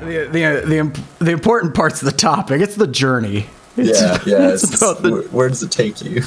the 0.00 0.28
the 0.30 0.66
the, 0.66 1.24
the 1.24 1.30
important 1.32 1.74
parts 1.74 2.02
of 2.02 2.06
the 2.06 2.16
topic. 2.16 2.60
It's 2.60 2.76
the 2.76 2.86
journey. 2.86 3.46
It's, 3.76 4.00
yeah, 4.00 4.18
yeah. 4.26 4.48
it's 4.52 4.64
It's, 4.64 4.82
about 4.82 5.02
the- 5.02 5.10
where, 5.12 5.22
where 5.24 5.48
does 5.48 5.62
it 5.62 5.70
take 5.70 6.02
you? 6.04 6.22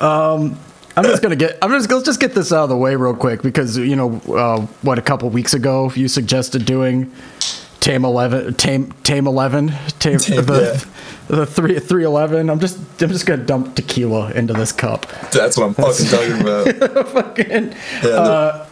Um, 0.00 0.58
I'm 0.96 1.04
just 1.04 1.22
gonna 1.22 1.36
get. 1.36 1.58
I'm 1.62 1.70
just 1.70 1.90
let's 1.90 2.04
just 2.04 2.20
get 2.20 2.34
this 2.34 2.52
out 2.52 2.64
of 2.64 2.68
the 2.68 2.76
way 2.76 2.94
real 2.94 3.14
quick 3.16 3.42
because 3.42 3.76
you 3.76 3.96
know 3.96 4.20
uh, 4.34 4.60
what 4.82 4.98
a 4.98 5.02
couple 5.02 5.28
weeks 5.30 5.54
ago 5.54 5.90
you 5.94 6.06
suggested 6.08 6.64
doing 6.64 7.10
Tame 7.80 8.04
Eleven, 8.04 8.54
Tame 8.54 8.92
Tame 9.02 9.26
Eleven, 9.26 9.68
Tame, 9.98 10.18
Tame, 10.18 10.44
the 10.44 10.86
the 11.28 11.46
three 11.46 11.80
three 11.80 12.04
eleven. 12.04 12.48
I'm 12.48 12.60
just 12.60 12.78
I'm 13.02 13.08
just 13.08 13.26
gonna 13.26 13.42
dump 13.44 13.74
tequila 13.74 14.30
into 14.32 14.52
this 14.52 14.70
cup. 14.72 15.06
That's 15.32 15.56
what 15.56 15.66
I'm 15.66 15.74
fucking 15.74 16.06
talking 16.06 16.40
about. 16.40 17.08
Fucking. 17.08 17.72
Yeah, 17.72 18.00
the, 18.02 18.14
Uh, 18.20 18.66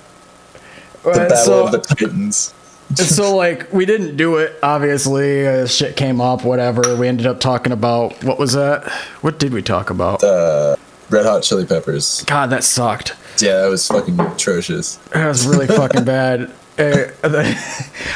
the 1.04 1.10
battle 1.10 1.36
so, 1.38 1.64
of 1.66 1.72
the 1.72 1.78
titans. 1.78 2.54
So 2.94 3.36
like 3.36 3.72
we 3.72 3.84
didn't 3.86 4.16
do 4.16 4.36
it. 4.36 4.56
Obviously, 4.62 5.46
uh, 5.46 5.66
shit 5.66 5.96
came 5.96 6.20
up. 6.20 6.44
Whatever. 6.44 6.96
We 6.96 7.08
ended 7.08 7.26
up 7.26 7.40
talking 7.40 7.72
about 7.72 8.22
what 8.24 8.38
was 8.38 8.52
that? 8.54 8.88
What 9.22 9.38
did 9.38 9.52
we 9.52 9.62
talk 9.62 9.90
about? 9.90 10.22
Uh, 10.22 10.76
Red 11.10 11.26
Hot 11.26 11.42
Chili 11.42 11.66
Peppers. 11.66 12.22
God, 12.26 12.50
that 12.50 12.64
sucked. 12.64 13.14
Yeah, 13.40 13.62
that 13.62 13.68
was 13.68 13.86
fucking 13.88 14.18
atrocious. 14.20 14.96
That 15.12 15.26
was 15.28 15.46
really 15.46 15.66
fucking 15.66 16.04
bad. 16.04 16.50
Uh, 16.78 17.06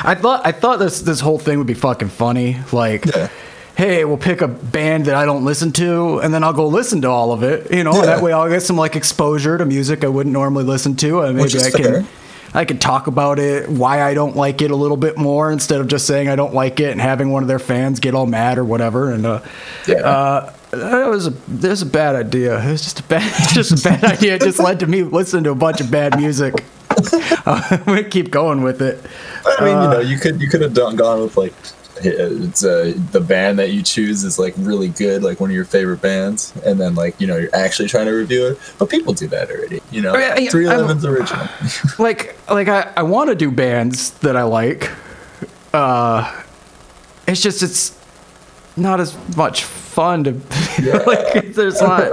I 0.04 0.14
thought 0.14 0.46
I 0.46 0.52
thought 0.52 0.78
this 0.78 1.00
this 1.02 1.20
whole 1.20 1.38
thing 1.38 1.58
would 1.58 1.66
be 1.66 1.74
fucking 1.74 2.08
funny. 2.08 2.56
Like, 2.72 3.04
Yeah. 3.04 3.28
hey, 3.76 4.04
we'll 4.06 4.16
pick 4.16 4.40
a 4.40 4.48
band 4.48 5.06
that 5.06 5.14
I 5.14 5.24
don't 5.26 5.45
listen 5.45 5.72
to, 5.72 6.18
and 6.20 6.32
then 6.32 6.42
I'll 6.42 6.52
go 6.54 6.66
listen 6.66 7.02
to 7.02 7.08
all 7.10 7.32
of 7.32 7.42
it. 7.42 7.70
You 7.72 7.84
know, 7.84 7.95
Yeah. 7.95 8.06
that 8.06 8.22
way 8.22 8.32
I'll 8.32 8.48
get 8.48 8.62
some 8.62 8.76
like 8.76 8.96
exposure 8.96 9.58
to 9.58 9.66
music 9.66 10.04
I 10.04 10.08
wouldn't 10.08 10.32
normally 10.32 10.64
listen 10.64 10.96
to, 10.96 11.20
and 11.20 11.36
maybe 11.36 11.58
I 11.60 11.70
can 11.70 11.82
fair. 11.82 12.06
I 12.56 12.65
could 12.65 12.80
talk 12.80 13.06
about 13.06 13.38
it, 13.38 13.69
why 13.69 14.02
I 14.02 14.15
don't 14.15 14.34
like 14.34 14.62
it 14.62 14.70
a 14.70 14.77
little 14.77 14.96
bit 14.96 15.19
more, 15.19 15.52
instead 15.52 15.80
of 15.80 15.88
just 15.88 16.06
saying 16.06 16.28
I 16.28 16.37
don't 16.37 16.55
like 16.55 16.80
it 16.80 16.91
and 16.91 17.01
having 17.01 17.30
one 17.30 17.42
of 17.42 17.48
their 17.48 17.59
fans 17.59 18.01
get 18.01 18.15
all 18.15 18.26
mad 18.26 18.57
or 18.59 18.65
whatever. 18.65 19.13
And 19.13 19.26
uh, 19.26 19.40
Yeah. 19.87 19.96
uh, 19.96 20.52
that 20.71 21.07
was 21.09 21.26
a 21.29 21.30
that 21.30 21.68
was 21.68 21.82
a 21.82 21.87
bad 21.87 22.16
idea. 22.16 22.59
It 22.59 22.71
was 22.73 22.82
just 22.82 23.01
a 23.01 23.02
bad 23.04 23.48
just 23.52 23.73
a 23.87 23.88
bad 23.88 24.02
idea. 24.04 24.35
It 24.37 24.40
just 24.43 24.59
led 24.59 24.80
to 24.80 24.87
me 24.87 25.02
listening 25.04 25.45
to 25.45 25.51
a 25.51 25.54
bunch 25.54 25.80
of 25.80 25.90
bad 25.90 26.16
music. 26.18 26.54
I'm 27.46 27.85
gonna 27.85 28.02
keep 28.04 28.30
going 28.30 28.63
with 28.63 28.80
it. 28.82 29.04
I 29.45 29.65
mean, 29.65 29.76
Uh, 29.76 29.82
you 29.82 29.88
know, 29.91 30.01
you 30.01 30.18
could 30.18 30.41
you 30.41 30.48
could 30.48 30.63
have 30.63 30.73
done 30.74 30.96
gone 30.96 31.20
with 31.20 31.37
like 31.37 31.52
it's 32.02 32.64
uh, 32.64 32.92
the 33.12 33.20
band 33.20 33.58
that 33.58 33.72
you 33.72 33.82
choose 33.82 34.24
is 34.24 34.38
like 34.38 34.54
really 34.58 34.88
good, 34.88 35.22
like 35.22 35.40
one 35.40 35.50
of 35.50 35.56
your 35.56 35.64
favorite 35.64 36.00
bands, 36.00 36.54
and 36.64 36.80
then 36.80 36.94
like 36.94 37.20
you 37.20 37.26
know 37.26 37.36
you're 37.36 37.54
actually 37.54 37.88
trying 37.88 38.06
to 38.06 38.12
review 38.12 38.46
it. 38.46 38.58
But 38.78 38.90
people 38.90 39.12
do 39.12 39.26
that 39.28 39.50
already, 39.50 39.80
you 39.90 40.02
know. 40.02 40.16
Yeah, 40.16 40.38
yeah, 40.38 40.50
Three 40.50 40.66
Eleven's 40.66 41.04
original. 41.04 41.48
Like 41.98 42.36
like 42.50 42.68
I, 42.68 42.92
I 42.96 43.02
want 43.02 43.30
to 43.30 43.34
do 43.34 43.50
bands 43.50 44.10
that 44.18 44.36
I 44.36 44.42
like. 44.42 44.90
Uh, 45.72 46.42
it's 47.26 47.40
just 47.40 47.62
it's 47.62 47.98
not 48.76 49.00
as 49.00 49.16
much 49.36 49.64
fun 49.64 50.24
to 50.24 50.32
like. 51.06 51.54
There's 51.54 51.80
not 51.80 52.12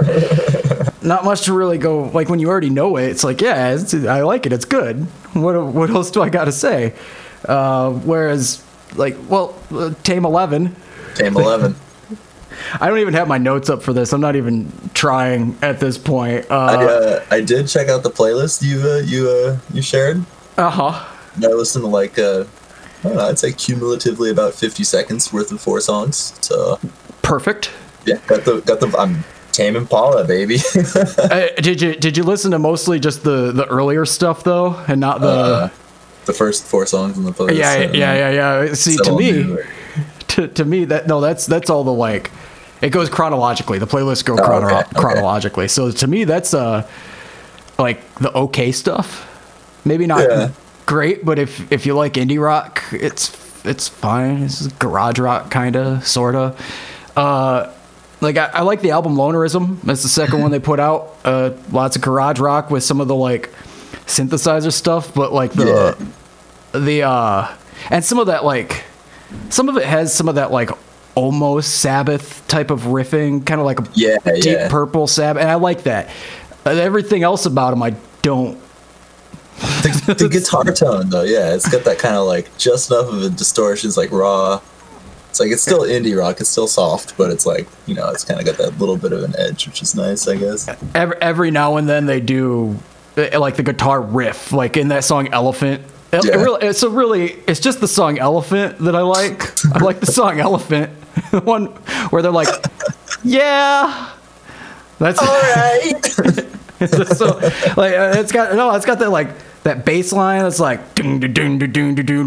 not 1.02 1.24
much 1.24 1.42
to 1.42 1.52
really 1.52 1.78
go 1.78 2.04
like 2.04 2.28
when 2.28 2.38
you 2.38 2.48
already 2.48 2.70
know 2.70 2.96
it. 2.96 3.08
It's 3.08 3.24
like 3.24 3.40
yeah, 3.40 3.74
it's, 3.74 3.94
I 3.94 4.22
like 4.22 4.46
it. 4.46 4.52
It's 4.52 4.64
good. 4.64 5.02
What 5.34 5.66
what 5.66 5.90
else 5.90 6.10
do 6.10 6.22
I 6.22 6.30
got 6.30 6.46
to 6.46 6.52
say? 6.52 6.94
Uh, 7.44 7.90
whereas 7.90 8.63
like 8.94 9.16
well, 9.28 9.54
uh, 9.72 9.92
Tame 10.02 10.24
Eleven. 10.24 10.74
Tame 11.14 11.36
Eleven. 11.36 11.74
I 12.80 12.88
don't 12.88 12.98
even 12.98 13.14
have 13.14 13.26
my 13.26 13.38
notes 13.38 13.68
up 13.68 13.82
for 13.82 13.92
this. 13.92 14.12
I'm 14.12 14.20
not 14.20 14.36
even 14.36 14.70
trying 14.94 15.56
at 15.60 15.80
this 15.80 15.98
point. 15.98 16.48
I, 16.50 16.74
Uh 16.76 16.86
uh, 16.86 17.24
I 17.30 17.40
did 17.40 17.66
check 17.68 17.88
out 17.88 18.02
the 18.04 18.10
playlist 18.10 18.62
you 18.62 18.80
uh, 18.80 18.98
you 18.98 19.28
uh, 19.28 19.58
you 19.72 19.82
shared. 19.82 20.24
Uh 20.56 20.70
huh. 20.70 21.04
And 21.34 21.44
I 21.44 21.48
listened 21.48 21.82
to 21.84 21.88
like 21.88 22.18
uh, 22.18 22.44
I 23.00 23.08
don't 23.08 23.16
know, 23.16 23.28
I'd 23.28 23.38
say 23.38 23.52
cumulatively 23.52 24.30
about 24.30 24.54
fifty 24.54 24.84
seconds 24.84 25.32
worth 25.32 25.50
of 25.52 25.60
four 25.60 25.80
songs. 25.80 26.38
So 26.42 26.78
Perfect. 27.22 27.70
yeah, 28.06 28.18
got 28.26 28.44
the 28.44 28.60
got 28.60 28.80
the 28.80 28.96
I'm 28.96 29.24
Tame 29.52 29.76
Impala, 29.76 30.24
baby. 30.24 30.58
Uh, 31.18 31.46
did 31.60 31.80
you 31.82 31.94
did 31.96 32.16
you 32.16 32.22
listen 32.22 32.50
to 32.52 32.58
mostly 32.58 33.00
just 33.00 33.24
the 33.24 33.50
the 33.52 33.66
earlier 33.66 34.04
stuff 34.04 34.44
though, 34.44 34.74
and 34.86 35.00
not 35.00 35.20
the? 35.20 35.72
The 36.26 36.32
first 36.32 36.64
four 36.64 36.86
songs 36.86 37.16
on 37.18 37.24
the 37.24 37.32
playlist. 37.32 37.56
yeah, 37.58 37.70
uh, 37.88 37.92
yeah, 37.92 38.30
yeah, 38.30 38.62
yeah. 38.64 38.74
See, 38.74 38.96
to 38.96 39.16
me, 39.16 39.56
to, 40.28 40.48
to 40.48 40.64
me 40.64 40.84
that 40.86 41.06
no, 41.06 41.20
that's 41.20 41.46
that's 41.46 41.70
all 41.70 41.84
the 41.84 41.92
like. 41.92 42.30
It 42.82 42.90
goes 42.90 43.08
chronologically. 43.08 43.78
The 43.78 43.86
playlists 43.86 44.24
go 44.24 44.34
Oh, 44.34 44.44
chrono- 44.44 44.66
okay, 44.66 44.76
okay. 44.76 44.90
chronologically. 45.00 45.68
So 45.68 45.90
to 45.90 46.06
me, 46.06 46.24
that's 46.24 46.52
uh 46.54 46.86
like 47.78 48.14
the 48.16 48.32
okay 48.32 48.72
stuff. 48.72 49.30
Maybe 49.84 50.06
not 50.06 50.20
Yeah. 50.28 50.50
great, 50.86 51.24
but 51.24 51.38
if 51.38 51.70
if 51.72 51.86
you 51.86 51.94
like 51.94 52.14
indie 52.14 52.40
rock, 52.40 52.82
it's 52.92 53.34
it's 53.64 53.88
fine. 53.88 54.42
It's 54.42 54.66
garage 54.68 55.18
rock 55.18 55.50
kind 55.50 55.76
of, 55.76 56.06
sorta. 56.06 56.54
Uh, 57.16 57.72
like 58.20 58.36
I, 58.36 58.46
I 58.46 58.60
like 58.62 58.80
the 58.82 58.90
album 58.90 59.14
Lonerism. 59.16 59.80
That's 59.82 60.02
the 60.02 60.08
second 60.08 60.42
one 60.42 60.50
they 60.50 60.58
put 60.58 60.80
out. 60.80 61.14
Uh, 61.24 61.50
lots 61.72 61.96
of 61.96 62.02
garage 62.02 62.38
rock 62.40 62.70
with 62.70 62.82
some 62.82 63.00
of 63.00 63.08
the 63.08 63.14
like 63.14 63.50
synthesizer 64.06 64.72
stuff, 64.72 65.14
but 65.14 65.32
like 65.32 65.52
the 65.52 65.96
the 66.72 67.02
uh 67.02 67.54
and 67.90 68.04
some 68.04 68.18
of 68.18 68.26
that 68.28 68.44
like 68.44 68.84
some 69.50 69.68
of 69.68 69.76
it 69.76 69.84
has 69.84 70.14
some 70.14 70.28
of 70.28 70.36
that 70.36 70.50
like 70.50 70.70
almost 71.14 71.76
Sabbath 71.80 72.46
type 72.48 72.70
of 72.70 72.82
riffing, 72.82 73.44
kind 73.46 73.60
of 73.60 73.64
like 73.66 73.80
a 73.80 73.86
Yeah, 73.94 74.16
deep 74.24 74.44
yeah. 74.44 74.68
purple 74.68 75.06
Sabbath, 75.06 75.40
and 75.42 75.50
I 75.50 75.54
like 75.54 75.84
that. 75.84 76.10
Everything 76.66 77.22
else 77.22 77.46
about 77.46 77.70
them, 77.70 77.82
I 77.82 77.94
don't. 78.22 78.58
the, 79.82 80.14
the 80.18 80.28
guitar 80.28 80.64
tone 80.64 81.10
though, 81.10 81.22
yeah, 81.22 81.54
it's 81.54 81.68
got 81.70 81.84
that 81.84 81.98
kind 81.98 82.16
of 82.16 82.26
like 82.26 82.56
just 82.58 82.90
enough 82.90 83.06
of 83.08 83.22
a 83.22 83.30
distortion. 83.30 83.88
It's 83.88 83.96
like 83.96 84.10
raw. 84.10 84.60
It's 85.30 85.38
like 85.40 85.50
it's 85.50 85.62
still 85.62 85.80
indie 85.82 86.16
rock. 86.18 86.40
It's 86.40 86.48
still 86.48 86.66
soft, 86.68 87.16
but 87.16 87.30
it's 87.30 87.46
like 87.46 87.68
you 87.86 87.94
know, 87.94 88.08
it's 88.10 88.24
kind 88.24 88.40
of 88.40 88.46
got 88.46 88.56
that 88.58 88.78
little 88.78 88.96
bit 88.96 89.12
of 89.12 89.22
an 89.22 89.34
edge, 89.38 89.66
which 89.66 89.82
is 89.82 89.94
nice, 89.94 90.26
I 90.28 90.36
guess. 90.36 90.68
Every, 90.94 91.16
every 91.20 91.50
now 91.50 91.76
and 91.76 91.88
then 91.88 92.06
they 92.06 92.20
do 92.20 92.76
like 93.16 93.56
the 93.56 93.62
guitar 93.62 94.00
riff, 94.00 94.52
like 94.52 94.76
in 94.76 94.88
that 94.88 95.04
song 95.04 95.28
Elephant. 95.28 95.82
It, 96.12 96.24
it 96.26 96.36
really, 96.36 96.66
it's 96.66 96.82
a 96.84 96.88
really, 96.88 97.32
it's 97.48 97.58
just 97.60 97.80
the 97.80 97.88
song 97.88 98.18
Elephant 98.18 98.78
that 98.80 98.94
I 98.94 99.00
like. 99.02 99.42
I 99.74 99.78
like 99.80 100.00
the 100.00 100.06
song 100.06 100.38
Elephant, 100.40 100.90
the 101.32 101.40
one 101.40 101.66
where 102.10 102.22
they're 102.22 102.30
like, 102.30 102.48
yeah. 103.24 104.10
That's 104.98 105.18
All 105.18 105.26
right. 105.26 106.06
so 107.16 107.26
like 107.76 107.94
uh, 107.94 108.12
it's 108.16 108.30
got 108.32 108.54
no, 108.54 108.74
it's 108.74 108.86
got 108.86 108.98
that 109.00 109.10
like 109.10 109.28
that 109.64 109.84
bass 109.84 110.12
line. 110.12 110.44
It's 110.46 110.60
like 110.60 110.94
ding 110.94 111.18
ding 111.18 111.32
ding 111.32 111.58
ding 111.58 111.94
ding 111.96 112.06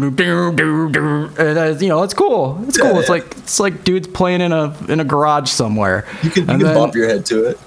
ding 0.56 0.92
ding. 0.92 1.30
And 1.38 1.58
uh, 1.58 1.76
you 1.80 1.88
know, 1.88 2.02
it's 2.02 2.12
cool. 2.14 2.62
It's 2.68 2.76
cool. 2.78 2.90
Yeah, 2.92 2.98
It's 2.98 3.08
yeah. 3.08 3.14
like 3.14 3.36
it's 3.38 3.58
like 3.60 3.84
dudes 3.84 4.06
playing 4.08 4.42
in 4.42 4.52
a 4.52 4.76
in 4.88 5.00
a 5.00 5.04
garage 5.04 5.48
somewhere. 5.50 6.04
You 6.22 6.30
can 6.30 6.44
you 6.44 6.50
And 6.50 6.60
can 6.60 6.66
then- 6.68 6.74
bump 6.76 6.94
your 6.94 7.08
head 7.08 7.24
to 7.26 7.44
it. 7.44 7.58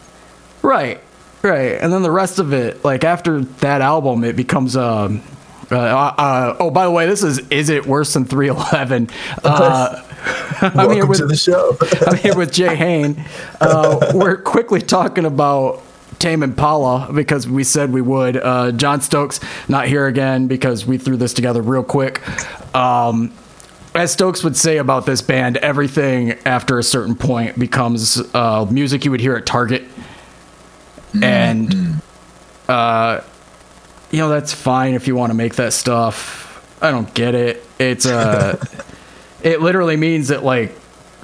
Right, 0.61 1.01
right. 1.43 1.79
And 1.81 1.91
then 1.91 2.01
the 2.01 2.11
rest 2.11 2.39
of 2.39 2.53
it, 2.53 2.83
like 2.83 3.03
after 3.03 3.41
that 3.41 3.81
album, 3.81 4.23
it 4.23 4.35
becomes 4.35 4.75
um. 4.75 5.21
Uh, 5.69 5.75
uh, 5.75 6.57
oh, 6.59 6.69
by 6.69 6.83
the 6.83 6.91
way, 6.91 7.05
this 7.05 7.23
is 7.23 7.39
is 7.49 7.69
it 7.69 7.85
worse 7.85 8.13
than 8.13 8.25
311? 8.25 9.09
Uh, 9.41 10.03
I'm 10.61 10.73
Welcome 10.75 10.95
here 10.95 11.05
with 11.05 11.19
to 11.19 11.25
the 11.25 11.35
show. 11.35 11.77
I'm 12.07 12.17
here 12.17 12.35
with 12.35 12.51
Jay 12.51 12.75
Hain. 12.75 13.23
Uh, 13.61 14.11
we're 14.13 14.35
quickly 14.35 14.81
talking 14.81 15.23
about 15.23 15.81
Tame 16.19 16.43
Impala 16.43 17.11
because 17.11 17.47
we 17.47 17.63
said 17.63 17.91
we 17.91 18.01
would. 18.01 18.37
Uh, 18.37 18.71
John 18.73 19.01
Stokes 19.01 19.39
not 19.67 19.87
here 19.87 20.07
again 20.07 20.47
because 20.47 20.85
we 20.85 20.97
threw 20.97 21.17
this 21.17 21.33
together 21.33 21.61
real 21.61 21.83
quick. 21.83 22.21
Um, 22.75 23.33
as 23.95 24.11
Stokes 24.11 24.43
would 24.43 24.55
say 24.55 24.77
about 24.77 25.05
this 25.05 25.21
band, 25.21 25.57
everything 25.57 26.33
after 26.45 26.77
a 26.77 26.83
certain 26.83 27.15
point 27.15 27.57
becomes 27.57 28.21
uh, 28.35 28.65
music 28.69 29.03
you 29.03 29.11
would 29.11 29.19
hear 29.19 29.35
at 29.35 29.45
Target, 29.45 29.83
and 31.21 32.01
uh, 32.67 33.21
you 34.11 34.19
know 34.19 34.29
that's 34.29 34.53
fine 34.53 34.93
if 34.93 35.07
you 35.07 35.15
want 35.15 35.31
to 35.31 35.35
make 35.35 35.55
that 35.55 35.73
stuff. 35.73 36.47
I 36.81 36.91
don't 36.91 37.13
get 37.13 37.35
it. 37.35 37.63
It's 37.79 38.05
uh, 38.05 38.63
it 39.43 39.61
literally 39.61 39.97
means 39.97 40.29
that 40.29 40.43
like 40.43 40.75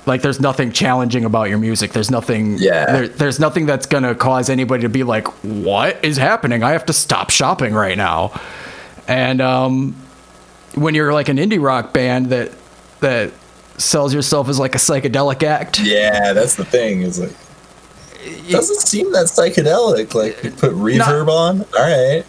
like 0.06 0.22
there's 0.22 0.40
nothing 0.40 0.72
challenging 0.72 1.26
about 1.26 1.50
your 1.50 1.58
music 1.58 1.92
there's 1.92 2.10
nothing 2.10 2.56
Yeah. 2.58 2.86
there, 2.86 3.08
there's 3.10 3.40
nothing 3.42 3.66
that's 3.66 3.86
gonna 3.86 4.16
cause 4.16 4.50
anybody 4.50 4.84
to 4.84 4.90
be 4.90 5.04
like 5.04 5.28
what 5.44 6.00
is 6.04 6.16
happening 6.16 6.64
i 6.64 6.72
have 6.72 6.86
to 6.86 6.94
stop 6.94 7.30
shopping 7.30 7.74
right 7.74 7.98
now 7.98 8.32
and 9.10 9.42
um 9.42 9.94
when 10.76 10.96
you're 10.96 11.12
like 11.12 11.28
an 11.28 11.36
indie 11.36 11.62
rock 11.62 11.92
band 11.92 12.28
that 12.28 12.54
that 13.02 13.34
sells 13.78 14.14
yourself 14.14 14.48
as 14.48 14.58
like 14.58 14.76
a 14.76 14.78
psychedelic 14.78 15.44
act 15.44 15.82
yeah, 15.82 16.32
that's 16.32 16.56
the 16.56 16.64
thing. 16.66 17.02
Is 17.02 17.20
like 17.20 17.34
doesn't 18.50 18.80
seem 18.80 19.12
that 19.14 19.26
psychedelic. 19.26 20.14
Like 20.14 20.44
you 20.44 20.52
put 20.52 20.74
reverb 20.74 21.30
on. 21.30 21.62
All 21.62 21.80
right. 21.80 22.26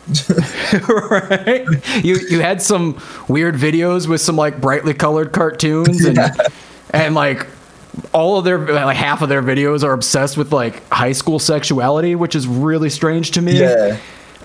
right 1.11 2.05
you 2.05 2.19
you 2.31 2.41
had 2.41 2.63
some 2.63 3.01
weird 3.29 3.55
videos 3.55 4.09
with 4.09 4.21
some 4.21 4.37
like 4.37 4.61
brightly 4.61 4.95
colored 4.95 5.33
cartoons 5.33 6.05
and 6.05 6.19
and 6.91 7.15
like 7.15 7.47
all 8.13 8.39
of 8.39 8.45
their 8.45 8.59
like 8.59 8.97
half 8.97 9.23
of 9.23 9.29
their 9.29 9.43
videos 9.43 9.83
are 9.83 9.93
obsessed 9.93 10.37
with 10.37 10.53
like 10.53 10.87
high 10.91 11.13
school 11.13 11.39
sexuality 11.39 12.15
which 12.15 12.35
is 12.35 12.47
really 12.47 12.91
strange 12.91 13.33
to 13.33 13.43
me 13.43 13.59
yeah. 13.59 13.99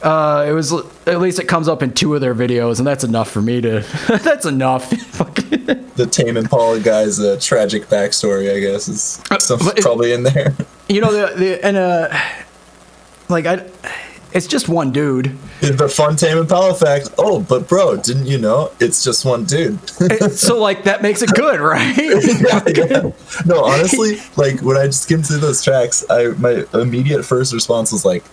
Uh, 0.03 0.45
it 0.47 0.51
was 0.51 0.73
at 1.07 1.21
least 1.21 1.39
it 1.39 1.47
comes 1.47 1.69
up 1.69 1.81
in 1.81 1.93
two 1.93 2.13
of 2.13 2.19
their 2.19 2.35
videos, 2.35 2.77
and 2.77 2.85
that's 2.85 3.05
enough 3.05 3.31
for 3.31 3.41
me 3.41 3.61
to. 3.61 3.79
that's 4.23 4.45
enough. 4.45 4.89
the 5.95 6.07
Tame 6.11 6.35
Impala 6.35 6.81
guy's 6.81 7.21
uh, 7.21 7.37
tragic 7.39 7.83
backstory, 7.83 8.53
I 8.53 8.59
guess, 8.59 8.89
is 8.89 9.21
it- 9.31 9.81
probably 9.81 10.11
in 10.11 10.23
there. 10.23 10.53
you 10.89 10.99
know 10.99 11.11
the 11.13 11.33
the 11.37 11.65
and 11.65 11.77
uh, 11.77 12.09
like 13.29 13.45
I, 13.45 13.65
it's 14.33 14.45
just 14.45 14.67
one 14.67 14.91
dude. 14.91 15.37
the 15.61 15.87
fun 15.87 16.17
Tame 16.17 16.37
Impala 16.37 16.73
fact. 16.73 17.11
Oh, 17.17 17.39
but 17.39 17.69
bro, 17.69 17.95
didn't 17.95 18.25
you 18.25 18.37
know 18.37 18.71
it's 18.81 19.05
just 19.05 19.23
one 19.23 19.45
dude? 19.45 19.79
so 20.33 20.59
like 20.59 20.83
that 20.83 21.01
makes 21.01 21.21
it 21.21 21.29
good, 21.33 21.61
right? 21.61 21.95
yeah, 21.97 22.61
yeah. 22.67 23.11
No, 23.45 23.63
honestly, 23.63 24.17
like 24.35 24.59
when 24.61 24.75
I 24.75 24.89
skimmed 24.89 25.27
through 25.27 25.37
those 25.37 25.63
tracks, 25.63 26.03
I 26.09 26.27
my 26.39 26.65
immediate 26.73 27.23
first 27.23 27.53
response 27.53 27.93
was 27.93 28.03
like, 28.03 28.25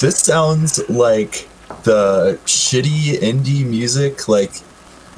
"This 0.00 0.18
sounds 0.18 0.88
like 0.90 1.48
the 1.84 2.38
shitty 2.46 3.20
indie 3.20 3.64
music 3.64 4.28
like 4.28 4.52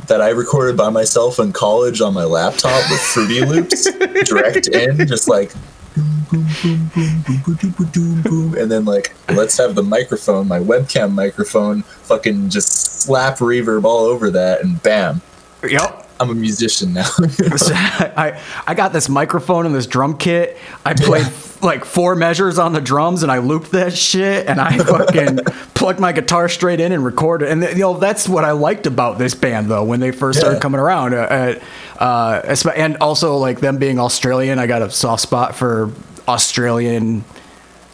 that 0.07 0.21
I 0.21 0.31
recorded 0.31 0.77
by 0.77 0.91
myself 0.91 1.39
in 1.39 1.53
college 1.53 2.01
on 2.01 2.13
my 2.13 2.25
laptop 2.25 2.91
with 2.91 3.01
Fruity 3.01 3.45
Loops 3.45 3.91
direct 4.25 4.69
in, 4.69 5.07
just 5.07 5.29
like." 5.29 5.53
boom, 5.95 6.25
boom, 6.31 6.47
boom, 6.63 6.91
boom, 6.95 7.23
boom, 7.27 7.43
boom, 7.45 7.57
boom, 7.57 7.91
boom, 7.93 8.23
boom, 8.23 8.59
And 8.59 8.71
then 8.71 8.85
like, 8.85 9.15
let's 9.31 9.59
have 9.59 9.75
the 9.75 9.83
microphone, 9.83 10.49
my 10.49 10.59
webcam 10.59 11.13
microphone, 11.13 11.83
fucking 11.83 12.49
just 12.49 13.03
slap 13.03 13.39
reverb 13.39 13.85
all 13.85 14.05
over 14.05 14.31
that, 14.31 14.63
and 14.63 14.83
bam, 14.83 15.21
Yep. 15.63 16.02
I'm 16.23 16.31
a 16.31 16.35
musician 16.35 16.93
now. 16.95 17.09
I 17.19 18.41
I 18.67 18.75
got 18.75 18.93
this 18.93 19.09
microphone 19.09 19.67
and 19.67 19.75
this 19.75 19.87
drum 19.87 20.17
kit. 20.17 20.57
I 20.85 20.95
played 20.95 21.27
like 21.63 21.85
four 21.85 22.15
measures 22.17 22.59
on 22.59 22.73
the 22.73 22.81
drums 22.81 23.23
and 23.23 23.31
I 23.31 23.39
looped 23.39 23.71
that 23.73 23.93
shit 23.93 24.49
and 24.49 24.61
I 24.61 24.79
fucking 24.85 25.39
plugged 25.75 26.01
my 26.01 26.11
guitar 26.13 26.49
straight 26.49 26.81
in 26.81 26.91
and 26.93 27.05
recorded. 27.05 27.49
And 27.51 27.63
you 27.63 27.75
know 27.77 27.99
that's 27.99 28.29
what 28.29 28.45
I 28.45 28.51
liked 28.53 28.87
about 28.87 29.19
this 29.19 29.35
band 29.35 29.71
though 29.71 29.85
when 29.85 30.01
they 30.01 30.11
first 30.11 30.39
started 30.41 30.57
Yeah. 30.57 30.61
coming 30.61 30.73
coming 30.73 30.81
around. 30.81 31.15
Uh, 31.15 31.59
uh, 31.99 32.57
and 32.75 32.97
also 32.97 33.37
like 33.37 33.61
them 33.61 33.77
being 33.79 33.99
Australian, 33.99 34.59
I 34.59 34.67
got 34.67 34.83
a 34.83 34.91
soft 34.91 35.23
spot 35.23 35.55
for 35.55 35.91
Australian 36.27 37.25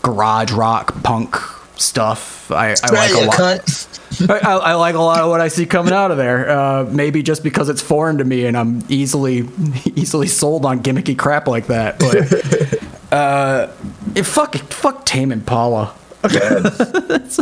garage 0.03 0.53
rock 0.53 1.03
punk 1.03 1.37
stuff. 1.77 2.51
I, 2.51 2.75
I 2.83 2.91
like 2.91 3.13
a 3.13 3.27
lot. 3.27 3.89
I, 4.29 4.39
I 4.39 4.75
like 4.75 4.95
a 4.95 5.01
lot 5.01 5.21
of 5.21 5.31
what 5.31 5.41
I 5.41 5.49
see 5.49 5.67
coming 5.67 5.93
out 5.93 6.11
of 6.11 6.17
there. 6.17 6.49
Uh, 6.51 6.85
maybe 6.91 7.23
just 7.23 7.43
because 7.43 7.69
it's 7.69 7.83
foreign 7.83 8.19
to 8.19 8.25
me 8.25 8.47
and 8.47 8.57
I'm 8.57 8.83
easily 8.89 9.39
easily 9.95 10.27
sold 10.27 10.65
on 10.65 10.83
gimmicky 10.83 11.17
crap 11.19 11.47
like 11.49 11.67
that. 11.69 11.99
But 11.99 13.13
uh, 13.13 13.73
it, 14.15 14.25
fuck 14.25 14.55
fuck 14.57 15.05
Tame 15.05 15.33
Impala. 15.33 15.95
that's, 16.23 17.37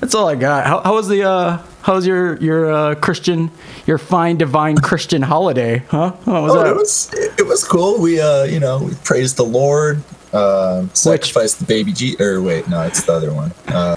that's 0.00 0.14
all 0.14 0.28
I 0.28 0.34
got. 0.34 0.66
How, 0.66 0.80
how 0.80 0.94
was 0.94 1.08
the 1.08 1.22
uh, 1.24 1.62
how 1.82 1.94
was 1.94 2.06
your 2.06 2.36
your 2.36 2.70
uh, 2.70 2.94
Christian 2.96 3.50
your 3.86 3.96
fine 3.96 4.36
divine 4.36 4.76
Christian 4.76 5.22
holiday? 5.22 5.78
Huh? 5.88 6.12
How 6.26 6.42
was 6.42 6.52
Oh, 6.52 6.58
that? 6.62 6.66
it 6.66 6.76
was 6.76 7.10
it, 7.14 7.40
it 7.40 7.46
was 7.46 7.64
cool. 7.64 7.98
We 8.00 8.20
uh 8.20 8.44
you 8.44 8.60
know 8.60 8.82
we 8.82 8.94
praised 9.04 9.38
the 9.38 9.44
Lord, 9.46 10.02
uh, 10.34 10.86
sacrificed 10.92 11.60
the 11.60 11.64
baby 11.64 11.92
G. 11.92 12.16
Or 12.20 12.42
wait, 12.42 12.68
no, 12.68 12.82
it's 12.82 13.02
the 13.04 13.12
other 13.14 13.32
one. 13.32 13.52
Uh, 13.66 13.96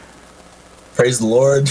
praise 0.95 1.19
the 1.19 1.27
Lord. 1.27 1.69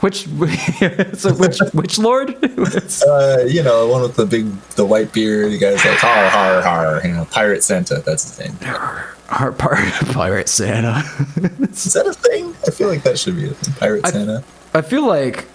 Which 0.00 0.26
so 1.14 1.34
which 1.34 1.58
which 1.72 1.98
lord? 1.98 2.30
uh, 3.06 3.38
you 3.46 3.62
know, 3.62 3.88
one 3.88 4.02
with 4.02 4.14
the 4.14 4.26
big 4.26 4.60
the 4.76 4.84
white 4.84 5.12
beard. 5.12 5.50
The 5.50 5.58
guy's 5.58 5.84
like 5.84 5.98
har 5.98 6.28
har 6.28 6.62
har. 6.62 7.06
You 7.06 7.14
know, 7.14 7.24
Pirate 7.24 7.64
Santa. 7.64 7.96
That's 8.04 8.36
his 8.36 8.38
name. 8.38 8.56
Part 9.28 9.58
pirate 9.58 10.48
Santa. 10.48 10.98
Is 11.62 11.92
that 11.92 12.06
a 12.06 12.14
thing? 12.14 12.54
I 12.66 12.70
feel 12.70 12.88
like 12.88 13.02
that 13.02 13.18
should 13.18 13.36
be 13.36 13.46
a 13.46 13.50
thing. 13.50 13.74
Pirate 13.74 14.06
I- 14.06 14.10
Santa. 14.10 14.44
I 14.74 14.82
feel 14.82 15.06
like 15.06 15.46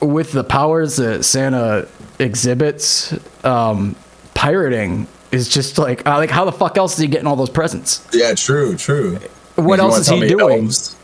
with 0.00 0.32
the 0.32 0.44
powers 0.44 0.96
that 0.96 1.24
Santa 1.24 1.88
exhibits, 2.18 3.14
um, 3.44 3.96
pirating 4.34 5.06
is 5.32 5.48
just 5.48 5.78
like 5.78 6.06
uh, 6.06 6.16
like 6.16 6.30
how 6.30 6.44
the 6.44 6.52
fuck 6.52 6.78
else 6.78 6.94
is 6.94 7.00
he 7.00 7.06
getting 7.08 7.26
all 7.26 7.36
those 7.36 7.50
presents? 7.50 8.06
Yeah, 8.12 8.34
true, 8.34 8.76
true. 8.76 9.18
What 9.56 9.80
else 9.80 9.98
is 9.98 10.08
he 10.08 10.28
doing? 10.28 10.64
elves? 10.64 10.96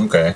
Okay. 0.00 0.34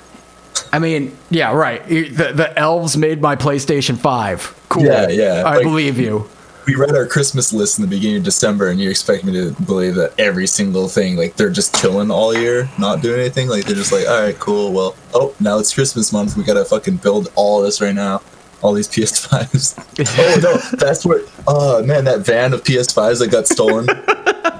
I 0.73 0.79
mean, 0.79 1.17
yeah, 1.29 1.53
right. 1.53 1.85
The 1.87 2.31
the 2.33 2.53
elves 2.57 2.95
made 2.97 3.21
my 3.21 3.35
PlayStation 3.35 3.97
Five. 3.97 4.55
Cool. 4.69 4.85
Yeah, 4.85 5.09
yeah, 5.09 5.43
I 5.45 5.55
like- 5.55 5.63
believe 5.63 5.99
you. 5.99 6.29
we 6.65 6.75
read 6.75 6.95
our 6.95 7.05
Christmas 7.07 7.51
list 7.51 7.77
in 7.77 7.81
the 7.81 7.89
beginning 7.89 8.17
of 8.17 8.23
December, 8.23 8.69
and 8.69 8.79
you 8.79 8.89
expect 8.89 9.23
me 9.25 9.33
to 9.33 9.51
believe 9.63 9.95
that 9.95 10.13
every 10.17 10.47
single 10.47 10.87
thing, 10.87 11.17
like 11.17 11.35
they're 11.35 11.49
just 11.49 11.75
chilling 11.75 12.09
all 12.11 12.33
year, 12.33 12.69
not 12.79 13.01
doing 13.01 13.19
anything. 13.19 13.49
Like 13.49 13.65
they're 13.65 13.75
just 13.75 13.91
like, 13.91 14.07
all 14.07 14.21
right, 14.21 14.37
cool. 14.39 14.71
Well, 14.71 14.95
oh, 15.13 15.35
now 15.39 15.59
it's 15.59 15.73
Christmas 15.73 16.13
month. 16.13 16.37
We 16.37 16.43
gotta 16.43 16.63
fucking 16.63 16.97
build 16.97 17.31
all 17.35 17.61
this 17.61 17.81
right 17.81 17.95
now. 17.95 18.21
All 18.61 18.73
these 18.73 18.87
PS5s. 18.87 19.75
oh 20.19 20.39
no, 20.41 20.77
that's 20.77 21.03
what. 21.05 21.21
Oh 21.47 21.83
man, 21.83 22.05
that 22.05 22.19
van 22.21 22.53
of 22.53 22.63
PS5s 22.63 23.19
that 23.19 23.29
got 23.31 23.47
stolen. 23.47 23.87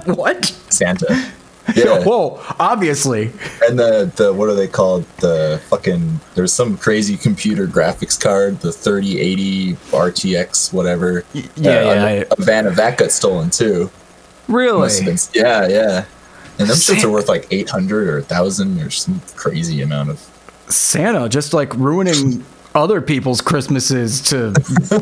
What? 0.06 0.46
Santa. 0.68 1.06
Yeah. 1.76 2.02
Whoa! 2.04 2.40
Obviously. 2.58 3.30
And 3.68 3.78
the 3.78 4.12
the 4.16 4.32
what 4.32 4.48
are 4.48 4.54
they 4.54 4.66
called? 4.68 5.04
The 5.18 5.60
fucking 5.68 6.20
there's 6.34 6.52
some 6.52 6.76
crazy 6.76 7.16
computer 7.16 7.66
graphics 7.66 8.20
card, 8.20 8.60
the 8.60 8.72
3080 8.72 9.74
RTX, 9.92 10.72
whatever. 10.72 11.24
Y- 11.34 11.44
yeah, 11.56 11.70
Uh, 11.70 11.74
yeah, 11.74 12.04
A, 12.08 12.20
I- 12.22 12.26
a 12.30 12.42
van 12.42 12.66
of 12.66 12.76
that 12.76 12.98
got 12.98 13.10
stolen 13.12 13.50
too. 13.50 13.90
Really? 14.48 15.04
Been, 15.04 15.16
yeah, 15.34 15.66
yeah. 15.68 16.04
And 16.58 16.68
them 16.68 16.76
shits 16.76 17.04
are 17.04 17.10
worth 17.10 17.28
like 17.28 17.46
800 17.50 18.08
or 18.08 18.16
1,000 18.18 18.80
or 18.82 18.90
some 18.90 19.22
crazy 19.36 19.80
amount 19.82 20.10
of. 20.10 20.20
Santa 20.68 21.28
just 21.28 21.54
like 21.54 21.72
ruining 21.74 22.44
other 22.74 23.00
people's 23.00 23.40
Christmases 23.40 24.20
to 24.22 24.52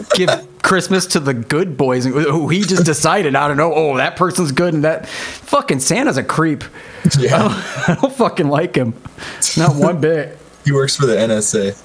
give 0.14 0.30
Christmas 0.62 1.06
to 1.06 1.20
the 1.20 1.34
good 1.34 1.76
boys. 1.76 2.06
And 2.06 2.14
oh, 2.14 2.48
he 2.48 2.60
just 2.60 2.84
decided, 2.84 3.34
I 3.34 3.48
don't 3.48 3.56
know, 3.56 3.74
oh, 3.74 3.96
that 3.96 4.14
person's 4.16 4.52
good 4.52 4.74
and 4.74 4.84
that 4.84 5.08
fucking 5.08 5.80
Santa's 5.80 6.16
a 6.16 6.22
creep. 6.22 6.62
Yeah. 7.18 7.38
I 7.88 7.98
don't 8.00 8.14
fucking 8.14 8.48
like 8.48 8.76
him. 8.76 8.94
Not 9.56 9.74
one 9.76 10.00
bit. 10.00 10.38
He 10.64 10.72
works 10.72 10.96
for 10.96 11.06
the 11.06 11.16
NSA. 11.16 11.82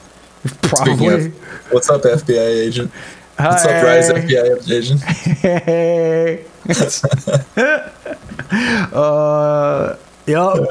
Probably. 0.61 1.27
of, 1.27 1.33
what's 1.71 1.89
up, 1.89 2.03
FBI 2.03 2.67
agent? 2.67 2.91
Hi. 3.37 3.49
What's 3.49 3.65
up, 3.65 3.83
Rise 3.83 4.09
FBI 4.11 4.71
agent? 4.71 5.01
Hey. 5.01 6.45
uh, 8.93 9.97
yep. 10.25 10.67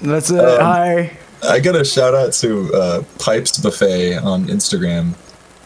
That's 0.00 0.30
it. 0.30 0.40
Um, 0.40 0.60
Hi. 0.60 1.16
I 1.42 1.60
got 1.60 1.76
a 1.76 1.84
shout 1.84 2.14
out 2.14 2.32
to 2.34 2.72
uh, 2.74 3.02
Pipes 3.18 3.58
Buffet 3.58 4.16
on 4.16 4.46
Instagram. 4.46 5.14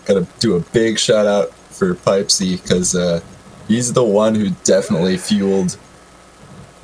Got 0.05 0.15
to 0.15 0.27
do 0.41 0.57
a 0.57 0.61
big 0.61 0.99
shout 0.99 1.27
out 1.27 1.53
for 1.73 1.95
Pipesy 1.95 2.61
because 2.63 2.95
uh, 2.95 3.21
he's 3.69 3.93
the 3.93 4.05
one 4.05 4.35
who 4.35 4.51
definitely 4.65 5.17
fueled 5.17 5.77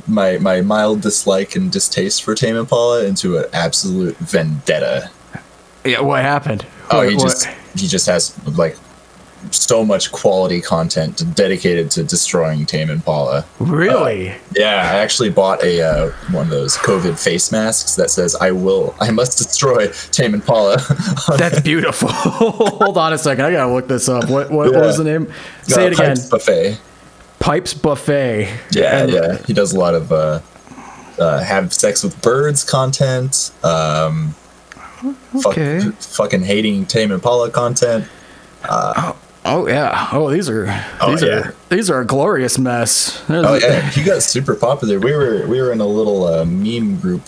my 0.07 0.39
my 0.39 0.61
mild 0.63 1.01
dislike 1.03 1.55
and 1.57 1.71
distaste 1.71 2.23
for 2.23 2.35
Tame 2.35 2.57
Impala 2.57 3.05
into 3.05 3.37
an 3.39 3.45
absolute 3.53 4.17
vendetta. 4.17 5.11
Yeah, 5.85 6.01
what 6.01 6.23
happened? 6.23 6.67
Oh, 6.91 6.99
What- 6.99 7.09
he 7.11 7.17
what- 7.17 7.23
just 7.25 7.47
he 7.77 7.87
just 7.87 8.07
has 8.07 8.35
like 8.57 8.77
so 9.51 9.85
much 9.85 10.11
quality 10.13 10.61
content 10.61 11.23
dedicated 11.35 11.91
to 11.93 12.03
destroying 12.05 12.67
Tame 12.67 12.91
Impala. 12.91 13.45
really? 13.61 14.35
Yeah, 14.57 14.91
I 14.93 14.99
actually 14.99 15.31
bought 15.31 15.63
a 15.63 15.81
uh, 15.83 16.11
one 16.33 16.45
of 16.47 16.51
those 16.51 16.77
COVID 16.77 17.19
face 17.23 17.51
masks 17.53 17.95
that 17.97 18.11
says 18.11 18.35
"I 18.37 18.51
will, 18.51 18.95
I 19.01 19.11
must 19.11 19.39
destroy 19.39 19.89
Tame 20.11 20.35
Impala." 20.35 20.77
That's 21.39 21.61
beautiful. 21.61 22.09
Hold 22.13 22.99
on 22.99 23.13
a 23.13 23.19
second. 23.19 23.45
I 23.45 23.53
gotta 23.53 23.73
look 23.73 23.89
this 23.89 24.09
up. 24.09 24.29
What 24.29 24.51
what, 24.51 24.73
what 24.73 24.81
was 24.83 24.97
the 24.99 25.05
name? 25.05 25.33
Say 25.63 25.85
Uh, 25.85 25.87
it 25.87 25.93
again. 25.95 26.17
Pipes 26.17 26.29
Buffet. 26.29 26.79
Pipes 27.39 27.75
Buffet. 27.75 28.49
Yeah, 28.73 29.03
And- 29.03 29.13
yeah. 29.13 29.39
He 29.47 29.53
does 29.53 29.73
a 29.73 29.79
lot 29.79 29.95
of 29.95 30.11
uh, 30.13 30.41
uh, 31.19 31.39
have 31.43 31.73
sex 31.73 32.03
with 32.03 32.21
birds 32.23 32.65
content. 32.65 33.53
Um, 33.63 34.35
fuck- 35.43 35.47
Okay. 35.53 35.81
fucking 36.01 36.43
hating 36.43 36.87
Tame 36.87 37.13
Impala 37.13 37.51
content. 37.51 38.05
Oh 38.69 39.17
yeah. 39.67 40.09
Oh, 40.13 40.31
these 40.31 40.49
are 40.49 40.67
Oh, 41.01 41.11
these 41.13 41.23
yeah. 41.23 41.29
are 41.29 41.55
these 41.69 41.91
are 41.91 42.01
a 42.01 42.07
glorious 42.07 42.59
mess. 42.59 43.23
Oh 43.29 43.55
yeah, 43.55 43.81
he 43.91 44.03
got 44.03 44.23
super 44.23 44.55
popular. 44.55 44.99
We 44.99 45.13
were 45.13 45.47
we 45.47 45.61
were 45.61 45.73
in 45.73 45.81
a 45.81 45.87
little 45.87 46.25
uh, 46.25 46.45
meme 46.45 46.99
group 47.01 47.23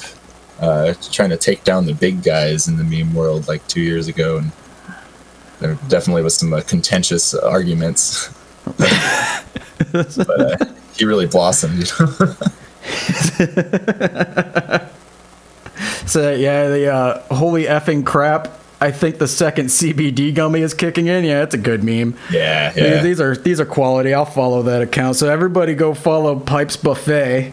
uh, 0.60 0.94
trying 1.10 1.30
to 1.30 1.36
take 1.36 1.64
down 1.64 1.86
the 1.86 1.94
big 1.94 2.22
guys 2.22 2.68
in 2.68 2.76
the 2.76 2.84
meme 2.84 3.14
world 3.14 3.48
like 3.48 3.66
two 3.68 3.80
years 3.80 4.08
ago, 4.08 4.38
and 4.38 4.52
there 5.60 5.74
definitely 5.88 6.22
was 6.22 6.36
some 6.36 6.52
uh, 6.52 6.60
contentious 6.62 7.34
arguments. 7.34 8.28
but 8.66 10.40
uh, 10.40 10.56
he 10.96 11.04
really 11.04 11.26
blossomed. 11.26 11.90
So 16.06 16.32
yeah, 16.32 16.68
the 16.68 16.92
uh, 16.92 17.22
holy 17.34 17.64
effing 17.64 18.04
crap. 18.04 18.48
I 18.80 18.90
think 18.90 19.18
the 19.18 19.28
second 19.28 19.66
CBD 19.66 20.34
gummy 20.34 20.60
is 20.62 20.72
kicking 20.74 21.06
in. 21.06 21.24
Yeah, 21.24 21.42
it's 21.42 21.54
a 21.54 21.58
good 21.58 21.84
meme. 21.84 22.16
yeah, 22.30 22.72
These- 22.72 22.82
yeah. 22.82 23.02
These 23.02 23.20
are 23.20 23.36
these 23.36 23.60
are 23.60 23.66
quality. 23.66 24.14
I'll 24.14 24.24
follow 24.24 24.62
that 24.64 24.80
account. 24.82 25.16
So 25.16 25.28
everybody 25.28 25.74
go 25.74 25.92
follow 25.94 26.38
Pipes 26.38 26.76
Buffet. 26.76 27.52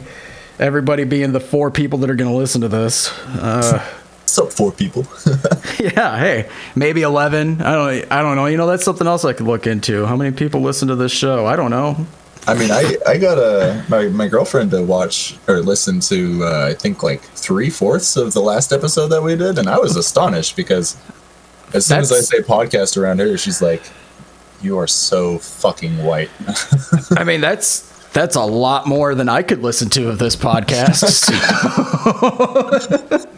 Everybody 0.60 1.04
being 1.04 1.34
the 1.34 1.40
four 1.40 1.70
people 1.70 2.00
that 2.00 2.10
are 2.10 2.16
going 2.16 2.32
to 2.32 2.36
listen 2.38 2.62
to 2.62 2.68
this. 2.68 3.12
Uh, 3.28 3.86
What's 4.38 4.56
four 4.56 4.72
people? 4.72 5.08
yeah, 5.80 6.20
hey, 6.20 6.50
maybe 6.76 7.02
eleven. 7.02 7.62
I 7.62 7.74
don't. 7.74 8.12
I 8.12 8.22
don't 8.22 8.36
know. 8.36 8.46
You 8.46 8.58
know, 8.58 8.68
that's 8.68 8.84
something 8.84 9.08
else 9.08 9.24
I 9.26 9.34
could 9.34 9.48
look 9.48 9.66
into. 9.68 10.06
How 10.06 10.16
many 10.16 10.36
people 10.36 10.62
listen 10.62 10.88
to 10.90 10.96
this 10.96 11.12
show? 11.12 11.46
I 11.46 11.56
don't 11.56 11.72
know. 11.72 12.06
I 12.46 12.54
mean, 12.54 12.72
I, 12.72 12.96
I 13.06 13.18
got 13.18 13.38
a 13.40 13.84
my, 13.90 14.08
my 14.08 14.28
girlfriend 14.28 14.72
to 14.72 14.82
watch 14.84 15.38
or 15.48 15.60
listen 15.62 16.00
to 16.02 16.44
uh, 16.46 16.68
I 16.70 16.74
think 16.76 17.04
like 17.04 17.22
three 17.22 17.70
fourths 17.70 18.16
of 18.16 18.34
the 18.34 18.42
last 18.42 18.72
episode 18.72 19.08
that 19.08 19.22
we 19.24 19.36
did, 19.36 19.58
and 19.58 19.68
I 19.68 19.78
was 19.80 19.96
astonished 19.96 20.56
because 20.56 20.96
as 21.74 21.86
soon 21.86 22.00
as 22.00 22.12
I 22.12 22.20
say 22.20 22.40
podcast 22.40 22.98
around 22.98 23.20
her, 23.20 23.38
she's 23.38 23.62
like, 23.62 23.84
"You 24.62 24.78
are 24.80 24.88
so 24.88 25.38
fucking 25.40 26.04
white." 26.04 26.30
I 27.12 27.24
mean, 27.24 27.42
that's 27.42 27.82
that's 28.14 28.36
a 28.36 28.44
lot 28.44 28.88
more 28.88 29.16
than 29.16 29.30
I 29.30 29.42
could 29.44 29.62
listen 29.62 29.90
to 29.92 30.10
of 30.10 30.20
this 30.20 30.36
podcast. 30.36 31.28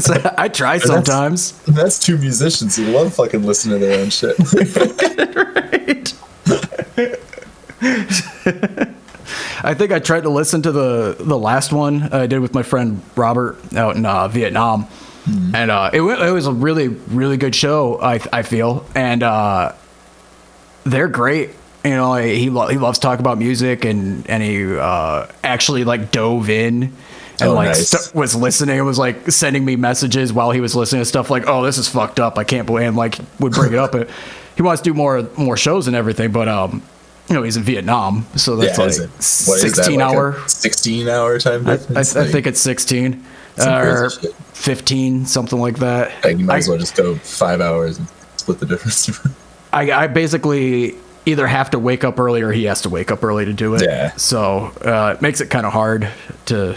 So, 0.00 0.34
I 0.36 0.48
try 0.48 0.76
sometimes. 0.76 1.52
That's 1.62 1.98
two 1.98 2.18
musicians 2.18 2.76
who 2.76 2.84
love 2.92 3.14
fucking 3.14 3.42
listening 3.42 3.80
to 3.80 3.86
their 3.86 4.00
own 4.00 4.10
shit. 4.10 4.38
right. 4.38 6.12
I 9.64 9.74
think 9.74 9.92
I 9.92 9.98
tried 9.98 10.24
to 10.24 10.28
listen 10.28 10.60
to 10.62 10.72
the 10.72 11.16
the 11.18 11.38
last 11.38 11.72
one 11.72 12.02
I 12.12 12.26
did 12.26 12.40
with 12.40 12.52
my 12.54 12.62
friend 12.62 13.00
Robert 13.16 13.56
out 13.74 13.96
in 13.96 14.04
uh, 14.04 14.28
Vietnam, 14.28 14.86
and 15.26 15.70
uh, 15.70 15.90
it 15.92 16.00
it 16.02 16.30
was 16.32 16.46
a 16.46 16.52
really 16.52 16.88
really 16.88 17.36
good 17.36 17.54
show. 17.54 18.00
I 18.00 18.20
I 18.32 18.42
feel, 18.42 18.86
and 18.94 19.22
uh, 19.22 19.72
they're 20.84 21.08
great. 21.08 21.50
You 21.84 21.90
know, 21.92 22.14
he 22.16 22.50
lo- 22.50 22.66
he 22.68 22.78
loves 22.78 22.98
talking 22.98 23.20
about 23.20 23.38
music, 23.38 23.84
and 23.84 24.28
and 24.28 24.42
he 24.42 24.76
uh, 24.76 25.26
actually 25.44 25.84
like 25.84 26.10
dove 26.10 26.50
in. 26.50 26.92
And 27.38 27.50
Oh, 27.50 27.52
like 27.54 27.68
nice. 27.68 27.88
st- 27.90 28.14
was 28.14 28.34
listening 28.34 28.78
and 28.78 28.86
was 28.86 28.98
like 28.98 29.30
sending 29.30 29.62
me 29.62 29.76
messages 29.76 30.32
while 30.32 30.52
he 30.52 30.60
was 30.62 30.74
listening 30.74 31.02
to 31.02 31.04
stuff 31.04 31.28
like, 31.28 31.44
"Oh, 31.46 31.62
this 31.64 31.76
is 31.76 31.86
fucked 31.88 32.18
up. 32.18 32.38
I 32.38 32.44
can't 32.44 32.66
believe." 32.66 32.86
And 32.88 32.96
like 32.96 33.18
would 33.40 33.52
bring 33.52 33.72
it 33.74 33.78
up. 33.78 33.92
But 33.92 34.08
he 34.56 34.62
wants 34.62 34.80
to 34.82 34.90
do 34.90 34.94
more 34.94 35.28
more 35.36 35.56
shows 35.56 35.86
and 35.86 35.94
everything. 35.94 36.32
But 36.32 36.48
um, 36.48 36.82
you 37.28 37.34
know, 37.34 37.42
he's 37.42 37.56
in 37.58 37.62
Vietnam, 37.62 38.26
so 38.36 38.56
that's 38.56 38.78
is 38.78 39.00
like 39.00 39.08
it- 39.08 39.10
what 39.50 39.56
is 39.56 39.62
that, 39.74 39.74
sixteen 39.74 39.98
like 40.00 40.14
hour. 40.16 40.48
sixteen 40.48 41.08
hour 41.08 41.38
time 41.38 41.66
I, 41.68 41.72
I. 41.72 42.00
I 42.00 42.04
think 42.04 42.46
it's 42.46 42.60
16 42.60 43.12
Some 43.12 43.22
uh, 43.22 43.35
or 43.58 44.10
shit. 44.10 44.34
15, 44.34 45.26
something 45.26 45.58
like 45.58 45.78
that. 45.78 46.24
like, 46.24 46.38
you 46.38 46.44
might 46.44 46.54
I, 46.54 46.58
as 46.58 46.68
well 46.68 46.78
just 46.78 46.96
go 46.96 47.14
five 47.16 47.60
hours 47.60 47.98
and 47.98 48.08
split 48.36 48.60
the 48.60 48.66
difference. 48.66 49.10
I, 49.72 49.92
I 49.92 50.06
basically 50.06 50.94
either 51.26 51.46
have 51.46 51.70
to 51.70 51.78
wake 51.78 52.04
up 52.04 52.18
early 52.20 52.42
or 52.42 52.52
he 52.52 52.64
has 52.64 52.82
to 52.82 52.88
wake 52.88 53.10
up 53.10 53.22
early 53.24 53.44
to 53.44 53.52
do 53.52 53.74
it. 53.74 53.82
Yeah. 53.82 54.14
So 54.16 54.72
uh, 54.82 55.14
it 55.16 55.22
makes 55.22 55.40
it 55.40 55.50
kind 55.50 55.66
of 55.66 55.72
hard 55.72 56.08
to 56.46 56.76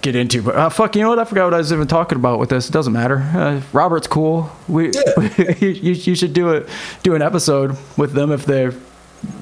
get 0.00 0.14
into. 0.14 0.42
But 0.42 0.54
uh, 0.56 0.68
fuck, 0.68 0.94
you 0.96 1.02
know 1.02 1.08
what? 1.08 1.18
I 1.18 1.24
forgot 1.24 1.46
what 1.46 1.54
I 1.54 1.58
was 1.58 1.72
even 1.72 1.88
talking 1.88 2.16
about 2.16 2.38
with 2.38 2.50
this. 2.50 2.68
It 2.68 2.72
doesn't 2.72 2.92
matter. 2.92 3.18
Uh, 3.18 3.60
Robert's 3.72 4.06
cool. 4.06 4.50
We 4.68 4.92
Yeah. 4.92 5.54
you, 5.58 5.68
you 5.68 6.14
should 6.14 6.32
do 6.32 6.50
it. 6.50 6.68
Do 7.02 7.14
an 7.14 7.22
episode 7.22 7.76
with 7.96 8.12
them 8.12 8.30
if 8.30 8.46
they 8.46 8.70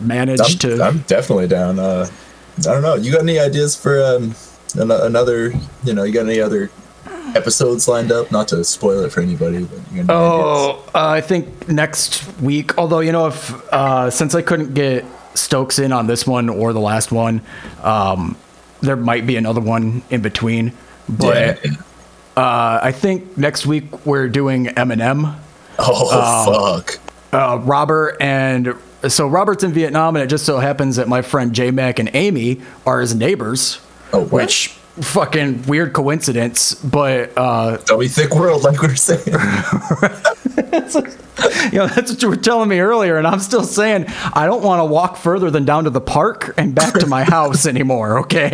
manage 0.00 0.40
I'm, 0.40 0.58
to. 0.58 0.82
I'm 0.82 0.98
definitely 1.00 1.48
down. 1.48 1.78
Uh, 1.78 2.08
I 2.58 2.62
don't 2.62 2.82
know. 2.82 2.94
You 2.94 3.12
got 3.12 3.20
any 3.20 3.38
ideas 3.38 3.76
for 3.76 4.02
um, 4.02 4.34
an- 4.78 4.90
another? 4.90 5.52
You 5.84 5.94
know, 5.94 6.02
you 6.04 6.12
got 6.12 6.26
any 6.26 6.40
other 6.40 6.70
episodes 7.34 7.88
lined 7.88 8.12
up? 8.12 8.30
Not 8.30 8.48
to 8.48 8.64
spoil 8.64 9.04
it 9.04 9.12
for 9.12 9.20
anybody, 9.20 9.64
but 9.64 9.78
you 9.92 10.02
got 10.04 10.10
any? 10.14 10.18
Oh, 10.22 10.84
uh, 10.94 11.08
I 11.08 11.20
think 11.20 11.68
next 11.68 12.26
week. 12.40 12.76
Although 12.78 13.00
you 13.00 13.12
know, 13.12 13.26
if 13.28 13.52
uh, 13.72 14.10
since 14.10 14.34
I 14.34 14.42
couldn't 14.42 14.74
get 14.74 15.04
Stokes 15.34 15.78
in 15.78 15.92
on 15.92 16.06
this 16.06 16.26
one 16.26 16.48
or 16.48 16.72
the 16.72 16.80
last 16.80 17.12
one, 17.12 17.42
um, 17.82 18.36
there 18.80 18.96
might 18.96 19.26
be 19.26 19.36
another 19.36 19.60
one 19.60 20.02
in 20.10 20.22
between. 20.22 20.72
But 21.08 21.64
Yeah. 21.64 21.72
uh, 22.36 22.80
I 22.82 22.92
think 22.92 23.36
next 23.38 23.66
week 23.66 24.06
we're 24.06 24.28
doing 24.28 24.66
Eminem. 24.66 25.36
Oh 25.78 26.44
fuck! 26.80 26.98
Uh, 27.32 27.58
Robert 27.62 28.16
and 28.20 28.74
so 29.08 29.26
Robert's 29.28 29.62
in 29.62 29.72
Vietnam, 29.72 30.16
and 30.16 30.22
it 30.22 30.28
just 30.28 30.46
so 30.46 30.58
happens 30.58 30.96
that 30.96 31.06
my 31.06 31.20
friend 31.22 31.52
J 31.52 31.70
Mac 31.70 31.98
and 31.98 32.10
Amy 32.14 32.60
are 32.86 33.00
his 33.00 33.14
neighbors. 33.14 33.78
Oh, 34.12 34.20
what? 34.20 34.32
which 34.32 34.68
fucking 35.00 35.66
weird 35.66 35.92
coincidence, 35.92 36.74
but 36.74 37.32
uh, 37.36 37.76
Dummy 37.78 38.08
thick 38.08 38.34
world, 38.34 38.62
like 38.62 38.80
we 38.80 38.88
were 38.88 38.96
saying. 38.96 39.22
you 41.72 41.78
know, 41.78 41.86
that's 41.86 42.12
what 42.12 42.22
you 42.22 42.28
were 42.28 42.36
telling 42.36 42.68
me 42.68 42.80
earlier, 42.80 43.18
and 43.18 43.26
I'm 43.26 43.40
still 43.40 43.64
saying 43.64 44.06
I 44.32 44.46
don't 44.46 44.62
want 44.62 44.80
to 44.80 44.84
walk 44.84 45.16
further 45.16 45.50
than 45.50 45.64
down 45.64 45.84
to 45.84 45.90
the 45.90 46.00
park 46.00 46.54
and 46.56 46.74
back 46.74 46.94
to 46.94 47.06
my 47.06 47.24
house 47.24 47.66
anymore. 47.66 48.20
Okay, 48.20 48.50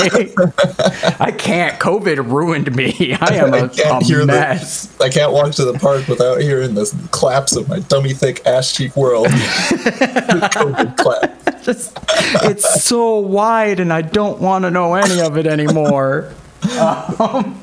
I 1.21 1.33
can't. 1.37 1.79
COVID 1.79 2.31
ruined 2.31 2.75
me. 2.75 3.17
I 3.21 3.35
am 3.37 3.55
a, 3.55 3.67
a 3.67 4.27
mess. 4.27 4.87
the. 4.87 5.05
I 5.05 5.09
can't 5.11 5.33
walk 5.33 5.53
to 5.53 5.65
the 5.65 5.79
park 5.79 6.09
without 6.09 6.41
hearing 6.41 6.75
the 6.75 6.93
claps 7.13 7.55
of 7.55 7.69
my 7.69 7.79
dummy 7.81 8.15
thick 8.15 8.45
ass 8.47 8.73
cheek 8.73 8.97
world. 8.97 9.27
COVID 9.29 10.97
clap. 10.97 11.63
Just, 11.63 11.97
it's 12.43 12.83
so 12.83 13.19
wide, 13.19 13.79
and 13.79 13.93
I 13.93 14.03
don't 14.03 14.41
want 14.41 14.65
to 14.65 14.71
know 14.71 14.95
any 14.95 15.21
of 15.21 15.37
it 15.37 15.47
anymore. 15.47 16.33
Um, 16.79 17.61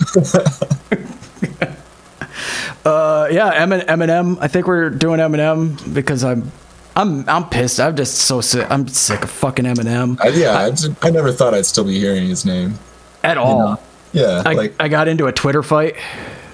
uh, 2.86 3.28
yeah, 3.32 3.50
Emin- 3.54 3.82
Eminem. 3.88 4.38
I 4.40 4.48
think 4.48 4.68
we're 4.68 4.90
doing 4.90 5.20
Eminem 5.20 5.94
because 5.94 6.24
I'm, 6.24 6.52
I'm, 6.96 7.28
I'm 7.30 7.48
pissed. 7.50 7.80
I'm 7.80 7.96
just 7.96 8.16
so 8.20 8.42
sick. 8.42 8.70
I'm 8.70 8.88
sick 8.88 9.24
of 9.24 9.30
fucking 9.30 9.66
Eminem 9.66 10.20
I, 10.22 10.30
yeah, 10.30 10.58
I, 10.58 10.70
just- 10.72 10.92
I 11.06 11.10
never 11.10 11.32
thought 11.32 11.54
I'd 11.54 11.66
still 11.66 11.84
be 11.86 12.00
hearing 12.00 12.28
his 12.28 12.46
name. 12.46 12.76
at 13.24 13.38
all. 13.38 13.82
Yeah, 14.12 14.42
I, 14.46 14.54
like 14.54 14.74
I 14.80 14.88
got 14.88 15.08
into 15.08 15.28
a 15.28 15.32
Twitter 15.32 15.62
fight 15.62 15.96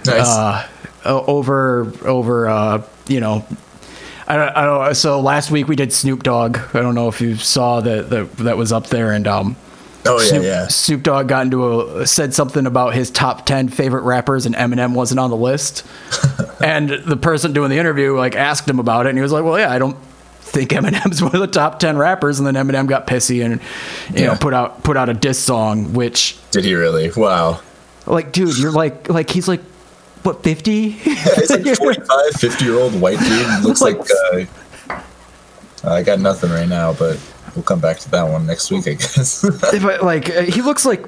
nice. 0.05 0.27
uh, 0.27 0.67
over 1.05 1.94
over 2.05 2.50
uh, 2.50 2.82
you 3.08 3.20
know. 3.22 3.46
I 4.27 4.36
don't, 4.36 4.58
I 4.58 4.65
don't. 4.65 4.96
So 4.96 5.22
last 5.22 5.51
week 5.51 5.67
we 5.70 5.75
did 5.77 5.94
Snoop 5.94 6.24
Dogg. 6.24 6.58
I 6.74 6.82
don't 6.82 6.96
know 6.96 7.08
if 7.08 7.22
you 7.22 7.36
saw 7.38 7.79
that 7.79 8.10
that 8.10 8.38
that 8.38 8.58
was 8.58 8.74
up 8.74 8.88
there, 8.88 9.12
and 9.13 9.25
um, 9.25 9.55
oh 10.06 10.20
yeah, 10.20 10.28
Snoop, 10.28 10.44
yeah. 10.44 10.68
Snoop 10.68 11.04
Dogg 11.04 11.28
got 11.28 11.46
into 11.46 11.82
a 11.82 12.08
said 12.08 12.34
something 12.34 12.66
about 12.66 12.94
his 12.94 13.10
top 13.12 13.46
ten 13.46 13.70
favorite 13.70 14.04
rappers, 14.04 14.46
and 14.46 14.56
Eminem 14.56 14.94
wasn't 14.94 15.20
on 15.20 15.30
the 15.30 15.38
list. 15.38 15.86
and 16.64 16.90
the 16.90 17.18
person 17.18 17.54
doing 17.54 17.70
the 17.70 17.78
interview 17.78 18.16
like 18.16 18.36
asked 18.36 18.70
him 18.70 18.80
about 18.80 19.06
it, 19.06 19.10
and 19.10 19.18
he 19.18 19.22
was 19.22 19.32
like, 19.32 19.44
"Well, 19.44 19.60
yeah, 19.60 19.72
I 19.72 19.80
don't 19.80 19.98
think 20.42 20.72
Eminem's 20.72 21.22
one 21.22 21.34
of 21.36 21.42
the 21.42 21.48
top 21.48 21.80
ten 21.80 21.98
rappers." 21.98 22.40
And 22.40 22.48
then 22.48 22.56
Eminem 22.56 22.88
got 22.88 23.08
pissy 23.08 23.44
and 23.44 23.62
you 24.18 24.26
know 24.26 24.36
put 24.36 24.54
out 24.54 24.84
put 24.84 24.98
out 24.98 25.10
a 25.10 25.14
diss 25.14 25.40
song, 25.40 25.94
which 25.94 26.38
Did 26.52 26.66
he 26.66 26.74
really? 26.76 27.12
Wow. 27.12 27.62
like, 28.06 28.32
dude, 28.32 28.58
you're 28.58 28.72
like 28.72 29.10
like 29.10 29.30
he's 29.30 29.48
like 29.48 29.62
what 30.24 30.44
fifty? 30.44 30.90
He's 30.90 31.52
like 31.52 31.64
45, 31.78 32.08
50 32.34 32.66
year 32.66 32.76
old 32.76 33.00
white 33.00 33.20
dude. 33.20 33.64
Looks 33.64 33.82
like. 33.82 33.96
Uh, 34.00 34.46
I 35.84 36.02
got 36.02 36.20
nothing 36.20 36.50
right 36.50 36.68
now, 36.68 36.94
but 36.94 37.20
we'll 37.56 37.64
come 37.64 37.80
back 37.80 38.00
to 38.00 38.12
that 38.12 38.24
one 38.24 38.46
next 38.46 38.72
week, 38.72 38.88
I 38.88 38.94
guess. 38.94 39.46
but 39.62 40.04
like 40.04 40.30
uh, 40.30 40.42
he 40.44 40.62
looks 40.62 40.86
like 40.86 41.06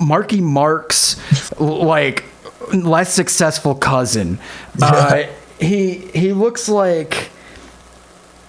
Marky 0.00 0.40
Mark's 0.40 1.16
like 1.60 2.24
less 2.72 3.12
successful 3.12 3.74
cousin. 3.74 4.38
Uh, 4.80 5.24
he 5.60 5.94
he 6.14 6.32
looks 6.32 6.68
like 6.68 7.30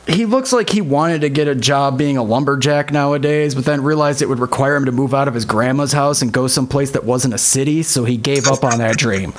he 0.08 0.26
looks 0.26 0.52
like 0.52 0.70
he 0.70 0.82
wanted 0.82 1.22
to 1.22 1.30
get 1.30 1.48
a 1.48 1.56
job 1.56 1.98
being 1.98 2.18
a 2.18 2.24
lumberjack 2.24 2.92
nowadays, 2.92 3.56
but 3.56 3.66
then 3.66 3.82
realized 3.84 4.22
it 4.22 4.28
would 4.28 4.40
require 4.40 4.76
him 4.76 4.86
to 4.86 4.92
move 4.92 5.14
out 5.14 5.28
of 5.28 5.34
his 5.34 5.46
grandma's 5.46 5.94
house 5.94 6.22
and 6.22 6.34
go 6.34 6.48
someplace 6.48 6.92
that 6.92 7.06
wasn't 7.06 7.34
a 7.34 7.38
city, 7.38 7.84
so 7.84 8.04
he 8.04 8.18
gave 8.18 8.48
up 8.48 8.64
on 8.64 8.80
that 8.80 8.98
dream. 8.98 9.34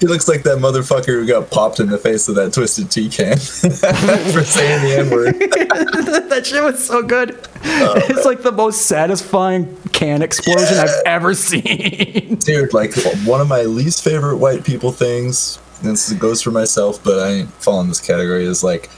He 0.00 0.06
looks 0.06 0.28
like 0.28 0.42
that 0.42 0.58
motherfucker 0.58 1.06
who 1.06 1.26
got 1.26 1.50
popped 1.50 1.80
in 1.80 1.88
the 1.88 1.96
face 1.96 2.28
with 2.28 2.36
that 2.36 2.52
twisted 2.52 2.90
tea 2.90 3.08
can 3.08 3.36
for 3.38 4.44
saying 4.44 4.82
the 4.82 4.96
N 4.98 5.10
word. 5.10 5.34
that 6.28 6.46
shit 6.46 6.62
was 6.62 6.84
so 6.84 7.02
good. 7.02 7.38
it's 7.62 8.26
like 8.26 8.42
the 8.42 8.52
most 8.52 8.82
satisfying 8.82 9.74
can 9.92 10.20
explosion 10.20 10.78
I've 10.78 11.02
ever 11.06 11.32
seen. 11.32 12.36
Dude, 12.40 12.74
like 12.74 12.92
one 13.24 13.40
of 13.40 13.48
my 13.48 13.62
least 13.62 14.04
favorite 14.04 14.36
white 14.36 14.64
people 14.64 14.92
things, 14.92 15.58
and 15.80 15.92
this 15.92 16.12
goes 16.12 16.42
for 16.42 16.50
myself, 16.50 17.02
but 17.02 17.18
I 17.18 17.30
ain't 17.30 17.50
fall 17.50 17.80
in 17.80 17.88
this 17.88 18.00
category, 18.00 18.44
is 18.44 18.62
like 18.62 18.90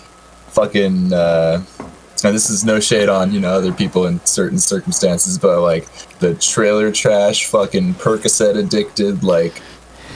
fucking. 0.49 1.13
Uh, 1.13 1.65
now 2.25 2.33
this 2.33 2.51
is 2.51 2.65
no 2.65 2.81
shade 2.81 3.09
on 3.09 3.33
you 3.33 3.39
know 3.39 3.51
other 3.51 3.73
people 3.73 4.07
in 4.07 4.19
certain 4.27 4.59
circumstances, 4.59 5.39
but 5.39 5.61
like 5.61 5.89
the 6.19 6.35
trailer 6.35 6.91
trash, 6.91 7.47
fucking 7.47 7.95
Percocet 7.95 8.57
addicted, 8.57 9.23
like 9.23 9.63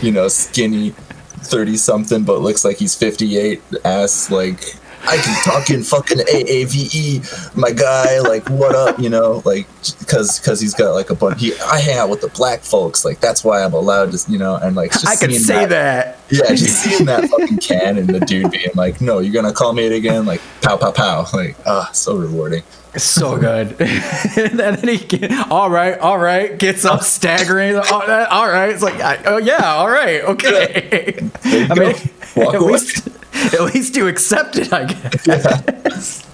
you 0.01 0.11
know 0.13 0.29
skinny, 0.29 0.91
thirty 0.91 1.77
something, 1.77 2.25
but 2.25 2.41
looks 2.41 2.65
like 2.65 2.79
he's 2.79 2.95
fifty 2.95 3.37
eight, 3.37 3.63
ass 3.85 4.31
like 4.31 4.77
I 5.05 5.17
can 5.17 5.45
talk 5.45 5.71
in 5.71 5.83
fucking 5.83 6.19
AAVE, 6.19 7.57
my 7.57 7.71
guy. 7.71 8.21
Like, 8.21 8.49
what 8.49 8.75
up? 8.75 8.99
You 8.99 9.11
know, 9.11 9.43
like, 9.45 9.67
because 9.99 10.39
because 10.39 10.61
he's 10.61 10.75
got 10.75 10.95
like 10.95 11.11
a 11.11 11.15
bunch. 11.15 11.41
He, 11.41 11.55
I 11.61 11.81
hang 11.81 11.99
out 11.99 12.09
with 12.09 12.21
the 12.21 12.29
black 12.29 12.61
folks. 12.61 13.05
Like, 13.05 13.21
that's 13.21 13.43
why 13.45 13.63
I'm 13.63 13.73
allowed 13.73 14.13
to, 14.13 14.31
you 14.31 14.39
know, 14.39 14.57
and 14.57 14.77
like, 14.77 14.93
just 14.93 15.07
I 15.07 15.17
can 15.17 15.33
say 15.33 15.67
that. 15.67 16.19
Yeah, 16.31 16.55
just 16.55 16.83
seeing 16.83 17.05
that 17.07 17.29
fucking 17.29 17.59
can 17.59 17.99
and 17.99 18.09
the 18.09 18.21
dude 18.21 18.51
being 18.51 18.71
like, 18.75 19.01
"No, 19.01 19.19
you're 19.19 19.35
gonna 19.35 19.53
call 19.53 19.73
me 19.73 19.87
it 19.87 19.93
again." 19.93 20.25
Like, 20.25 20.41
pow, 20.63 20.77
pow, 20.77 20.93
pow. 20.93 21.27
Like, 21.33 21.57
ah, 21.67 21.91
so 21.93 22.17
rewarding. 22.17 22.63
So 22.97 23.39
good. 23.39 23.81
and 23.81 24.59
then 24.59 24.87
he, 24.87 24.99
get, 24.99 25.33
all 25.51 25.71
right, 25.71 25.99
all 25.99 26.19
right, 26.19 26.59
gets 26.59 26.85
up 26.85 27.03
staggering. 27.03 27.77
All 27.77 28.07
right, 28.07 28.29
all 28.29 28.49
right. 28.49 28.71
It's 28.71 28.83
like, 28.83 29.01
I, 29.01 29.19
oh 29.25 29.39
yeah, 29.39 29.75
all 29.75 29.89
right, 29.89 30.23
okay. 30.23 31.31
I 31.45 31.69
go. 31.69 31.75
mean, 31.75 31.97
Walk 32.37 32.55
away. 32.55 32.73
least, 32.73 33.09
at 33.35 33.61
least 33.75 33.97
you 33.97 34.09
accept 34.09 34.57
it, 34.57 34.73
I 34.73 34.85
guess. 34.85 36.27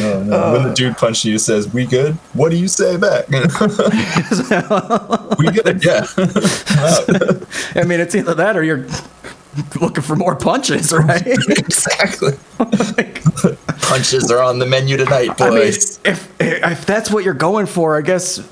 Oh, 0.00 0.22
no. 0.22 0.52
when 0.52 0.62
the 0.64 0.74
dude 0.74 0.96
punches 0.96 1.24
you, 1.24 1.38
says, 1.38 1.72
"We 1.72 1.86
good?" 1.86 2.14
What 2.34 2.50
do 2.50 2.56
you 2.56 2.68
say 2.68 2.96
back? 2.96 3.28
we 5.38 5.50
good? 5.50 5.84
Yeah. 5.84 6.06
I 7.74 7.84
mean, 7.84 8.00
it's 8.00 8.14
either 8.14 8.34
that 8.34 8.56
or 8.56 8.62
you're 8.62 8.86
looking 9.80 10.02
for 10.02 10.16
more 10.16 10.36
punches, 10.36 10.92
right? 10.92 11.26
exactly. 11.26 12.32
Punches 13.82 14.30
are 14.30 14.42
on 14.42 14.58
the 14.58 14.66
menu 14.66 14.96
tonight, 14.96 15.36
boys. 15.38 15.98
I 16.04 16.08
mean, 16.10 16.14
if 16.14 16.40
if 16.40 16.86
that's 16.86 17.10
what 17.10 17.24
you're 17.24 17.34
going 17.34 17.66
for, 17.66 17.96
I 17.96 18.02
guess 18.02 18.46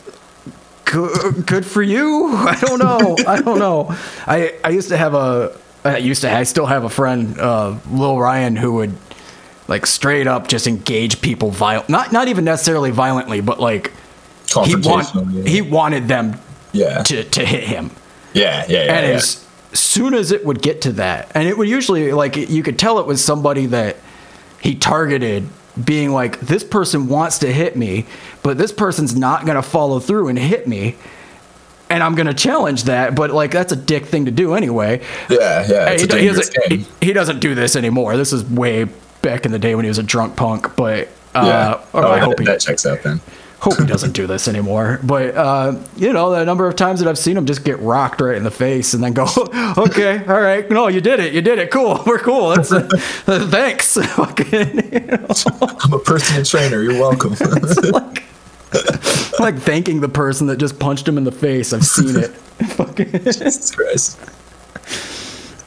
good, 0.84 1.46
good 1.46 1.66
for 1.66 1.82
you. 1.82 2.28
I 2.34 2.58
don't 2.60 2.78
know. 2.78 3.16
I 3.26 3.42
don't 3.42 3.58
know. 3.58 3.94
I 4.26 4.54
I 4.64 4.70
used 4.70 4.88
to 4.88 4.96
have 4.96 5.14
a 5.14 5.56
I 5.88 5.98
used 5.98 6.22
to 6.22 6.32
I 6.32 6.42
still 6.44 6.66
have 6.66 6.84
a 6.84 6.90
friend, 6.90 7.38
uh, 7.38 7.78
Lil 7.90 8.18
Ryan, 8.18 8.56
who 8.56 8.74
would 8.74 8.94
like 9.66 9.86
straight 9.86 10.26
up 10.26 10.48
just 10.48 10.66
engage 10.66 11.20
people 11.20 11.50
violent, 11.50 11.88
not 11.88 12.12
not 12.12 12.28
even 12.28 12.44
necessarily 12.44 12.90
violently, 12.90 13.40
but 13.40 13.60
like 13.60 13.92
he 14.64 14.76
want, 14.76 15.08
yeah. 15.32 15.42
he 15.42 15.62
wanted 15.62 16.08
them 16.08 16.38
yeah. 16.72 17.02
to 17.02 17.24
to 17.24 17.44
hit 17.44 17.64
him. 17.64 17.90
yeah, 18.32 18.64
yeah, 18.68 18.84
yeah, 18.84 18.92
and 18.94 19.06
yeah. 19.06 19.14
as 19.14 19.44
soon 19.72 20.14
as 20.14 20.32
it 20.32 20.44
would 20.44 20.62
get 20.62 20.80
to 20.82 20.92
that 20.92 21.30
and 21.34 21.46
it 21.46 21.56
would 21.56 21.68
usually 21.68 22.12
like 22.12 22.36
you 22.36 22.62
could 22.62 22.78
tell 22.78 22.98
it 22.98 23.06
was 23.06 23.22
somebody 23.22 23.66
that 23.66 23.96
he 24.60 24.74
targeted 24.74 25.46
being 25.84 26.10
like 26.10 26.40
this 26.40 26.64
person 26.64 27.06
wants 27.06 27.38
to 27.38 27.52
hit 27.52 27.76
me 27.76 28.06
but 28.42 28.56
this 28.56 28.72
person's 28.72 29.14
not 29.14 29.44
going 29.44 29.56
to 29.56 29.62
follow 29.62 30.00
through 30.00 30.28
and 30.28 30.38
hit 30.38 30.66
me 30.66 30.96
and 31.90 32.02
i'm 32.02 32.14
going 32.14 32.26
to 32.26 32.34
challenge 32.34 32.84
that 32.84 33.14
but 33.14 33.30
like 33.30 33.50
that's 33.50 33.72
a 33.72 33.76
dick 33.76 34.06
thing 34.06 34.24
to 34.24 34.30
do 34.30 34.54
anyway 34.54 35.00
yeah, 35.28 35.66
yeah. 35.68 35.90
It's 35.90 36.02
he, 36.02 36.18
a 36.18 36.20
he 36.20 36.28
doesn't, 36.28 36.72
he, 36.72 37.06
he 37.06 37.12
doesn't 37.12 37.40
do 37.40 37.54
this 37.54 37.76
anymore 37.76 38.16
this 38.16 38.32
is 38.32 38.44
way 38.44 38.84
back 39.22 39.44
in 39.44 39.52
the 39.52 39.58
day 39.58 39.74
when 39.74 39.84
he 39.84 39.88
was 39.88 39.98
a 39.98 40.02
drunk 40.02 40.36
punk 40.36 40.76
but 40.76 41.08
uh, 41.34 41.44
yeah. 41.44 41.84
oh, 41.94 42.08
I 42.08 42.16
that, 42.16 42.24
hope 42.24 42.38
he 42.38 42.44
that 42.46 42.60
checks 42.60 42.86
out 42.86 43.02
then. 43.02 43.20
hope 43.60 43.78
he 43.78 43.86
doesn't 43.86 44.12
do 44.12 44.26
this 44.26 44.48
anymore. 44.48 44.98
But 45.02 45.36
uh, 45.36 45.78
you 45.96 46.12
know, 46.12 46.30
the 46.30 46.44
number 46.44 46.66
of 46.66 46.76
times 46.76 47.00
that 47.00 47.08
I've 47.08 47.18
seen 47.18 47.36
him 47.36 47.46
just 47.46 47.64
get 47.64 47.78
rocked 47.80 48.20
right 48.20 48.36
in 48.36 48.44
the 48.44 48.50
face 48.50 48.94
and 48.94 49.02
then 49.02 49.12
go, 49.12 49.26
"Okay, 49.76 50.24
all 50.26 50.40
right, 50.40 50.68
no, 50.70 50.88
you 50.88 51.00
did 51.00 51.20
it, 51.20 51.32
you 51.32 51.42
did 51.42 51.58
it, 51.58 51.70
cool, 51.70 52.02
we're 52.06 52.18
cool. 52.18 52.50
That's 52.50 52.72
uh, 52.72 52.88
thanks." 53.50 53.96
You 53.96 54.02
know, 54.04 55.26
I'm 55.60 55.92
a 55.92 55.98
personal 55.98 56.44
trainer. 56.44 56.82
You're 56.82 57.00
welcome. 57.00 57.34
like, 57.92 58.24
like 59.40 59.56
thanking 59.56 60.00
the 60.00 60.08
person 60.08 60.46
that 60.48 60.58
just 60.58 60.78
punched 60.78 61.06
him 61.08 61.16
in 61.18 61.24
the 61.24 61.32
face. 61.32 61.72
I've 61.72 61.84
seen 61.84 62.16
it. 62.16 62.34
Jesus 63.24 63.74
Christ. 63.74 64.18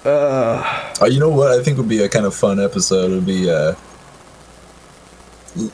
oh, 0.05 1.07
you 1.09 1.19
know 1.19 1.29
what? 1.29 1.51
I 1.51 1.63
think 1.63 1.77
would 1.77 1.89
be 1.89 2.03
a 2.03 2.09
kind 2.09 2.25
of 2.25 2.35
fun 2.35 2.59
episode. 2.59 3.11
Would 3.11 3.25
be 3.25 3.49
uh, 3.49 3.75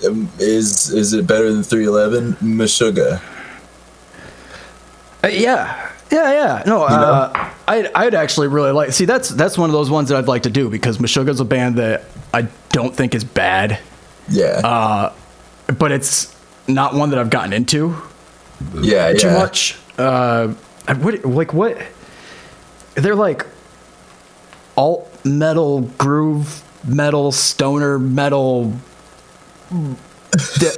um, 0.06 0.30
is 0.40 0.92
is 0.92 1.14
it 1.14 1.28
better 1.28 1.52
than 1.52 1.64
311? 1.64 2.34
Meshuggah. 2.36 3.22
Uh, 5.24 5.28
yeah. 5.28 5.92
Yeah, 6.12 6.32
yeah. 6.32 6.64
No, 6.66 6.84
uh, 6.84 7.52
I'd, 7.68 7.92
I'd 7.94 8.14
actually 8.16 8.48
really 8.48 8.72
like. 8.72 8.94
See, 8.94 9.04
that's 9.06 9.30
that's 9.30 9.58
one 9.58 9.70
of 9.70 9.74
those 9.74 9.90
ones 9.90 10.10
that 10.10 10.18
I'd 10.18 10.28
like 10.28 10.44
to 10.44 10.50
do 10.50 10.70
because 10.70 11.00
Meshuggah's 11.00 11.42
a 11.42 11.46
band 11.46 11.76
that 11.78 12.06
I 12.34 12.48
don't 12.70 12.96
think 12.96 13.14
is 13.14 13.26
bad, 13.26 13.80
Yeah. 14.30 14.62
Uh, 14.64 15.14
but 15.78 15.92
it's 15.92 16.34
not 16.68 16.94
one 16.94 17.10
that 17.12 17.20
I've 17.20 17.30
gotten 17.30 17.54
into. 17.54 17.96
yeah. 18.76 19.10
Yeah. 19.10 19.14
too 19.14 19.32
much. 19.32 19.78
Uh, 19.98 20.50
what 21.00 21.26
like 21.26 21.54
what? 21.54 21.78
They're 22.96 23.16
like 23.16 23.46
alt 24.76 25.10
metal, 25.26 25.82
groove 25.98 26.64
metal, 26.86 27.32
stoner 27.32 28.00
metal. 28.00 28.74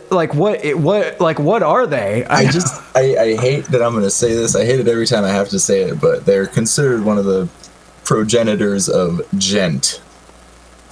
Like 0.10 0.34
what? 0.34 0.63
it- 0.63 0.77
What? 0.79 1.19
Like 1.21 1.39
what 1.39 1.63
are 1.63 1.86
they? 1.88 2.25
I 2.25 2.45
just 2.52 2.82
I, 2.95 3.15
I 3.17 3.36
hate 3.36 3.65
that 3.65 3.82
I'm 3.82 3.93
gonna 3.93 4.10
say 4.10 4.34
this. 4.34 4.56
I 4.56 4.65
hate 4.65 4.80
it 4.80 4.88
every 4.88 5.06
time 5.08 5.23
I 5.23 5.30
have 5.30 5.49
to 5.49 5.60
say 5.60 5.82
it, 5.84 5.99
but 6.02 6.25
they're 6.25 6.47
considered 6.47 7.04
one 7.04 7.17
of 7.17 7.25
the 7.25 7.47
progenitors 8.06 8.89
of 8.89 9.21
djent. 9.38 10.02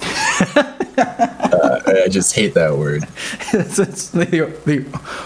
I 2.04 2.08
just 2.08 2.34
hate 2.34 2.54
that 2.54 2.76
word. 2.76 3.04
it's, 3.52 3.78
it's 3.78 4.08
the, 4.10 4.24
the 4.64 4.84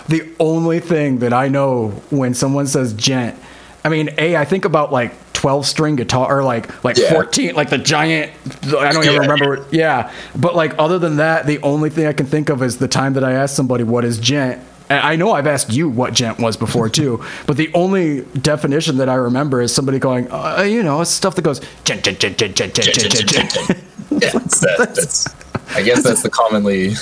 the 0.09 0.31
only 0.41 0.81
thing 0.81 1.19
that 1.21 1.33
I 1.33 1.49
know 1.49 1.89
when 2.11 2.35
someone 2.35 2.67
says 2.67 2.93
djent. 2.93 3.39
I 3.85 3.89
mean, 3.89 4.11
a 4.19 4.37
I 4.37 4.45
think 4.45 4.65
about 4.65 4.93
like 4.93 5.13
twelve 5.33 5.67
string 5.67 5.97
guitar 5.97 6.39
or 6.39 6.45
like 6.45 6.85
like 6.85 6.97
Yeah. 6.97 7.13
fourteen, 7.13 7.55
like 7.55 7.69
the 7.71 7.79
giant. 7.79 8.33
I 8.67 8.93
don't 8.93 9.05
even 9.05 9.15
Yeah. 9.15 9.19
remember. 9.21 9.65
Yeah, 9.71 10.13
but 10.37 10.55
like 10.55 10.75
other 10.79 10.99
than 10.99 11.17
that, 11.17 11.47
the 11.47 11.59
only 11.63 11.91
thing 11.91 12.07
I 12.07 12.13
can 12.13 12.27
think 12.27 12.49
of 12.49 12.63
is 12.63 12.79
the 12.79 12.89
time 12.89 13.15
that 13.15 13.25
I 13.25 13.33
asked 13.33 13.57
somebody 13.57 13.83
what 13.85 14.05
is 14.05 14.19
djent. 14.19 14.61
And 14.89 15.01
I 15.01 15.17
know 15.17 15.33
I've 15.33 15.47
asked 15.47 15.73
you 15.73 15.89
what 15.89 16.13
djent 16.15 16.39
was 16.39 16.57
before 16.57 16.89
too, 17.01 17.25
but 17.47 17.57
the 17.57 17.71
only 17.75 18.21
definition 18.41 18.99
that 18.99 19.09
I 19.09 19.15
remember 19.15 19.61
is 19.63 19.75
somebody 19.75 19.99
going, 19.99 20.31
uh, 20.31 20.65
you 20.69 20.83
know, 20.83 21.03
stuff 21.05 21.35
that 21.37 21.43
goes 21.43 21.61
gent 21.85 22.05
gent 22.05 22.19
gent 22.21 22.37
gent 22.39 22.55
gent 22.57 22.75
gent 22.75 22.85
gent 22.85 23.29
gent. 23.31 23.79
Yeah, 24.11 24.31
it's 24.35 24.61
that, 24.61 24.77
that's. 24.95 25.27
I 25.70 25.83
guess 25.83 26.03
that's 26.03 26.22
the 26.22 26.31
commonly 26.31 26.94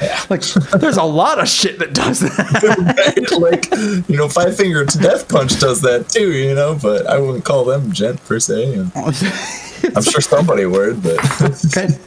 Yeah. 0.00 0.20
Like, 0.28 0.42
there's 0.78 0.98
a 0.98 1.02
lot 1.04 1.38
of 1.40 1.48
shit 1.48 1.78
that 1.78 1.94
does 1.94 2.20
that. 2.20 3.38
like 3.40 3.70
you 4.10 4.16
know 4.16 4.28
Five 4.28 4.56
Finger 4.56 4.84
Death 4.84 5.26
Punch 5.28 5.58
does 5.58 5.80
that 5.82 6.08
too, 6.10 6.32
you 6.32 6.54
know. 6.54 6.78
But 6.80 7.06
I 7.06 7.18
wouldn't 7.18 7.44
call 7.46 7.64
them 7.64 7.90
djent 7.92 8.22
per 8.26 8.38
se. 8.38 8.74
And 8.74 8.92
I'm 8.94 10.02
sure 10.02 10.20
somebody 10.20 10.66
would, 10.66 11.02
but 11.02 11.18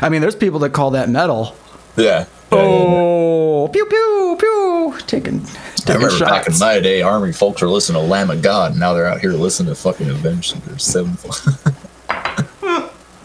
I 0.00 0.08
mean, 0.08 0.20
there's 0.20 0.36
people 0.36 0.60
that 0.60 0.70
call 0.70 0.90
that 0.92 1.08
metal. 1.08 1.56
yeah. 1.96 2.04
yeah, 2.04 2.58
yeah. 2.58 2.60
Oh, 2.60 3.68
pew 3.72 3.84
pew 3.86 4.36
pew, 4.38 4.94
taking 5.06 5.40
I 5.44 5.48
taking 5.78 6.02
remember 6.02 6.24
back 6.24 6.46
in 6.46 6.56
my 6.58 6.78
day, 6.78 7.02
Army 7.02 7.32
folks 7.32 7.62
were 7.62 7.68
listening 7.68 8.00
to 8.00 8.06
Lamb 8.06 8.30
of 8.30 8.42
God. 8.42 8.72
and 8.72 8.80
Now 8.80 8.92
they're 8.94 9.06
out 9.06 9.20
here 9.20 9.32
listening 9.32 9.74
to 9.74 9.80
fucking 9.80 10.08
Avenged 10.08 10.54
Sevenfold. 10.80 11.40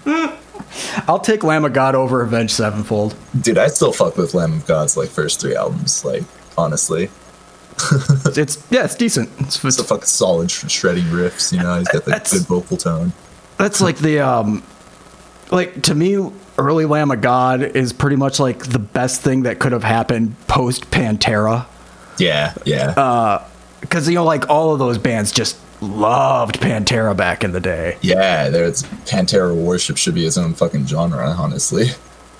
I'll 1.08 1.20
take 1.20 1.44
Lamb 1.44 1.66
of 1.66 1.74
God 1.74 1.96
over 1.96 2.22
Avenged 2.22 2.54
Sevenfold. 2.54 3.16
Dude, 3.42 3.58
I 3.58 3.68
still 3.68 3.92
fuck 3.92 4.18
with 4.18 4.34
Lamb 4.34 4.54
of 4.54 4.66
God's 4.68 4.96
like 4.98 5.10
first 5.10 5.40
three 5.42 5.56
albums. 5.56 6.04
Like 6.06 6.24
honestly, 6.58 7.10
It's 8.36 8.64
yeah, 8.70 8.84
it's 8.86 8.96
decent. 8.96 9.30
It's, 9.40 9.64
it's 9.64 9.80
a 9.80 9.84
fucking 9.84 10.06
solid 10.06 10.52
sh- 10.52 10.70
shredding 10.70 11.06
riffs. 11.06 11.52
You 11.54 11.60
know, 11.60 11.78
he's 11.78 11.88
got 11.88 12.06
the 12.06 12.12
good 12.30 12.46
vocal 12.48 12.78
tone. 12.78 13.14
that's 13.58 13.82
like 13.82 13.98
the 13.98 14.20
um, 14.20 14.64
like 15.52 15.82
to 15.84 15.96
me, 15.96 16.18
early 16.58 16.86
Lamb 16.86 17.12
of 17.12 17.22
God 17.22 17.62
is 17.62 17.94
pretty 17.94 18.16
much 18.18 18.40
like 18.40 18.66
the 18.66 18.80
best 18.80 19.22
thing 19.22 19.44
that 19.44 19.60
could 19.60 19.72
have 19.72 19.84
happened 19.84 20.36
post 20.48 20.92
Pantera. 20.92 21.66
Yeah, 22.18 22.54
yeah. 22.66 22.90
Uh, 22.92 23.48
because 23.82 24.10
you 24.10 24.16
know, 24.16 24.26
like 24.26 24.50
all 24.50 24.74
of 24.74 24.80
those 24.80 24.98
bands 24.98 25.32
just 25.32 25.58
loved 25.82 26.60
Pantera 26.60 27.16
back 27.16 27.44
in 27.44 27.52
the 27.52 27.60
day. 27.60 27.98
yeah, 28.02 28.50
there's 28.50 28.84
Pantera 29.06 29.56
Worship 29.56 29.98
should 29.98 30.16
be 30.16 30.26
its 30.26 30.38
own 30.38 30.54
fucking 30.54 30.86
genre, 30.88 31.28
honestly. 31.30 31.88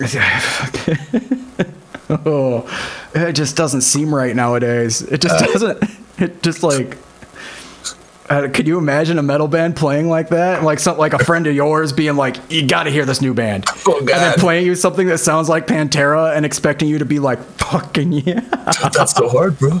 oh, 2.10 2.64
it 3.14 3.32
just 3.34 3.56
doesn't 3.56 3.82
seem 3.82 4.14
right 4.14 4.34
nowadays. 4.34 5.02
It 5.02 5.20
just 5.20 5.44
doesn't. 5.44 5.82
It 6.18 6.42
just 6.42 6.62
like. 6.62 6.96
Uh, 8.28 8.48
could 8.48 8.68
you 8.68 8.78
imagine 8.78 9.18
a 9.18 9.22
metal 9.24 9.48
band 9.48 9.74
playing 9.74 10.08
like 10.08 10.28
that? 10.28 10.62
Like 10.62 10.78
some, 10.78 10.96
like 10.96 11.14
a 11.14 11.18
friend 11.24 11.48
of 11.48 11.54
yours 11.54 11.92
being 11.92 12.14
like, 12.14 12.36
"You 12.48 12.64
got 12.64 12.84
to 12.84 12.90
hear 12.90 13.04
this 13.04 13.20
new 13.20 13.34
band," 13.34 13.64
Oh, 13.86 13.98
and 13.98 14.08
then 14.08 14.34
playing 14.34 14.66
you 14.66 14.76
something 14.76 15.08
that 15.08 15.18
sounds 15.18 15.48
like 15.48 15.66
Pantera 15.66 16.36
and 16.36 16.46
expecting 16.46 16.88
you 16.88 16.98
to 16.98 17.04
be 17.04 17.18
like, 17.18 17.40
"Fucking 17.40 18.12
yeah!" 18.12 18.40
That's 18.94 19.16
so 19.16 19.28
hard, 19.28 19.58
bro. 19.58 19.80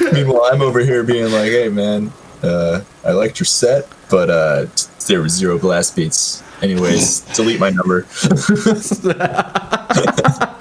Meanwhile, 0.12 0.48
I'm 0.52 0.62
over 0.62 0.80
here 0.80 1.02
being 1.02 1.30
like, 1.32 1.50
"Hey, 1.50 1.68
man, 1.68 2.12
uh, 2.42 2.82
I 3.04 3.12
liked 3.12 3.40
your 3.40 3.46
set, 3.46 3.88
but 4.10 4.30
uh, 4.30 4.66
there 5.06 5.20
was 5.20 5.32
zero 5.32 5.58
blast 5.58 5.96
beats. 5.96 6.42
Anyways, 6.62 7.20
delete 7.36 7.60
my 7.60 7.70
number." 7.70 8.06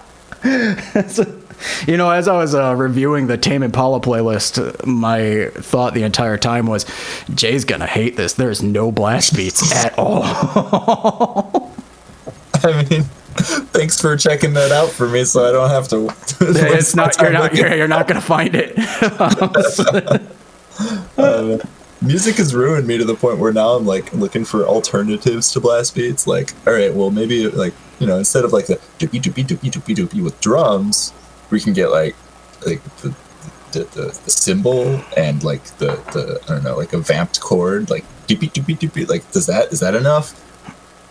You 1.86 1.96
know, 1.96 2.10
as 2.10 2.28
I 2.28 2.36
was 2.38 2.56
uh, 2.56 2.74
reviewing 2.76 3.28
the 3.28 3.38
Tame 3.38 3.62
Impala 3.62 4.02
playlist, 4.02 4.84
my 4.84 5.52
thought 5.62 5.94
the 5.94 6.02
entire 6.02 6.38
time 6.38 6.66
was, 6.66 6.88
"Jay's 7.36 7.66
gonna 7.66 7.86
hate 7.86 8.18
this. 8.18 8.34
There's 8.34 8.64
no 8.64 8.92
blast 8.92 9.36
beats 9.36 9.72
at 9.76 9.94
all." 9.98 11.72
I 12.64 12.84
mean, 12.90 13.06
thanks 13.32 14.00
for 14.00 14.16
checking 14.18 14.54
that 14.54 14.72
out 14.72 14.90
for 14.90 15.08
me, 15.08 15.24
so 15.24 15.48
I 15.48 15.52
don't 15.52 15.70
have 15.70 15.88
to. 15.90 16.14
it's 16.40 16.96
not 16.96 17.20
you're 17.22 17.32
not 17.32 17.56
you're, 17.56 17.76
you're 17.76 17.88
not 17.88 18.08
gonna 18.08 18.22
find 18.22 18.56
it. 18.56 18.74
uh, 21.18 21.58
music 22.02 22.36
has 22.38 22.56
ruined 22.56 22.88
me 22.88 22.98
to 22.98 23.06
the 23.06 23.16
point 23.16 23.38
where 23.40 23.54
now 23.54 23.72
I'm 23.72 23.86
like 23.86 24.12
looking 24.14 24.46
for 24.46 24.66
alternatives 24.66 25.52
to 25.54 25.60
blast 25.60 25.96
beats. 25.96 26.28
Like, 26.28 26.54
all 26.66 26.74
right, 26.74 26.94
well 26.94 27.12
maybe 27.12 27.48
like 27.48 27.74
you 28.00 28.08
know 28.08 28.18
instead 28.18 28.44
of 28.44 28.54
like 28.54 28.68
the 28.68 28.76
doopy 29.00 29.22
doopy 29.22 29.46
doopy 29.46 29.72
doopy 29.72 29.96
doopy 29.96 30.24
with 30.24 30.40
drums, 30.42 31.14
we 31.50 31.60
can 31.60 31.74
get 31.74 31.90
like 31.90 32.16
like 32.66 32.84
the 32.98 33.16
the, 33.72 33.84
the, 33.86 34.20
the 34.24 34.30
cymbal 34.30 35.02
and 35.16 35.44
like 35.44 35.64
the, 35.78 35.96
the 36.14 36.40
I 36.46 36.56
don't 36.56 36.64
know 36.64 36.78
like 36.78 36.94
a 36.94 37.00
vamped 37.00 37.40
chord 37.40 37.90
like 37.90 38.04
doopy 38.28 38.52
doopy 38.52 38.78
doopy 38.78 39.08
like 39.08 39.30
does 39.32 39.46
that 39.46 39.72
is 39.72 39.80
that 39.80 39.96
enough? 39.96 40.38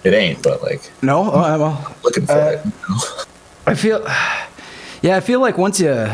It 0.04 0.14
ain't, 0.14 0.42
but 0.42 0.62
like 0.62 0.90
no, 1.02 1.24
uh, 1.30 1.56
well, 1.58 1.96
looking 2.02 2.26
for 2.26 2.32
uh, 2.32 2.50
it. 2.52 2.64
You 2.64 2.72
know? 2.88 2.96
I 3.66 3.74
feel, 3.74 4.06
yeah, 5.02 5.16
I 5.16 5.20
feel 5.20 5.40
like 5.40 5.58
once 5.58 5.80
you. 5.80 6.08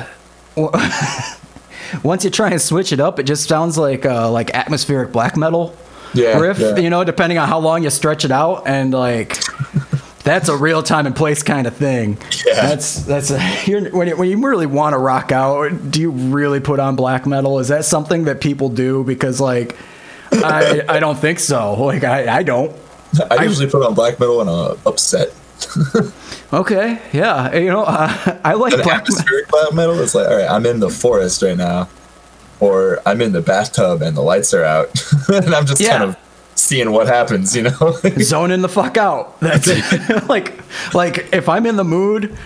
once 2.02 2.24
you 2.24 2.30
try 2.30 2.50
and 2.50 2.60
switch 2.60 2.92
it 2.92 3.00
up, 3.00 3.18
it 3.18 3.24
just 3.24 3.48
sounds 3.48 3.78
like 3.78 4.04
uh, 4.06 4.30
like 4.30 4.54
atmospheric 4.54 5.12
black 5.12 5.36
metal 5.36 5.76
Yeah, 6.14 6.38
riff. 6.38 6.58
yeah. 6.58 6.76
You 6.76 6.90
know, 6.90 7.04
depending 7.04 7.38
on 7.38 7.46
how 7.48 7.58
long 7.58 7.82
you 7.84 7.90
stretch 7.90 8.24
it 8.24 8.30
out, 8.30 8.66
and 8.66 8.92
like 8.92 9.38
that's 10.24 10.48
a 10.48 10.56
real 10.56 10.82
time 10.82 11.06
and 11.06 11.14
place 11.14 11.42
kind 11.42 11.66
of 11.66 11.76
thing. 11.76 12.18
Yeah. 12.44 12.54
That's 12.54 13.02
that's 13.04 13.30
a, 13.30 13.40
you're, 13.66 13.90
when 13.90 14.08
you, 14.08 14.16
when 14.16 14.28
you 14.28 14.44
really 14.44 14.66
want 14.66 14.94
to 14.94 14.98
rock 14.98 15.30
out. 15.30 15.90
Do 15.90 16.00
you 16.00 16.10
really 16.10 16.60
put 16.60 16.80
on 16.80 16.96
black 16.96 17.26
metal? 17.26 17.58
Is 17.58 17.68
that 17.68 17.84
something 17.84 18.24
that 18.24 18.40
people 18.40 18.68
do? 18.68 19.04
Because 19.04 19.40
like, 19.40 19.76
I 20.32 20.82
I 20.88 21.00
don't 21.00 21.18
think 21.18 21.38
so. 21.38 21.74
Like 21.84 22.02
I 22.04 22.38
I 22.38 22.42
don't. 22.42 22.74
I 23.30 23.44
usually 23.44 23.68
put 23.70 23.84
on 23.84 23.94
black 23.94 24.18
metal 24.20 24.38
when 24.38 24.48
I'm 24.48 24.78
upset. 24.86 25.32
Okay, 26.52 27.00
yeah, 27.12 27.54
you 27.56 27.66
know, 27.70 27.82
uh, 27.82 28.38
I 28.44 28.52
like 28.54 28.72
An 28.74 28.82
black. 28.82 29.04
black 29.48 29.74
metal 29.74 29.98
is 29.98 30.14
like, 30.14 30.28
all 30.28 30.36
right, 30.36 30.48
I'm 30.48 30.64
in 30.64 30.78
the 30.78 30.90
forest 30.90 31.42
right 31.42 31.56
now, 31.56 31.88
or 32.60 33.00
I'm 33.04 33.20
in 33.20 33.32
the 33.32 33.40
bathtub 33.42 34.00
and 34.00 34.16
the 34.16 34.20
lights 34.22 34.54
are 34.54 34.62
out, 34.62 34.90
and 35.28 35.52
I'm 35.54 35.66
just 35.66 35.80
Yeah. 35.80 35.98
kind 35.98 36.04
of 36.10 36.16
seeing 36.54 36.92
what 36.92 37.08
happens, 37.08 37.56
you 37.56 37.62
know? 37.62 37.98
zoning 38.20 38.62
the 38.62 38.68
fuck 38.68 38.96
out. 38.96 39.40
That's 39.40 39.66
it. 39.68 40.28
like 40.28 40.54
like 40.94 41.34
if 41.34 41.48
I'm 41.48 41.66
in 41.66 41.74
the 41.76 41.84
mood 41.84 42.36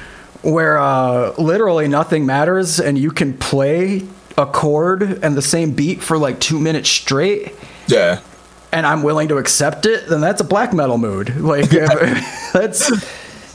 where 0.42 0.78
uh, 0.78 1.34
literally 1.36 1.86
nothing 1.86 2.24
matters 2.24 2.80
and 2.80 2.96
you 2.98 3.10
can 3.10 3.36
play 3.36 4.06
a 4.38 4.46
chord 4.46 5.02
and 5.22 5.36
the 5.36 5.42
same 5.42 5.72
beat 5.72 6.02
for 6.02 6.16
like 6.16 6.40
two 6.40 6.58
minutes 6.58 6.88
straight 6.88 7.54
yeah, 7.86 8.20
and 8.72 8.86
I'm 8.86 9.02
willing 9.02 9.28
to 9.28 9.38
accept 9.38 9.86
it, 9.86 10.08
then 10.08 10.20
that's 10.20 10.40
a 10.40 10.44
black 10.44 10.72
metal 10.72 10.98
mood. 10.98 11.36
Like 11.36 11.70
that's 11.70 12.88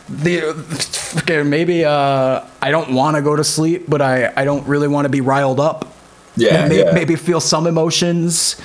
the 0.09 1.43
maybe 1.45 1.85
uh, 1.85 2.41
I 2.61 2.71
don't 2.71 2.93
want 2.93 3.15
to 3.15 3.21
go 3.21 3.35
to 3.35 3.43
sleep, 3.43 3.85
but 3.87 4.01
I 4.01 4.31
I 4.35 4.45
don't 4.45 4.67
really 4.67 4.87
want 4.87 5.05
to 5.05 5.09
be 5.09 5.21
riled 5.21 5.59
up. 5.59 5.93
Yeah, 6.35 6.67
maybe, 6.67 6.81
yeah. 6.81 6.91
maybe 6.91 7.15
feel 7.15 7.39
some 7.39 7.65
emotions 7.65 8.61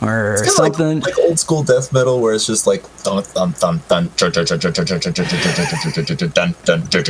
or 0.00 0.38
something 0.46 1.00
like, 1.00 1.16
like, 1.16 1.18
old 1.18 1.38
school 1.38 1.62
death 1.62 1.92
metal 1.92 2.20
where 2.20 2.34
it's 2.34 2.46
just 2.46 2.66
like 2.66 2.82
dun 3.02 3.22
dun 3.34 3.54
dun 3.60 3.80
dun 3.86 4.08
dun 4.08 4.16
dun 4.16 4.48
dun 4.48 4.58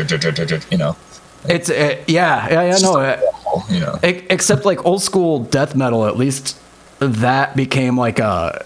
dun 0.07 0.35
dun 0.35 0.47
dun 0.47 0.61
you 0.71 0.79
know 0.79 0.97
like, 1.45 1.55
it's 1.55 1.69
it, 1.69 2.09
yeah 2.09 2.49
yeah 2.49 2.63
yeah 2.63 2.79
no 2.79 2.99
it, 2.99 3.21
wall, 3.45 3.65
you 3.71 3.79
know. 3.79 3.97
except 4.03 4.65
like 4.65 4.85
old 4.85 5.03
school 5.03 5.45
death 5.45 5.77
metal 5.77 6.05
at 6.05 6.17
least 6.17 6.59
that 6.99 7.55
became 7.55 7.97
like 7.97 8.19
a 8.19 8.65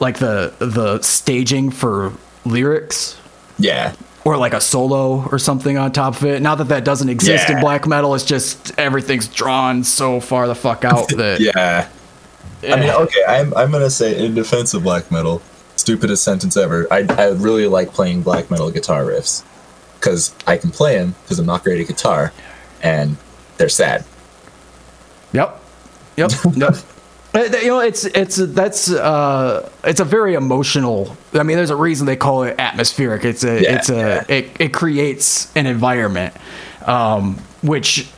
like 0.00 0.18
the 0.18 0.54
the 0.58 1.00
staging 1.02 1.70
for 1.70 2.12
lyrics? 2.44 3.18
Yeah, 3.58 3.94
or 4.24 4.36
like 4.36 4.54
a 4.54 4.60
solo 4.60 5.26
or 5.30 5.38
something 5.38 5.78
on 5.78 5.92
top 5.92 6.16
of 6.16 6.24
it? 6.24 6.42
Not 6.42 6.58
that 6.58 6.68
that 6.68 6.84
doesn't 6.84 7.08
exist 7.08 7.48
in 7.48 7.60
black 7.60 7.86
metal 7.86 8.14
it's 8.14 8.24
just 8.24 8.76
everything's 8.78 9.28
drawn 9.28 9.84
so 9.84 10.20
far 10.20 10.48
the 10.48 10.54
fuck 10.54 10.84
out 10.84 11.08
that 11.16 11.40
yeah. 11.40 11.88
I 12.62 12.80
mean, 12.80 12.90
okay, 12.90 13.24
I'm 13.28 13.54
I'm 13.54 13.70
gonna 13.70 13.90
say 13.90 14.24
in 14.24 14.34
defense 14.34 14.74
of 14.74 14.82
black 14.82 15.10
metal, 15.12 15.42
stupidest 15.76 16.24
sentence 16.24 16.56
ever. 16.56 16.88
I 16.90 17.06
I 17.10 17.28
really 17.28 17.66
like 17.66 17.92
playing 17.92 18.22
black 18.22 18.50
metal 18.50 18.70
guitar 18.70 19.04
riffs 19.04 19.44
because 20.00 20.34
I 20.46 20.56
can 20.56 20.70
play 20.70 20.96
them 20.96 21.14
because 21.22 21.38
I'm 21.38 21.46
not 21.46 21.62
great 21.62 21.80
at 21.80 21.86
guitar, 21.86 22.32
and 22.82 23.16
they're 23.58 23.68
sad. 23.68 24.04
yep. 25.32 25.60
Yep. 26.16 26.32
Yep 26.56 26.76
you 27.36 27.68
know 27.68 27.80
it's 27.80 28.04
it's 28.04 28.36
that's 28.36 28.90
uh 28.90 29.68
it's 29.84 30.00
a 30.00 30.04
very 30.04 30.34
emotional 30.34 31.16
i 31.34 31.42
mean 31.42 31.56
there's 31.56 31.70
a 31.70 31.76
reason 31.76 32.06
they 32.06 32.16
call 32.16 32.42
it 32.44 32.54
atmospheric 32.58 33.24
it's 33.24 33.44
a 33.44 33.62
Yeah, 33.62 33.76
it's 33.76 33.90
a 33.90 33.96
yeah. 33.96 34.24
it, 34.28 34.50
it 34.60 34.72
creates 34.72 35.54
an 35.56 35.66
environment 35.66 36.34
um 36.86 37.36
which 37.62 38.08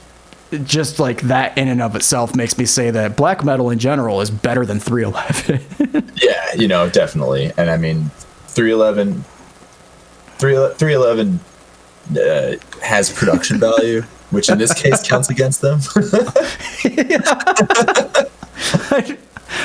just 0.64 0.98
like 0.98 1.20
that 1.22 1.56
in 1.58 1.68
and 1.68 1.82
of 1.82 1.94
itself 1.94 2.34
makes 2.34 2.56
me 2.56 2.64
say 2.64 2.90
that 2.90 3.16
black 3.16 3.44
metal 3.44 3.70
in 3.70 3.78
general 3.78 4.20
is 4.20 4.30
better 4.30 4.64
than 4.64 4.80
311 4.80 6.10
Yeah, 6.22 6.54
you 6.54 6.68
know, 6.68 6.88
definitely. 6.88 7.52
And 7.56 7.70
I 7.70 7.76
mean, 7.76 8.10
311, 8.48 9.24
311 10.38 11.40
uh, 12.16 12.56
has 12.82 13.12
production 13.12 13.60
value, 13.60 14.02
which 14.30 14.48
in 14.48 14.58
this 14.58 14.72
case 14.74 15.06
counts 15.06 15.28
against 15.30 15.60
them. 15.60 15.80
I'd, 18.90 19.18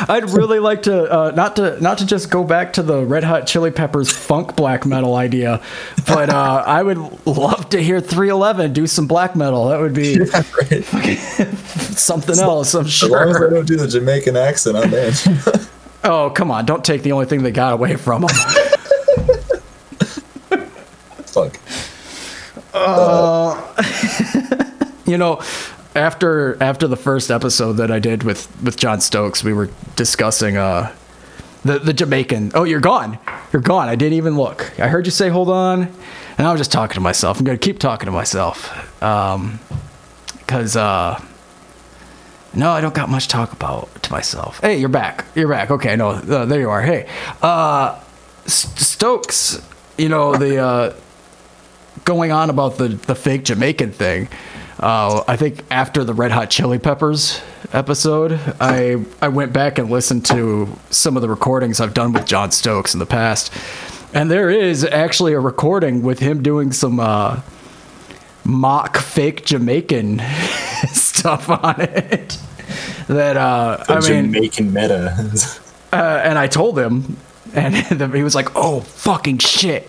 I'd 0.10 0.30
really 0.30 0.60
like 0.60 0.84
to 0.84 1.12
uh, 1.12 1.32
not 1.36 1.56
to 1.58 1.80
not 1.82 1.98
to 2.00 2.06
just 2.06 2.30
go 2.30 2.44
back 2.44 2.74
to 2.74 2.84
the 2.84 3.04
Red 3.06 3.24
Hot 3.24 3.46
Chili 3.48 3.72
Peppers 3.72 4.12
funk 4.12 4.56
black 4.56 4.86
metal 4.86 5.16
idea, 5.16 5.62
but 6.08 6.30
uh, 6.30 6.64
I 6.66 6.84
would 6.84 6.98
love 7.26 7.70
to 7.70 7.82
hear 7.82 8.00
311 8.00 8.74
do 8.74 8.88
some 8.88 9.08
black 9.08 9.36
metal. 9.36 9.68
That 9.68 9.80
would 9.80 9.94
be 9.94 10.20
right? 10.20 10.84
something 10.86 12.38
else. 12.40 12.74
I'm 12.74 12.88
sure. 12.88 13.08
As 13.08 13.28
long 13.28 13.30
as 13.30 13.52
I 13.52 13.54
don't 13.54 13.68
do 13.68 13.78
the 13.78 13.88
Jamaican 13.88 14.38
accent, 14.38 14.78
I'm 14.78 14.94
in. 14.94 15.14
Oh 16.04 16.30
come 16.30 16.52
on! 16.52 16.66
Don't 16.66 16.84
take 16.84 17.04
the 17.04 17.12
only 17.12 17.26
thing 17.26 17.44
they 17.44 17.52
got 17.52 17.74
away 17.74 17.96
from 17.96 18.22
them. 18.22 18.30
Fuck. 21.26 21.58
you 25.06 25.18
know, 25.18 25.42
after 25.96 26.62
after 26.62 26.88
the 26.88 26.96
first 26.98 27.32
episode 27.32 27.74
that 27.74 27.92
I 27.92 28.00
did 28.00 28.24
with 28.24 28.48
with 28.62 28.78
John 28.78 29.02
Stokes, 29.02 29.44
we 29.44 29.54
were 29.54 29.70
discussing 29.96 30.58
uh 30.58 30.94
the 31.64 31.80
the 31.80 31.94
Jamaican. 31.94 32.52
Oh, 32.56 32.64
you're 32.64 32.80
gone. 32.80 33.20
You're 33.52 33.62
gone. 33.62 33.88
I 33.88 33.96
didn't 33.96 34.14
even 34.14 34.36
look. 34.36 34.78
I 34.80 34.88
heard 34.88 35.06
you 35.06 35.12
say 35.12 35.30
hold 35.30 35.50
on, 35.50 35.84
and 36.38 36.48
I 36.48 36.52
was 36.52 36.60
just 36.60 36.72
talking 36.72 36.96
to 36.96 37.02
myself. 37.02 37.40
I'm 37.40 37.46
gonna 37.46 37.58
keep 37.58 37.80
talking 37.80 38.06
to 38.08 38.12
myself, 38.12 39.04
um, 39.04 39.60
because 40.40 40.76
uh. 40.76 41.24
No, 42.56 42.70
I 42.70 42.82
don't 42.82 42.94
got 42.94 43.10
much 43.10 43.30
talk 43.30 43.52
about 43.52 44.04
to 44.04 44.12
myself. 44.12 44.60
Hey, 44.60 44.78
you're 44.78 44.88
back. 44.88 45.26
You're 45.34 45.50
back. 45.50 45.72
Okay, 45.72 45.96
no, 45.96 46.10
uh, 46.10 46.46
there 46.46 46.60
you 46.60 46.70
are. 46.70 46.84
Hey, 46.84 47.10
uh, 47.42 48.00
Stokes, 48.46 49.60
you 49.98 50.08
know 50.08 50.36
the 50.36 50.60
uh, 50.60 50.94
going 52.06 52.32
on 52.32 52.52
about 52.52 52.78
the 52.78 52.90
the 52.90 53.16
fake 53.16 53.46
Jamaican 53.46 53.92
thing. 53.92 54.30
Uh, 54.80 55.24
I 55.28 55.36
think 55.38 55.64
after 55.70 56.04
the 56.04 56.14
Red 56.14 56.32
Hot 56.32 56.50
Chili 56.50 56.80
Peppers 56.80 57.42
episode, 57.72 58.40
I 58.60 59.06
I 59.22 59.28
went 59.28 59.54
back 59.54 59.78
and 59.78 59.90
listened 59.90 60.26
to 60.28 60.68
some 60.90 61.16
of 61.16 61.22
the 61.22 61.30
recordings 61.30 61.80
I've 61.80 61.94
done 61.94 62.12
with 62.12 62.26
John 62.26 62.52
Stokes 62.52 62.94
in 62.94 63.00
the 63.00 63.06
past, 63.06 63.54
and 64.14 64.32
there 64.32 64.50
is 64.50 64.84
actually 64.84 65.34
a 65.34 65.40
recording 65.40 66.02
with 66.02 66.20
him 66.20 66.42
doing 66.42 66.72
some 66.72 67.00
uh, 67.00 67.42
mock 68.44 68.98
fake 68.98 69.46
Jamaican 69.46 70.20
stuff 70.92 71.50
on 71.50 71.80
it. 71.80 72.38
That 73.08 73.38
uh, 73.38 73.84
I 73.88 74.00
mean, 74.00 74.34
Jamaican 74.34 74.74
meta. 74.74 75.16
uh, 75.92 76.22
and 76.24 76.40
I 76.40 76.48
told 76.48 76.80
him, 76.80 77.18
and 77.54 77.76
he 78.16 78.24
was 78.24 78.34
like, 78.34 78.50
"Oh 78.56 78.80
fucking 78.82 79.38
shit." 79.38 79.88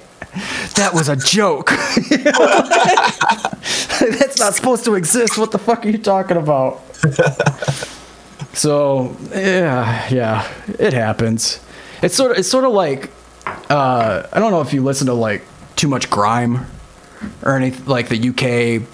That 0.74 0.90
was 0.92 1.08
a 1.08 1.16
joke. 1.16 1.70
That's 4.18 4.38
not 4.38 4.54
supposed 4.54 4.84
to 4.86 4.94
exist. 4.94 5.38
What 5.38 5.50
the 5.50 5.58
fuck 5.58 5.84
are 5.84 5.88
you 5.88 5.98
talking 5.98 6.36
about? 6.36 6.80
so 8.52 9.16
yeah, 9.34 10.08
yeah, 10.10 10.48
it 10.78 10.92
happens. 10.92 11.60
It's 12.02 12.14
sort 12.14 12.32
of 12.32 12.38
it's 12.38 12.48
sort 12.48 12.64
of 12.64 12.72
like 12.72 13.10
uh, 13.70 14.26
I 14.32 14.38
don't 14.38 14.50
know 14.50 14.60
if 14.60 14.72
you 14.72 14.82
listen 14.82 15.06
to 15.08 15.14
like 15.14 15.42
too 15.76 15.88
much 15.88 16.10
grime 16.10 16.66
or 17.42 17.56
anything 17.56 17.86
like 17.86 18.08
the 18.08 18.28
UK 18.28 18.86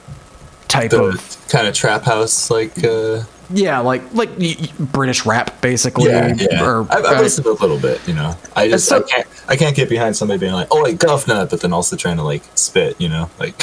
type 0.69 0.91
the 0.93 1.03
of 1.03 1.47
kind 1.49 1.67
of 1.67 1.75
trap 1.75 2.03
house, 2.03 2.51
like. 2.51 2.83
Uh, 2.85 3.23
yeah, 3.53 3.81
like 3.81 4.15
like 4.15 4.29
y- 4.39 4.55
y- 4.61 4.69
British 4.79 5.27
rap 5.27 5.61
basically. 5.61 6.09
yeah, 6.11 6.33
yeah. 6.39 6.65
Or, 6.65 6.83
I've, 6.93 7.05
I've 7.05 7.21
listened 7.21 7.45
to 7.47 7.51
a 7.51 7.55
little 7.55 7.81
bit, 7.81 8.01
you 8.07 8.15
know. 8.15 8.37
I 8.55 8.69
just 8.69 8.87
so- 8.87 8.99
I 8.99 9.03
can't 9.03 9.27
I 9.49 9.57
can't 9.57 9.75
get 9.75 9.89
behind 9.89 10.17
somebody 10.17 10.39
being 10.39 10.53
like, 10.53 10.69
"Oh, 10.71 10.77
like 10.83 10.99
Guffnut," 10.99 11.51
but 11.51 11.61
then 11.61 11.73
also 11.73 11.97
trying 11.97 12.17
to 12.19 12.23
like 12.23 12.45
spit, 12.55 13.01
you 13.01 13.09
know, 13.09 13.29
like. 13.41 13.59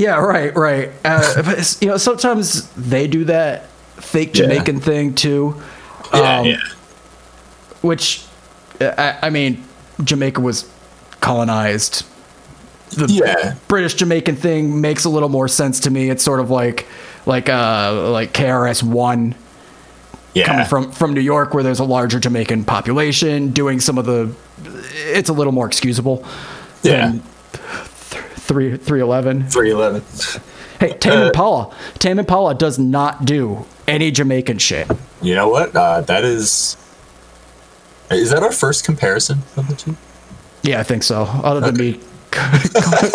Yeah, 0.00 0.16
right, 0.16 0.56
right. 0.56 0.90
Uh, 1.04 1.42
but 1.44 1.76
you 1.80 1.88
know, 1.88 1.98
sometimes 1.98 2.70
they 2.74 3.06
do 3.06 3.24
that 3.26 3.66
fake 3.96 4.28
Yeah. 4.36 4.44
Jamaican 4.44 4.80
thing 4.80 5.14
too. 5.14 5.60
Yeah, 6.14 6.38
um, 6.38 6.46
yeah. 6.46 6.56
Which, 7.82 8.24
uh, 8.80 8.92
I, 8.96 9.26
I 9.26 9.30
mean, 9.30 9.62
Jamaica 10.02 10.40
was 10.40 10.70
colonized 11.20 12.06
the 12.90 13.06
Yeah. 13.06 13.54
British 13.68 13.94
Jamaican 13.94 14.36
thing 14.36 14.80
makes 14.80 15.04
a 15.04 15.08
little 15.08 15.28
more 15.28 15.46
sense 15.48 15.80
to 15.80 15.90
me. 15.90 16.10
It's 16.10 16.24
sort 16.24 16.40
of 16.40 16.50
like 16.50 16.86
like 17.26 17.48
uh 17.48 18.10
like 18.10 18.32
KRS 18.32 18.82
One 18.82 19.34
Yeah. 20.34 20.46
coming 20.46 20.66
from 20.66 20.90
from 20.92 21.12
New 21.14 21.20
York, 21.20 21.52
where 21.54 21.62
there's 21.62 21.78
a 21.78 21.84
larger 21.84 22.18
Jamaican 22.18 22.64
population, 22.64 23.50
doing 23.50 23.78
some 23.80 23.98
of 23.98 24.06
the. 24.06 24.32
It's 25.12 25.28
a 25.28 25.32
little 25.32 25.52
more 25.52 25.66
excusable. 25.66 26.24
Yeah. 26.82 27.10
Than 27.12 27.22
three 28.50 28.76
three 28.76 29.00
eleven. 29.00 29.48
311. 29.48 30.02
Hey, 30.80 30.92
Tame 30.98 31.20
Uh, 31.20 31.26
Impala. 31.26 31.72
Tame 32.00 32.18
Impala 32.18 32.52
does 32.56 32.80
not 32.80 33.24
do 33.24 33.64
any 33.86 34.10
Jamaican 34.10 34.58
shit. 34.58 34.90
You 35.22 35.36
know 35.36 35.48
what? 35.48 35.74
Uh, 35.76 36.00
that 36.02 36.24
is. 36.24 36.76
Is 38.10 38.30
that 38.30 38.42
our 38.42 38.50
first 38.50 38.84
comparison 38.84 39.38
of 39.56 39.68
the 39.68 39.76
two? 39.76 39.96
Yeah, 40.64 40.80
I 40.80 40.82
think 40.82 41.04
so. 41.04 41.22
Other 41.44 41.60
than 41.60 41.76
me 41.76 42.00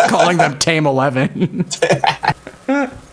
calling 0.08 0.38
them 0.38 0.58
Tame 0.66 0.86
Eleven. 0.86 1.66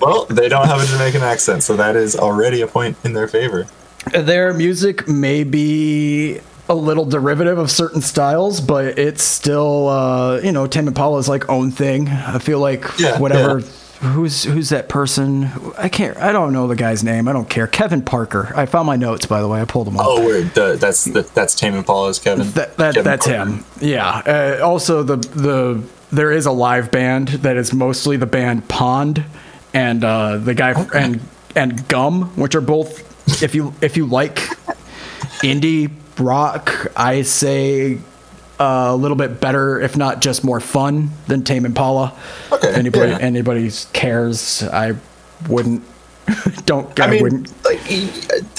Well, 0.02 0.26
they 0.26 0.50
don't 0.50 0.66
have 0.66 0.82
a 0.82 0.86
Jamaican 0.88 1.22
accent, 1.22 1.62
so 1.64 1.76
that 1.78 1.96
is 1.96 2.16
already 2.16 2.62
a 2.62 2.68
point 2.68 2.98
in 3.06 3.14
their 3.14 3.28
favor. 3.28 3.68
Their 4.12 4.52
music 4.54 5.08
may 5.08 5.44
be 5.44 6.40
a 6.70 6.76
little 6.76 7.06
derivative 7.06 7.58
of 7.58 7.70
certain 7.70 8.02
styles, 8.02 8.62
but 8.62 8.98
it's 8.98 9.22
still, 9.24 9.90
uh, 9.90 10.40
you 10.42 10.52
know, 10.52 10.66
Tame 10.68 10.88
Impala's 10.88 11.28
like 11.28 11.50
own 11.50 11.72
thing. 11.72 12.08
I 12.08 12.40
feel 12.40 12.60
like 12.60 12.86
Yeah, 13.00 13.20
whatever. 13.20 13.60
yeah. 13.60 13.68
Who's 14.10 14.44
who's 14.44 14.68
that 14.70 14.90
person? 14.90 15.50
I 15.78 15.88
can't. 15.88 16.18
I 16.18 16.34
don't 16.34 16.52
know 16.52 16.68
the 16.68 16.76
guy's 16.76 17.06
name. 17.06 17.30
I 17.30 17.32
don't 17.34 17.50
care. 17.50 17.68
Kevin 17.68 18.02
Parker. 18.02 18.52
I 18.54 18.66
found 18.66 18.86
my 18.86 18.98
notes 18.98 19.26
by 19.26 19.42
the 19.42 19.48
way. 19.48 19.62
I 19.62 19.66
pulled 19.66 19.88
them 19.88 19.98
up. 19.98 20.06
Oh, 20.06 20.26
weird. 20.26 20.54
The, 20.54 20.76
that's 20.78 21.06
the, 21.06 21.22
that's 21.22 21.56
Tame 21.56 21.74
Impala's 21.76 22.20
Kevin. 22.20 22.50
That, 22.52 22.76
that 22.76 22.96
Kevin 22.96 23.04
that's 23.06 23.26
Parker. 23.28 23.50
him. 23.52 23.66
Yeah. 23.80 24.08
Uh, 24.60 24.60
also, 24.66 25.04
the 25.04 25.16
the 25.16 25.82
there 26.12 26.32
is 26.34 26.46
a 26.46 26.52
live 26.52 26.92
band 26.92 27.30
that 27.30 27.56
is 27.56 27.72
mostly 27.72 28.18
the 28.18 28.26
band 28.26 28.68
Pond 28.68 29.24
and 29.74 30.04
uh, 30.04 30.36
the 30.38 30.54
guy 30.54 30.72
and 30.94 31.22
and 31.56 31.88
Gum, 31.88 32.24
which 32.36 32.56
are 32.56 32.62
both 32.62 33.42
if 33.42 33.56
you 33.56 33.74
if 33.82 33.96
you 33.96 34.06
like 34.06 34.36
indie 35.44 35.90
rock, 36.20 36.92
I 36.96 37.22
say 37.24 37.96
uh, 38.60 38.88
a 38.90 38.96
little 38.96 39.18
bit 39.18 39.40
better, 39.42 39.80
if 39.80 39.98
not 39.98 40.22
just 40.22 40.44
more 40.44 40.60
fun 40.60 41.10
than 41.28 41.44
Tame 41.44 41.66
Impala. 41.66 42.14
Okay, 42.52 42.74
Anybody 42.74 43.12
yeah. 43.12 43.18
anybody 43.20 43.70
cares? 43.94 44.64
I 44.64 44.96
wouldn't. 45.50 45.84
Don't. 46.66 46.98
I, 47.00 47.06
I 47.06 47.10
mean, 47.10 47.24
wouldn't. 47.24 47.66
like 47.66 47.92
e- 47.92 48.10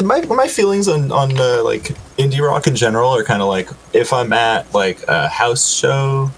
my 0.03 0.21
my 0.27 0.47
feelings 0.49 0.87
on 0.89 1.11
on 1.11 1.33
uh, 1.39 1.63
like 1.65 1.85
indie 2.19 2.41
rock 2.47 2.67
in 2.67 2.77
general 2.77 3.11
are 3.11 3.25
kind 3.25 3.41
of 3.41 3.49
like 3.49 3.71
if 3.95 4.13
I'm 4.13 4.33
at 4.35 4.73
like 4.75 5.03
a 5.09 5.29
house 5.29 5.73
show 5.73 6.31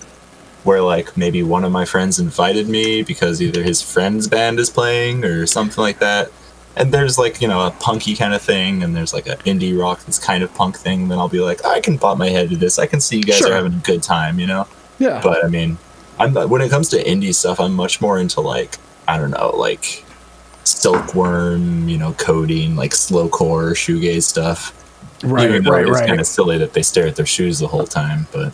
where 0.63 0.83
like 0.83 1.17
maybe 1.17 1.43
one 1.43 1.65
of 1.65 1.73
my 1.73 1.85
friends 1.85 2.19
invited 2.19 2.69
me 2.69 3.03
because 3.03 3.41
either 3.43 3.63
his 3.63 3.83
friend's 3.83 4.29
band 4.29 4.59
is 4.61 4.71
playing 4.71 5.25
or 5.25 5.47
something 5.47 5.81
like 5.83 5.99
that, 6.01 6.31
and 6.77 6.93
there's 6.93 7.19
like 7.19 7.41
you 7.41 7.49
know 7.49 7.67
a 7.67 7.71
punky 7.71 8.15
kind 8.15 8.35
of 8.35 8.43
thing, 8.43 8.83
and 8.83 8.95
there's 8.95 9.13
like 9.13 9.27
an 9.27 9.39
indie 9.39 9.79
rock 9.79 10.01
that's 10.05 10.19
kind 10.19 10.43
of 10.43 10.53
punk 10.55 10.77
thing, 10.77 11.09
then 11.09 11.19
I'll 11.19 11.29
be 11.29 11.41
like 11.41 11.65
I 11.65 11.81
can 11.81 11.99
pop 11.99 12.19
my 12.19 12.29
head 12.29 12.51
to 12.51 12.57
this. 12.57 12.79
I 12.79 12.87
can 12.87 13.01
see 13.01 13.17
you 13.19 13.23
guys 13.25 13.39
Sure. 13.39 13.53
are 13.53 13.57
having 13.57 13.75
a 13.75 13.83
good 13.83 14.03
time, 14.03 14.39
you 14.39 14.47
know. 14.47 14.67
Yeah. 14.99 15.21
But 15.23 15.45
I 15.45 15.49
mean, 15.49 15.79
I'm 16.19 16.37
uh, 16.37 16.47
when 16.47 16.61
it 16.63 16.71
comes 16.71 16.89
to 16.91 17.03
indie 17.03 17.35
stuff, 17.35 17.59
I'm 17.61 17.73
much 17.75 18.01
more 18.01 18.19
into 18.19 18.41
like 18.41 18.77
I 19.09 19.19
don't 19.19 19.31
know, 19.31 19.51
like 19.57 20.05
silkworm, 20.65 21.89
you 21.89 21.99
know, 21.99 22.13
Codeine, 22.15 22.77
like 22.77 22.91
slowcore, 22.93 23.73
shoegaze 23.73 24.25
stuff. 24.25 24.73
Right. 25.25 25.49
Even 25.49 25.65
though 25.65 25.71
Right. 25.73 25.83
it's 25.87 25.91
Right. 25.99 26.07
kind 26.09 26.21
of 26.21 26.27
silly 26.27 26.59
that 26.59 26.73
they 26.73 26.83
stare 26.83 27.07
at 27.07 27.17
their 27.17 27.27
shoes 27.27 27.59
the 27.59 27.69
whole 27.69 27.87
time, 27.87 28.27
but 28.33 28.53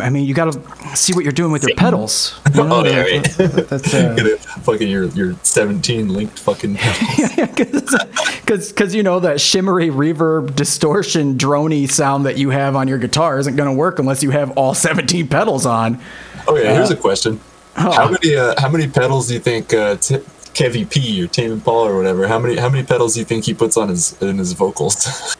I 0.00 0.10
mean, 0.10 0.24
you 0.24 0.34
got 0.34 0.52
to 0.52 0.96
see 0.96 1.12
what 1.12 1.22
you're 1.24 1.32
doing 1.32 1.52
with 1.52 1.62
your 1.62 1.76
pedals. 1.76 2.34
You 2.54 2.64
know, 2.64 2.76
Oh, 2.76 2.84
yeah, 2.84 3.02
that- 3.02 3.38
right. 3.38 3.68
That's 3.68 3.94
uh, 3.94 4.14
Get 4.16 4.26
it, 4.26 4.40
fucking 4.40 4.88
your 4.88 5.04
your 5.06 5.34
17 5.42 6.08
linked 6.12 6.38
fucking 6.38 6.74
because 7.46 8.72
because 8.72 8.94
you 8.94 9.02
know 9.02 9.20
that 9.20 9.40
shimmery 9.40 9.88
reverb 9.90 10.54
distortion 10.56 11.36
drony 11.36 11.90
sound 11.90 12.26
that 12.26 12.38
you 12.38 12.50
have 12.50 12.76
on 12.76 12.88
your 12.88 12.98
guitar 12.98 13.38
isn't 13.38 13.56
going 13.56 13.68
to 13.68 13.74
work 13.74 13.98
unless 13.98 14.22
you 14.22 14.30
have 14.30 14.50
all 14.52 14.74
17 14.74 15.28
pedals 15.28 15.66
on. 15.66 16.00
Oh 16.46 16.56
yeah, 16.56 16.72
here's 16.74 16.90
a 16.90 16.96
question. 16.96 17.40
How 17.74 18.10
many 18.10 18.36
uh, 18.36 18.54
how 18.60 18.68
many 18.68 18.86
pedals 18.88 19.28
do 19.28 19.34
you 19.34 19.40
think 19.40 19.74
uh, 19.74 19.96
T- 19.96 20.18
Kevy 20.54 20.88
P 20.88 21.22
or 21.22 21.26
Tame 21.26 21.52
Impala 21.52 21.90
or 21.90 21.96
whatever? 21.96 22.28
How 22.28 22.38
many 22.38 22.56
how 22.56 22.68
many 22.68 22.84
pedals 22.84 23.14
do 23.14 23.20
you 23.20 23.26
think 23.26 23.44
he 23.44 23.54
puts 23.54 23.76
on 23.76 23.88
his 23.88 24.20
in 24.22 24.38
his 24.38 24.52
vocals? 24.52 25.36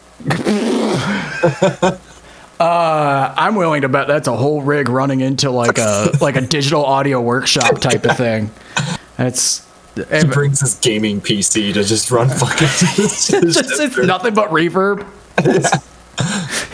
Uh, 2.61 3.35
I'm 3.37 3.57
willing 3.57 3.83
to 3.83 3.89
bet 3.89 4.07
that's 4.07 4.29
a 4.29 4.37
whole 4.37 4.63
rig 4.63 4.89
running 4.89 5.21
into 5.21 5.51
like 5.51 5.79
a 5.79 6.13
like 6.21 6.37
a 6.37 6.41
digital 6.41 6.85
audio 6.85 7.21
workshop 7.21 7.81
type 7.81 8.05
of 8.05 8.17
thing. 8.17 8.51
That's 9.17 9.67
he 9.97 10.25
brings 10.27 10.61
his 10.61 10.75
gaming 10.77 11.21
PC 11.21 11.75
to 11.75 11.85
just 11.85 12.11
run 12.11 12.29
fucking. 12.29 12.69
just 12.97 13.33
it's 13.33 13.99
nothing 13.99 14.35
but 14.35 14.51
reverb. 14.51 15.07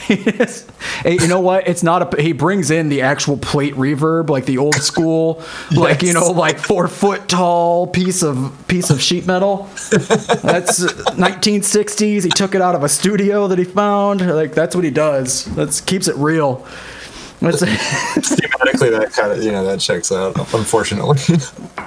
Yes. 0.09 0.67
Hey, 1.01 1.15
you 1.15 1.29
know 1.29 1.41
what? 1.41 1.67
It's 1.67 1.83
not 1.83 2.15
a. 2.15 2.21
He 2.21 2.33
brings 2.33 2.71
in 2.71 2.91
the 2.91 3.01
actual 3.01 3.39
plate 3.39 3.73
reverb, 3.73 4.29
like 4.29 4.45
the 4.45 4.59
old 4.59 4.75
school, 4.75 5.43
like 5.75 6.03
you 6.03 6.13
know, 6.13 6.31
like 6.33 6.59
four 6.59 6.89
foot 6.89 7.27
tall 7.27 7.87
piece 7.87 8.23
of 8.23 8.53
piece 8.69 8.91
of 8.91 9.01
sheet 9.01 9.27
metal. 9.27 9.71
That's 9.91 10.81
1960s. 10.83 12.25
He 12.25 12.29
took 12.29 12.55
it 12.55 12.61
out 12.61 12.75
of 12.75 12.83
a 12.83 12.89
studio 12.91 13.49
that 13.49 13.59
he 13.59 13.65
found. 13.65 14.21
Like 14.21 14.53
that's 14.53 14.75
what 14.75 14.85
he 14.85 14.91
does. 14.91 15.47
That's 15.55 15.81
keeps 15.81 16.07
it 16.07 16.17
real. 16.17 16.57
Thematically, 17.41 18.91
that 18.91 19.13
kind 19.13 19.33
of 19.33 19.43
you 19.43 19.53
know 19.53 19.65
that 19.65 19.81
checks 19.81 20.13
out. 20.13 20.37
Unfortunately, 20.53 21.17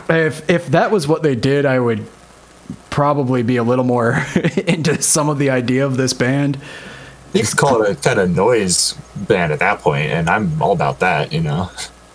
if 0.09 0.49
if 0.49 0.67
that 0.69 0.89
was 0.89 1.07
what 1.07 1.21
they 1.21 1.35
did, 1.35 1.67
I 1.67 1.79
would 1.79 2.03
probably 2.89 3.43
be 3.43 3.57
a 3.57 3.63
little 3.63 3.85
more 3.85 4.25
into 4.65 4.99
some 5.03 5.29
of 5.29 5.37
the 5.37 5.51
idea 5.51 5.85
of 5.85 5.97
this 5.97 6.13
band. 6.13 6.57
You 7.33 7.43
could 7.43 7.57
call 7.57 7.81
it 7.81 7.91
a 7.91 7.95
kind 7.95 8.19
of 8.19 8.29
noise 8.29 8.93
band 9.15 9.51
at 9.51 9.59
that 9.59 9.79
point, 9.79 10.11
and 10.11 10.29
I'm 10.29 10.61
all 10.61 10.71
about 10.71 10.99
that. 10.99 11.33
You 11.33 11.41
know, 11.41 11.71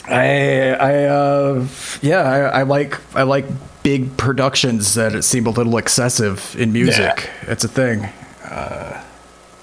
I 0.07 0.71
I 0.75 1.05
uh 1.05 1.67
yeah 2.03 2.21
I, 2.21 2.61
I 2.61 2.63
like 2.63 3.01
I 3.17 3.23
like 3.23 3.47
big 3.83 4.17
productions 4.17 4.95
that 4.95 5.25
seem 5.25 5.47
a 5.47 5.51
little 5.51 5.77
excessive 5.79 6.55
in 6.59 6.73
music. 6.73 7.31
Yeah. 7.43 7.53
It's 7.53 7.65
a 7.65 7.69
thing. 7.69 8.05
Uh, 8.45 9.03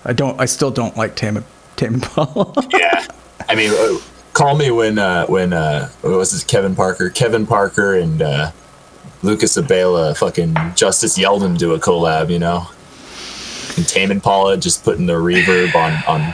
I 0.03 0.13
don't. 0.13 0.39
I 0.39 0.45
still 0.45 0.71
don't 0.71 0.95
like 0.97 1.15
Tame 1.15 1.43
Tame 1.75 1.95
Impala. 1.95 2.53
yeah. 2.73 3.05
I 3.47 3.55
mean, 3.55 3.71
uh, 3.71 3.99
call 4.33 4.55
me 4.55 4.71
when 4.71 4.99
uh, 4.99 5.25
when 5.27 5.53
uh, 5.53 5.89
what 6.01 6.17
was 6.17 6.31
this? 6.31 6.43
Kevin 6.43 6.75
Parker, 6.75 7.09
Kevin 7.09 7.45
Parker, 7.45 7.95
and 7.95 8.21
uh, 8.21 8.51
Lucas 9.23 9.57
Abela, 9.57 10.15
fucking 10.17 10.55
Justice 10.75 11.17
Yeldham 11.17 11.57
do 11.57 11.73
a 11.73 11.79
collab. 11.79 12.29
You 12.29 12.39
know, 12.39 12.67
and 13.78 13.88
Tame 13.88 14.12
Impala 14.12 14.58
just 14.58 14.84
putting 14.84 15.06
the 15.06 15.13
reverb 15.13 15.75
on 15.75 15.93
on 16.08 16.34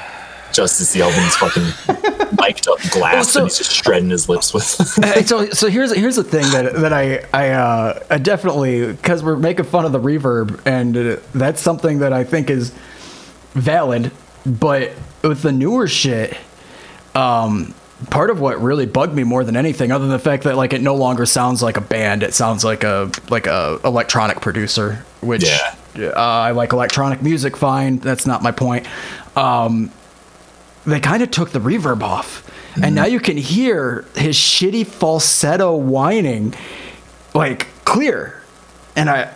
Justice 0.53 0.93
Yeldham's 0.95 1.35
fucking 1.37 1.63
mic'd 2.41 2.67
up 2.67 2.79
glass, 2.91 3.13
Well, 3.13 3.23
so- 3.23 3.39
and 3.41 3.47
he's 3.49 3.57
just 3.57 3.71
shredding 3.71 4.09
his 4.09 4.27
lips 4.27 4.53
with. 4.53 4.63
So 5.27 5.49
so 5.51 5.69
here's 5.69 5.93
here's 5.95 6.15
the 6.17 6.23
thing 6.23 6.43
that 6.51 6.73
that 6.81 6.91
I 6.93 7.23
I 7.33 7.49
uh, 7.51 7.99
I 8.09 8.17
definitely 8.17 8.87
because 8.91 9.23
we're 9.23 9.37
making 9.37 9.65
fun 9.65 9.85
of 9.85 9.91
the 9.93 9.99
reverb 9.99 10.59
and 10.65 10.97
uh, 10.97 11.17
that's 11.33 11.61
something 11.61 11.99
that 11.99 12.11
I 12.13 12.23
think 12.23 12.49
is 12.49 12.73
valid, 13.53 14.11
but 14.45 14.91
with 15.23 15.41
the 15.41 15.51
newer 15.51 15.87
shit, 15.87 16.35
um, 17.15 17.73
part 18.09 18.29
of 18.29 18.39
what 18.39 18.61
really 18.61 18.85
bugged 18.85 19.13
me 19.13 19.23
more 19.23 19.43
than 19.43 19.55
anything, 19.55 19.91
other 19.91 20.03
than 20.05 20.11
the 20.11 20.19
fact 20.19 20.43
that 20.43 20.55
like 20.57 20.73
it 20.73 20.81
no 20.81 20.95
longer 20.95 21.25
sounds 21.25 21.61
like 21.61 21.77
a 21.77 21.81
band, 21.81 22.23
it 22.23 22.33
sounds 22.33 22.63
like 22.63 22.83
a 22.83 23.11
like 23.29 23.47
a 23.47 23.79
electronic 23.85 24.41
producer, 24.41 25.05
which 25.21 25.45
Yeah. 25.45 25.75
Uh, 25.95 26.13
I 26.15 26.51
like 26.51 26.73
electronic 26.73 27.21
music. 27.21 27.57
Fine, 27.57 27.97
that's 27.97 28.25
not 28.25 28.41
my 28.41 28.51
point. 28.51 28.87
Um, 29.35 29.91
they 30.85 30.99
kind 30.99 31.21
of 31.21 31.31
took 31.31 31.51
the 31.51 31.59
reverb 31.59 32.01
off, 32.01 32.49
and 32.81 32.95
now 32.95 33.05
you 33.05 33.19
can 33.19 33.37
hear 33.37 34.05
his 34.15 34.35
shitty 34.35 34.87
falsetto 34.87 35.75
whining, 35.75 36.53
like 37.33 37.67
clear, 37.85 38.41
and 38.95 39.09
I. 39.09 39.33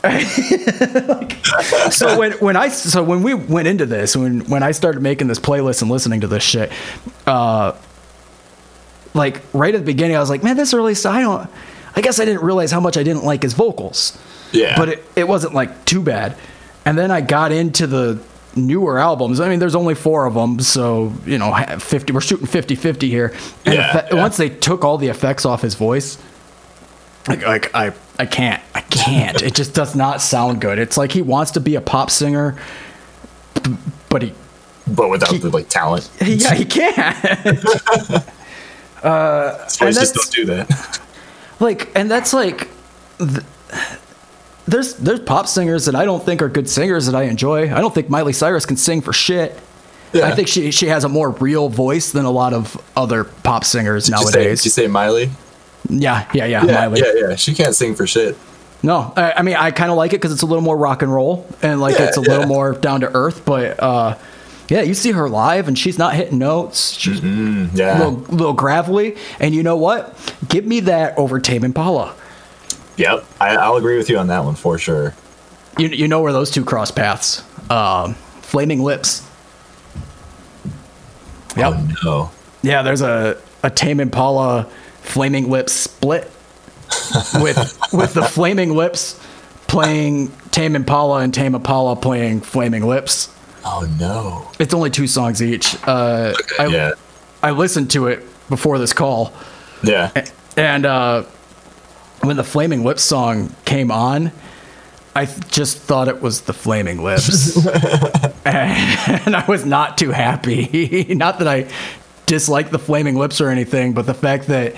like, 0.04 1.44
so 1.90 2.16
when 2.16 2.32
when 2.34 2.56
I 2.56 2.68
so 2.68 3.02
when 3.02 3.24
we 3.24 3.34
went 3.34 3.66
into 3.66 3.84
this 3.84 4.16
when 4.16 4.40
when 4.48 4.62
I 4.62 4.70
started 4.70 5.02
making 5.02 5.26
this 5.26 5.40
playlist 5.40 5.82
and 5.82 5.90
listening 5.90 6.20
to 6.20 6.28
this 6.28 6.44
shit, 6.44 6.70
uh, 7.26 7.72
like 9.12 9.42
right 9.52 9.74
at 9.74 9.78
the 9.78 9.84
beginning 9.84 10.16
I 10.16 10.20
was 10.20 10.30
like, 10.30 10.44
man, 10.44 10.56
this 10.56 10.72
early 10.72 10.94
I 11.04 11.20
don't. 11.20 11.50
I 11.96 12.00
guess 12.00 12.20
I 12.20 12.24
didn't 12.24 12.42
realize 12.42 12.70
how 12.70 12.78
much 12.78 12.96
I 12.96 13.02
didn't 13.02 13.24
like 13.24 13.42
his 13.42 13.54
vocals. 13.54 14.16
Yeah. 14.52 14.76
But 14.76 14.88
it, 14.90 15.04
it 15.16 15.28
wasn't 15.28 15.54
like 15.54 15.84
too 15.84 16.02
bad. 16.02 16.36
And 16.84 16.96
then 16.96 17.10
I 17.10 17.20
got 17.20 17.52
into 17.52 17.86
the 17.86 18.18
newer 18.56 18.98
albums. 18.98 19.40
I 19.40 19.48
mean, 19.48 19.58
there's 19.58 19.74
only 19.74 19.94
four 19.94 20.24
of 20.26 20.34
them, 20.34 20.58
so, 20.60 21.12
you 21.26 21.36
know, 21.38 21.54
50, 21.78 22.12
we're 22.12 22.20
shooting 22.20 22.46
50 22.46 22.74
50 22.76 23.08
here. 23.10 23.34
And 23.66 23.74
Yeah, 23.74 24.06
yeah. 24.10 24.14
once 24.14 24.36
they 24.36 24.48
took 24.48 24.84
all 24.84 24.96
the 24.98 25.08
effects 25.08 25.44
off 25.44 25.60
his 25.62 25.74
voice, 25.74 26.18
like, 27.28 27.42
like 27.42 27.74
I, 27.74 27.92
I 28.18 28.24
can't. 28.24 28.62
I 28.74 28.80
can't. 28.80 29.42
it 29.42 29.54
just 29.54 29.74
does 29.74 29.94
not 29.94 30.22
sound 30.22 30.60
good. 30.62 30.78
It's 30.78 30.96
like 30.96 31.12
he 31.12 31.20
wants 31.20 31.50
to 31.52 31.60
be 31.60 31.74
a 31.74 31.80
pop 31.82 32.10
singer, 32.10 32.56
but 34.08 34.22
he 34.22 34.32
but 34.86 35.10
without 35.10 35.38
the 35.38 35.50
like 35.50 35.68
talent. 35.68 36.10
yeah, 36.24 36.54
he 36.54 36.64
can't. 36.64 38.24
Uh, 39.02 39.56
and 39.80 39.94
just 39.94 40.12
don't 40.14 40.30
do 40.32 40.44
that. 40.46 41.00
like 41.60 41.88
and 41.96 42.10
that's 42.10 42.32
like 42.32 42.68
th- 43.18 43.44
there's 44.68 44.94
there's 44.94 45.20
pop 45.20 45.46
singers 45.46 45.86
that 45.86 45.94
I 45.94 46.04
don't 46.04 46.24
think 46.24 46.42
are 46.42 46.48
good 46.48 46.68
singers 46.68 47.06
that 47.06 47.14
I 47.14 47.24
enjoy. 47.24 47.72
I 47.74 47.80
don't 47.80 47.94
think 47.94 48.08
Miley 48.10 48.32
Cyrus 48.32 48.66
can 48.66 48.76
sing 48.76 49.00
for 49.00 49.12
shit. 49.12 49.58
Yeah. 50.12 50.26
I 50.26 50.32
think 50.34 50.48
she 50.48 50.70
she 50.70 50.86
has 50.86 51.04
a 51.04 51.08
more 51.08 51.30
real 51.30 51.68
voice 51.68 52.12
than 52.12 52.24
a 52.24 52.30
lot 52.30 52.52
of 52.54 52.76
other 52.96 53.24
pop 53.24 53.64
singers 53.64 54.06
Did 54.06 54.12
you 54.12 54.18
say, 54.18 54.24
nowadays. 54.38 54.58
did 54.60 54.64
you 54.66 54.70
say 54.70 54.86
Miley? 54.86 55.30
yeah, 55.88 56.28
yeah, 56.34 56.44
yeah, 56.44 56.64
Yeah, 56.64 56.72
Miley. 56.72 57.00
yeah, 57.04 57.28
yeah. 57.30 57.36
She 57.36 57.54
can't 57.54 57.74
sing 57.74 57.94
for 57.94 58.06
shit. 58.06 58.36
No, 58.82 59.12
I, 59.16 59.32
I 59.38 59.42
mean 59.42 59.56
I 59.56 59.70
kind 59.70 59.90
of 59.90 59.96
like 59.96 60.12
it 60.12 60.16
because 60.16 60.32
it's 60.32 60.42
a 60.42 60.46
little 60.46 60.62
more 60.62 60.76
rock 60.76 61.02
and 61.02 61.12
roll 61.12 61.46
and 61.62 61.80
like 61.80 61.98
Yeah, 61.98 62.06
it's 62.06 62.16
a 62.16 62.20
little 62.20 62.46
more 62.46 62.72
down 62.74 63.00
to 63.00 63.14
earth. 63.14 63.44
But 63.44 63.82
uh, 63.82 64.16
yeah, 64.68 64.82
you 64.82 64.94
see 64.94 65.12
her 65.12 65.28
live 65.28 65.66
and 65.68 65.78
she's 65.78 65.98
not 65.98 66.14
hitting 66.14 66.38
notes. 66.38 66.92
She's 66.92 67.20
Mm, 67.20 67.74
a 67.74 67.76
yeah. 67.76 67.98
little, 67.98 68.12
little 68.34 68.52
gravelly. 68.52 69.16
And 69.40 69.54
you 69.54 69.62
know 69.62 69.76
what? 69.76 70.14
Give 70.48 70.64
me 70.64 70.80
that 70.80 71.16
over 71.18 71.38
Tame 71.40 71.64
Impala. 71.64 72.14
Yep. 72.98 73.24
I, 73.40 73.56
I'll 73.56 73.76
agree 73.76 73.96
with 73.96 74.10
you 74.10 74.18
on 74.18 74.26
that 74.26 74.44
one 74.44 74.54
for 74.54 74.76
sure. 74.78 75.14
You 75.78 75.88
you 75.88 76.08
know 76.08 76.20
where 76.20 76.32
those 76.32 76.50
two 76.50 76.64
cross 76.64 76.90
paths? 76.90 77.42
Um, 77.70 78.14
Flaming 78.42 78.82
Lips. 78.82 79.22
Yep. 81.56 81.72
Oh, 81.74 81.88
no. 82.04 82.30
Yeah, 82.62 82.82
there's 82.82 83.02
a 83.02 83.40
a 83.62 83.70
Tame 83.70 84.00
Impala 84.00 84.64
Flaming 85.02 85.48
Lips 85.50 85.72
split 85.72 86.24
with 87.34 87.78
with 87.92 88.14
the 88.14 88.22
Flaming 88.22 88.74
Lips 88.74 89.20
playing 89.66 90.32
Tame 90.50 90.76
Impala 90.76 91.20
and 91.20 91.32
Tame 91.32 91.54
Impala 91.54 91.96
playing 91.96 92.40
Flaming 92.40 92.84
Lips. 92.86 93.32
Oh 93.64 93.88
no. 93.98 94.50
It's 94.58 94.72
only 94.74 94.90
two 94.90 95.06
songs 95.06 95.42
each. 95.42 95.76
Uh, 95.86 96.32
I, 96.58 96.66
yeah. 96.66 96.92
I 97.42 97.50
listened 97.52 97.90
to 97.92 98.06
it 98.08 98.24
before 98.48 98.78
this 98.78 98.92
call, 98.92 99.32
Yeah. 99.82 100.10
and 100.56 100.86
uh, 100.86 101.24
when 102.22 102.36
the 102.36 102.44
Flaming 102.44 102.84
Lips 102.84 103.02
song 103.02 103.54
came 103.64 103.90
on, 103.90 104.32
I 105.14 105.26
just 105.26 105.78
thought 105.78 106.08
it 106.08 106.20
was 106.22 106.42
the 106.42 106.52
Flaming 106.52 107.02
Lips, 107.02 107.56
and 108.44 109.34
I 109.36 109.44
was 109.48 109.64
not 109.64 109.98
too 109.98 110.10
happy. 110.10 111.06
not 111.14 111.38
that 111.40 111.48
I 111.48 111.68
dislike 112.26 112.70
the 112.70 112.78
Flaming 112.78 113.16
Lips 113.16 113.40
or 113.40 113.48
anything, 113.48 113.94
but 113.94 114.06
the 114.06 114.14
fact 114.14 114.46
that 114.48 114.74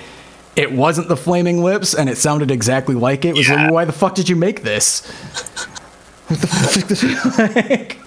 it 0.57 0.73
wasn't 0.73 1.09
the 1.09 1.17
Flaming 1.17 1.63
Lips 1.63 1.95
and 1.95 2.09
it 2.09 2.17
sounded 2.17 2.51
exactly 2.51 2.95
like 2.95 3.25
it 3.25 3.35
was 3.35 3.49
Yeah. 3.49 3.65
like, 3.65 3.73
why 3.73 3.85
the 3.85 3.93
fuck 3.93 4.15
did 4.15 4.29
you 4.29 4.37
make 4.37 4.63
this? 4.63 5.07
What 6.29 6.41
the 6.41 6.47
fuck? 6.47 6.89
Did 6.89 7.03
you 7.03 7.17
like, 7.69 7.99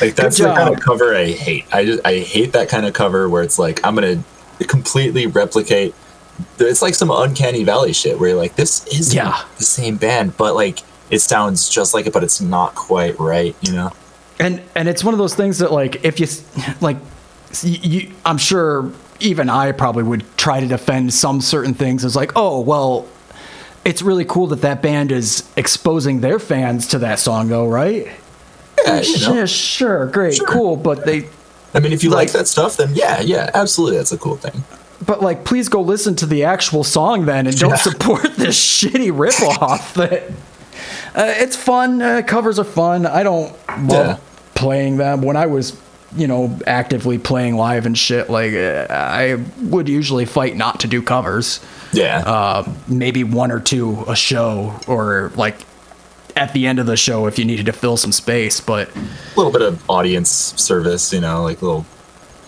Like 0.00 0.14
that's 0.14 0.38
the 0.38 0.44
kind 0.46 0.74
of 0.74 0.80
cover 0.80 1.14
I 1.14 1.26
hate. 1.32 1.64
I 1.72 1.84
just 1.84 2.04
I 2.06 2.18
hate 2.18 2.52
that 2.52 2.68
kind 2.68 2.86
of 2.86 2.94
cover 2.94 3.28
where 3.28 3.42
it's 3.42 3.58
like 3.58 3.84
I'm 3.84 3.94
gonna 3.94 4.22
completely 4.68 5.26
replicate. 5.26 5.94
It's 6.58 6.82
like 6.82 6.94
some 6.94 7.10
uncanny 7.10 7.64
valley 7.64 7.92
shit 7.92 8.18
where 8.18 8.30
you're 8.30 8.38
like, 8.38 8.56
this 8.56 8.86
is 8.88 9.14
Yeah. 9.14 9.42
the 9.58 9.64
same 9.64 9.96
band, 9.96 10.36
but 10.36 10.54
like 10.54 10.80
it 11.10 11.20
sounds 11.20 11.68
just 11.68 11.94
like 11.94 12.06
it, 12.06 12.12
but 12.12 12.24
it's 12.24 12.40
not 12.40 12.74
quite 12.74 13.18
right. 13.20 13.54
You 13.62 13.72
know? 13.72 13.92
and 14.40 14.60
and 14.74 14.88
it's 14.88 15.04
one 15.04 15.14
of 15.14 15.18
those 15.18 15.34
things 15.34 15.58
that 15.58 15.70
like 15.70 16.04
if 16.04 16.18
you 16.18 16.26
like 16.80 16.96
you, 17.62 18.10
i'm 18.26 18.36
sure 18.36 18.90
even 19.20 19.48
i 19.48 19.70
probably 19.70 20.02
would 20.02 20.24
try 20.36 20.58
to 20.58 20.66
defend 20.66 21.14
some 21.14 21.40
certain 21.40 21.72
things 21.72 22.04
as 22.04 22.16
like 22.16 22.32
oh 22.34 22.58
well 22.58 23.06
it's 23.84 24.02
really 24.02 24.24
cool 24.24 24.48
that 24.48 24.60
that 24.62 24.82
band 24.82 25.12
is 25.12 25.48
exposing 25.56 26.20
their 26.20 26.40
fans 26.40 26.88
to 26.88 26.98
that 26.98 27.20
song 27.20 27.46
though 27.46 27.68
right 27.68 28.08
Yeah. 28.84 29.00
You 29.02 29.20
know? 29.20 29.34
yeah 29.34 29.44
sure 29.46 30.06
great 30.06 30.34
Sure. 30.34 30.46
cool 30.48 30.76
but 30.76 31.04
they 31.06 31.28
I 31.72 31.78
mean, 31.78 31.92
if 31.92 32.02
you 32.02 32.10
like, 32.10 32.28
Like- 32.28 32.32
that 32.32 32.48
stuff, 32.48 32.76
then 32.76 32.90
yeah, 32.94 33.20
yeah, 33.20 33.50
absolutely, 33.54 33.96
that's 33.98 34.12
a 34.12 34.18
cool 34.18 34.36
thing. 34.36 34.62
But 35.04 35.22
like 35.22 35.44
please 35.44 35.68
go 35.68 35.80
listen 35.80 36.14
to 36.16 36.26
the 36.26 36.44
actual 36.44 36.84
song 36.84 37.26
then 37.26 37.46
and 37.46 37.58
don't 37.58 37.70
Yeah. 37.70 37.76
support 37.76 38.34
this 38.36 38.58
shitty 38.82 39.10
ripoff 39.12 39.94
that 39.94 40.30
uh, 41.16 41.32
it's 41.42 41.56
fun 41.56 42.00
uh, 42.02 42.22
covers 42.26 42.58
are 42.58 42.64
fun 42.64 43.06
i 43.06 43.22
don't 43.22 43.50
love 43.82 43.90
Yeah. 43.90 44.16
playing 44.54 44.96
them 44.96 45.22
when 45.22 45.36
i 45.36 45.46
was 45.46 45.76
you 46.16 46.26
know 46.28 46.56
actively 46.66 47.18
playing 47.18 47.56
live 47.56 47.86
and 47.86 47.96
shit 47.98 48.30
like 48.30 48.52
uh, 48.54 48.86
i 48.90 49.36
would 49.62 49.88
usually 49.88 50.24
fight 50.24 50.56
not 50.56 50.80
to 50.80 50.86
do 50.86 51.02
covers 51.02 51.60
Yeah. 51.92 52.18
uh, 52.18 52.72
maybe 52.88 53.24
one 53.24 53.50
or 53.50 53.60
two 53.60 54.04
a 54.08 54.14
show 54.16 54.78
or 54.86 55.32
like 55.36 55.56
at 56.36 56.52
the 56.52 56.66
end 56.66 56.78
of 56.80 56.86
the 56.86 56.96
show 56.96 57.26
if 57.26 57.38
you 57.38 57.44
needed 57.44 57.66
to 57.66 57.72
fill 57.72 57.96
some 57.96 58.10
space 58.12 58.60
but 58.60 58.88
a 58.96 59.00
little 59.36 59.52
bit 59.52 59.62
of 59.62 59.82
audience 59.88 60.30
service, 60.30 61.12
you 61.12 61.20
know, 61.20 61.42
like 61.44 61.62
little, 61.62 61.86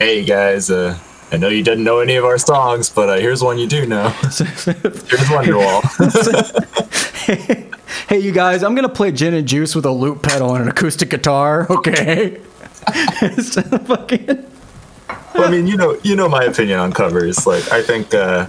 hey 0.00 0.24
guys, 0.24 0.70
uh, 0.70 0.98
I 1.32 1.36
know 1.38 1.48
you 1.48 1.62
didn't 1.62 1.84
know 1.84 1.98
any 1.98 2.16
of 2.16 2.24
our 2.24 2.38
songs, 2.38 2.88
but 2.88 3.08
uh, 3.08 3.16
here's 3.16 3.42
one 3.42 3.58
you 3.58 3.66
do 3.66 3.86
know. 3.86 4.08
here's 4.20 4.36
Wonderwall. 5.28 5.82
hey 8.08 8.18
you 8.20 8.30
guys 8.30 8.62
i'm 8.62 8.76
gonna 8.76 8.88
play 8.88 9.10
gin 9.10 9.34
and 9.34 9.48
juice 9.48 9.74
with 9.74 9.84
a 9.84 9.90
loop 9.90 10.22
pedal 10.22 10.54
and 10.54 10.62
an 10.62 10.68
acoustic 10.68 11.10
guitar 11.10 11.66
okay 11.68 12.36
fucking- 13.86 14.46
well, 15.34 15.48
I 15.48 15.50
mean, 15.50 15.66
you 15.66 15.76
know, 15.76 15.98
you 16.02 16.16
know 16.16 16.28
my 16.28 16.44
opinion 16.44 16.78
on 16.78 16.92
covers. 16.92 17.46
Like, 17.46 17.70
I 17.70 17.82
think 17.82 18.14
uh, 18.14 18.46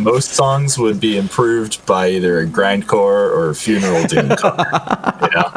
most 0.00 0.32
songs 0.32 0.78
would 0.78 1.00
be 1.00 1.16
improved 1.18 1.84
by 1.86 2.10
either 2.10 2.40
a 2.40 2.46
grindcore 2.46 3.34
or 3.34 3.50
a 3.50 3.54
funeral 3.54 4.04
doom 4.06 4.28
cover. 4.30 4.64
Know? 5.34 5.50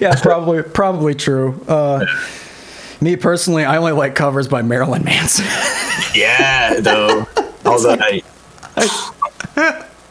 yeah, 0.00 0.14
probably 0.20 0.62
probably 0.62 1.14
true. 1.14 1.62
Uh, 1.68 2.06
me 3.00 3.16
personally, 3.16 3.64
I 3.64 3.76
only 3.76 3.92
like 3.92 4.14
covers 4.14 4.48
by 4.48 4.62
Marilyn 4.62 5.04
Manson. 5.04 5.46
Yeah, 6.12 6.80
though. 6.80 7.24
Although 7.64 7.96
I, 8.00 8.22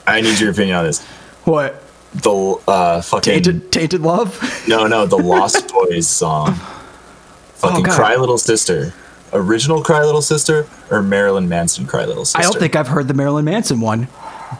I 0.07 0.21
need 0.21 0.39
your 0.39 0.51
opinion 0.51 0.77
on 0.77 0.85
this. 0.85 1.03
what? 1.43 1.83
The 2.13 2.31
uh, 2.67 3.01
fucking 3.01 3.33
Tainted, 3.33 3.71
Tainted 3.71 4.01
Love? 4.01 4.63
no, 4.67 4.87
no, 4.87 5.05
the 5.05 5.17
Lost 5.21 5.71
Boys 5.73 6.07
song. 6.07 6.53
Fucking 7.55 7.85
Oh, 7.87 7.93
Cry 7.93 8.15
Little 8.15 8.37
Sister. 8.37 8.93
Original 9.33 9.83
Cry 9.83 10.03
Little 10.03 10.21
Sister 10.21 10.67
or 10.89 11.03
Marilyn 11.03 11.49
Manson 11.49 11.85
Cry 11.85 12.05
Little 12.05 12.23
Sister? 12.25 12.39
I 12.39 12.43
don't 12.43 12.57
think 12.57 12.75
I've 12.75 12.87
heard 12.87 13.07
the 13.09 13.13
Marilyn 13.13 13.45
Manson 13.45 13.79
one, 13.81 14.07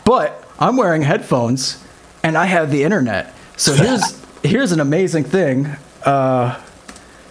but 0.05 0.43
I'm 0.59 0.75
wearing 0.77 1.01
headphones 1.01 1.81
and 2.21 2.37
I 2.37 2.45
have 2.45 2.69
the 2.69 2.83
internet. 2.83 3.33
So 3.57 3.73
here's 3.73 4.21
here's 4.43 4.71
an 4.73 4.79
amazing 4.81 5.23
thing. 5.23 5.67
Uh, 6.03 6.61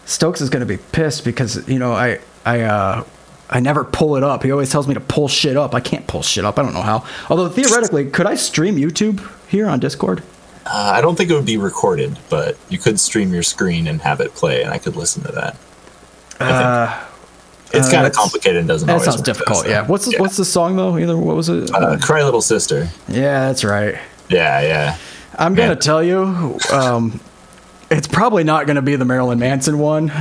Stokes 0.09 0.41
is 0.41 0.49
gonna 0.49 0.65
be 0.67 0.79
pissed 0.79 1.23
because 1.25 1.69
you 1.69 1.79
know 1.79 1.93
I 1.93 2.19
I 2.47 2.63
uh, 2.63 3.05
I 3.51 3.61
never 3.61 3.85
pull 3.85 4.17
it 4.17 4.23
up. 4.25 4.43
He 4.43 4.51
always 4.51 4.71
tells 4.71 4.89
me 4.89 4.95
to 4.95 5.01
pull 5.01 5.29
shit 5.29 5.57
up. 5.57 5.75
I 5.75 5.81
can't 5.81 6.07
pull 6.07 6.23
shit 6.23 6.45
up. 6.47 6.59
I 6.59 6.63
don't 6.63 6.73
know 6.75 6.83
how. 6.83 7.05
Although 7.29 7.49
theoretically, 7.51 8.07
could 8.11 8.27
I 8.27 8.35
stream 8.35 8.77
YouTube 8.77 9.21
here 9.49 9.69
on 9.69 9.81
Discord? 9.81 10.23
Uh, 10.67 10.93
I 10.97 11.01
don't 11.03 11.15
think 11.17 11.31
it 11.31 11.35
would 11.35 11.45
be 11.47 11.57
recorded, 11.59 12.19
but 12.31 12.57
you 12.71 12.79
could 12.79 12.99
stream 12.99 13.33
your 13.35 13.43
screen 13.43 13.87
and 13.87 14.01
have 14.03 14.21
it 14.21 14.35
play, 14.35 14.63
and 14.63 14.73
I 14.73 14.79
could 14.79 14.97
listen 14.97 15.23
to 15.25 15.33
that. 15.33 15.57
Uh, 16.41 17.05
It's 17.73 17.89
uh, 17.89 17.93
kind 17.93 18.07
of 18.07 18.13
complicated 18.15 18.57
and 18.61 18.69
doesn't 18.69 18.87
that 18.87 18.95
always 18.95 19.05
sounds 19.09 19.21
difficult. 19.23 19.65
though, 19.65 19.71
Yeah. 19.71 19.87
What's 19.87 20.07
the, 20.07 20.17
what's 20.19 20.37
the 20.39 20.45
song 20.45 20.77
though? 20.77 20.97
Either 20.97 21.17
what 21.19 21.37
was 21.37 21.49
it? 21.51 21.71
uh, 21.75 21.99
Cry 21.99 22.23
Little 22.25 22.41
Sister? 22.41 22.89
yeah, 23.09 23.47
that's 23.49 23.63
right. 23.65 23.97
Yeah, 24.31 24.61
yeah. 24.63 24.97
I'm 25.39 25.55
gonna 25.55 25.71
Yeah. 25.71 25.75
tell 25.77 26.03
you, 26.03 26.59
um, 26.73 27.21
it's 27.91 28.07
probably 28.07 28.45
not 28.45 28.67
gonna 28.67 28.83
be 28.83 28.97
the 28.97 29.05
Marilyn 29.05 29.39
Manson 29.39 29.79
one. 29.79 30.11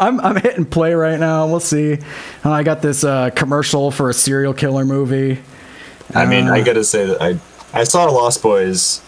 I'm 0.00 0.20
I'm 0.20 0.36
hitting 0.36 0.64
play 0.64 0.94
right 0.94 1.18
now. 1.18 1.46
We'll 1.46 1.60
see. 1.60 1.98
Uh, 2.44 2.50
I 2.50 2.62
got 2.62 2.82
this 2.82 3.04
uh, 3.04 3.30
commercial 3.30 3.90
for 3.90 4.08
a 4.08 4.14
serial 4.14 4.54
killer 4.54 4.84
movie. 4.84 5.40
I 6.14 6.26
mean, 6.26 6.48
Uh. 6.48 6.54
I 6.54 6.62
gotta 6.62 6.84
say 6.84 7.06
that 7.06 7.20
I 7.20 7.38
I 7.78 7.84
saw 7.84 8.04
Lost 8.06 8.42
Boys 8.42 9.02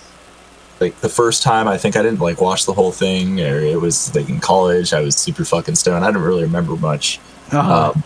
like 0.81 0.97
the 1.01 1.09
first 1.09 1.43
time. 1.43 1.69
I 1.69 1.79
think 1.79 1.97
I 1.97 2.03
didn't 2.03 2.21
like 2.21 2.41
watch 2.41 2.67
the 2.67 2.73
whole 2.73 2.93
thing, 2.93 3.41
or 3.41 3.59
it 3.61 3.81
was 3.81 4.15
like 4.15 4.29
in 4.29 4.41
college. 4.41 4.93
I 4.93 5.01
was 5.01 5.17
super 5.17 5.45
fucking 5.45 5.77
stoned. 5.77 6.05
I 6.05 6.11
don't 6.11 6.23
really 6.23 6.43
remember 6.43 6.77
much. 6.77 7.19
Uh-huh. 7.53 7.93
Um, 7.95 8.05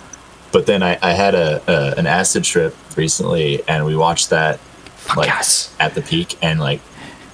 but 0.53 0.67
then 0.67 0.83
I, 0.85 0.99
I 1.03 1.13
had 1.13 1.35
a, 1.35 1.63
a 1.67 1.99
an 1.99 2.07
acid 2.07 2.45
trip 2.45 2.77
recently, 2.97 3.67
and 3.67 3.85
we 3.85 3.97
watched 3.97 4.31
that 4.31 4.61
like 5.17 5.27
yes. 5.27 5.75
at 5.81 5.95
the 5.95 6.03
peak, 6.03 6.39
and 6.43 6.61
like 6.61 6.81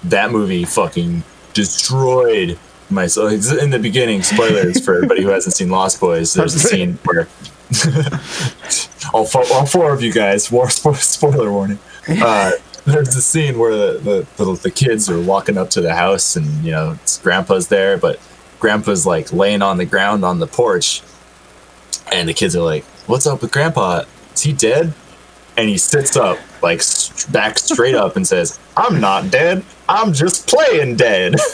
that 0.04 0.30
movie 0.30 0.64
fucking 0.64 1.22
destroyed 1.52 2.58
my 2.90 3.06
soul. 3.06 3.28
It's 3.28 3.52
in 3.52 3.70
the 3.70 3.78
beginning, 3.78 4.22
spoilers 4.22 4.84
for 4.84 4.94
everybody 4.96 5.22
who 5.22 5.28
hasn't 5.28 5.54
seen 5.54 5.70
Lost 5.70 6.00
Boys. 6.00 6.34
There's 6.34 6.54
a 6.54 6.58
scene 6.58 6.98
where 7.04 7.28
all, 9.14 9.24
four, 9.24 9.44
all 9.52 9.66
four 9.66 9.92
of 9.92 10.02
you 10.02 10.12
guys, 10.12 10.50
war, 10.50 10.70
spoiler 10.70 11.52
warning. 11.52 11.78
Uh, 12.08 12.52
there's 12.84 13.14
a 13.14 13.22
scene 13.22 13.58
where 13.58 13.76
the, 13.76 14.26
the, 14.36 14.44
the, 14.44 14.52
the 14.54 14.70
kids 14.70 15.08
are 15.10 15.20
walking 15.20 15.58
up 15.58 15.70
to 15.70 15.80
the 15.80 15.94
house, 15.94 16.36
and 16.36 16.64
you 16.64 16.72
know, 16.72 16.92
it's 16.92 17.18
grandpa's 17.18 17.68
there, 17.68 17.96
but 17.96 18.18
grandpa's 18.58 19.06
like 19.06 19.32
laying 19.32 19.62
on 19.62 19.78
the 19.78 19.84
ground 19.84 20.24
on 20.24 20.38
the 20.38 20.46
porch, 20.46 21.02
and 22.12 22.28
the 22.28 22.34
kids 22.34 22.56
are 22.56 22.62
like, 22.62 22.84
"What's 23.06 23.26
up 23.26 23.42
with 23.42 23.52
grandpa? 23.52 24.04
Is 24.34 24.42
he 24.42 24.52
dead?" 24.52 24.94
And 25.56 25.68
he 25.68 25.78
sits 25.78 26.16
up, 26.16 26.38
like 26.62 26.82
back 27.30 27.58
straight 27.58 27.94
up, 27.94 28.16
and 28.16 28.26
says, 28.26 28.58
"I'm 28.76 29.00
not 29.00 29.30
dead. 29.30 29.64
I'm 29.90 30.12
just 30.12 30.48
playing 30.48 30.96
dead." 30.96 31.34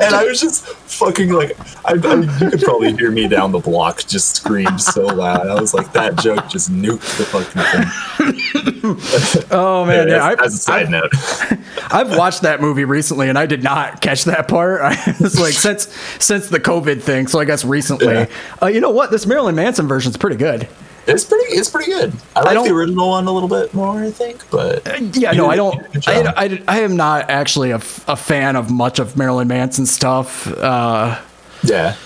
and 0.00 0.14
I 0.14 0.24
was 0.24 0.40
just 0.40 0.66
fucking 0.66 1.30
like 1.30 1.56
I, 1.84 1.92
I, 1.92 2.14
you 2.40 2.50
could 2.50 2.60
probably 2.60 2.94
hear 2.94 3.10
me 3.10 3.28
down 3.28 3.52
the 3.52 3.58
block 3.58 4.04
just 4.06 4.36
scream 4.36 4.78
so 4.78 5.06
loud. 5.06 5.46
I 5.46 5.60
was 5.60 5.74
like, 5.74 5.92
that 5.92 6.18
joke 6.18 6.48
just 6.48 6.70
nuked 6.70 7.16
the 7.18 7.24
fucking 7.24 7.62
thing. 7.62 8.66
Oh 9.50 9.84
man, 9.84 10.08
yeah, 10.08 10.16
as, 10.16 10.38
I, 10.38 10.44
as 10.44 10.54
a 10.54 10.58
side 10.58 10.82
I've, 10.86 10.90
note, 10.90 11.12
I've 11.92 12.16
watched 12.16 12.42
that 12.42 12.60
movie 12.60 12.84
recently, 12.84 13.28
and 13.28 13.38
I 13.38 13.46
did 13.46 13.62
not 13.62 14.00
catch 14.00 14.24
that 14.24 14.48
part. 14.48 14.80
it's 15.20 15.38
like 15.38 15.52
since 15.52 15.94
since 16.18 16.48
the 16.48 16.58
COVID 16.60 17.02
thing, 17.02 17.26
so 17.26 17.38
I 17.38 17.44
guess 17.44 17.64
recently. 17.64 18.14
Yeah. 18.14 18.26
Uh, 18.62 18.66
you 18.66 18.80
know 18.80 18.90
what? 18.90 19.10
This 19.10 19.26
Marilyn 19.26 19.54
Manson 19.54 19.86
version 19.86 20.10
is 20.10 20.16
pretty 20.16 20.36
good. 20.36 20.66
It's 21.06 21.24
pretty 21.24 21.52
it's 21.54 21.68
pretty 21.70 21.90
good. 21.90 22.12
I 22.36 22.40
like 22.42 22.54
don't- 22.54 22.68
the 22.68 22.74
original 22.74 23.08
one 23.10 23.26
a 23.26 23.32
little 23.32 23.48
bit 23.48 23.72
more, 23.74 24.02
I 24.02 24.10
think, 24.10 24.48
but 24.50 24.86
Yeah, 25.16 25.32
no, 25.32 25.44
did- 25.44 25.50
I 25.52 25.56
don't. 25.56 25.92
did 25.92 26.08
a 26.08 26.22
good 26.22 26.26
I. 26.26 26.44
I, 26.44 26.62
I 26.68 26.80
am 26.80 26.96
not 26.96 27.30
actually 27.30 27.70
a, 27.70 27.76
f- 27.76 28.04
a 28.08 28.16
fan 28.16 28.56
of 28.56 28.70
much 28.70 28.98
of 28.98 29.16
Marilyn 29.16 29.48
Manson 29.48 29.86
stuff. 29.86 30.46
Uh, 30.46 31.18
yeah. 31.62 31.96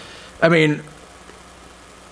I 0.43 0.49
mean, 0.49 0.83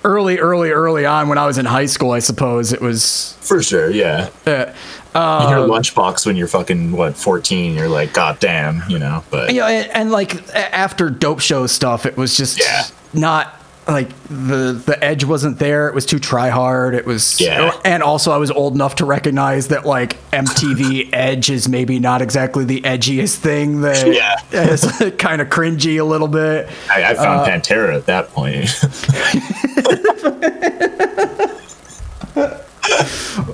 early, 0.05 0.39
early, 0.39 0.70
early 0.70 1.07
on 1.07 1.28
when 1.28 1.39
I 1.39 1.47
was 1.47 1.59
in 1.59 1.64
high 1.66 1.87
school, 1.87 2.11
I 2.12 2.18
suppose 2.18 2.72
it 2.72 2.80
was. 2.80 3.37
For 3.41 3.62
sure, 3.62 3.91
yeah. 3.91 4.30
Uh, 4.47 4.66
You 5.14 5.49
hear 5.49 5.59
lunchbox 5.66 6.24
when 6.26 6.37
you're 6.37 6.49
fucking 6.49 6.93
what 6.93 7.16
14, 7.16 7.74
you're 7.74 7.89
like, 7.89 8.12
God 8.12 8.39
damn, 8.41 8.83
you 8.89 8.99
know. 8.99 9.22
But 9.30 9.51
you 9.53 9.61
know, 9.61 9.66
and, 9.66 9.91
and 9.91 10.11
like 10.11 10.49
after 10.55 11.11
dope 11.11 11.41
show 11.41 11.66
stuff, 11.66 12.07
it 12.07 12.16
was 12.16 12.37
just 12.37 12.59
Yeah. 12.59 12.85
not 13.12 13.61
like 13.89 14.09
the 14.28 14.80
the 14.87 14.97
edge 15.03 15.24
wasn't 15.24 15.59
there. 15.59 15.89
It 15.89 15.95
was 15.95 16.07
too 16.07 16.18
try 16.20 16.51
hard. 16.51 16.95
It 16.95 17.05
was 17.05 17.41
Yeah. 17.41 17.72
and 17.85 18.03
also 18.03 18.30
I 18.30 18.37
was 18.37 18.51
old 18.51 18.74
enough 18.74 18.95
to 18.97 19.05
recognize 19.05 19.68
that 19.68 19.85
like 19.85 20.18
MTV 20.30 21.11
Edge 21.12 21.51
is 21.51 21.68
maybe 21.68 21.99
not 21.99 22.22
exactly 22.22 22.64
the 22.64 22.80
edgiest 22.83 23.37
thing. 23.37 23.80
That 23.80 24.07
Yeah. 24.53 24.62
is 24.72 24.83
kind 25.18 25.43
of 25.43 25.49
cringy 25.49 26.01
a 26.01 26.05
little 26.05 26.28
bit. 26.28 26.68
I, 26.91 27.05
I 27.11 27.14
found 27.14 27.41
Uh, 27.41 27.47
Pantera 27.49 27.97
at 27.97 28.07
that 28.07 28.28
point. 28.30 28.68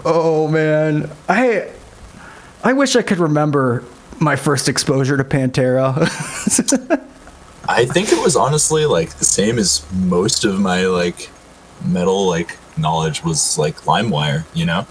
Oh 0.04 0.48
man, 0.50 1.10
I 1.28 1.70
I 2.64 2.72
wish 2.72 2.96
I 2.96 3.02
could 3.02 3.18
remember 3.18 3.84
my 4.20 4.36
first 4.36 4.68
exposure 4.68 5.16
to 5.16 5.24
Pantera. 5.24 5.94
I 7.68 7.84
think 7.84 8.10
it 8.12 8.18
was 8.22 8.34
honestly 8.34 8.86
like 8.86 9.10
the 9.18 9.24
same 9.26 9.58
as 9.58 9.84
most 9.92 10.44
of 10.44 10.58
my 10.58 10.86
like 10.86 11.30
metal 11.84 12.26
like 12.26 12.56
knowledge 12.78 13.22
was 13.22 13.58
like 13.58 13.76
LimeWire, 13.82 14.44
you 14.54 14.64
know? 14.66 14.86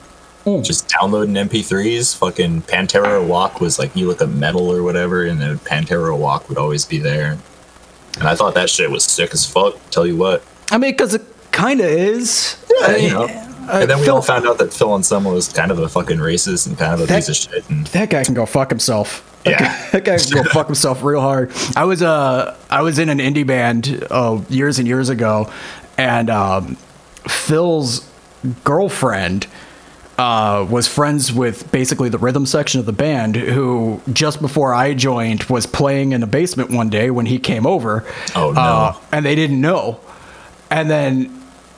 Just 0.61 0.87
downloading 0.87 1.35
MP3s, 1.35 2.15
fucking 2.15 2.61
Pantera 2.61 3.25
Walk 3.25 3.59
was 3.59 3.77
like 3.77 3.93
you 3.97 4.07
look 4.07 4.21
at 4.21 4.29
metal 4.29 4.71
or 4.71 4.81
whatever, 4.81 5.25
and 5.25 5.41
then 5.41 5.57
Pantera 5.59 6.17
Walk 6.17 6.47
would 6.47 6.57
always 6.57 6.85
be 6.85 6.99
there. 6.99 7.37
And 8.17 8.27
I 8.29 8.33
thought 8.33 8.53
that 8.53 8.69
shit 8.69 8.89
was 8.89 9.03
sick 9.03 9.33
as 9.33 9.45
fuck, 9.45 9.75
tell 9.89 10.07
you 10.07 10.15
what. 10.15 10.45
I 10.71 10.77
mean, 10.77 10.91
because 10.91 11.13
it 11.13 11.23
kind 11.51 11.81
of 11.81 11.87
is. 11.87 12.55
Yeah, 12.79 12.87
I 12.87 12.95
you 12.95 13.09
know. 13.09 13.23
uh, 13.23 13.79
and 13.81 13.89
then 13.89 13.99
we 13.99 14.05
Phil- 14.05 14.15
all 14.15 14.21
found 14.21 14.47
out 14.47 14.57
that 14.59 14.73
Phil 14.73 14.93
Anselmo 14.95 15.33
was 15.33 15.49
kind 15.51 15.69
of 15.69 15.79
a 15.79 15.89
fucking 15.89 16.17
racist 16.19 16.65
and 16.67 16.77
kind 16.77 16.93
of 16.93 17.01
a 17.01 17.05
That- 17.07 17.17
piece 17.17 17.27
of 17.29 17.35
shit. 17.35 17.69
And 17.69 17.85
that 17.87 18.09
guy 18.09 18.23
can 18.23 18.33
go 18.33 18.45
fuck 18.45 18.69
himself. 18.69 19.23
That 19.47 19.51
Yeah. 19.51 19.59
guy- 19.59 19.89
that 19.91 20.03
guy 20.05 20.17
can 20.17 20.43
go 20.43 20.43
fuck 20.51 20.67
himself 20.67 21.03
real 21.03 21.21
hard. 21.21 21.51
I 21.75 21.85
was 21.85 22.01
uh 22.01 22.55
I 22.69 22.81
was 22.81 22.99
in 22.99 23.09
an 23.09 23.19
indie 23.19 23.45
band 23.47 24.05
uh, 24.11 24.41
years 24.49 24.79
and 24.79 24.87
years 24.87 25.09
ago, 25.09 25.51
and 25.97 26.29
um, 26.29 26.75
Phil's 27.27 28.07
girlfriend 28.63 29.47
uh, 30.17 30.65
was 30.69 30.87
friends 30.87 31.31
with 31.31 31.71
basically 31.71 32.09
the 32.09 32.17
rhythm 32.17 32.45
section 32.45 32.79
of 32.79 32.85
the 32.87 32.91
band, 32.93 33.35
who 33.35 34.01
just 34.11 34.41
before 34.41 34.73
I 34.73 34.93
joined 34.95 35.43
was 35.43 35.65
playing 35.67 36.11
in 36.11 36.21
the 36.21 36.27
basement 36.27 36.71
one 36.71 36.89
day 36.89 37.11
when 37.11 37.27
he 37.27 37.37
came 37.37 37.67
over. 37.67 38.03
Oh, 38.35 38.51
no. 38.51 38.59
Uh, 38.61 38.95
and 39.11 39.25
they 39.25 39.35
didn't 39.35 39.61
know, 39.61 39.99
and 40.71 40.89
then. 40.89 41.36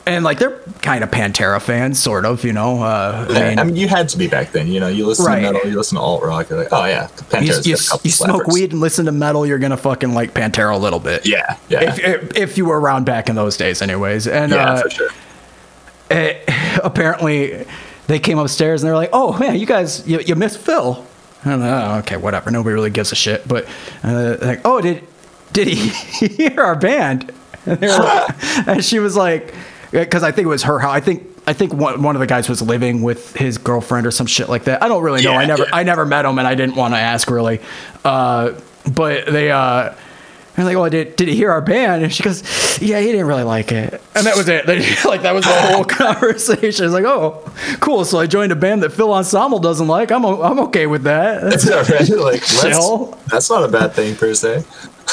And 0.10 0.24
like 0.26 0.40
they're 0.40 0.58
kind 0.82 1.04
of 1.04 1.12
Pantera 1.12 1.62
fans, 1.62 2.02
sort 2.02 2.26
of, 2.26 2.44
you 2.44 2.52
know. 2.54 2.82
Uh, 2.82 3.28
I 3.30 3.50
mean, 3.50 3.60
I 3.60 3.64
mean, 3.64 3.76
you 3.76 3.88
had 3.88 4.10
to 4.10 4.18
be 4.18 4.28
back 4.28 4.52
then. 4.52 4.68
You 4.68 4.80
know, 4.80 4.88
you 4.88 5.06
listen 5.06 5.26
Right. 5.26 5.42
to 5.42 5.52
metal, 5.54 5.70
you 5.70 5.78
listen 5.78 5.98
to 5.98 6.02
alt 6.02 6.24
rock. 6.24 6.50
You're 6.50 6.60
like, 6.60 6.70
oh 6.72 6.86
yeah, 6.86 7.04
you, 7.04 7.24
Pantera's 7.26 7.68
you, 7.68 7.76
a 7.76 8.00
you 8.04 8.10
smoke 8.12 8.48
weed 8.48 8.72
and 8.72 8.82
listen 8.82 9.06
to 9.06 9.12
metal, 9.12 9.46
you're 9.46 9.60
gonna 9.60 9.78
fucking 9.78 10.14
like 10.14 10.34
Pantera 10.34 10.74
a 10.74 10.78
little 10.78 11.00
bit. 11.00 11.26
Yeah, 11.28 11.58
yeah, 11.70 11.82
If, 11.94 12.00
if, 12.00 12.38
if 12.38 12.58
you 12.58 12.66
were 12.66 12.80
around 12.80 13.06
back 13.06 13.30
in 13.30 13.36
those 13.36 13.56
days, 13.56 13.82
anyways. 13.82 14.28
And 14.28 14.52
yeah, 14.52 14.72
uh, 14.74 14.82
for 14.82 14.90
sure. 14.90 15.10
eh, 16.10 16.80
apparently, 16.84 17.66
they 18.08 18.20
came 18.20 18.40
upstairs 18.40 18.82
and 18.82 18.88
they're 18.88 18.96
like, 18.96 19.12
"Oh 19.14 19.38
man, 19.38 19.58
you 19.60 19.66
guys, 19.66 20.08
you, 20.08 20.20
you 20.22 20.36
missed 20.36 20.58
Phil." 20.60 21.06
And, 21.44 21.64
uh, 21.64 21.98
okay, 22.00 22.18
whatever. 22.18 22.52
Nobody 22.52 22.74
really 22.74 22.90
gives 22.90 23.12
a 23.12 23.16
shit. 23.16 23.48
But 23.48 23.66
uh, 24.04 24.38
like, 24.42 24.62
oh, 24.66 24.82
did 24.82 25.04
did 25.54 25.68
he 25.68 25.90
hear 26.28 26.60
our 26.62 26.76
band? 26.76 27.32
And, 27.66 27.82
like- 27.82 28.36
and 28.68 28.84
she 28.84 29.00
was 29.00 29.16
like, 29.16 29.54
because 29.92 30.24
I 30.24 30.32
think 30.32 30.46
it 30.46 30.50
was 30.50 30.64
her. 30.64 30.80
house. 30.80 30.94
I 30.94 31.00
think 31.00 31.28
I 31.48 31.54
think 31.54 31.74
one, 31.74 32.02
one 32.04 32.16
of 32.16 32.20
the 32.20 32.28
guys 32.28 32.48
was 32.48 32.62
living 32.62 33.02
with 33.02 33.36
his 33.36 33.58
girlfriend 33.58 34.06
or 34.06 34.12
some 34.12 34.28
shit 34.28 34.50
like 34.50 34.66
that. 34.66 34.84
I 34.84 34.88
don't 34.88 35.04
really 35.04 35.24
know. 35.24 35.32
Yeah, 35.32 35.40
I 35.40 35.46
never 35.46 35.64
yeah. 35.64 35.70
I 35.74 35.84
never 35.84 36.06
met 36.06 36.26
him, 36.26 36.38
and 36.38 36.48
I 36.48 36.56
didn't 36.56 36.76
want 36.76 36.94
to 36.94 37.00
ask 37.00 37.30
really. 37.30 37.60
Uh, 38.04 38.60
but 38.92 39.26
they. 39.28 39.52
Uh, 39.52 39.94
and 40.60 40.66
like, 40.66 40.76
oh, 40.76 40.90
did, 40.90 41.16
did 41.16 41.30
he 41.30 41.36
hear 41.38 41.52
our 41.52 41.62
band? 41.62 42.04
And 42.04 42.14
she 42.14 42.22
goes, 42.22 42.42
yeah, 42.82 43.00
he 43.00 43.06
didn't 43.06 43.28
really 43.28 43.44
like 43.44 43.72
it. 43.72 44.02
And 44.14 44.28
that 44.28 44.36
was 44.36 44.50
it. 44.50 44.66
They, 44.66 44.80
like, 45.06 45.22
that 45.22 45.34
was 45.34 45.46
the 45.46 45.54
whole 45.54 45.86
conversation. 45.86 46.86
It's 46.86 46.94
like, 46.94 47.06
oh, 47.06 47.50
cool. 47.80 48.04
So 48.04 48.20
I 48.20 48.28
joined 48.28 48.52
a 48.52 48.58
band 48.58 48.84
that 48.84 48.90
Phil 48.90 49.16
Anselmo 49.16 49.60
doesn't 49.60 49.88
like. 49.88 50.12
I'm, 50.12 50.26
I'm 50.26 50.60
okay 50.60 50.86
with 50.86 51.04
that. 51.04 51.44
All 51.72 51.84
right. 51.84 52.10
Like, 52.10 52.46
that's, 52.46 53.32
that's 53.32 53.50
not 53.50 53.64
a 53.64 53.70
bad 53.70 53.94
thing 53.94 54.18
per 54.18 54.34
se. 54.34 54.66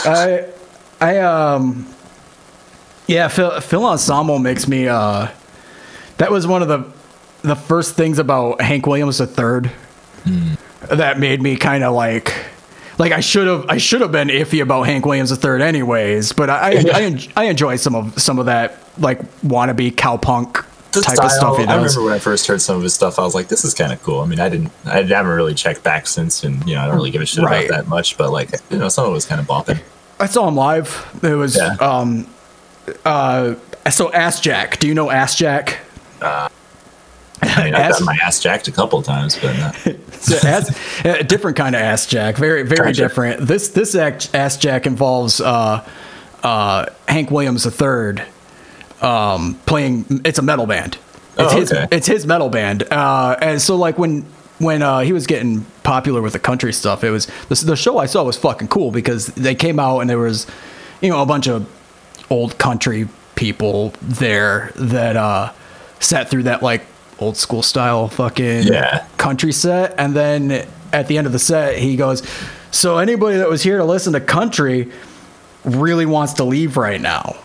I, 0.04 0.48
I, 1.00 1.18
um, 1.18 1.86
yeah, 3.06 3.28
Phil, 3.28 3.60
Phil 3.60 3.86
Anselmo 3.90 4.38
makes 4.38 4.66
me, 4.68 4.88
uh, 4.88 5.28
that 6.18 6.30
was 6.30 6.46
one 6.46 6.62
of 6.62 6.68
the, 6.68 6.84
the 7.42 7.56
first 7.56 7.94
things 7.94 8.18
about 8.18 8.60
Hank 8.60 8.86
Williams 8.86 9.20
III 9.20 9.70
that 10.90 11.18
made 11.18 11.40
me 11.42 11.56
kind 11.56 11.84
of 11.84 11.94
like, 11.94 12.34
like 12.98 13.12
I 13.12 13.20
should 13.20 13.46
have, 13.46 13.66
I 13.68 13.76
should 13.78 14.00
have 14.00 14.12
been 14.12 14.28
iffy 14.28 14.62
about 14.62 14.82
Hank 14.84 15.04
Williams 15.06 15.30
III 15.44 15.62
anyways, 15.62 16.32
but 16.32 16.50
I, 16.50 16.72
I, 16.72 16.84
I, 16.92 17.28
I 17.36 17.44
enjoy 17.44 17.76
some 17.76 17.94
of, 17.94 18.20
some 18.20 18.38
of 18.38 18.46
that, 18.46 18.78
like 18.98 19.20
wannabe 19.42 19.92
cowpunk 19.92 20.64
The 20.92 21.02
type 21.02 21.16
style, 21.16 21.26
of 21.26 21.32
stuff 21.32 21.58
he 21.58 21.64
I 21.64 21.76
remember 21.76 22.02
when 22.02 22.14
I 22.14 22.18
first 22.18 22.46
heard 22.46 22.62
some 22.62 22.76
of 22.76 22.82
his 22.82 22.94
stuff, 22.94 23.18
I 23.18 23.22
was 23.22 23.34
like, 23.34 23.48
this 23.48 23.64
is 23.64 23.74
kind 23.74 23.92
of 23.92 24.02
cool. 24.02 24.20
I 24.20 24.26
mean, 24.26 24.40
I 24.40 24.48
didn't, 24.48 24.72
I 24.86 25.02
haven't 25.02 25.26
really 25.32 25.54
checked 25.54 25.82
back 25.84 26.06
since, 26.06 26.42
and 26.42 26.66
you 26.66 26.74
know, 26.74 26.80
I 26.80 26.86
don't 26.86 26.96
really 26.96 27.10
give 27.10 27.20
a 27.22 27.26
shit 27.26 27.44
Right. 27.44 27.66
about 27.68 27.76
that 27.84 27.88
much. 27.88 28.16
But 28.16 28.30
like, 28.32 28.50
you 28.70 28.78
know, 28.78 28.88
some 28.88 29.04
of 29.04 29.10
it 29.10 29.14
was 29.14 29.26
kind 29.26 29.40
of 29.40 29.46
bopping. 29.46 29.78
I 30.18 30.24
saw 30.26 30.48
him 30.48 30.56
live. 30.56 31.06
It 31.22 31.34
was, 31.34 31.56
Yeah. 31.56 31.74
um, 31.80 32.26
uh, 33.04 33.54
so 33.90 34.10
Assjack. 34.10 34.78
Do 34.78 34.86
you 34.88 34.94
know 34.94 35.06
Assjack? 35.06 35.76
I 37.42 37.64
mean, 37.64 37.74
I've 37.74 37.82
Ass- 37.82 37.90
gotten 37.92 38.06
my 38.06 38.18
ass 38.22 38.40
jacked 38.40 38.66
a 38.68 38.72
couple 38.72 39.02
times, 39.02 39.38
but 39.38 39.54
uh, 39.58 39.72
So 40.12 40.48
ass, 40.48 40.74
a 41.04 41.22
different 41.22 41.56
kind 41.56 41.74
of 41.76 41.82
ass 41.82 42.06
jack. 42.06 42.36
Very, 42.36 42.62
very 42.62 42.88
Gotcha. 42.88 43.02
different. 43.02 43.46
This 43.46 43.68
this 43.68 43.94
act- 43.94 44.34
ass 44.34 44.56
jack 44.56 44.86
involves 44.86 45.40
uh, 45.40 45.86
uh, 46.42 46.86
Hank 47.08 47.30
Williams 47.30 47.66
III 47.66 48.22
um, 49.02 49.54
playing. 49.66 50.22
It's 50.24 50.38
a 50.38 50.42
metal 50.42 50.66
band. 50.66 50.98
It's 51.38 51.52
Oh, 51.52 51.56
his. 51.56 51.72
okay. 51.72 51.86
It's 51.92 52.06
his 52.06 52.26
metal 52.26 52.48
band. 52.48 52.84
Uh, 52.90 53.36
and 53.40 53.60
so 53.60 53.76
like 53.76 53.98
when 53.98 54.22
when 54.58 54.80
uh, 54.82 55.00
he 55.00 55.12
was 55.12 55.26
getting 55.26 55.64
popular 55.82 56.22
with 56.22 56.32
the 56.32 56.38
country 56.38 56.72
stuff, 56.72 57.04
it 57.04 57.10
was 57.10 57.26
the, 57.48 57.54
the 57.66 57.76
show 57.76 57.98
I 57.98 58.06
saw 58.06 58.24
was 58.24 58.38
fucking 58.38 58.68
cool 58.68 58.90
because 58.90 59.26
they 59.26 59.54
came 59.54 59.78
out 59.78 60.00
and 60.00 60.08
there 60.08 60.18
was 60.18 60.46
you 61.02 61.10
know 61.10 61.20
a 61.20 61.26
bunch 61.26 61.46
of 61.48 61.68
old 62.30 62.58
country 62.58 63.08
people 63.34 63.92
there 64.02 64.72
that 64.76 65.16
uh, 65.16 65.52
sat 66.00 66.28
through 66.28 66.44
that 66.44 66.62
like 66.62 66.84
old 67.18 67.36
school 67.36 67.62
style 67.62 68.08
fucking 68.08 68.64
Yeah. 68.64 69.06
country 69.16 69.52
set. 69.52 69.94
And 69.98 70.14
then 70.14 70.66
at 70.92 71.08
the 71.08 71.18
end 71.18 71.26
of 71.26 71.32
the 71.32 71.38
set 71.38 71.76
he 71.78 71.96
goes 71.96 72.22
so 72.70 72.98
anybody 72.98 73.38
that 73.38 73.48
was 73.48 73.62
here 73.62 73.78
to 73.78 73.84
listen 73.84 74.12
to 74.12 74.20
country 74.20 74.90
really 75.64 76.06
wants 76.06 76.34
to 76.34 76.44
leave 76.44 76.76
right 76.76 77.00
now. 77.00 77.36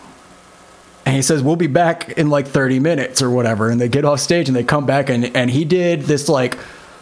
And 1.04 1.16
he 1.16 1.22
says 1.22 1.42
we'll 1.42 1.56
be 1.56 1.66
back 1.66 2.10
in 2.12 2.28
like 2.30 2.46
30 2.46 2.78
minutes 2.80 3.20
or 3.22 3.30
whatever. 3.30 3.68
And 3.70 3.80
they 3.80 3.88
get 3.88 4.04
off 4.04 4.20
stage 4.20 4.48
and 4.48 4.54
they 4.56 4.64
come 4.64 4.86
back 4.86 5.08
and 5.10 5.34
and 5.36 5.50
he 5.50 5.64
did 5.64 6.02
this 6.02 6.28
like 6.28 6.56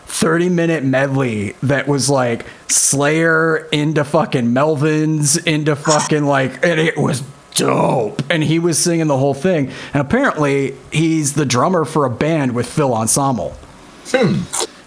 30 0.07 0.49
minute 0.49 0.83
medley 0.85 1.55
that 1.62 1.87
was 1.87 2.09
like 2.11 2.45
slayer 2.68 3.68
into 3.72 4.03
fucking 4.05 4.47
melvins 4.47 5.45
into 5.47 5.76
fucking 5.76 6.24
like 6.24 6.64
and 6.64 6.81
it 6.81 6.97
was 6.99 7.22
dope 7.55 8.23
and 8.31 8.43
he 8.43 8.59
was 8.59 8.79
singing 8.79 9.07
the 9.07 9.19
whole 9.19 9.35
thing 9.35 9.71
and 9.93 10.01
apparently 10.01 10.75
he's 10.93 11.35
the 11.35 11.45
drummer 11.45 11.85
for 11.85 12.05
a 12.05 12.11
band 12.11 12.53
with 12.55 12.67
Phil 12.67 12.97
Anselmo 12.97 13.51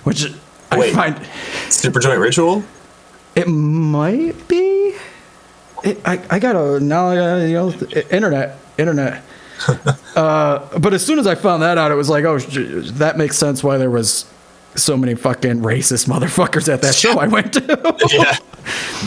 which 0.03 0.25
i 0.71 0.79
Wait. 0.79 0.93
find 0.93 1.15
Superjoint 1.67 2.19
Ritual. 2.19 2.63
it 3.35 3.47
might 3.47 4.47
be. 4.47 4.95
It, 5.83 5.99
I 6.05 6.21
I 6.29 6.39
got 6.39 6.55
a 6.55 6.79
now 6.79 7.09
uh, 7.09 7.37
you 7.45 7.53
know 7.53 7.71
internet 8.09 8.57
internet. 8.77 9.23
uh, 10.15 10.79
but 10.79 10.93
as 10.93 11.05
soon 11.05 11.19
as 11.19 11.27
I 11.27 11.35
found 11.35 11.61
that 11.63 11.77
out, 11.77 11.91
it 11.91 11.95
was 11.95 12.09
like, 12.09 12.25
oh, 12.25 12.39
that 12.39 13.17
makes 13.17 13.37
sense 13.37 13.63
why 13.63 13.77
there 13.77 13.89
was 13.89 14.25
so 14.75 14.97
many 14.97 15.13
fucking 15.15 15.61
racist 15.61 16.07
motherfuckers 16.07 16.71
at 16.73 16.81
that 16.81 16.95
show 16.95 17.19
I 17.19 17.27
went 17.27 17.53
to. 17.53 17.61
Yeah, 18.09 18.37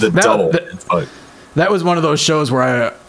the 0.01 0.11
That- 0.11 0.23
double. 0.23 0.51
that- 0.53 0.83
Fuck. 0.83 1.09
That 1.57 1.71
was 1.71 1.83
one 1.83 1.97
of 1.97 2.03
those 2.03 2.21
shows 2.21 2.51
where 2.51 2.63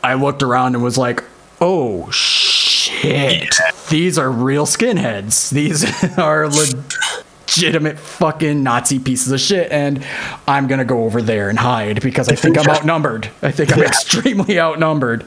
I 0.03 0.11
I 0.11 0.13
looked 0.15 0.41
around 0.41 0.75
and 0.75 0.83
was 0.83 0.97
like, 0.97 1.23
oh 1.61 2.09
shit, 2.11 3.55
these 3.89 4.17
are 4.17 4.31
real 4.31 4.65
skinheads. 4.65 5.51
These 5.51 5.85
are 6.17 6.49
legitimate 6.49 7.99
fucking 7.99 8.63
Nazi 8.63 8.99
pieces 8.99 9.31
of 9.31 9.39
shit, 9.39 9.71
and 9.71 10.03
I'm 10.47 10.67
gonna 10.67 10.85
go 10.85 11.03
over 11.03 11.21
there 11.21 11.49
and 11.49 11.59
hide 11.59 12.01
because 12.01 12.29
I 12.29 12.35
think 12.35 12.57
I'm 12.57 12.69
outnumbered. 12.69 13.29
I 13.41 13.51
think 13.51 13.75
I'm 13.75 13.83
extremely 13.83 14.59
outnumbered. 14.59 15.23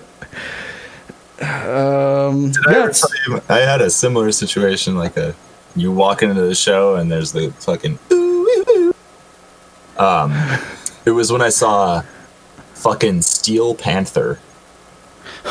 Um, 1.41 2.53
I, 2.67 2.73
yeah, 2.73 2.77
ever 2.77 2.93
tell 2.93 3.11
you, 3.29 3.43
I 3.49 3.59
had 3.59 3.81
a 3.81 3.91
similar 3.91 4.33
situation 4.33 4.97
like 4.97 5.17
a 5.17 5.35
you 5.77 5.93
walk 5.93 6.23
into 6.23 6.43
the 6.43 6.55
show 6.55 6.97
and 6.97 7.11
there's 7.11 7.33
the 7.33 7.51
fucking 7.53 7.99
ooh, 8.13 8.17
ooh, 8.17 8.65
ooh. 8.69 10.03
um 10.03 10.35
it 11.07 11.13
was 11.13 11.31
when 11.33 11.41
I 11.41 11.49
saw 11.49 12.03
fucking 12.81 13.23
Steel 13.23 13.75
Panther. 13.75 14.39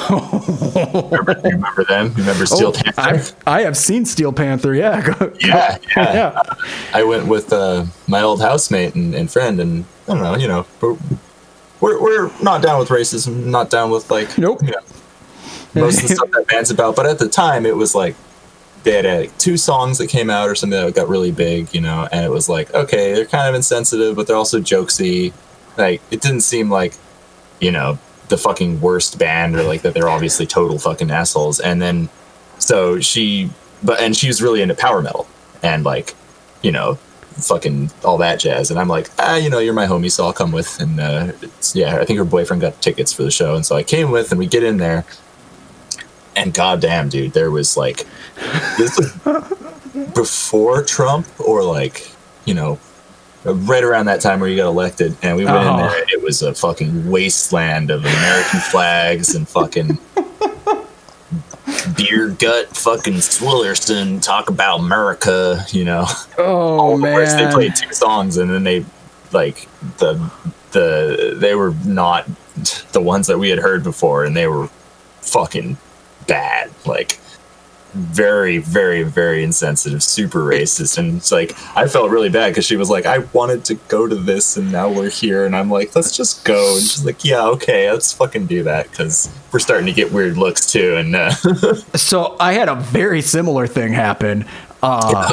remember, 0.10 1.40
remember 1.44 1.84
them? 1.86 2.08
You 2.08 2.24
remember 2.24 2.46
Steel 2.48 2.70
oh, 2.70 2.72
Panther? 2.72 3.02
I've, 3.02 3.36
I 3.46 3.62
have 3.62 3.78
seen 3.78 4.06
Steel 4.06 4.34
Panther. 4.34 4.74
Yeah, 4.74 5.06
yeah, 5.40 5.78
yeah. 5.96 6.14
yeah. 6.14 6.44
I 6.94 7.04
went 7.04 7.28
with 7.28 7.54
uh, 7.54 7.86
my 8.08 8.22
old 8.22 8.42
housemate 8.42 8.96
and, 8.96 9.14
and 9.14 9.32
friend, 9.32 9.60
and 9.60 9.86
I 10.08 10.14
don't 10.14 10.24
know, 10.24 10.36
you 10.38 10.48
know, 10.48 10.66
we're, 10.82 10.98
we're, 11.82 12.02
we're 12.02 12.32
not 12.42 12.62
down 12.62 12.80
with 12.80 12.90
racism, 12.90 13.46
not 13.46 13.70
down 13.70 13.92
with 13.92 14.10
like, 14.10 14.38
Nope. 14.38 14.62
you 14.64 14.72
know, 14.72 15.82
most 15.82 16.02
of 16.02 16.10
the 16.10 16.16
stuff 16.16 16.32
that 16.32 16.48
band's 16.48 16.72
about. 16.72 16.96
But 16.96 17.06
at 17.06 17.20
the 17.20 17.30
time, 17.30 17.66
it 17.66 17.76
was 17.76 17.94
like 17.94 18.16
they 18.84 18.94
had 18.94 19.06
uh, 19.06 19.32
two 19.38 19.58
songs 19.58 19.98
that 19.98 20.08
came 20.08 20.30
out 20.30 20.50
or 20.50 20.56
something 20.56 20.80
that 20.80 20.96
got 20.96 21.10
really 21.10 21.32
big, 21.32 21.74
you 21.74 21.82
know, 21.82 22.08
and 22.12 22.26
it 22.26 22.30
was 22.30 22.50
like, 22.50 22.74
okay, 22.74 23.14
they're 23.14 23.26
kind 23.26 23.48
of 23.48 23.56
insensitive, 23.56 24.16
but 24.16 24.28
they're 24.28 24.36
also 24.36 24.60
jokesy. 24.60 25.34
Like, 25.78 26.02
it 26.12 26.22
didn't 26.22 26.42
seem 26.42 26.70
like, 26.70 26.96
you 27.60 27.72
know, 27.72 27.98
the 28.30 28.38
fucking 28.38 28.80
worst 28.80 29.18
band 29.18 29.56
or 29.56 29.64
like 29.64 29.82
that 29.82 29.94
they're 29.94 30.10
obviously 30.10 30.46
total 30.46 30.78
fucking 30.80 31.12
assholes. 31.12 31.60
And 31.60 31.82
then, 31.82 32.10
so 32.60 33.00
she, 33.00 33.50
but, 33.84 34.00
and 34.00 34.16
she 34.16 34.28
was 34.28 34.42
really 34.42 34.62
into 34.62 34.76
power 34.76 35.02
metal 35.02 35.28
and 35.64 35.84
like, 35.84 36.16
you 36.62 36.72
know, 36.72 36.96
fucking 37.42 37.92
all 38.04 38.18
that 38.18 38.40
jazz. 38.40 38.70
And 38.70 38.80
I'm 38.80 38.88
like, 38.88 39.10
ah, 39.18 39.36
you 39.36 39.50
know, 39.50 39.60
you're 39.60 39.74
my 39.74 39.88
homie, 39.88 40.12
so 40.12 40.26
I'll 40.26 40.34
come 40.34 40.52
with. 40.52 40.80
And 40.80 41.00
uh, 41.00 41.32
yeah, 41.74 41.98
I 41.98 42.06
think 42.06 42.20
her 42.20 42.26
boyfriend 42.26 42.62
got 42.62 42.82
tickets 42.82 43.14
for 43.14 43.24
the 43.24 43.32
show. 43.32 43.56
And 43.56 43.66
so 43.66 43.76
I 43.76 43.84
came 43.84 44.12
with, 44.12 44.32
and 44.32 44.40
we 44.40 44.48
get 44.48 44.64
in 44.64 44.78
there. 44.78 45.06
And 46.36 46.54
goddamn, 46.54 47.10
dude, 47.10 47.34
there 47.34 47.52
was 47.52 47.76
like, 47.76 48.06
this 48.78 48.98
was 48.98 49.14
before 50.14 50.84
Trump 50.84 51.28
or 51.40 51.64
like, 51.64 52.12
you 52.46 52.54
know, 52.54 52.80
right 53.44 53.84
around 53.84 54.06
that 54.08 54.22
time 54.22 54.40
where 54.40 54.50
you 54.50 54.58
got 54.58 54.68
elected. 54.68 55.16
And 55.22 55.38
we 55.38 55.46
went 55.46 55.58
Oh. 55.58 55.62
in 55.62 55.68
uh-huh. 55.68 55.90
there, 55.90 56.06
it 56.14 56.22
was 56.22 56.42
a 56.42 56.54
fucking 56.54 57.10
wasteland 57.10 57.92
of 57.92 58.02
American 58.06 58.60
flags 58.60 59.36
and 59.36 59.48
fucking 59.48 59.98
beer 61.96 62.30
gut 62.30 62.76
fucking 62.76 63.22
Swillerston 63.22 64.20
talk 64.22 64.50
about 64.50 64.80
America, 64.80 65.64
you 65.70 65.86
know 65.86 66.06
Oh 66.38 66.80
all 66.80 66.98
the 66.98 67.04
words. 67.04 67.36
They 67.36 67.50
played 67.52 67.76
two 67.76 67.94
songs 67.94 68.38
and 68.38 68.50
then 68.50 68.64
they 68.64 68.86
like 69.32 69.68
the 69.98 70.16
the 70.72 71.36
they 71.38 71.56
were 71.56 71.74
not 71.86 72.28
the 72.92 73.02
ones 73.02 73.28
that 73.28 73.38
we 73.38 73.50
had 73.50 73.60
heard 73.60 73.84
before 73.84 74.26
and 74.26 74.36
they 74.36 74.48
were 74.48 74.68
fucking 75.22 75.78
bad 76.28 76.70
like 76.86 77.20
very 77.94 78.58
very 78.58 79.04
very 79.04 79.44
insensitive 79.44 80.04
super 80.04 80.40
racist 80.40 80.98
and 80.98 81.18
it's 81.18 81.32
like 81.32 81.56
i 81.76 81.88
felt 81.88 82.12
really 82.12 82.30
bad 82.30 82.50
because 82.50 82.66
she 82.66 82.76
was 82.76 82.90
like 82.90 83.06
i 83.06 83.20
wanted 83.34 83.66
to 83.66 83.76
go 83.88 84.08
to 84.08 84.16
this 84.16 84.58
and 84.58 84.72
now 84.72 84.90
we're 84.90 85.10
here 85.10 85.46
and 85.46 85.56
i'm 85.56 85.70
like 85.70 85.96
let's 85.96 86.16
just 86.16 86.46
go 86.46 86.74
and 86.76 86.82
she's 86.82 87.06
like 87.06 87.26
yeah 87.26 87.46
okay 87.46 87.92
let's 87.92 88.14
fucking 88.14 88.46
do 88.46 88.64
that 88.64 88.90
because 88.92 89.30
we're 89.52 89.60
starting 89.60 89.88
to 89.88 89.94
get 89.94 90.12
weird 90.12 90.38
looks 90.38 90.72
too 90.72 90.96
and 90.96 91.16
uh, 91.16 91.32
So 91.96 92.36
I 92.40 92.54
had 92.54 92.70
a 92.70 92.76
very 92.76 93.22
similar 93.22 93.68
thing 93.68 93.94
happen. 93.94 94.46
Uh, 94.82 95.30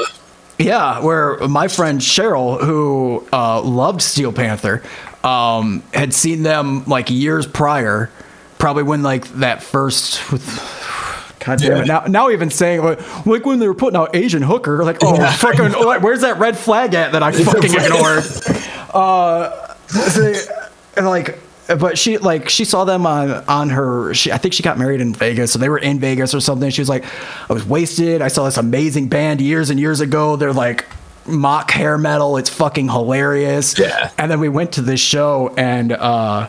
yeah, 0.59 1.01
where 1.01 1.39
my 1.49 1.69
friend 1.69 2.01
Cheryl, 2.01 2.61
who 2.63 3.27
uh, 3.33 3.63
loved 3.63 4.03
Steel 4.03 4.33
Panther, 4.33 4.83
um, 5.25 5.83
had 5.93 6.13
seen 6.13 6.43
them 6.43 6.85
like 6.87 7.11
years 7.11 7.47
prior, 7.47 8.11
probably 8.59 8.83
when 8.83 9.03
like 9.03 9.27
that 9.35 9.63
first. 9.63 10.21
God 11.47 11.59
damn 11.61 11.77
it! 11.83 11.87
Now, 11.87 12.01
now 12.09 12.31
even 12.31 12.51
saying 12.51 12.83
like, 12.83 13.27
like 13.27 13.47
when 13.47 13.59
they 13.61 13.69
were 13.69 13.75
putting 13.75 13.97
out 13.97 14.15
Asian 14.17 14.43
Hooker, 14.43 14.85
like, 14.85 14.99
oh 15.03 15.15
Yeah. 15.17 15.33
fucking, 15.33 15.73
where's 16.03 16.21
that 16.23 16.39
red 16.39 16.59
flag 16.59 16.93
at 16.95 17.13
that 17.13 17.23
I 17.23 17.33
fucking 17.33 17.73
ignored? 17.75 18.25
Uh, 18.95 19.75
they- 20.17 20.41
and 20.97 21.07
like, 21.07 21.39
but 21.79 21.99
she 21.99 22.17
like 22.19 22.49
she 22.49 22.65
saw 22.65 22.85
them 22.85 23.07
on 23.07 23.31
on 23.47 23.69
her. 23.71 24.15
She, 24.15 24.33
I 24.33 24.39
think 24.39 24.55
she 24.55 24.63
got 24.63 24.79
married 24.79 25.01
in 25.03 25.13
Vegas, 25.13 25.53
so 25.53 25.59
they 25.59 25.69
were 25.69 25.79
in 25.79 25.99
Vegas 26.01 26.33
or 26.35 26.41
something. 26.41 26.71
She 26.71 26.81
was 26.81 26.89
like, 26.89 27.05
I 27.51 27.53
was 27.53 27.67
wasted. 27.67 28.23
I 28.23 28.29
saw 28.29 28.45
this 28.45 28.57
amazing 28.57 29.09
band 29.09 29.41
years 29.43 29.69
and 29.69 29.79
years 29.79 30.01
ago. 30.01 30.37
They're 30.37 30.53
like 30.55 30.87
mock 31.27 31.71
hair 31.73 31.99
metal. 31.99 32.39
It's 32.39 32.49
fucking 32.49 32.89
hilarious. 32.89 33.79
Yeah. 33.79 34.11
And 34.17 34.31
then 34.31 34.41
we 34.41 34.49
went 34.49 34.73
to 34.73 34.81
this 34.83 35.01
show 35.01 35.53
and. 35.59 35.93
uh 35.93 36.49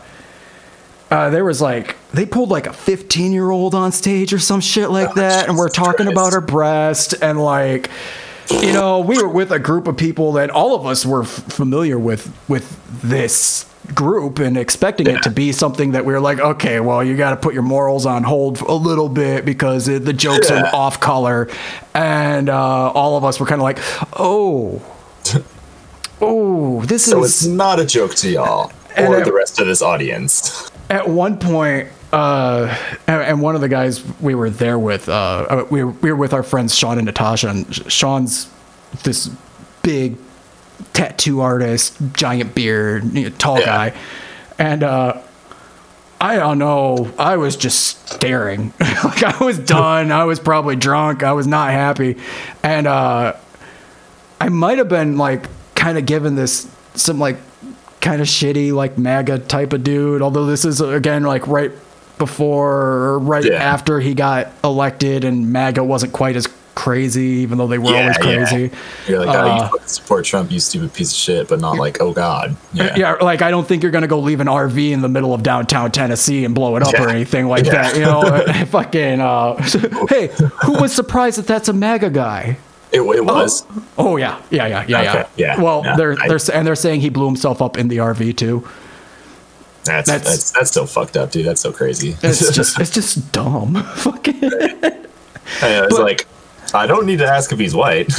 uh, 1.12 1.30
there 1.30 1.46
was 1.46 1.62
like 1.62 1.96
they 2.14 2.26
pulled 2.26 2.50
like 2.50 2.68
a 2.68 2.74
15 2.74 3.32
year 3.32 3.50
old 3.50 3.74
on 3.76 3.92
stage 3.92 4.34
or 4.34 4.40
some 4.40 4.60
shit 4.62 4.90
like 4.90 5.10
Oh, 5.12 5.14
that 5.16 5.48
and 5.48 5.58
we're 5.58 5.70
talking 5.70 6.08
about 6.08 6.34
her 6.34 6.42
breast 6.42 7.16
and 7.22 7.42
like 7.42 7.90
you 8.50 8.74
know 8.74 9.00
we 9.00 9.22
were 9.22 9.28
with 9.30 9.52
a 9.52 9.60
group 9.60 9.88
of 9.88 9.98
people 9.98 10.34
that 10.34 10.50
all 10.50 10.76
of 10.76 10.86
us 10.86 11.06
were 11.06 11.24
f- 11.24 11.30
familiar 11.30 11.98
with 12.00 12.32
with 12.50 12.78
this 13.02 13.66
group 13.96 14.40
and 14.40 14.58
expecting 14.58 15.08
it 15.08 15.22
to 15.24 15.30
be 15.32 15.54
something 15.54 15.92
that 15.92 16.04
we 16.04 16.12
were 16.12 16.20
like 16.20 16.40
okay 16.40 16.82
well 16.82 17.02
you 17.02 17.16
got 17.16 17.30
to 17.30 17.38
put 17.38 17.54
your 17.54 17.64
morals 17.64 18.06
on 18.06 18.22
hold 18.24 18.60
a 18.62 18.74
little 18.74 19.08
bit 19.08 19.46
because 19.46 19.88
it, 19.88 20.04
the 20.04 20.12
jokes 20.14 20.50
Yeah. 20.50 20.64
are 20.64 20.76
off 20.76 21.00
color. 21.00 21.48
And 21.94 22.50
uh, 22.50 22.90
all 22.92 23.16
of 23.18 23.24
us 23.24 23.40
were 23.40 23.46
kind 23.46 23.60
of 23.62 23.64
like 23.64 23.80
oh. 24.20 24.82
Oh 26.20 26.82
this 26.86 27.06
so 27.06 27.24
is 27.24 27.44
it's 27.44 27.46
not 27.46 27.80
a 27.80 27.86
joke 27.86 28.16
to 28.16 28.30
y'all 28.30 28.72
or 28.98 29.20
it- 29.20 29.26
the 29.26 29.34
rest 29.34 29.60
of 29.60 29.68
this 29.68 29.82
audience 29.82 30.70
at 30.90 31.08
one 31.10 31.38
point 31.40 31.90
uh 32.14 32.74
and, 33.08 33.42
one 33.42 33.56
of 33.56 33.62
the 33.62 33.68
guys 33.70 34.04
we 34.22 34.34
were 34.34 34.50
there 34.50 34.80
with 34.80 35.10
uh 35.10 35.66
we 35.70 35.84
were, 35.84 35.92
we 35.92 36.10
were 36.12 36.16
with 36.18 36.34
our 36.34 36.44
friends 36.44 36.74
sean 36.74 36.98
and 36.98 37.06
natasha 37.06 37.50
and 37.50 37.92
sean's 37.92 38.50
this 39.04 39.30
big 39.84 40.16
tattoo 40.94 41.42
artist 41.42 41.98
giant 42.14 42.56
beard 42.56 43.04
you 43.14 43.24
know, 43.30 43.36
tall 43.38 43.60
Yeah. 43.60 43.66
guy 43.66 43.98
and 44.58 44.84
uh 44.84 45.22
I 46.20 46.38
don't 46.38 46.58
know. 46.58 47.14
I 47.20 47.38
was 47.38 47.56
just 47.56 48.10
staring. 48.10 48.74
like 48.80 49.24
I 49.24 49.38
was 49.46 49.60
done. 49.60 50.12
I 50.12 50.24
was 50.26 50.40
probably 50.40 50.76
drunk. 50.76 51.22
I 51.22 51.34
was 51.34 51.46
not 51.46 51.70
happy. 51.70 52.18
And 52.64 52.88
uh 52.88 53.34
I 54.42 54.50
might 54.50 54.80
have 54.80 54.90
been 54.90 55.18
like 55.20 55.46
kind 55.76 55.96
of 55.96 56.08
given 56.08 56.34
this 56.34 56.68
some 56.96 57.20
like 57.20 57.38
kind 58.02 58.22
of 58.22 58.28
shitty 58.28 58.72
like 58.74 58.98
MAGA 58.98 59.40
type 59.40 59.74
of 59.74 59.84
dude. 59.84 60.22
Although 60.22 60.46
this 60.46 60.66
is 60.66 60.82
again 60.82 61.24
like 61.24 61.48
right 61.48 61.72
before 62.18 62.72
or 62.74 63.20
right 63.20 63.44
Yeah. 63.46 63.56
after 63.56 64.00
he 64.00 64.14
got 64.14 64.48
elected, 64.64 65.24
and 65.24 65.52
MAGA 65.52 65.84
wasn't 65.84 66.14
quite 66.14 66.36
as 66.36 66.48
crazy, 66.76 67.22
even 67.42 67.58
though 67.58 67.66
they 67.68 67.80
were 67.80 67.96
always 67.96 68.18
crazy. 68.20 68.70
You're 69.08 69.26
like, 69.26 69.36
oh, 69.36 69.40
Uh, 69.50 69.70
you 69.74 69.80
support 69.88 70.26
Trump, 70.26 70.52
you 70.52 70.60
stupid 70.60 70.94
piece 70.94 71.12
of 71.12 71.18
shit, 71.18 71.48
but 71.48 71.60
not 71.60 71.78
like, 71.78 72.00
oh 72.02 72.14
god. 72.14 72.56
Yeah. 72.74 72.96
Yeah. 72.96 73.14
like 73.14 73.42
I 73.42 73.50
don't 73.50 73.68
think 73.68 73.82
you're 73.82 73.92
gonna 73.92 74.08
go 74.08 74.20
leave 74.20 74.40
an 74.42 74.48
RV 74.48 74.92
in 74.92 75.02
the 75.02 75.10
middle 75.10 75.34
of 75.34 75.42
downtown 75.44 75.92
Tennessee 75.92 76.46
and 76.46 76.54
blow 76.54 76.76
it 76.76 76.84
up 76.84 76.94
or 77.00 77.10
anything 77.10 77.48
like 77.48 77.66
Yeah. 77.66 77.72
that. 77.92 77.96
You 77.96 78.02
know, 78.02 78.66
fucking. 78.68 79.22
Uh, 79.22 79.56
hey, 80.10 80.30
who 80.66 80.74
was 80.74 80.94
surprised 80.94 81.40
that 81.40 81.48
that's 81.48 81.68
a 81.68 81.74
MAGA 81.74 82.12
guy? 82.12 82.58
It, 82.92 83.02
it 83.02 83.20
oh. 83.20 83.24
was. 83.24 83.66
Oh 83.98 84.16
yeah, 84.18 84.42
yeah, 84.50 84.66
yeah, 84.68 84.86
yeah, 84.88 85.00
Okay, 85.02 85.26
yeah. 85.36 85.56
yeah, 85.56 85.62
Well, 85.62 85.82
yeah, 85.84 85.96
they're 85.98 86.16
they're 86.16 86.40
and 86.54 86.66
they're 86.66 86.76
saying 86.76 87.02
he 87.02 87.10
blew 87.10 87.26
himself 87.26 87.62
up 87.62 87.78
in 87.78 87.88
the 87.90 87.98
RV 87.98 88.38
too. 88.38 88.68
That's, 89.84 90.10
that's- 90.10 90.30
that's 90.30 90.52
that's 90.52 90.72
so 90.72 90.86
fucked 90.86 91.16
up, 91.18 91.32
dude. 91.32 91.46
That's 91.46 91.62
so 91.62 91.72
crazy. 91.72 92.16
It's 92.24 92.52
just 92.56 92.80
it's 92.80 92.92
just 92.92 93.32
dumb. 93.32 93.76
Fucking. 93.96 94.44
I 94.44 95.82
was 95.82 95.88
but- 95.90 96.02
like, 96.02 96.28
I 96.74 96.88
don't 96.88 97.06
need 97.06 97.20
to 97.20 97.26
ask 97.28 97.52
if 97.52 97.60
he's 97.60 97.76
white. 97.76 98.08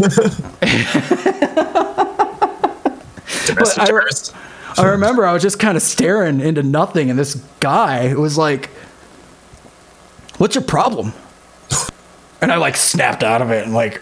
Domestic 3.46 3.82
I- 3.82 3.86
terrorist. 3.86 4.34
I 4.76 4.84
remember 4.86 5.26
I 5.26 5.32
was 5.32 5.42
just 5.42 5.58
kind 5.58 5.76
of 5.76 5.82
staring 5.82 6.40
into 6.40 6.62
nothing, 6.62 7.10
and 7.10 7.18
this 7.18 7.34
guy 7.58 8.14
was 8.14 8.38
like, 8.38 8.66
"What's 10.36 10.54
your 10.54 10.62
problem?" 10.64 11.12
And 12.40 12.52
I 12.52 12.56
like 12.58 12.76
snapped 12.76 13.24
out 13.24 13.42
of 13.42 13.50
it 13.50 13.64
and 13.64 13.74
like, 13.74 14.00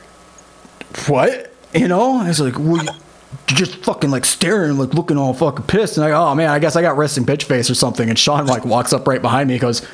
"What?" 1.06 1.52
You 1.74 1.88
know? 1.88 2.18
I 2.20 2.28
was 2.28 2.40
like, 2.40 2.58
"Well, 2.58 2.84
just 3.46 3.76
fucking 3.76 4.10
like 4.10 4.24
staring, 4.24 4.78
like 4.78 4.94
looking 4.94 5.16
all 5.16 5.34
fucking 5.34 5.66
pissed." 5.66 5.96
And 5.96 6.04
I, 6.06 6.10
go, 6.10 6.28
"Oh 6.28 6.34
man, 6.34 6.50
I 6.50 6.58
guess 6.58 6.76
I 6.76 6.82
got 6.82 6.96
resting 6.96 7.24
bitch 7.24 7.44
face 7.44 7.70
or 7.70 7.74
something." 7.74 8.08
And 8.08 8.18
Sean 8.18 8.46
like 8.46 8.64
walks 8.64 8.92
up 8.92 9.06
right 9.06 9.20
behind 9.20 9.48
me, 9.48 9.54
and 9.54 9.60
goes, 9.60 9.86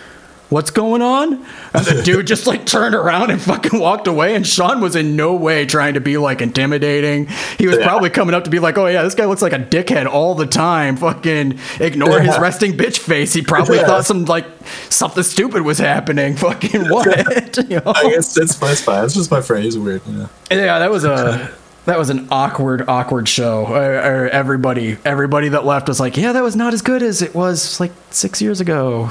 what's 0.53 0.70
going 0.70 1.03
on? 1.03 1.34
And 1.74 1.84
the 1.86 2.03
dude 2.05 2.26
just 2.26 2.46
like 2.46 2.66
turned 2.66 2.94
around 2.94 3.30
and 3.30 3.40
fucking 3.40 3.80
walked 3.80 4.07
away. 4.07 4.34
And 4.34 4.46
Sean 4.46 4.80
was 4.80 4.94
in 4.94 5.16
no 5.16 5.34
way 5.34 5.64
trying 5.66 5.94
to 5.94 6.00
be 6.00 6.18
like 6.18 6.42
intimidating. 6.42 7.26
He 7.59 7.66
was 7.66 7.78
Yeah. 7.78 7.86
probably 7.86 8.11
coming 8.11 8.34
up 8.34 8.44
to 8.44 8.50
be 8.50 8.59
like, 8.59 8.76
oh 8.78 8.86
yeah, 8.86 9.03
this 9.03 9.14
guy 9.14 9.24
looks 9.24 9.42
like 9.42 9.53
a 9.55 9.59
dickhead 9.59 10.07
all 10.07 10.34
the 10.34 10.46
time. 10.46 10.96
Fucking 10.96 11.59
ignore 11.80 12.20
his 12.20 12.38
resting 12.38 12.76
bitch 12.76 12.98
face. 12.98 13.32
He 13.32 13.42
probably 13.42 13.78
Yeah. 13.78 13.86
thought 13.86 14.05
some 14.05 14.26
like 14.26 14.44
something 14.90 15.22
stupid 15.22 15.62
was 15.62 15.78
happening. 15.78 16.36
Fucking 16.42 16.88
what? 16.90 17.57
you 17.68 17.76
know? 17.80 17.92
I 17.94 18.11
guess 18.11 18.36
it's, 18.36 18.61
it's 18.62 18.80
fine. 18.82 19.05
It's 19.05 19.14
just 19.14 19.30
my 19.30 19.40
friend. 19.40 19.64
He's 19.64 19.78
weird. 19.78 20.03
You 20.07 20.12
know? 20.14 20.28
Yeah, 20.50 20.78
that 20.78 20.90
was 20.90 21.05
a 21.05 21.50
that 21.86 21.98
was 21.98 22.11
an 22.11 22.28
awkward, 22.30 22.88
awkward 22.88 23.28
show. 23.28 23.64
Uh, 23.66 23.70
uh, 23.70 24.28
everybody, 24.30 24.98
everybody 25.05 25.48
that 25.48 25.64
left 25.64 25.88
was 25.88 25.98
like, 25.98 26.16
"Yeah, 26.16 26.32
that 26.32 26.42
was 26.42 26.55
not 26.55 26.74
as 26.74 26.82
good 26.82 27.03
as 27.03 27.22
it 27.22 27.34
was 27.34 27.80
like 27.80 27.90
six 28.11 28.40
years 28.42 28.61
ago." 28.61 29.11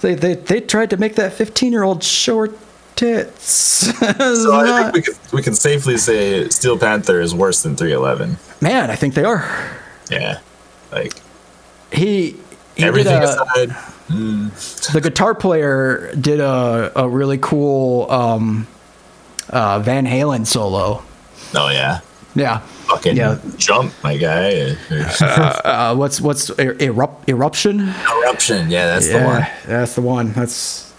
They, 0.00 0.14
they 0.14 0.34
they 0.34 0.60
tried 0.60 0.90
to 0.90 0.96
make 0.96 1.14
that 1.16 1.32
fifteen 1.32 1.72
year 1.72 1.82
old 1.82 2.02
short 2.04 2.56
tits. 2.96 3.88
So 4.20 4.54
I 4.54 4.90
think 4.90 4.94
we 4.94 5.02
can 5.02 5.14
we 5.32 5.42
can 5.42 5.54
safely 5.54 5.96
say 5.96 6.48
Steel 6.48 6.78
Panther 6.78 7.20
is 7.20 7.34
worse 7.34 7.62
than 7.62 7.76
311. 7.76 8.36
Man, 8.60 8.90
I 8.90 8.96
think 8.96 9.14
they 9.14 9.24
are. 9.24 9.44
Yeah, 10.10 10.40
like 10.92 11.14
He, 11.92 12.36
he 12.76 12.82
everything 12.84 13.16
a, 13.22 13.24
aside. 13.24 13.76
the 14.08 15.00
guitar 15.02 15.34
player 15.34 16.12
did 16.14 16.40
a 16.40 16.92
a 16.96 17.08
really 17.08 17.38
cool 17.38 18.10
um, 18.10 18.66
uh, 19.48 19.78
Van 19.80 20.06
Halen 20.06 20.46
solo. 20.46 21.02
Oh 21.54 21.70
yeah, 21.70 22.00
Yeah. 22.34 22.60
Fucking 22.90 23.16
Yeah. 23.16 23.38
jump, 23.56 23.92
my 24.02 24.16
guy. 24.16 24.76
Uh, 25.20 25.94
what's 25.94 26.20
what's 26.20 26.50
er- 26.58 26.76
erupt, 26.80 27.28
eruption? 27.28 27.92
Eruption. 28.22 28.70
Yeah, 28.70 28.86
that's 28.86 29.08
the 29.08 29.20
one. 29.20 29.40
Yeah, 29.40 29.56
that's 29.66 29.94
the 29.94 30.02
one. 30.02 30.32
That's 30.32 30.92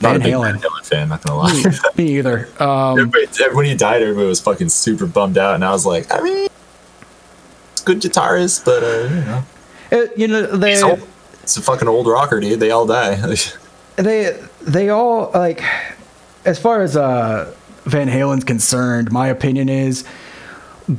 Not 0.00 0.12
Van 0.12 0.20
a 0.20 0.24
big 0.24 0.32
Halen. 0.34 0.52
Van 0.52 0.60
Halen 0.60 0.84
fan. 0.86 1.08
Not 1.08 1.22
gonna 1.22 1.38
lie. 1.38 1.72
Me 1.96 2.18
either. 2.18 2.48
Um, 2.58 2.98
Everybody- 2.98 3.26
when 3.54 3.66
he 3.66 3.74
died, 3.74 4.02
everybody 4.02 4.26
was 4.28 4.40
fucking 4.40 4.68
super 4.68 5.06
bummed 5.06 5.38
out, 5.38 5.54
and 5.54 5.64
I 5.64 5.70
was 5.70 5.86
like, 5.86 6.12
I 6.12 6.20
mean, 6.20 6.48
it's 7.72 7.82
good 7.82 8.00
guitarist, 8.00 8.64
but 8.64 8.82
uh, 8.82 9.08
you 9.14 9.24
know, 9.24 9.44
it- 9.90 10.18
you 10.18 10.28
know 10.28 10.42
they 10.56 10.70
he's 10.72 10.82
old. 10.82 11.00
It's 11.42 11.56
a 11.56 11.62
fucking 11.62 11.86
old 11.88 12.06
rocker, 12.08 12.40
dude. 12.40 12.58
They 12.60 12.70
all 12.72 12.86
die. 12.86 13.14
they 13.96 14.36
they 14.62 14.88
all 14.90 15.30
like 15.32 15.62
as 16.44 16.58
far 16.58 16.82
as 16.82 16.96
uh 16.96 17.52
Van 17.84 18.08
Halen's 18.08 18.42
concerned, 18.44 19.12
my 19.12 19.28
opinion 19.28 19.68
is 19.68 20.04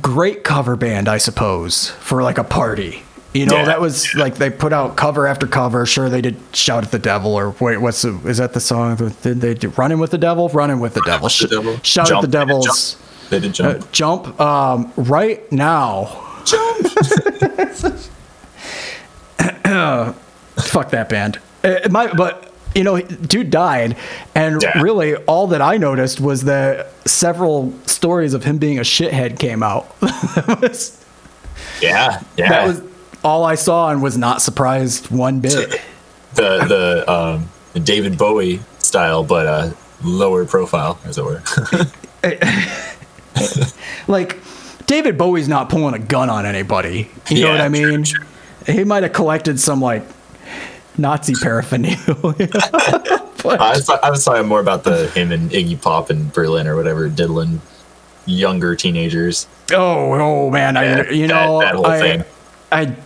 great 0.00 0.44
cover 0.44 0.76
band, 0.76 1.08
I 1.08 1.18
suppose, 1.18 1.90
for 1.90 2.22
like 2.22 2.38
a 2.38 2.44
party. 2.44 3.02
You 3.34 3.46
know, 3.46 3.56
Yeah, 3.56 3.64
that 3.66 3.80
was 3.80 4.14
like 4.14 4.36
they 4.36 4.48
put 4.50 4.72
out 4.72 4.96
cover 4.96 5.26
after 5.26 5.46
cover. 5.46 5.84
Sure, 5.86 6.08
they 6.08 6.22
did 6.22 6.36
"Shout 6.52 6.84
at 6.84 6.90
the 6.90 6.98
Devil" 6.98 7.34
or 7.34 7.50
wait, 7.60 7.76
what's 7.78 8.02
the, 8.02 8.18
is 8.26 8.38
that 8.38 8.54
the 8.54 8.60
song? 8.60 8.96
Did 8.96 9.40
they 9.40 9.54
do 9.54 9.68
"Running 9.76 9.98
with 9.98 10.10
the 10.10 10.18
Devil"? 10.18 10.48
"Running 10.48 10.80
with 10.80 10.94
the 10.94 11.02
Devil." 11.02 11.24
with 11.26 11.38
the 11.38 11.48
Devil. 11.48 11.78
Shout 11.82 12.08
Jump. 12.08 12.24
at 12.24 12.30
the 12.30 12.38
They 12.38 12.44
did 12.44 12.48
Devils. 12.48 12.96
they 13.30 13.40
did 13.40 13.52
jump. 13.54 13.68
Uh, 13.68 13.86
jump. 13.92 14.24
jump 14.24 14.40
um, 14.40 14.92
right 14.96 15.50
now. 15.52 16.42
Jump. 16.44 16.86
Fuck 20.58 20.90
that 20.90 21.08
band. 21.08 21.38
Uh, 21.62 21.80
my, 21.90 22.12
but 22.12 22.47
you 22.74 22.84
know, 22.84 23.00
dude 23.00 23.50
died, 23.50 23.96
and 24.34 24.62
Yeah. 24.62 24.80
really 24.82 25.16
all 25.16 25.46
that 25.48 25.62
I 25.62 25.76
noticed 25.78 26.20
was 26.20 26.44
that 26.44 26.92
several 27.08 27.72
stories 27.86 28.34
of 28.34 28.44
him 28.44 28.58
being 28.58 28.78
a 28.78 28.82
shithead 28.82 29.38
came 29.38 29.62
out. 29.62 29.86
was 30.60 31.04
yeah, 31.82 32.22
yeah. 32.36 32.48
that 32.50 32.66
was 32.66 32.82
all 33.24 33.44
I 33.44 33.54
saw, 33.56 33.90
and 33.90 34.02
was 34.02 34.16
not 34.16 34.42
surprised 34.42 35.10
one 35.10 35.40
bit. 35.40 35.80
the 36.34 36.64
the 37.04 37.10
um, 37.10 37.48
David 37.84 38.16
Bowie 38.18 38.60
style, 38.78 39.24
but 39.24 39.46
uh, 39.46 39.70
lower 40.04 40.44
profile, 40.44 40.98
as 41.04 41.18
it 41.18 41.24
were. 41.24 41.42
like 44.08 44.38
David 44.86 45.18
Bowie's 45.18 45.48
not 45.48 45.68
pulling 45.68 45.94
a 45.94 45.98
gun 45.98 46.30
on 46.30 46.46
anybody. 46.46 47.10
You 47.28 47.44
know 47.44 47.50
what 47.52 47.60
I 47.60 47.68
true, 47.68 47.90
mean? 47.90 48.04
true. 48.04 48.24
He 48.66 48.84
might 48.84 49.02
have 49.02 49.12
collected 49.12 49.58
some 49.60 49.80
like 49.80 50.02
Nazi 50.98 51.34
paraphernalia. 51.34 52.48
But- 53.40 53.60
I, 53.60 53.70
was, 53.70 53.88
I 53.88 54.10
was 54.10 54.24
talking 54.24 54.48
more 54.48 54.58
about 54.58 54.82
the 54.82 55.08
him 55.10 55.30
and 55.30 55.48
Iggy 55.52 55.80
Pop 55.80 56.10
in 56.10 56.28
Berlin 56.30 56.66
or 56.66 56.74
whatever, 56.74 57.08
diddling 57.08 57.60
younger 58.26 58.74
teenagers. 58.74 59.46
oh, 59.72 60.12
oh 60.12 60.50
man, 60.50 60.76
I 60.76 61.08
you 61.10 61.28
know 61.28 61.60
that 61.60 61.76
whole 61.76 61.86
I, 61.86 62.00
thing. 62.00 62.24
I 62.72 62.96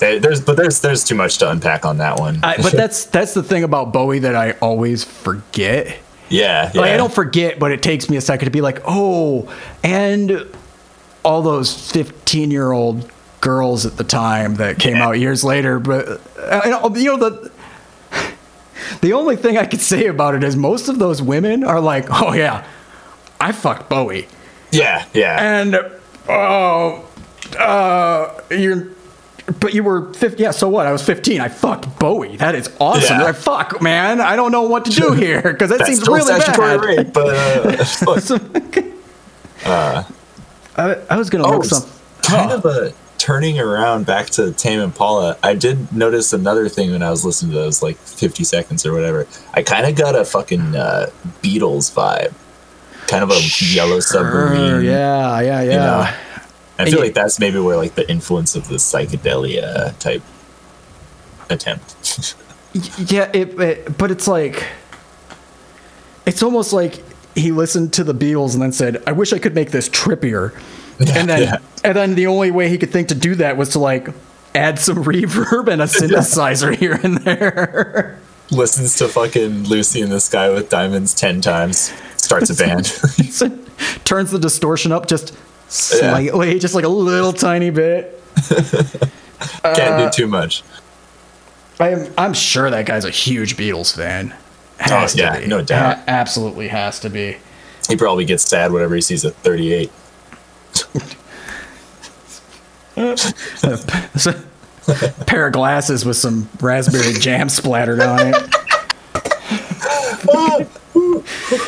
They, 0.00 0.18
there's 0.18 0.40
but 0.40 0.56
there's 0.56 0.80
there's 0.80 1.04
too 1.04 1.14
much 1.14 1.38
to 1.38 1.48
unpack 1.50 1.86
on 1.86 1.98
that 1.98 2.18
one. 2.18 2.40
I 2.42 2.56
but 2.56 2.72
that's 2.72 3.04
that's 3.04 3.34
the 3.34 3.42
thing 3.44 3.62
about 3.62 3.92
Bowie 3.92 4.18
that 4.18 4.34
I 4.34 4.52
always 4.60 5.04
forget. 5.04 5.96
yeah, 6.28 6.72
yeah. 6.74 6.80
Like 6.80 6.90
I 6.90 6.96
don't 6.96 7.14
forget, 7.14 7.60
but 7.60 7.70
it 7.70 7.82
takes 7.82 8.10
me 8.10 8.16
a 8.16 8.20
second 8.20 8.46
to 8.46 8.50
be 8.50 8.62
like, 8.62 8.80
oh, 8.84 9.48
and 9.84 10.44
all 11.24 11.40
those 11.40 11.92
fifteen-year-old 11.92 13.08
girls 13.42 13.84
at 13.84 13.98
the 13.98 14.04
time 14.04 14.54
that 14.54 14.78
came 14.78 14.96
out 14.96 15.18
years 15.18 15.44
later. 15.44 15.78
But 15.78 16.20
uh, 16.38 16.62
you 16.64 16.70
know, 16.70 17.18
the 17.18 17.50
the 19.02 19.12
only 19.12 19.36
thing 19.36 19.58
I 19.58 19.66
could 19.66 19.82
say 19.82 20.06
about 20.06 20.34
it 20.34 20.42
is 20.42 20.56
most 20.56 20.88
of 20.88 20.98
those 20.98 21.20
women 21.20 21.62
are 21.64 21.80
like, 21.80 22.06
oh 22.10 22.32
yeah, 22.32 22.66
I 23.38 23.52
fucked 23.52 23.90
Bowie, 23.90 24.26
yeah, 24.70 25.04
yeah. 25.12 25.60
and 25.60 25.74
oh, 26.28 27.06
uh, 27.58 28.40
you're. 28.50 28.88
But 29.58 29.74
you 29.74 29.82
were 29.82 30.14
50, 30.14 30.40
yeah, 30.40 30.52
so 30.52 30.68
what? 30.68 30.86
I 30.86 30.92
was 30.92 31.02
15. 31.02 31.40
I 31.40 31.48
fucked 31.48 31.98
Bowie. 31.98 32.36
That 32.36 32.54
is 32.54 32.70
awesome. 32.78 33.18
Yeah. 33.18 33.24
Like, 33.24 33.34
fuck, 33.34 33.82
man. 33.82 34.20
I 34.20 34.36
don't 34.36 34.52
know 34.52 34.62
what 34.62 34.84
to 34.84 34.92
do 34.92 35.12
here 35.14 35.42
because 35.42 35.68
that 35.70 35.84
seems 35.84 36.06
really 36.06 36.32
bad. 36.38 36.80
rape, 36.80 37.12
but 37.12 37.34
uh, 37.34 37.84
fuck. 37.84 38.84
I, 39.66 40.96
I 41.10 41.16
was 41.16 41.28
gonna 41.28 41.44
Oh, 41.44 41.56
look 41.56 41.64
some. 41.64 41.82
kind 42.22 42.52
of 42.52 42.64
a 42.64 42.92
turning 43.22 43.60
around 43.60 44.04
back 44.04 44.26
to 44.26 44.50
Tame 44.50 44.80
Impala. 44.80 45.38
I 45.44 45.54
did 45.54 45.92
notice 45.92 46.32
another 46.32 46.68
thing 46.68 46.90
when 46.90 47.04
I 47.04 47.10
was 47.10 47.24
listening 47.24 47.52
to 47.52 47.58
those 47.58 47.80
like 47.80 47.96
50 47.96 48.42
seconds 48.42 48.84
or 48.84 48.92
whatever. 48.92 49.28
I 49.54 49.62
kind 49.62 49.86
of 49.86 49.94
got 49.94 50.16
a 50.16 50.24
fucking 50.24 50.74
uh, 50.74 51.06
Beatles 51.40 51.94
vibe, 51.94 52.34
kind 53.06 53.22
of 53.22 53.30
a 53.30 53.40
yellow 53.72 54.00
submarine. 54.00 54.70
Sure, 54.70 54.82
yeah, 54.82 55.40
yeah, 55.40 55.62
yeah. 55.62 55.76
know? 55.76 56.14
I 56.80 56.90
feel 56.90 56.98
like 56.98 57.14
that's 57.14 57.38
maybe 57.38 57.60
where 57.60 57.76
like 57.76 57.94
the 57.94 58.10
influence 58.10 58.56
of 58.56 58.66
the 58.66 58.74
psychedelia 58.74 59.96
type 60.00 60.22
attempt. 61.48 62.34
Yeah, 62.98 63.30
it, 63.32 63.60
it, 63.60 63.98
but 63.98 64.10
it's 64.10 64.26
like, 64.26 64.66
it's 66.26 66.42
almost 66.42 66.72
like 66.72 67.04
he 67.36 67.52
listened 67.52 67.92
to 67.92 68.02
the 68.02 68.14
Beatles 68.14 68.54
and 68.54 68.62
then 68.62 68.72
said, 68.72 69.00
"I 69.06 69.12
wish 69.12 69.32
I 69.32 69.38
could 69.38 69.54
make 69.54 69.70
this 69.70 69.88
trippier," 69.88 70.58
and 70.98 71.08
then 71.28 71.42
Yeah. 71.42 71.56
and 71.84 71.96
then 71.96 72.14
the 72.14 72.26
only 72.26 72.50
way 72.50 72.68
he 72.68 72.78
could 72.78 72.90
think 72.90 73.08
to 73.08 73.14
do 73.14 73.34
that 73.36 73.56
was 73.56 73.70
to 73.70 73.78
like 73.78 74.08
add 74.54 74.78
some 74.78 74.96
reverb 75.04 75.68
and 75.68 75.80
a 75.82 75.86
synthesizer 75.86 76.74
here 76.76 76.98
and 77.02 77.18
there. 77.18 78.18
Listens 78.50 78.96
to 78.96 79.08
fucking 79.08 79.64
Lucy 79.64 80.00
in 80.02 80.10
the 80.10 80.20
Sky 80.20 80.50
with 80.50 80.68
Diamonds 80.68 81.14
10 81.14 81.40
times, 81.40 81.92
starts 82.16 82.50
a 82.50 82.54
band. 82.54 82.84
Turns 84.04 84.30
the 84.30 84.38
distortion 84.38 84.92
up 84.92 85.06
just 85.06 85.34
slightly, 85.68 86.58
just 86.58 86.74
like 86.74 86.84
a 86.84 86.88
little 86.88 87.32
tiny 87.32 87.70
bit. 87.70 88.20
Can't 89.62 90.12
do 90.12 90.22
too 90.24 90.26
much. 90.28 90.62
I'm 91.80 92.12
I'm 92.18 92.34
sure 92.34 92.70
that 92.70 92.86
guy's 92.86 93.04
a 93.04 93.10
huge 93.10 93.56
Beatles 93.56 93.96
fan. 93.96 94.34
Oh, 94.80 94.84
has 95.00 95.18
Oh, 95.18 95.22
yeah, 95.22 95.46
no 95.46 95.62
doubt. 95.62 95.96
Ha- 95.98 96.04
absolutely 96.06 96.68
has 96.68 97.00
to 97.00 97.10
be. 97.10 97.36
He 97.88 97.96
probably 97.96 98.24
gets 98.24 98.46
sad 98.48 98.70
whenever 98.72 98.94
he 98.94 99.00
sees 99.00 99.24
a 99.24 99.30
38. 99.30 99.90
A 102.96 104.44
pair 105.26 105.46
of 105.46 105.52
glasses 105.52 106.04
with 106.04 106.16
some 106.16 106.48
raspberry 106.60 107.12
jam 107.14 107.48
splattered 107.48 108.00
on 108.00 108.34
it. 108.34 108.54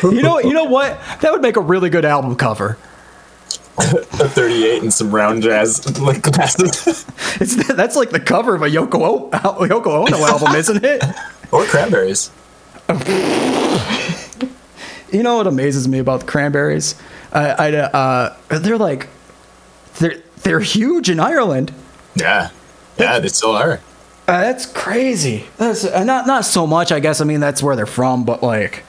you 0.03 0.21
know, 0.21 0.39
you 0.39 0.53
know 0.53 0.65
what? 0.65 0.99
That 1.21 1.31
would 1.31 1.41
make 1.41 1.55
a 1.57 1.61
really 1.61 1.89
good 1.89 2.05
album 2.05 2.35
cover. 2.35 2.77
A 3.77 4.29
38 4.29 4.83
and 4.83 4.93
some 4.93 5.13
round 5.13 5.43
jazz 5.43 5.99
like 5.99 6.21
glasses. 6.21 7.05
It's 7.41 7.55
that's 7.73 7.95
like 7.97 8.11
the 8.11 8.19
cover 8.21 8.55
of 8.55 8.61
a 8.61 8.69
Yoko 8.69 9.01
o- 9.01 9.29
Yoko 9.67 10.07
Ono 10.07 10.25
album, 10.25 10.55
isn't 10.55 10.83
it? 10.85 11.03
or 11.51 11.65
cranberries. 11.65 12.31
You 15.11 15.23
know 15.23 15.37
what 15.37 15.47
amazes 15.47 15.87
me 15.87 15.99
about 15.99 16.21
the 16.21 16.25
Cranberries? 16.25 16.95
I, 17.35 17.69
I 17.69 17.71
uh, 17.75 18.35
they're 18.49 18.77
like 18.77 19.09
they're 19.99 20.21
they're 20.43 20.59
huge 20.61 21.09
in 21.09 21.19
Ireland. 21.19 21.73
Yeah. 22.15 22.49
Yeah, 22.97 23.19
they 23.19 23.27
still 23.27 23.51
are. 23.51 23.81
Uh, 24.27 24.41
that's 24.41 24.65
crazy. 24.65 25.45
That's 25.57 25.85
uh, 25.85 26.03
not 26.03 26.27
not 26.27 26.45
so 26.45 26.65
much. 26.65 26.91
I 26.91 26.99
guess 26.99 27.21
I 27.21 27.25
mean 27.25 27.39
that's 27.39 27.61
where 27.61 27.75
they're 27.75 27.85
from, 27.85 28.23
but 28.23 28.41
like, 28.41 28.83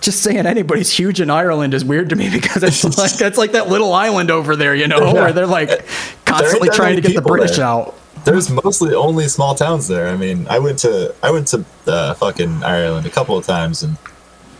just 0.00 0.22
saying 0.22 0.46
anybody's 0.46 0.90
huge 0.90 1.20
in 1.20 1.30
Ireland 1.30 1.74
is 1.74 1.84
weird 1.84 2.10
to 2.10 2.16
me 2.16 2.30
because 2.32 2.62
it's 2.62 2.84
like 2.98 3.12
that's 3.12 3.38
like 3.38 3.52
that 3.52 3.68
little 3.68 3.92
island 3.92 4.30
over 4.30 4.54
there, 4.54 4.74
you 4.74 4.86
know, 4.86 5.12
where 5.12 5.32
they're 5.32 5.46
like 5.46 5.86
constantly 6.24 6.68
trying 6.68 6.96
to 6.96 7.02
get 7.02 7.14
the 7.14 7.22
British 7.22 7.56
there. 7.56 7.64
out. 7.66 7.98
there's 8.24 8.50
mostly 8.50 8.94
only 8.94 9.26
small 9.28 9.54
towns 9.54 9.88
there. 9.88 10.08
I 10.08 10.16
mean, 10.16 10.46
I 10.48 10.58
went 10.58 10.78
to 10.80 11.14
I 11.22 11.30
went 11.30 11.48
to 11.48 11.64
uh, 11.86 12.14
fucking 12.14 12.62
Ireland 12.62 13.06
a 13.06 13.10
couple 13.10 13.36
of 13.36 13.46
times, 13.46 13.82
and 13.82 13.96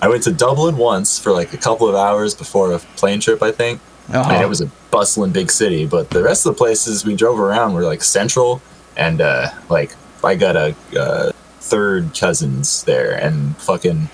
I 0.01 0.09
went 0.09 0.23
to 0.25 0.33
Dublin 0.33 0.77
once 0.77 1.19
for 1.19 1.33
like 1.33 1.53
a 1.53 1.57
couple 1.57 1.89
of 1.89 1.95
hours 1.95 2.35
before 2.35 2.73
a 2.73 2.79
plane 2.79 3.21
trip, 3.21 3.43
I 3.43 3.51
think. 3.53 3.81
Uh-huh. 4.13 4.31
And 4.33 4.43
it 4.43 4.49
was 4.49 4.61
a 4.61 4.71
bustling 4.91 5.33
big 5.33 5.51
city, 5.51 5.87
but 5.87 6.11
the 6.11 6.23
rest 6.23 6.47
of 6.47 6.55
the 6.55 6.59
places 6.59 7.05
we 7.05 7.17
drove 7.17 7.41
around 7.41 7.75
were 7.75 7.83
like 7.83 8.03
central, 8.05 8.63
and 8.97 9.21
uh, 9.21 9.49
like 9.69 9.95
I 10.23 10.37
got 10.37 10.55
a 10.57 10.75
uh, 10.99 11.33
third 11.61 12.15
cousins 12.15 12.85
there, 12.85 13.13
and 13.15 13.57
fucking 13.57 14.09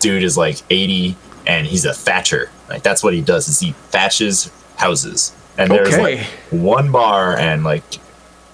dude 0.00 0.22
is 0.22 0.36
like 0.36 0.58
80, 0.68 1.16
and 1.46 1.66
he's 1.66 1.86
a 1.86 1.94
thatcher. 1.94 2.50
Like 2.68 2.82
that's 2.82 3.02
what 3.02 3.14
he 3.14 3.22
does 3.22 3.48
is 3.48 3.58
he 3.60 3.72
thatches 3.90 4.50
houses, 4.76 5.32
and 5.56 5.70
there's 5.70 5.94
Okay. 5.94 6.18
like 6.18 6.26
one 6.50 6.92
bar, 6.92 7.38
and 7.38 7.64
like 7.64 7.84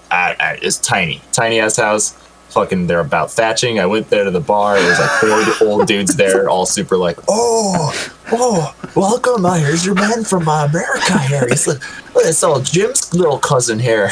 I, 0.09 0.35
I, 0.39 0.59
it's 0.61 0.77
tiny, 0.77 1.21
tiny 1.33 1.59
ass 1.59 1.75
house. 1.75 2.13
Fucking, 2.53 2.85
they're 2.85 2.99
about 2.99 3.31
thatching. 3.31 3.79
I 3.79 3.87
went 3.87 4.09
there 4.09 4.23
to 4.23 4.31
the 4.31 4.39
bar. 4.39 4.79
There's 4.79 4.99
like 4.99 5.57
four 5.57 5.67
old 5.67 5.87
dudes 5.87 6.15
there, 6.15 6.49
all 6.49 6.67
super 6.67 6.97
like, 6.97 7.17
oh, 7.27 8.11
oh, 8.31 8.75
welcome. 8.95 9.43
Uh, 9.43 9.55
here's 9.55 9.83
your 9.83 9.95
man 9.95 10.23
from 10.23 10.47
uh, 10.47 10.65
America 10.65 11.17
here. 11.19 11.47
He's 11.49 11.65
like, 11.67 11.81
oh, 12.15 12.19
it's 12.19 12.43
all 12.43 12.59
Jim's 12.61 13.11
little 13.11 13.39
cousin 13.39 13.79
here. 13.79 14.09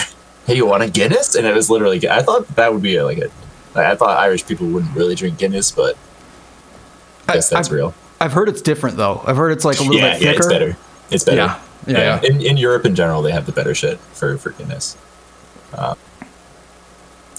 Hey, 0.48 0.56
you 0.56 0.66
want 0.66 0.82
a 0.82 0.90
Guinness? 0.90 1.36
And 1.36 1.46
it 1.46 1.54
was 1.54 1.70
literally, 1.70 2.10
I 2.10 2.24
thought 2.24 2.48
that 2.56 2.74
would 2.74 2.82
be 2.82 3.00
like 3.00 3.20
a, 3.20 3.30
like, 3.76 3.86
I 3.86 3.96
thought 3.96 4.18
Irish 4.18 4.48
people 4.48 4.66
wouldn't 4.68 4.96
really 4.96 5.14
drink 5.14 5.38
Guinness, 5.38 5.72
but 5.72 5.96
I 7.28 7.36
guess 7.36 7.50
that's 7.50 7.68
I've, 7.68 7.74
real. 7.74 7.94
I've 8.20 8.34
heard 8.34 8.50
it's 8.50 8.62
different 8.64 8.98
though. 8.98 9.22
I've 9.24 9.38
heard 9.38 9.52
it's 9.52 9.66
like 9.66 9.78
a 9.80 9.84
little 9.84 9.98
Yeah, 9.98 10.14
bit 10.14 10.22
yeah, 10.24 10.32
thicker. 10.32 10.40
it's 10.40 10.48
better. 10.48 10.78
It's 11.12 11.24
better. 11.24 11.38
Yeah, 11.38 11.60
yeah, 11.86 12.20
yeah. 12.24 12.28
In, 12.28 12.42
in 12.42 12.58
Europe 12.58 12.86
in 12.88 12.96
general, 12.96 13.22
they 13.22 13.32
have 13.32 13.46
the 13.46 13.52
better 13.52 13.76
shit 13.76 14.00
for, 14.00 14.36
for 14.40 14.50
Guinness. 14.50 14.98
Uh, 15.74 15.94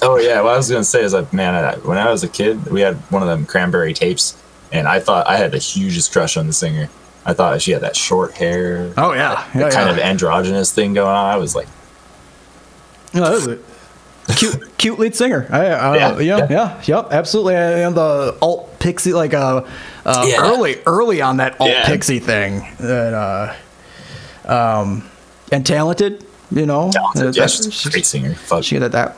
oh 0.02 0.18
yeah, 0.18 0.40
what 0.42 0.54
I 0.54 0.56
was 0.56 0.70
gonna 0.70 0.84
say 0.84 1.02
is 1.02 1.12
like, 1.12 1.32
man, 1.32 1.54
I, 1.54 1.74
when 1.76 1.98
I 1.98 2.10
was 2.10 2.22
a 2.22 2.28
kid, 2.28 2.66
we 2.66 2.80
had 2.80 2.96
one 3.10 3.22
of 3.22 3.28
them 3.28 3.46
cranberry 3.46 3.94
tapes, 3.94 4.40
and 4.72 4.86
I 4.86 5.00
thought 5.00 5.26
I 5.26 5.36
had 5.36 5.52
the 5.52 5.58
hugest 5.58 6.12
crush 6.12 6.36
on 6.36 6.46
the 6.46 6.52
singer. 6.52 6.88
I 7.24 7.34
thought 7.34 7.62
she 7.62 7.70
had 7.70 7.82
that 7.82 7.96
short 7.96 8.32
hair, 8.32 8.92
Oh 8.96 9.12
yeah, 9.12 9.48
yeah, 9.54 9.70
kind 9.70 9.88
yeah. 9.88 9.90
of 9.90 9.98
androgynous 9.98 10.72
thing 10.72 10.94
going 10.94 11.08
on. 11.08 11.26
I 11.26 11.36
was 11.36 11.54
like, 11.54 11.68
Yeah, 13.14 13.20
that 13.20 13.32
was 13.32 13.46
it. 13.46 13.64
Cute, 14.36 14.76
cute 14.78 14.98
lead 14.98 15.14
singer. 15.14 15.46
I, 15.50 15.66
uh, 15.68 15.94
Yeah, 15.94 16.18
yeah, 16.18 16.36
yeah, 16.38 16.46
yeah. 16.50 16.82
yep, 16.84 17.12
absolutely. 17.12 17.54
And 17.54 17.94
the 17.94 18.36
alt 18.42 18.78
pixie, 18.80 19.12
like 19.12 19.34
uh, 19.34 19.64
uh 20.04 20.30
early, 20.38 20.82
early 20.86 21.22
on 21.22 21.36
that 21.36 21.60
alt 21.60 21.84
pixie 21.84 22.18
thing. 22.18 22.66
That 22.80 23.14
uh, 23.14 23.54
um, 24.44 25.08
and 25.52 25.64
talented, 25.64 26.24
you 26.54 26.66
know. 26.66 26.90
Yeah, 26.94 27.30
that- 27.30 27.50
she's 27.50 27.66
a 27.66 27.70
she, 27.70 27.90
great 27.90 28.06
singer. 28.06 28.34
Fuck. 28.34 28.64
she 28.64 28.76
had 28.76 28.92
that. 28.92 29.16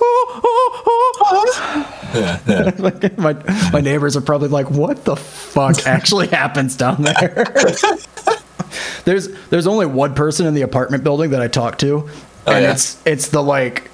yeah, 2.15 2.39
yeah. 2.47 2.71
Like, 2.79 3.19
my 3.19 3.35
my 3.73 3.81
neighbors 3.81 4.17
are 4.17 4.21
probably 4.21 4.49
like, 4.49 4.71
"What 4.71 5.05
the 5.05 5.17
fuck 5.17 5.87
actually 5.87 6.29
happens 6.29 6.77
down 6.77 7.03
there?" 7.03 7.53
there's 9.05 9.29
there's 9.51 9.67
only 9.67 9.87
one 9.87 10.15
person 10.15 10.47
in 10.47 10.55
the 10.55 10.63
apartment 10.63 11.05
building 11.05 11.31
that 11.31 11.41
I 11.43 11.49
talk 11.49 11.79
to, 11.79 12.09
Oh, 12.47 12.53
and 12.53 12.63
yeah? 12.65 12.73
it's 12.73 13.01
it's 13.07 13.29
the 13.29 13.43
like 13.43 13.91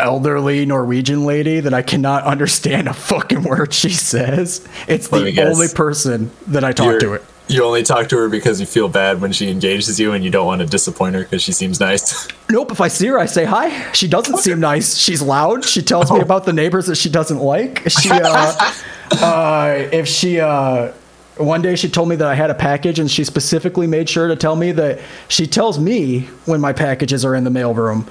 elderly 0.00 0.64
Norwegian 0.66 1.24
lady 1.24 1.60
that 1.60 1.74
I 1.74 1.82
cannot 1.82 2.24
understand 2.24 2.88
a 2.88 2.92
fucking 2.94 3.42
word 3.42 3.72
she 3.72 3.90
says. 3.90 4.66
It's 4.86 5.10
Let 5.12 5.34
the 5.34 5.42
only 5.42 5.68
person 5.68 6.30
that 6.46 6.64
I 6.64 6.72
talk 6.72 6.86
You're- 6.86 7.00
to 7.00 7.12
it. 7.14 7.24
You 7.50 7.64
only 7.64 7.82
talk 7.82 8.10
to 8.10 8.18
her 8.18 8.28
because 8.28 8.60
you 8.60 8.66
feel 8.66 8.90
bad 8.90 9.22
when 9.22 9.32
she 9.32 9.50
engages 9.50 9.98
you, 9.98 10.12
and 10.12 10.22
you 10.22 10.28
don't 10.30 10.44
want 10.44 10.60
to 10.60 10.66
disappoint 10.66 11.14
her 11.14 11.22
because 11.22 11.40
she 11.42 11.52
seems 11.52 11.80
nice. 11.80 12.28
Nope. 12.50 12.72
If 12.72 12.80
I 12.82 12.88
see 12.88 13.06
her, 13.06 13.18
I 13.18 13.24
say 13.24 13.44
hi. 13.46 13.90
She 13.92 14.06
doesn't 14.06 14.36
seem 14.38 14.60
nice. 14.60 14.96
She's 14.98 15.22
loud. 15.22 15.64
She 15.64 15.80
tells 15.80 16.10
Oh. 16.10 16.16
me 16.16 16.20
about 16.20 16.44
the 16.44 16.52
neighbors 16.52 16.86
that 16.88 16.96
she 16.96 17.08
doesn't 17.08 17.38
like. 17.38 17.88
She, 17.90 18.10
uh, 18.10 18.72
uh, 19.22 19.88
if 19.92 20.06
she, 20.06 20.40
uh, 20.40 20.92
one 21.38 21.62
day 21.62 21.74
she 21.76 21.88
told 21.88 22.08
me 22.10 22.16
that 22.16 22.26
I 22.28 22.34
had 22.34 22.50
a 22.50 22.54
package, 22.54 22.98
and 22.98 23.10
she 23.10 23.24
specifically 23.24 23.86
made 23.86 24.08
sure 24.10 24.28
to 24.28 24.36
tell 24.36 24.54
me 24.56 24.72
that 24.72 25.00
she 25.28 25.46
tells 25.46 25.78
me 25.78 26.20
when 26.44 26.60
my 26.60 26.72
packages 26.74 27.24
are 27.24 27.34
in 27.34 27.44
the 27.44 27.50
mailroom, 27.50 28.06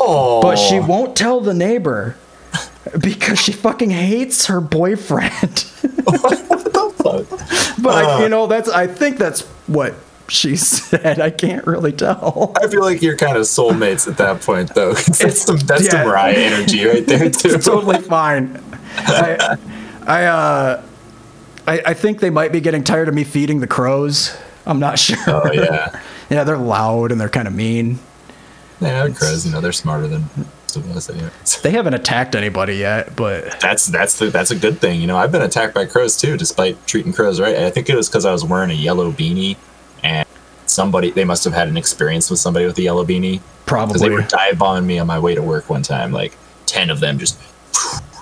Oh, 0.00 0.42
but 0.42 0.56
she 0.56 0.80
won't 0.80 1.16
tell 1.16 1.40
the 1.40 1.54
neighbor 1.54 2.16
because 3.00 3.38
she 3.38 3.52
fucking 3.52 3.90
hates 3.90 4.46
her 4.46 4.60
boyfriend. 4.60 5.64
but 7.82 8.04
I, 8.04 8.22
you 8.22 8.28
know, 8.28 8.46
that's 8.46 8.68
I 8.68 8.86
think 8.86 9.18
that's 9.18 9.42
what 9.66 9.94
she 10.28 10.56
said. 10.56 11.20
I 11.20 11.30
can't 11.30 11.66
really 11.66 11.92
tell. 11.92 12.52
I 12.56 12.68
feel 12.68 12.82
like 12.82 13.02
you're 13.02 13.16
kind 13.16 13.36
of 13.36 13.42
soulmates 13.44 14.08
at 14.08 14.16
that 14.18 14.40
point, 14.40 14.74
though. 14.74 14.94
that's 14.94 15.42
some 15.42 15.58
that's 15.58 15.84
yeah. 15.84 15.90
some 15.90 16.06
Mariah 16.06 16.34
energy 16.34 16.84
right 16.84 17.06
there 17.06 17.30
too. 17.30 17.54
it's 17.54 17.64
totally 17.64 18.00
fine. 18.00 18.62
I, 18.96 19.56
I, 20.06 20.24
uh, 20.26 20.82
I, 21.66 21.82
I 21.86 21.94
think 21.94 22.20
they 22.20 22.30
might 22.30 22.52
be 22.52 22.60
getting 22.60 22.84
tired 22.84 23.08
of 23.08 23.14
me 23.14 23.24
feeding 23.24 23.60
the 23.60 23.66
crows. 23.66 24.36
I'm 24.66 24.78
not 24.78 24.98
sure. 24.98 25.16
Oh 25.26 25.52
yeah, 25.52 26.00
Yeah, 26.30 26.44
they're 26.44 26.56
loud 26.56 27.12
and 27.12 27.20
they're 27.20 27.28
kind 27.28 27.48
of 27.48 27.54
mean. 27.54 27.98
Yeah. 28.80 29.08
Crows, 29.08 29.46
you 29.46 29.52
know, 29.52 29.60
they're 29.60 29.72
smarter 29.72 30.08
than 30.08 30.24
They 31.62 31.70
haven't 31.70 31.94
attacked 31.94 32.34
anybody 32.34 32.76
yet, 32.76 33.14
but 33.16 33.60
That's 33.60 33.86
that's 33.86 34.18
the, 34.18 34.30
that's 34.30 34.50
a 34.50 34.56
good 34.56 34.80
thing. 34.80 35.00
You 35.00 35.06
know, 35.06 35.16
I've 35.16 35.32
been 35.32 35.42
attacked 35.42 35.74
by 35.74 35.86
crows 35.86 36.16
too, 36.16 36.36
despite 36.36 36.84
treating 36.86 37.12
crows 37.12 37.40
right. 37.40 37.56
I 37.56 37.70
think 37.70 37.88
it 37.88 37.96
was 37.96 38.08
because 38.08 38.24
I 38.24 38.32
was 38.32 38.44
wearing 38.44 38.70
a 38.70 38.74
yellow 38.74 39.12
beanie, 39.12 39.56
and 40.02 40.26
somebody 40.66 41.10
they 41.10 41.24
must 41.24 41.44
have 41.44 41.52
had 41.52 41.68
an 41.68 41.76
experience 41.76 42.30
with 42.30 42.40
somebody 42.40 42.66
with 42.66 42.76
a 42.78 42.82
yellow 42.82 43.04
beanie 43.04 43.40
Probably. 43.66 44.00
they 44.00 44.10
were 44.14 44.22
dive 44.22 44.58
bombing 44.58 44.86
me 44.86 44.98
on 44.98 45.06
my 45.06 45.18
way 45.18 45.34
to 45.34 45.42
work 45.42 45.70
one 45.70 45.82
time. 45.82 46.12
Like 46.12 46.36
ten 46.66 46.90
of 46.90 47.00
them 47.00 47.18
just. 47.18 47.38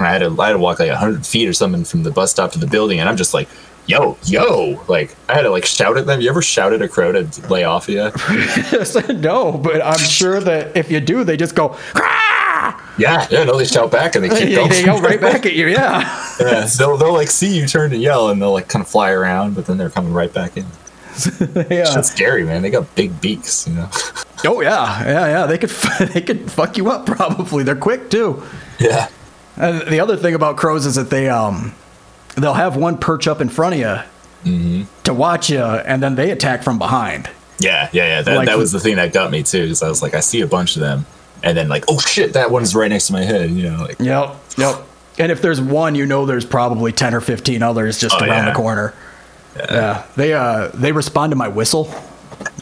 I 0.00 0.10
had 0.10 0.18
to 0.20 0.40
I 0.40 0.46
had 0.48 0.52
to 0.54 0.58
walk 0.58 0.80
like 0.80 0.90
hundred 0.90 1.26
feet 1.26 1.46
or 1.48 1.52
something 1.52 1.84
from 1.84 2.02
the 2.02 2.10
bus 2.10 2.30
stop 2.30 2.52
to 2.52 2.58
the 2.58 2.66
building, 2.66 2.98
and 3.00 3.08
I'm 3.08 3.16
just 3.16 3.34
like, 3.34 3.48
"Yo, 3.86 4.16
yo!" 4.24 4.82
Like 4.88 5.14
I 5.28 5.34
had 5.34 5.42
to 5.42 5.50
like 5.50 5.64
shout 5.64 5.96
at 5.96 6.06
them. 6.06 6.20
You 6.20 6.30
ever 6.30 6.42
shout 6.42 6.72
at 6.72 6.82
a 6.82 6.88
crow 6.88 7.12
to 7.12 7.48
lay 7.48 7.64
off 7.64 7.88
of 7.88 7.94
you? 7.94 9.14
no, 9.14 9.52
but 9.52 9.82
I'm 9.82 9.98
sure 9.98 10.40
that 10.40 10.76
if 10.76 10.90
you 10.90 11.00
do, 11.00 11.24
they 11.24 11.36
just 11.36 11.54
go. 11.54 11.76
"Rah!" 11.94 12.80
Yeah, 12.98 13.26
yeah. 13.30 13.44
No, 13.44 13.56
they 13.58 13.64
shout 13.64 13.90
back 13.90 14.14
and 14.14 14.24
they 14.24 14.28
keep 14.28 14.54
going. 14.54 14.68
they 14.68 14.84
yell 14.84 15.00
right 15.00 15.20
back 15.20 15.46
at 15.46 15.54
you. 15.54 15.68
Yeah. 15.68 16.18
Yeah, 16.40 16.66
they'll 16.76 16.96
they'll 16.96 17.12
like 17.12 17.30
see 17.30 17.56
you 17.56 17.66
turn 17.68 17.90
to 17.90 17.96
yell 17.96 18.30
and 18.30 18.40
they'll 18.42 18.52
like 18.52 18.66
kind 18.68 18.82
of 18.82 18.88
fly 18.88 19.10
around, 19.10 19.54
but 19.54 19.66
then 19.66 19.76
they're 19.78 19.90
coming 19.90 20.12
right 20.12 20.32
back 20.32 20.56
in. 20.56 20.64
yeah. 21.70 21.84
That's 21.84 22.10
scary, 22.10 22.42
man. 22.42 22.62
They 22.62 22.70
got 22.70 22.92
big 22.96 23.20
beaks, 23.20 23.68
you 23.68 23.74
know. 23.74 23.88
Oh 24.44 24.60
yeah, 24.60 25.04
yeah, 25.04 25.26
yeah. 25.26 25.46
They 25.46 25.58
could 25.58 25.70
they 26.12 26.20
could 26.20 26.50
fuck 26.50 26.76
you 26.76 26.90
up. 26.90 27.06
Probably. 27.06 27.62
They're 27.62 27.76
quick 27.76 28.10
too. 28.10 28.42
yeah. 28.80 29.08
And 29.56 29.82
the 29.82 30.00
other 30.00 30.16
thing 30.16 30.34
about 30.34 30.56
crows 30.56 30.86
is 30.86 30.94
that 30.96 31.10
they 31.10 31.28
um 31.28 31.74
they'll 32.36 32.54
have 32.54 32.76
one 32.76 32.98
perch 32.98 33.26
up 33.28 33.40
in 33.40 33.48
front 33.48 33.74
of 33.74 33.80
you 33.80 33.98
Mm-hmm. 34.50 34.82
to 35.04 35.14
watch 35.14 35.50
you, 35.50 35.60
and 35.60 36.02
then 36.02 36.16
they 36.16 36.30
attack 36.32 36.64
from 36.64 36.76
behind. 36.78 37.30
Yeah, 37.60 37.88
yeah, 37.92 38.06
yeah. 38.06 38.22
That, 38.22 38.36
Like- 38.38 38.46
that 38.48 38.58
was 38.58 38.72
the 38.72 38.80
thing 38.80 38.96
that 38.96 39.12
got 39.12 39.30
me 39.30 39.44
too, 39.44 39.62
because 39.62 39.82
I 39.84 39.88
was 39.88 40.02
like, 40.02 40.14
I 40.14 40.20
see 40.20 40.40
a 40.40 40.48
bunch 40.48 40.74
of 40.74 40.80
them, 40.80 41.06
and 41.44 41.56
then 41.56 41.68
like, 41.68 41.84
oh 41.86 41.98
shit, 42.00 42.32
that 42.32 42.50
one's 42.50 42.74
right 42.74 42.88
next 42.88 43.06
to 43.06 43.12
my 43.12 43.22
head, 43.22 43.50
you 43.52 43.70
know, 43.70 43.82
like 43.84 44.00
Yep, 44.00 44.34
yep. 44.58 44.82
And 45.18 45.30
if 45.30 45.42
there's 45.42 45.60
one, 45.60 45.94
you 45.94 46.06
know 46.06 46.26
there's 46.26 46.44
probably 46.44 46.90
ten 46.90 47.14
or 47.14 47.20
fifteen 47.20 47.62
others 47.62 48.00
just 48.00 48.16
Oh, 48.16 48.24
around 48.24 48.46
yeah. 48.46 48.50
the 48.50 48.56
corner. 48.56 48.94
Yeah. 49.56 50.04
They 50.16 50.32
uh 50.32 50.68
they 50.74 50.90
respond 50.90 51.30
to 51.32 51.36
my 51.36 51.46
whistle. 51.48 51.88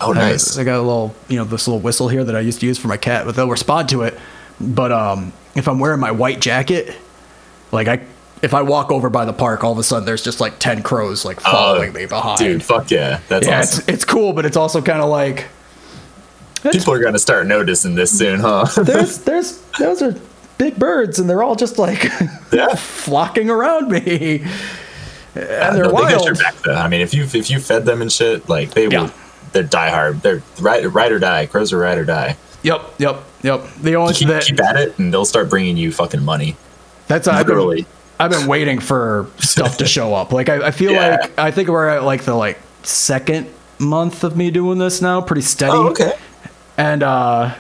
oh 0.03 0.13
nice. 0.13 0.59
I, 0.59 0.63
I 0.63 0.65
got 0.65 0.77
a 0.79 0.83
little 0.83 1.15
you 1.29 1.37
know 1.37 1.45
this 1.45 1.67
little 1.69 1.81
whistle 1.81 2.09
here 2.09 2.25
that 2.25 2.35
I 2.37 2.41
used 2.41 2.61
to 2.61 2.67
use 2.67 2.77
for 2.77 2.89
my 2.89 2.97
cat, 2.99 3.25
but 3.25 3.37
they'll 3.37 3.49
respond 3.49 3.89
to 3.91 4.03
it. 4.03 4.19
But 4.61 4.91
um 4.93 5.33
if 5.55 5.67
I'm 5.69 5.79
wearing 5.79 6.01
my 6.01 6.11
white 6.11 6.41
jacket, 6.41 6.95
like 7.73 7.87
I 7.89 8.01
if 8.43 8.55
I 8.55 8.63
walk 8.63 8.91
over 8.91 9.11
by 9.11 9.25
the 9.25 9.33
park, 9.33 9.65
all 9.65 9.73
of 9.73 9.79
a 9.79 9.83
sudden 9.83 10.05
there's 10.07 10.23
just 10.25 10.41
like 10.41 10.59
ten 10.59 10.83
crows 10.83 11.25
like 11.25 11.41
following 11.41 11.91
uh, 11.91 11.95
me 11.95 12.07
behind. 12.07 12.39
Dude, 12.39 12.63
fuck 12.63 12.91
yeah, 12.91 13.21
that's 13.29 13.47
yeah, 13.47 13.61
awesome. 13.61 13.81
it's 13.81 13.89
it's 13.89 14.05
cool, 14.05 14.33
but 14.33 14.47
it's 14.47 14.57
also 14.57 14.81
kind 14.83 15.01
of 15.03 15.09
like 15.11 15.47
People 16.73 16.93
are 16.93 16.99
gonna 17.03 17.19
start 17.19 17.47
noticing 17.47 17.95
this 17.95 18.17
soon, 18.17 18.41
huh? 18.41 18.65
there's 18.83 19.19
there's 19.19 19.61
those 19.79 20.03
are 20.03 20.15
big 20.59 20.77
birds 20.79 21.19
and 21.19 21.29
they're 21.29 21.43
all 21.43 21.57
just 21.57 21.79
like 21.79 22.05
yeah. 22.53 22.75
flocking 22.75 23.49
around 23.49 23.91
me. 23.91 24.43
And 25.35 25.49
No, 25.49 25.73
they're 25.75 25.91
wild. 25.91 26.09
they 26.09 26.13
got 26.17 26.25
your 26.27 26.35
back 26.35 26.55
though. 26.57 26.75
I 26.75 26.89
mean, 26.89 27.01
if 27.01 27.15
you 27.15 27.23
if 27.25 27.49
you 27.51 27.61
fed 27.61 27.87
them 27.87 28.03
and 28.03 28.13
shit, 28.13 28.47
like 28.49 28.73
they 28.73 28.89
Yeah. 28.89 29.05
will, 29.05 29.11
they're 29.53 29.65
diehard. 29.65 30.21
They're 30.21 30.43
ride, 30.61 30.85
ride 30.87 31.13
or 31.13 31.19
die. 31.19 31.47
Crows 31.47 31.73
are 31.73 31.79
ride 31.79 31.97
or 31.97 32.05
die. 32.05 32.37
Yep, 32.63 32.83
yep, 32.99 33.23
yep. 33.43 33.63
The 33.81 33.97
only 33.97 34.13
Keep, 34.13 34.29
that, 34.29 34.43
keep 34.45 34.61
at 34.61 34.77
it, 34.77 34.99
and 34.99 35.11
they'll 35.15 35.25
start 35.25 35.49
bringing 35.49 35.79
you 35.79 35.91
fucking 35.93 36.23
money. 36.23 36.57
that's 37.09 37.27
I've 37.27 37.47
been, 37.47 37.57
Literally. 37.57 37.87
I've 38.21 38.31
been 38.31 38.47
waiting 38.47 38.79
for 38.81 39.27
stuff 39.39 39.79
to 39.79 39.87
show 39.87 40.15
up. 40.15 40.33
Like 40.33 40.49
I, 40.49 40.69
I 40.69 40.71
feel 40.71 40.93
Yeah. 40.93 41.17
like 41.23 41.39
I 41.39 41.51
think 41.51 41.69
we're 41.69 41.89
at 41.89 42.05
like 42.05 42.23
the 42.25 42.35
like 42.35 42.59
second 42.83 43.49
month 43.79 44.25
of 44.25 44.37
me 44.37 44.51
doing 44.51 44.79
this 44.79 45.01
now, 45.01 45.21
pretty 45.21 45.43
steady. 45.43 45.73
Oh, 45.73 45.89
okay. 45.89 46.13
And 46.77 47.03
uh 47.03 47.55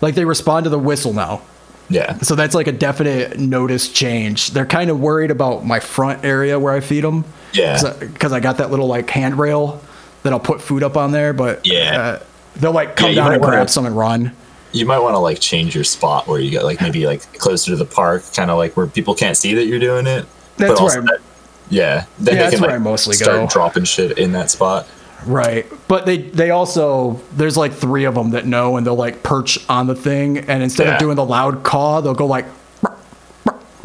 like 0.00 0.14
they 0.14 0.24
respond 0.24 0.64
to 0.64 0.70
the 0.70 0.78
whistle 0.78 1.12
now. 1.12 1.42
Yeah. 1.88 2.18
So 2.18 2.34
that's 2.34 2.54
like 2.54 2.66
a 2.66 2.72
definite 2.72 3.38
notice 3.38 3.88
change. 3.92 4.50
They're 4.50 4.66
kind 4.66 4.90
of 4.90 4.98
worried 5.00 5.30
about 5.30 5.64
my 5.64 5.80
front 5.80 6.24
area 6.24 6.58
where 6.58 6.72
I 6.72 6.80
feed 6.80 7.04
them. 7.04 7.24
Yeah. 7.52 7.80
Because 7.98 8.32
I 8.32 8.40
got 8.40 8.58
that 8.58 8.70
little 8.70 8.86
like 8.88 9.08
handrail 9.10 9.80
that 10.22 10.32
I'll 10.32 10.40
put 10.40 10.60
food 10.60 10.82
up 10.82 10.96
on 10.96 11.12
there, 11.12 11.32
but 11.32 11.64
Yeah. 11.66 12.00
uh, 12.00 12.22
they'll 12.56 12.72
like 12.72 12.96
come 12.96 13.10
Yeah, 13.10 13.16
down 13.24 13.34
and 13.34 13.42
grab 13.42 13.70
some 13.70 13.86
and 13.86 13.96
run. 13.96 14.32
You 14.76 14.86
might 14.86 14.98
want 15.00 15.14
to 15.14 15.18
like 15.18 15.40
change 15.40 15.74
your 15.74 15.84
spot 15.84 16.26
where 16.28 16.38
you 16.40 16.50
get 16.50 16.64
like 16.64 16.80
maybe 16.80 17.06
like 17.06 17.32
closer 17.38 17.70
to 17.72 17.76
the 17.76 17.84
park, 17.84 18.22
kind 18.34 18.50
of 18.50 18.58
like 18.58 18.76
where 18.76 18.86
people 18.86 19.14
can't 19.14 19.36
see 19.36 19.54
that 19.54 19.66
you're 19.66 19.78
doing 19.80 20.06
it. 20.06 20.26
That's 20.56 20.80
where 20.80 21.02
that- 21.02 21.20
yeah, 21.68 22.04
then 22.18 22.34
Yeah, 22.34 22.34
they 22.34 22.34
that's 22.36 22.50
can 22.54 22.60
where 22.62 22.70
like 22.70 22.80
I 22.80 22.82
mostly 22.82 23.14
start 23.16 23.36
go. 23.40 23.46
dropping 23.48 23.84
shit 23.84 24.18
in 24.18 24.32
that 24.32 24.50
spot. 24.50 24.86
Right. 25.26 25.66
But 25.88 26.06
they 26.06 26.18
they 26.18 26.50
also 26.50 27.20
there's 27.32 27.56
like 27.56 27.72
three 27.72 28.04
of 28.04 28.14
them 28.14 28.30
that 28.30 28.46
know 28.46 28.76
and 28.76 28.86
they'll 28.86 28.94
like 28.94 29.22
perch 29.24 29.58
on 29.68 29.86
the 29.88 29.96
thing 29.96 30.38
and 30.38 30.62
instead 30.62 30.86
Yeah. 30.86 30.92
of 30.94 31.00
doing 31.00 31.16
the 31.16 31.24
loud 31.24 31.64
caw, 31.64 32.00
they'll 32.00 32.14
go 32.14 32.26
like 32.26 32.44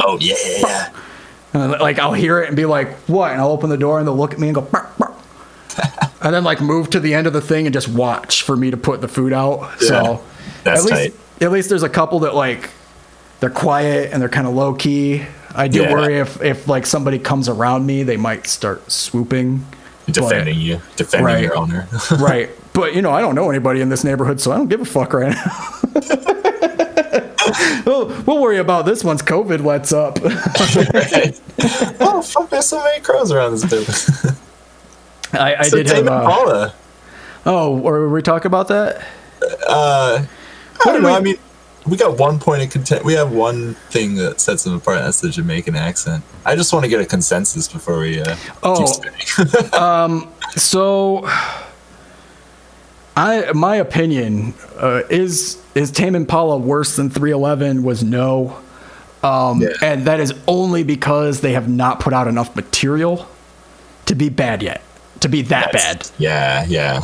Oh 0.04 0.18
yeah, 0.20 0.92
and 1.54 1.72
like 1.74 2.00
I'll 2.00 2.14
hear 2.14 2.40
it 2.42 2.48
and 2.48 2.56
be 2.56 2.66
like, 2.66 2.90
"What?" 3.08 3.32
and 3.32 3.40
I'll 3.42 3.52
open 3.52 3.70
the 3.70 3.78
door 3.78 4.00
and 4.00 4.08
they'll 4.08 4.16
look 4.18 4.34
at 4.34 4.40
me 4.40 4.48
and 4.50 4.56
go. 4.56 4.68
And 6.22 6.34
then 6.34 6.44
like 6.44 6.62
move 6.62 6.90
to 6.92 7.00
the 7.00 7.14
end 7.14 7.28
of 7.28 7.34
the 7.34 7.42
thing 7.42 7.66
and 7.68 7.74
just 7.74 7.88
watch 7.90 8.44
for 8.44 8.56
me 8.56 8.72
to 8.72 8.78
put 8.78 9.02
the 9.02 9.08
food 9.08 9.34
out. 9.34 9.80
So 9.80 10.22
That's 10.64 10.82
at 10.86 10.86
least 10.92 11.16
tight. 11.40 11.44
at 11.46 11.52
least 11.52 11.70
there's 11.70 11.84
a 11.84 11.90
couple 11.90 12.20
that 12.20 12.36
like 12.36 12.70
they're 13.40 13.50
quiet 13.50 14.12
and 14.14 14.22
they're 14.22 14.30
kind 14.30 14.48
of 14.48 14.54
low 14.54 14.74
key. 14.74 15.26
I 15.54 15.68
do 15.68 15.82
Yeah. 15.82 15.92
worry 15.94 16.18
if 16.20 16.42
if 16.42 16.68
like 16.68 16.86
somebody 16.86 17.20
comes 17.20 17.50
around 17.50 17.86
me, 17.86 18.04
they 18.04 18.18
might 18.18 18.48
start 18.48 18.92
swooping. 18.92 19.66
but- 20.06 20.14
defending 20.14 20.60
you, 20.60 20.82
defending 20.96 21.26
Right. 21.26 21.44
your 21.44 21.56
owner. 21.58 21.88
right. 22.20 22.50
But 22.74 22.96
you 22.96 23.02
know, 23.02 23.12
I 23.12 23.22
don't 23.22 23.36
know 23.36 23.50
anybody 23.50 23.82
in 23.82 23.90
this 23.90 24.04
neighborhood, 24.04 24.40
so 24.42 24.52
I 24.52 24.58
don't 24.58 24.68
give 24.70 24.82
a 24.82 24.86
fuck 24.86 25.14
right 25.14 25.34
now. 25.36 25.80
we'll, 27.86 28.08
we'll 28.26 28.40
worry 28.42 28.58
about 28.58 28.86
this 28.86 29.04
once 29.04 29.22
COVID 29.22 29.64
lets 29.64 29.92
up. 29.92 30.20
oh 32.00 32.22
fuck! 32.22 32.50
There's 32.50 32.66
so 32.66 32.84
many 32.84 33.02
crows 33.02 33.32
around 33.32 33.52
this 33.58 33.64
dude. 33.64 34.36
I, 35.34 35.56
I 35.60 35.64
so 35.64 35.78
did 35.78 35.88
Tame 35.88 36.06
have. 36.06 36.08
Uh, 36.08 36.22
Impala. 36.22 36.74
oh, 37.46 37.80
or 37.80 37.94
were 38.02 38.10
we 38.10 38.22
talking 38.22 38.48
about 38.48 38.68
that? 38.70 38.98
Uh, 39.68 40.26
I 40.86 40.86
don't 40.86 41.02
know. 41.02 41.10
we- 41.10 41.16
I 41.16 41.20
mean, 41.22 41.36
we 41.88 41.98
got 41.98 42.20
one 42.20 42.38
point 42.40 42.62
of 42.62 42.70
content. 42.70 43.04
We 43.04 43.14
have 43.14 43.32
one 43.32 43.74
thing 43.90 44.14
that 44.16 44.40
sets 44.40 44.64
them 44.64 44.76
apart. 44.76 45.00
That's 45.00 45.20
the 45.22 45.30
Jamaican 45.30 45.76
accent. 45.76 46.24
I 46.46 46.56
just 46.56 46.72
want 46.74 46.84
to 46.86 46.90
get 46.90 47.00
a 47.02 47.06
consensus 47.06 47.68
before 47.68 48.00
we 48.00 48.22
uh, 48.22 48.36
Oh. 48.62 48.86
spinning. 48.86 50.28
So, 50.58 51.26
I 53.16 53.52
my 53.54 53.76
opinion 53.78 54.54
uh, 54.78 55.04
is 55.10 55.62
is 55.76 55.92
Tame 55.92 56.16
Impala 56.16 56.58
worse 56.58 56.96
than 56.96 57.10
311 57.10 57.84
was 57.84 58.04
no, 58.04 58.58
um, 59.24 59.62
Yeah. 59.62 59.70
and 59.82 60.06
that 60.06 60.20
is 60.20 60.34
only 60.48 60.84
because 60.84 61.42
they 61.42 61.54
have 61.54 61.70
not 61.70 62.00
put 62.00 62.14
out 62.14 62.28
enough 62.28 62.56
material 62.56 63.28
to 64.06 64.16
be 64.16 64.30
bad 64.30 64.62
yet, 64.62 64.82
to 65.22 65.30
be 65.30 65.42
that 65.44 65.72
bad. 65.72 66.10
Yeah, 66.18 66.66
yeah. 66.68 67.02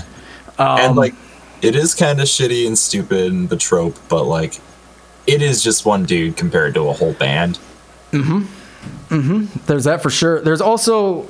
Um, 0.59 0.80
and 0.80 0.95
like, 0.95 1.13
it 1.61 1.76
is 1.76 1.95
kind 1.95 2.20
of 2.20 2.28
shitty 2.28 2.68
and 2.68 2.78
stupid 2.78 3.32
and 3.32 3.49
the 3.49 3.57
trope, 3.57 3.97
but 4.09 4.26
like, 4.26 4.59
it 5.26 5.41
is 5.41 5.63
just 5.63 5.86
one 5.86 6.05
dude 6.05 6.38
compared 6.38 6.74
to 6.76 6.88
a 6.89 6.93
whole 6.93 7.13
band. 7.13 7.59
Mm-hmm. 8.11 8.43
Mm-hmm. 9.15 9.59
There's 9.65 9.86
that 9.86 10.01
for 10.01 10.09
sure. 10.09 10.41
There's 10.41 10.61
also 10.61 11.28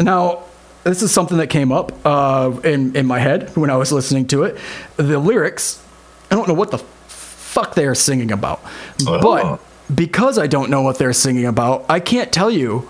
now 0.00 0.42
this 0.84 1.02
is 1.02 1.10
something 1.12 1.38
that 1.38 1.46
came 1.48 1.72
up 1.72 1.92
uh, 2.06 2.52
in 2.64 2.94
in 2.96 3.06
my 3.06 3.18
head 3.18 3.54
when 3.56 3.70
I 3.70 3.76
was 3.76 3.92
listening 3.92 4.26
to 4.28 4.42
it. 4.44 4.58
The 4.96 5.18
lyrics, 5.18 5.82
I 6.30 6.34
don't 6.34 6.48
know 6.48 6.54
what 6.54 6.70
the 6.70 6.78
fuck 6.78 7.74
they 7.74 7.86
are 7.86 7.94
singing 7.94 8.32
about, 8.32 8.60
Oh. 9.06 9.20
but 9.20 9.94
because 9.94 10.38
I 10.38 10.46
don't 10.46 10.70
know 10.70 10.82
what 10.82 10.98
they're 10.98 11.12
singing 11.12 11.46
about, 11.46 11.84
I 11.88 12.00
can't 12.00 12.32
tell 12.32 12.50
you 12.50 12.88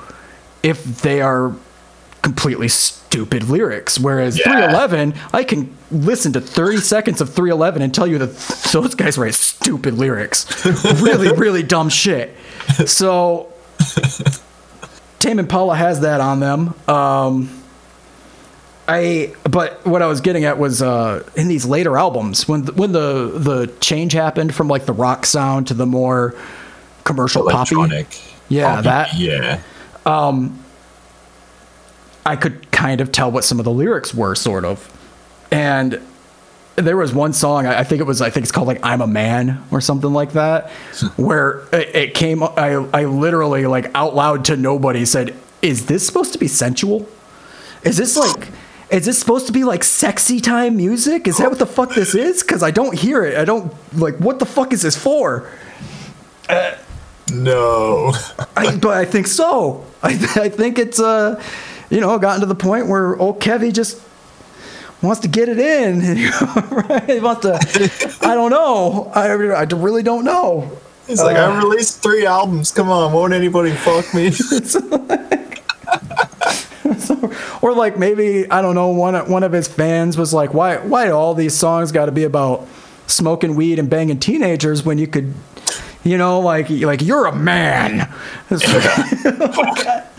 if 0.63 0.83
they 1.03 1.21
are 1.21 1.55
completely 2.25 2.67
stupid 2.69 3.45
lyrics. 3.49 4.01
Whereas 4.01 4.37
Yeah. 4.37 4.45
311, 4.45 5.15
I 5.33 5.45
can 5.45 5.71
listen 5.93 6.33
to 6.33 6.41
30 6.41 6.79
seconds 6.79 7.21
of 7.21 7.29
311 7.29 7.83
and 7.83 7.95
tell 7.95 8.07
you 8.07 8.19
that 8.19 8.35
those 8.73 8.95
guys 8.97 9.17
write 9.17 9.35
stupid 9.35 9.95
lyrics. 9.95 10.47
really, 11.01 11.31
really 11.37 11.63
dumb 11.63 11.89
shit. 11.91 12.35
So 12.87 13.53
Tame 15.19 15.39
Impala 15.39 15.77
has 15.77 16.01
that 16.01 16.21
on 16.21 16.41
them. 16.41 16.75
Um, 16.89 17.61
I 18.87 19.33
but 19.51 19.85
what 19.87 20.03
I 20.03 20.07
was 20.07 20.21
getting 20.21 20.45
at 20.45 20.59
was 20.59 20.83
uh, 20.83 21.23
in 21.37 21.49
these 21.49 21.65
later 21.65 21.97
albums 21.97 22.47
when 22.47 22.65
the, 22.67 22.73
when 22.73 22.93
the 22.93 23.33
the 23.39 23.73
change 23.81 24.13
happened 24.13 24.55
from 24.55 24.69
like 24.69 24.85
the 24.85 24.93
rock 24.93 25.25
sound 25.25 25.69
to 25.69 25.75
the 25.75 25.87
more 25.87 26.35
commercial 27.05 27.45
poppy. 27.49 27.75
Electronic. 27.77 28.21
Yeah, 28.51 28.75
poppy, 28.77 28.85
that- 28.85 29.15
Yeah. 29.15 29.61
I 32.27 32.37
could 32.37 32.71
kind 32.71 33.01
of 33.01 33.13
tell 33.13 33.31
what 33.31 33.45
some 33.45 33.59
of 33.59 33.65
the 33.65 33.71
lyrics 33.71 34.15
were, 34.15 34.35
sort 34.35 34.65
of. 34.65 34.91
And 35.51 36.01
there 36.77 36.97
was 36.97 37.15
one 37.15 37.33
song, 37.33 37.67
I 37.67 37.85
think 37.85 38.01
it 38.01 38.05
was, 38.05 38.21
I 38.21 38.31
think 38.31 38.45
it's 38.45 38.53
called 38.53 38.67
like 38.67 38.81
"I'm 38.83 39.01
a 39.01 39.07
Man" 39.07 39.63
or 39.71 39.81
something 39.81 40.13
like 40.13 40.33
that, 40.33 40.71
where 41.17 41.61
it, 41.73 41.95
it 41.95 42.15
came. 42.15 42.43
I 42.43 42.75
I 42.93 43.05
literally 43.05 43.67
like 43.67 43.91
out 43.95 44.15
loud 44.15 44.47
to 44.47 44.57
nobody 44.57 45.05
said, 45.05 45.35
"Is 45.63 45.87
this 45.87 46.07
supposed 46.07 46.33
to 46.33 46.39
be 46.39 46.49
sensual? 46.49 47.09
Is 47.83 47.97
this 47.97 48.17
like?" 48.17 48.49
Is 48.91 49.07
this 49.07 49.19
supposed 49.19 49.47
to 49.47 49.53
be 49.53 49.65
like 49.65 49.83
sexy 49.83 50.41
time 50.41 50.77
music? 50.77 51.27
Is 51.27 51.39
that 51.39 51.49
what 51.49 51.59
the 51.59 51.67
fuck 51.67 51.95
this 51.95 52.15
is? 52.15 52.43
Because 52.43 52.63
I 52.63 52.71
don't 52.71 52.97
hear 52.97 53.25
it. 53.25 53.37
I 53.37 53.45
don't 53.45 53.73
like. 53.99 54.17
What 54.19 54.39
the 54.39 54.47
fuck 54.47 54.73
is 54.73 54.83
this 54.83 54.95
for? 54.95 55.51
No. 57.33 58.13
I, 58.57 58.77
but 58.77 58.97
I 58.97 59.05
think 59.05 59.27
so. 59.27 59.85
I, 60.03 60.11
I 60.37 60.49
think 60.49 60.79
it's 60.79 61.01
uh, 61.01 61.43
you 61.95 62.01
know, 62.01 62.19
gotten 62.19 62.41
to 62.41 62.47
the 62.47 62.57
point 62.57 62.89
where 62.89 63.17
old 63.17 63.41
Kevy 63.41 63.73
just 63.73 64.03
wants 65.01 65.21
to 65.21 65.29
get 65.29 65.49
it 65.49 65.61
in. 65.61 66.01
right? 66.71 67.09
He 67.09 67.21
wants 67.21 67.43
to. 67.43 68.19
I 68.27 68.35
don't 68.35 68.51
know. 68.51 69.13
I, 69.15 69.29
I 69.29 69.63
really 69.63 70.03
don't 70.03 70.25
know. 70.25 70.77
He's 71.07 71.23
like, 71.23 71.37
Uh. 71.37 71.51
I 71.53 71.59
released 71.63 72.03
three 72.03 72.27
albums. 72.27 72.73
Come 72.73 72.89
on, 72.91 73.13
won't 73.13 73.33
anybody 73.33 73.71
fuck 73.71 74.13
me? 74.13 74.33
Or 77.63 77.73
like 77.73 77.99
maybe 77.99 78.51
I 78.51 78.61
don't 78.61 78.75
know. 78.75 78.89
One 78.89 79.15
one 79.31 79.43
of 79.43 79.53
his 79.53 79.67
fans 79.67 80.19
was 80.19 80.35
like, 80.35 80.53
"Why 80.53 80.77
why 80.77 81.07
do 81.07 81.13
all 81.13 81.33
these 81.33 81.55
songs 81.55 81.93
got 81.93 82.07
to 82.07 82.13
be 82.13 82.25
about 82.25 82.69
smoking 83.07 83.57
weed 83.57 83.79
and 83.79 83.89
banging 83.89 84.19
teenagers 84.19 84.85
when 84.85 84.99
you 84.99 85.07
could?" 85.07 85.33
You 86.03 86.19
know, 86.19 86.41
like 86.41 86.69
like 86.69 87.01
you're 87.01 87.25
a 87.25 87.35
man. 87.35 88.13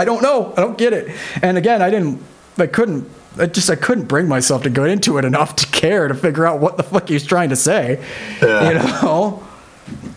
I 0.00 0.04
don't 0.06 0.22
know. 0.22 0.54
I 0.56 0.62
don't 0.62 0.78
get 0.78 0.94
it. 0.94 1.14
And 1.42 1.58
again, 1.58 1.82
I 1.82 1.90
didn't. 1.90 2.24
I 2.56 2.66
couldn't. 2.66 3.06
I 3.36 3.44
just 3.44 3.68
I 3.68 3.76
couldn't 3.76 4.06
bring 4.06 4.28
myself 4.28 4.62
to 4.62 4.70
go 4.70 4.84
into 4.84 5.18
it 5.18 5.26
enough 5.26 5.56
to 5.56 5.66
care 5.66 6.08
to 6.08 6.14
figure 6.14 6.46
out 6.46 6.58
what 6.58 6.78
the 6.78 6.82
fuck 6.82 7.08
he 7.08 7.14
was 7.14 7.26
trying 7.26 7.50
to 7.50 7.56
say. 7.56 8.02
Yeah. 8.40 8.68
You 8.68 8.74
know, 8.78 9.46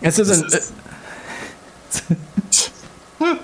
this 0.00 0.18
isn't. 0.18 0.72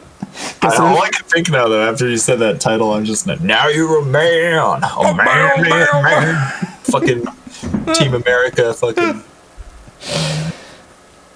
I, 0.63 0.77
all 0.77 1.03
I 1.03 1.11
can 1.11 1.25
think 1.27 1.51
now, 1.51 1.69
though, 1.69 1.87
after 1.87 2.09
you 2.09 2.17
said 2.17 2.39
that 2.39 2.59
title, 2.59 2.93
I'm 2.93 3.05
just 3.05 3.27
like, 3.27 3.43
now 3.43 3.69
you're 3.69 4.01
a 4.01 4.05
man, 4.05 4.83
a 4.83 5.15
man, 5.15 5.63
man, 5.63 6.03
man. 6.03 6.51
fucking 6.85 7.25
Team 7.95 8.15
America, 8.15 8.73
fucking. 8.73 9.23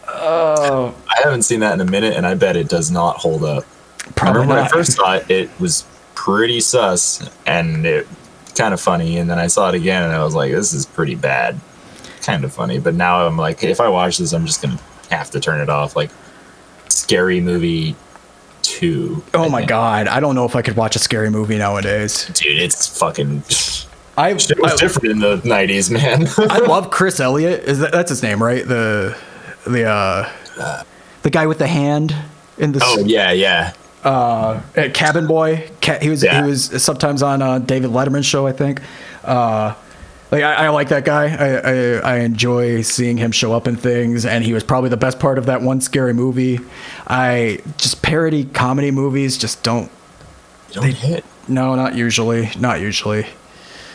Oh, 0.09 0.94
I 1.09 1.22
haven't 1.22 1.42
seen 1.42 1.61
that 1.61 1.74
in 1.74 1.80
a 1.80 1.90
minute, 1.90 2.16
and 2.16 2.26
I 2.26 2.34
bet 2.34 2.57
it 2.57 2.68
does 2.68 2.90
not 2.90 3.16
hold 3.16 3.44
up. 3.44 3.64
I 4.07 4.11
probably 4.12 4.42
remember 4.42 4.55
when 4.57 4.64
I 4.64 4.68
first 4.68 4.92
saw 4.92 5.14
it, 5.14 5.30
it 5.30 5.50
was 5.61 5.84
pretty 6.14 6.61
sus 6.61 7.28
and 7.46 7.84
it 7.86 8.07
kind 8.55 8.72
of 8.74 8.80
funny, 8.80 9.18
and 9.18 9.28
then 9.28 9.38
I 9.38 9.46
saw 9.48 9.68
it 9.68 9.74
again, 9.74 10.02
and 10.02 10.12
I 10.12 10.22
was 10.22 10.34
like, 10.34 10.52
this 10.52 10.72
is 10.72 10.86
pretty 10.86 11.14
bad, 11.14 11.59
kind 12.22 12.44
of 12.44 12.52
funny. 12.52 12.78
But 12.78 12.94
now 12.94 13.26
I'm 13.26 13.36
like, 13.36 13.62
if 13.64 13.80
I 13.80 13.88
watch 13.88 14.18
this, 14.18 14.32
I'm 14.32 14.46
just 14.46 14.62
gonna 14.62 14.78
have 15.11 15.30
to 15.32 15.40
turn 15.40 15.61
it 15.61 15.68
off. 15.68 15.96
Like, 15.96 16.11
scary 16.88 17.40
movie 17.40 17.96
two. 18.62 19.22
Oh 19.34 19.44
I 19.44 19.48
my 19.48 19.59
think. 19.59 19.68
god, 19.70 20.09
I 20.09 20.20
don't 20.20 20.34
know 20.34 20.44
if 20.44 20.57
I 20.57 20.62
could 20.62 20.76
watch 20.76 20.96
a 20.96 20.98
scary 20.98 21.30
movie 21.30 21.59
nowadays. 21.59 22.26
dude, 22.34 22.59
it's 22.59 22.98
fucking. 22.98 23.42
I 24.16 24.30
It 24.30 24.36
was 24.61 24.72
I, 24.72 24.76
different 24.76 25.11
in 25.11 25.18
the 25.18 25.36
'90s, 25.38 25.90
man. 25.90 26.28
I 26.50 26.59
love 26.66 26.90
Chris 26.90 27.18
Elliott. 27.20 27.64
Is 27.64 27.80
that 27.80 27.92
that's 27.92 28.11
his 28.11 28.22
name, 28.22 28.42
right? 28.42 28.66
The 28.66 29.16
the 29.66 29.84
uh 29.84 30.30
the 31.22 31.30
guy 31.30 31.46
with 31.46 31.59
the 31.59 31.66
hand 31.66 32.14
in 32.59 32.72
the 32.72 32.80
oh 32.82 33.00
yeah, 33.00 33.32
yeah. 33.32 33.72
Uh, 34.05 34.61
Cabin 34.92 35.26
Boy. 35.26 35.68
He 36.00 36.09
was 36.11 36.22
Yeah. 36.22 36.42
he 36.42 36.48
was 36.48 36.82
sometimes 36.82 37.22
on 37.22 37.42
uh, 37.42 37.59
David 37.59 37.90
Letterman's 37.90 38.26
show, 38.26 38.46
I 38.46 38.52
think. 38.52 38.80
Uh, 39.22 39.74
like 40.30 40.42
I, 40.42 40.66
I 40.66 40.68
like 40.70 40.88
that 40.88 41.05
guy. 41.05 41.26
I, 41.28 41.57
I 41.57 42.14
I 42.14 42.18
enjoy 42.20 42.82
seeing 42.82 43.16
him 43.16 43.30
show 43.32 43.52
up 43.52 43.68
in 43.68 43.76
things, 43.76 44.24
and 44.26 44.44
he 44.44 44.52
was 44.52 44.64
probably 44.64 44.90
the 44.90 44.96
best 44.96 45.18
part 45.18 45.38
of 45.38 45.46
that 45.46 45.62
one 45.62 45.80
scary 45.80 46.12
movie. 46.12 46.61
I 47.07 47.61
just 47.76 48.02
parody 48.02 48.44
comedy 48.44 48.90
movies 48.90 49.38
just 49.38 49.62
don't. 49.62 49.90
Don't 50.72 50.86
hit. 50.92 51.24
No, 51.46 51.74
not 51.76 51.94
usually. 51.94 52.50
Not 52.59 52.80
usually. 52.80 53.26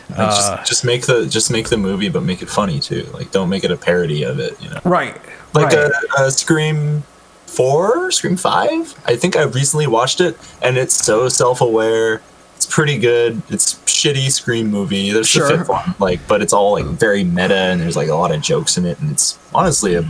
Like, 0.10 0.20
Uh, 0.20 0.28
just 0.58 0.66
just 0.70 0.86
make 0.86 1.06
the 1.08 1.26
just 1.28 1.52
make 1.52 1.70
the 1.70 1.78
movie, 1.78 2.10
but 2.10 2.24
make 2.24 2.42
it 2.42 2.50
funny 2.50 2.80
too. 2.80 3.06
Like, 3.14 3.32
don't 3.32 3.50
make 3.50 3.64
it 3.64 3.72
a 3.72 3.78
parody 3.78 4.24
of 4.24 4.40
it. 4.40 4.60
You 4.62 4.70
know. 4.70 4.80
Right. 4.86 5.18
like 5.54 5.74
right. 5.74 5.92
a, 6.20 6.24
a 6.24 6.32
Scream 6.32 7.04
four, 7.50 8.12
Scream 8.12 8.38
five. 8.38 8.94
I 9.06 9.16
think 9.16 9.36
I 9.36 9.44
recently 9.44 9.88
watched 9.88 10.22
it, 10.22 10.38
and 10.62 10.78
it's 10.78 10.94
so 10.96 11.28
self 11.30 11.62
aware. 11.62 12.22
It's 12.56 12.66
pretty 12.66 12.98
good. 12.98 13.42
It's 13.50 13.76
shitty 13.86 14.30
Scream 14.32 14.68
movie. 14.70 15.12
There's 15.12 15.28
Sure. 15.28 15.48
the 15.50 15.58
fifth 15.60 15.70
one, 15.70 15.96
like, 16.00 16.20
but 16.28 16.42
it's 16.42 16.52
all 16.54 16.74
like 16.74 16.86
very 16.86 17.24
meta, 17.24 17.56
and 17.56 17.80
there's 17.82 17.96
like 17.96 18.10
a 18.10 18.16
lot 18.16 18.32
of 18.32 18.42
jokes 18.42 18.78
in 18.78 18.86
it, 18.86 19.00
and 19.00 19.12
it's 19.12 19.38
honestly 19.54 19.96
a 19.96 20.04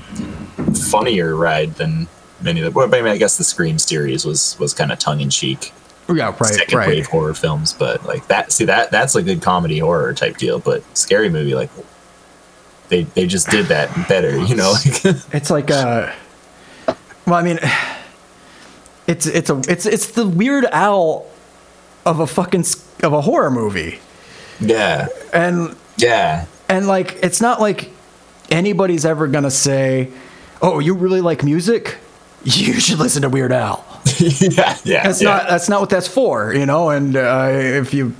funnier 0.73 1.35
ride 1.35 1.75
than 1.75 2.07
many 2.41 2.61
of 2.61 2.65
the. 2.65 2.71
Well, 2.77 2.87
I 2.93 3.01
mean, 3.01 3.11
I 3.11 3.17
guess 3.17 3.37
the 3.37 3.43
Scream 3.43 3.77
series 3.79 4.25
was 4.25 4.57
was 4.59 4.73
kind 4.73 4.91
of 4.91 4.99
tongue 4.99 5.21
in 5.21 5.29
cheek, 5.29 5.71
Yeah, 6.07 6.35
right, 6.39 6.45
second 6.53 6.77
right. 6.77 6.87
wave 6.87 7.07
horror 7.07 7.33
films, 7.33 7.73
but 7.73 8.03
like 8.05 8.27
that. 8.27 8.51
See 8.51 8.65
that 8.65 8.91
that's 8.91 9.15
a 9.15 9.21
good 9.23 9.41
comedy 9.41 9.79
horror 9.79 10.13
type 10.13 10.37
deal, 10.37 10.59
but 10.59 10.83
scary 10.97 11.29
movie 11.29 11.55
like. 11.55 11.69
They, 12.89 13.03
they 13.03 13.27
just 13.27 13.51
did 13.51 13.67
that 13.67 14.07
better, 14.09 14.35
you 14.45 14.55
know. 14.55 14.71
Like, 14.71 15.05
It's 15.31 15.51
like 15.51 15.69
uh 15.69 16.11
well, 17.29 17.39
I 17.39 17.43
mean 17.43 17.59
it's 19.07 19.25
it's 19.25 19.49
a 19.49 19.59
it's 19.67 19.85
it's 19.85 20.11
the 20.11 20.27
Weird 20.27 20.65
Al 20.65 21.25
of 22.05 22.19
a 22.19 22.27
fucking 22.27 22.65
of 23.03 23.11
a 23.13 23.21
horror 23.21 23.49
movie. 23.51 23.99
yeah, 24.59 25.07
And 25.33 25.75
yeah, 25.97 26.45
and 26.67 26.87
like 26.87 27.17
it's 27.23 27.41
not 27.41 27.59
like 27.59 27.91
anybody's 28.51 29.05
ever 29.05 29.27
going 29.27 29.45
to 29.45 29.51
say, 29.51 30.11
"Oh, 30.61 30.79
you 30.79 30.93
really 30.93 31.21
like 31.21 31.43
music? 31.43 31.97
You 32.43 32.79
should 32.79 32.99
listen 32.99 33.23
to 33.23 33.29
Weird 33.29 33.51
Al." 33.51 33.83
yeah, 34.19 34.77
yeah. 34.83 35.03
That's 35.03 35.21
yeah. 35.21 35.29
not 35.29 35.47
that's 35.49 35.69
not 35.69 35.81
what 35.81 35.89
that's 35.89 36.07
for, 36.07 36.53
you 36.53 36.65
know. 36.65 36.89
And 36.89 37.17
uh, 37.17 37.49
if 37.51 37.93
you, 37.93 38.15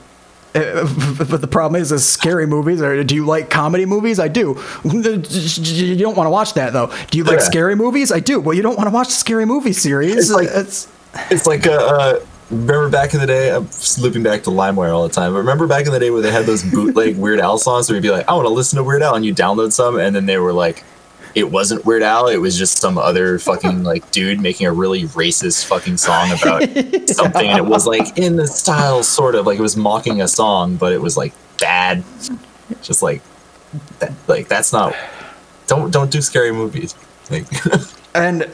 but 0.53 1.41
the 1.41 1.47
problem 1.49 1.79
is, 1.81 1.91
is 1.91 2.05
scary 2.07 2.47
movies. 2.47 2.81
Or 2.81 3.03
do 3.03 3.13
you 3.15 3.25
like 3.25 3.49
comedy 3.49 3.85
movies? 3.85 4.19
I 4.19 4.27
do. 4.27 4.57
You 4.83 5.95
don't 5.95 6.17
want 6.17 6.25
to 6.27 6.31
watch 6.31 6.53
that 6.55 6.73
though. 6.73 6.91
Do 7.11 7.17
you 7.17 7.23
like 7.23 7.39
Yeah. 7.39 7.45
scary 7.45 7.75
movies? 7.75 8.11
I 8.11 8.19
do. 8.19 8.39
Well, 8.39 8.55
you 8.55 8.61
don't 8.61 8.75
want 8.77 8.87
to 8.89 8.93
watch 8.93 9.07
the 9.09 9.13
scary 9.13 9.45
movie 9.45 9.73
series. 9.73 10.15
It's 10.15 10.31
like- 10.31 10.49
it's 10.51 10.87
It's 11.29 11.45
like 11.47 11.67
uh, 11.67 11.71
uh 11.71 12.19
remember 12.51 12.89
back 12.89 13.13
in 13.13 13.19
the 13.19 13.27
day. 13.27 13.51
I'm 13.53 13.67
looping 13.99 14.23
back 14.23 14.43
to 14.43 14.49
LimeWire 14.49 14.91
all 14.93 15.07
the 15.07 15.13
time. 15.13 15.33
But 15.33 15.39
remember 15.39 15.67
back 15.67 15.85
in 15.85 15.91
the 15.91 15.99
day 15.99 16.09
where 16.09 16.21
they 16.21 16.31
had 16.31 16.45
those 16.45 16.63
bootleg 16.63 17.17
Weird 17.17 17.39
Al 17.39 17.57
songs 17.57 17.89
where 17.89 17.95
you'd 17.95 18.01
be 18.01 18.09
like, 18.11 18.27
I 18.27 18.33
want 18.33 18.45
to 18.47 18.53
listen 18.53 18.77
to 18.77 18.83
Weird 18.83 19.01
Al, 19.03 19.15
and 19.15 19.23
you 19.25 19.33
download 19.35 19.71
some, 19.71 19.99
and 19.99 20.15
then 20.15 20.25
they 20.25 20.37
were 20.39 20.53
like, 20.53 20.83
it 21.35 21.51
wasn't 21.51 21.85
Weird 21.85 22.03
Al. 22.03 22.27
It 22.27 22.37
was 22.37 22.57
just 22.57 22.77
some 22.79 22.97
other 22.97 23.39
fucking 23.39 23.83
like 23.83 24.09
dude 24.11 24.39
making 24.41 24.67
a 24.67 24.73
really 24.73 25.03
racist 25.03 25.65
fucking 25.65 25.97
song 25.97 26.31
about 26.31 26.61
something, 27.09 27.47
and 27.47 27.57
it 27.57 27.65
was 27.65 27.85
like 27.87 28.17
in 28.17 28.35
the 28.35 28.47
style 28.47 29.03
sort 29.03 29.35
of 29.35 29.45
like 29.45 29.59
it 29.59 29.61
was 29.61 29.77
mocking 29.77 30.21
a 30.21 30.27
song, 30.27 30.75
but 30.75 30.93
it 30.93 31.01
was 31.01 31.15
like 31.17 31.33
bad. 31.59 32.03
Just 32.81 33.01
like 33.03 33.21
that. 33.99 34.13
Like 34.27 34.47
that's 34.47 34.71
not. 34.73 34.95
Don't 35.67 35.91
don't 35.91 36.11
do 36.11 36.21
scary 36.21 36.51
movies. 36.51 36.95
Like 37.29 37.45
and 38.15 38.49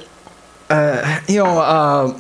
uh, 0.70 1.22
you 1.28 1.44
know, 1.44 1.60
uh, 1.60 2.20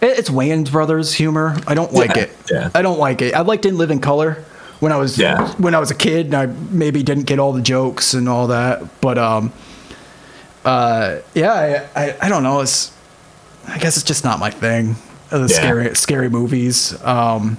it's 0.00 0.30
Wayans 0.30 0.70
brothers 0.70 1.12
humor. 1.12 1.56
I 1.66 1.74
don't 1.74 1.92
like 1.92 2.14
Yeah, 2.16 2.22
it. 2.22 2.36
yeah. 2.50 2.70
I 2.74 2.82
don't 2.82 2.98
like 2.98 3.20
it. 3.20 3.34
I 3.34 3.40
liked 3.40 3.66
In 3.66 3.76
Living 3.76 4.00
Color 4.00 4.44
when 4.80 4.92
I 4.92 4.96
was 4.96 5.18
Yeah. 5.18 5.48
when 5.58 5.74
I 5.74 5.78
was 5.80 5.90
a 5.90 5.94
kid, 5.94 6.26
and 6.26 6.34
I 6.34 6.46
maybe 6.70 7.02
didn't 7.02 7.24
get 7.24 7.38
all 7.38 7.52
the 7.52 7.62
jokes 7.62 8.14
and 8.14 8.28
all 8.28 8.46
that. 8.48 9.00
But 9.00 9.18
um, 9.18 9.52
uh, 10.64 11.18
yeah, 11.34 11.86
I, 11.94 12.04
I 12.04 12.16
I 12.22 12.28
don't 12.28 12.42
know. 12.42 12.60
It's 12.60 12.92
I 13.66 13.78
guess 13.78 13.96
it's 13.96 14.06
just 14.06 14.24
not 14.24 14.38
my 14.38 14.50
thing. 14.50 14.96
uh, 15.30 15.38
The 15.38 15.48
Yeah. 15.48 15.56
scary 15.60 15.94
scary 15.96 16.28
movies. 16.30 16.94
Um, 17.04 17.56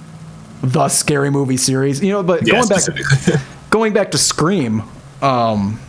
the 0.62 0.88
scary 0.88 1.30
movie 1.30 1.56
series. 1.56 2.02
You 2.02 2.12
know, 2.12 2.22
but 2.22 2.46
yeah, 2.46 2.54
going 2.54 2.68
back 2.68 2.82
going 3.70 3.92
back 3.92 4.10
to 4.12 4.18
Scream, 4.18 4.82
um, 5.22 5.80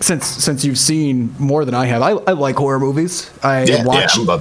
since 0.00 0.26
since 0.26 0.64
you've 0.64 0.78
seen 0.78 1.34
more 1.38 1.64
than 1.64 1.74
I 1.74 1.86
have, 1.86 2.02
I, 2.02 2.10
I 2.10 2.32
like 2.32 2.56
horror 2.56 2.80
movies. 2.80 3.30
I 3.42 3.64
yeah, 3.64 3.84
watch 3.84 4.16
yeah, 4.16 4.22
I'm 4.22 4.28
a 4.28 4.38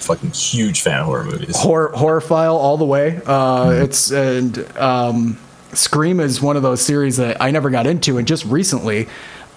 fucking 0.00 0.30
huge 0.30 0.80
fan 0.80 1.00
of 1.00 1.06
horror 1.06 1.24
movies. 1.24 1.56
horror 1.56 1.92
horror 1.94 2.20
file 2.22 2.56
all 2.56 2.76
the 2.78 2.86
way. 2.86 3.20
Uh, 3.26 3.70
It's 3.82 4.10
and 4.10 4.58
um, 4.78 5.38
Scream 5.74 6.20
is 6.20 6.40
one 6.42 6.56
of 6.56 6.62
those 6.62 6.80
series 6.82 7.16
that 7.16 7.40
I 7.40 7.50
never 7.50 7.70
got 7.70 7.86
into, 7.86 8.18
and 8.18 8.26
just 8.26 8.44
recently 8.44 9.08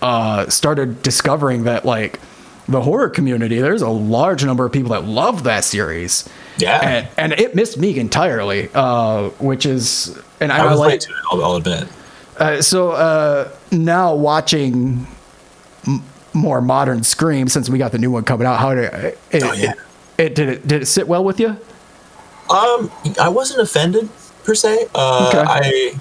uh, 0.02 0.48
started 0.50 1.02
discovering 1.02 1.64
that 1.66 1.86
like 1.86 2.20
the 2.68 2.82
horror 2.82 3.10
community, 3.10 3.60
there's 3.62 3.82
a 3.82 3.90
large 3.90 4.44
number 4.46 4.66
of 4.66 4.72
people 4.72 4.92
that 4.92 5.04
love 5.06 5.44
that 5.44 5.64
series. 5.64 6.28
Yeah. 6.58 6.80
and, 6.82 7.08
and 7.18 7.34
it 7.40 7.54
missed 7.54 7.78
me 7.78 8.00
entirely, 8.00 8.70
uh, 8.74 9.30
which 9.40 9.66
is 9.66 10.18
and 10.40 10.52
I, 10.52 10.66
I 10.66 10.72
was 10.72 10.80
like, 10.80 11.00
to 11.02 11.10
it. 11.12 11.16
I'll, 11.32 11.44
I'll 11.44 11.56
admit. 11.58 11.88
uh, 12.38 12.62
so 12.62 12.92
uh, 12.92 13.52
now 13.72 14.16
watching 14.16 15.06
m- 15.86 16.04
more 16.34 16.62
modern 16.62 17.04
Scream 17.04 17.50
since 17.50 17.70
we 17.70 17.78
got 17.78 17.92
the 17.92 17.98
new 18.00 18.10
one 18.10 18.24
coming 18.24 18.48
out, 18.48 18.60
how 18.60 18.74
did 18.74 18.86
it, 18.94 19.20
it, 19.32 19.44
Oh, 19.44 19.52
yeah. 19.54 19.74
it, 20.18 20.34
did 20.34 20.50
it 20.50 20.68
did 20.68 20.82
it 20.84 20.86
sit 20.86 21.08
well 21.08 21.24
with 21.26 21.40
you? 21.42 21.50
Um, 22.50 22.90
I 23.20 23.28
wasn't 23.30 23.62
offended 23.62 24.08
per 24.44 24.56
se. 24.56 24.88
Uh, 24.96 25.30
Okay. 25.34 25.44
I, 25.46 26.00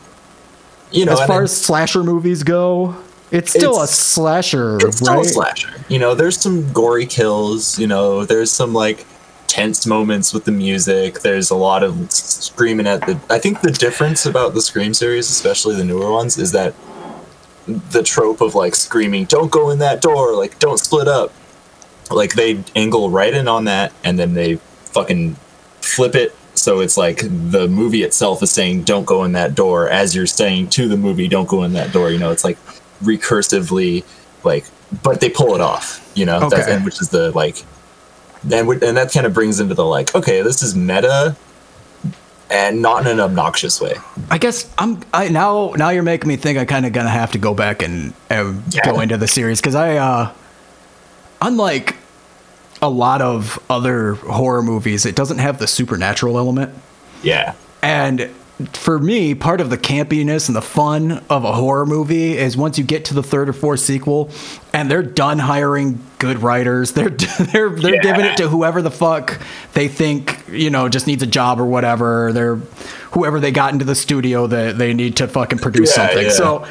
you 0.91 1.05
know, 1.05 1.13
as 1.13 1.27
far 1.27 1.43
as 1.43 1.57
slasher 1.57 2.03
movies 2.03 2.43
go, 2.43 2.95
it's 3.31 3.51
still 3.51 3.73
It's- 3.73 3.91
a 3.91 3.93
slasher, 3.95 4.77
it's 4.81 4.99
still 4.99 5.15
right? 5.15 5.27
a 5.27 5.29
slasher. 5.29 5.69
You 5.89 5.99
know, 5.99 6.15
there's 6.15 6.37
some 6.39 6.73
gory 6.73 7.07
kills. 7.07 7.79
You 7.79 7.87
know, 7.87 8.25
there's 8.25 8.53
some 8.53 8.73
like 8.73 9.07
tense 9.47 9.87
moments 9.87 10.33
with 10.33 10.45
the 10.45 10.53
music. 10.53 11.21
There's 11.21 11.51
a 11.51 11.55
lot 11.57 11.83
of 11.83 12.11
screaming 12.13 12.87
at 12.87 13.01
the. 13.07 13.19
I 13.31 13.39
think 13.39 13.61
the 13.61 13.71
difference 13.71 14.27
about 14.27 14.55
the 14.55 14.61
Scream 14.63 14.95
series, 14.95 15.31
especially 15.31 15.75
the 15.77 15.85
newer 15.85 16.11
ones, 16.13 16.39
is 16.39 16.53
that 16.53 16.75
the 17.67 18.03
trope 18.03 18.41
of 18.41 18.55
like 18.55 18.75
screaming, 18.75 19.25
"Don't 19.25 19.51
go 19.51 19.71
in 19.71 19.79
that 19.79 20.01
door!" 20.03 20.35
Like, 20.35 20.59
"Don't 20.59 20.79
split 20.79 21.09
up." 21.09 21.33
Like 22.11 22.35
they 22.35 22.63
angle 22.77 23.11
right 23.11 23.33
in 23.33 23.49
on 23.49 23.65
that, 23.65 23.93
and 24.05 24.19
then 24.19 24.35
they 24.35 24.57
fucking 24.93 25.37
flip 25.81 26.15
it. 26.15 26.35
So 26.55 26.81
it's 26.81 26.97
like 26.97 27.19
the 27.51 27.67
movie 27.69 28.03
itself 28.03 28.43
is 28.43 28.51
saying, 28.51 28.85
"Don't 28.85 29.05
go 29.05 29.25
in 29.25 29.33
that 29.33 29.55
door," 29.55 29.89
as 29.89 30.15
you're 30.15 30.27
saying 30.27 30.69
to 30.71 30.89
the 30.89 30.97
movie, 30.97 31.29
"Don't 31.29 31.49
go 31.49 31.63
in 31.65 31.73
that 31.75 31.93
door." 31.93 32.11
You 32.11 32.19
know, 32.19 32.31
it's 32.31 32.45
like 32.45 32.59
recursively, 33.03 34.05
like, 34.45 34.65
but 35.03 35.21
they 35.21 35.29
pull 35.31 35.55
it 35.55 35.61
off. 35.61 36.01
You 36.15 36.27
know, 36.27 36.41
That's- 36.41 36.63
Okay. 36.63 36.73
and 36.75 36.85
which 36.85 37.01
is 37.01 37.09
the 37.09 37.33
like, 37.33 37.65
and 38.51 38.69
and 38.83 38.97
that 38.97 39.13
kind 39.13 39.27
of 39.27 39.35
brings 39.35 39.59
into 39.61 39.75
the 39.75 39.85
like, 39.85 40.15
okay, 40.15 40.43
this 40.43 40.63
is 40.63 40.75
meta, 40.77 41.35
and 42.51 42.81
not 42.83 43.01
in 43.03 43.09
an 43.09 43.21
obnoxious 43.21 43.81
way. 43.81 43.95
I 44.31 44.39
guess 44.39 44.67
I'm 44.79 45.01
I 45.13 45.29
now 45.29 45.73
now 45.77 45.91
you're 45.91 46.03
making 46.05 46.29
me 46.29 46.37
think 46.37 46.57
I 46.59 46.65
kind 46.65 46.87
of 46.87 46.93
gonna 46.93 47.09
have 47.09 47.33
to 47.33 47.39
go 47.39 47.53
back 47.55 47.83
and, 47.83 48.13
and 48.31 48.63
Yeah. 48.71 48.85
go 48.85 49.01
into 49.01 49.17
the 49.17 49.27
series 49.29 49.61
because 49.61 49.75
I 49.75 49.97
uh 49.97 50.31
unlike 51.43 51.97
a 52.85 52.89
lot 52.91 53.23
of 53.23 53.59
other 53.71 54.15
horror 54.15 54.63
movies, 54.63 55.07
it 55.07 55.17
doesn't 55.17 55.39
have 55.39 55.59
the 55.59 55.67
supernatural 55.67 56.39
element. 56.39 56.73
Yeah, 57.23 57.55
And 57.83 58.31
for 58.73 58.99
me, 59.01 59.35
part 59.35 59.61
of 59.61 59.69
the 59.71 59.77
campiness 59.79 60.49
and 60.49 60.55
the 60.55 60.63
fun 60.63 61.25
of 61.29 61.45
a 61.45 61.53
horror 61.53 61.85
movie 61.87 62.37
is 62.39 62.57
once 62.57 62.79
you 62.79 62.85
get 62.85 63.07
to 63.07 63.15
the 63.15 63.23
third 63.23 63.49
or 63.49 63.53
fourth 63.53 63.81
sequel, 63.81 64.31
and 64.73 64.89
they're 64.91 65.03
done 65.03 65.41
hiring 65.41 65.99
good 66.21 66.39
writers. 66.41 66.93
They're 66.93 67.09
they're 67.53 67.71
they're 67.71 67.95
Yeah. 67.97 68.03
giving 68.03 68.25
it 68.27 68.37
to 68.37 68.49
whoever 68.49 68.81
the 68.81 68.93
fuck 68.93 69.41
they 69.73 69.89
think 69.89 70.39
you 70.49 70.71
know 70.71 70.89
just 70.89 71.07
needs 71.09 71.23
a 71.23 71.27
job 71.27 71.59
or 71.59 71.65
whatever. 71.65 72.33
They're 72.33 72.57
whoever 73.11 73.41
they 73.41 73.51
got 73.51 73.73
into 73.73 73.85
the 73.87 73.97
studio 73.97 74.47
that 74.47 74.79
they 74.79 74.95
need 74.95 75.17
to 75.17 75.27
fucking 75.27 75.59
produce 75.59 75.91
Yeah, 75.97 76.07
something. 76.07 76.27
yeah. 76.27 76.31
So, 76.33 76.65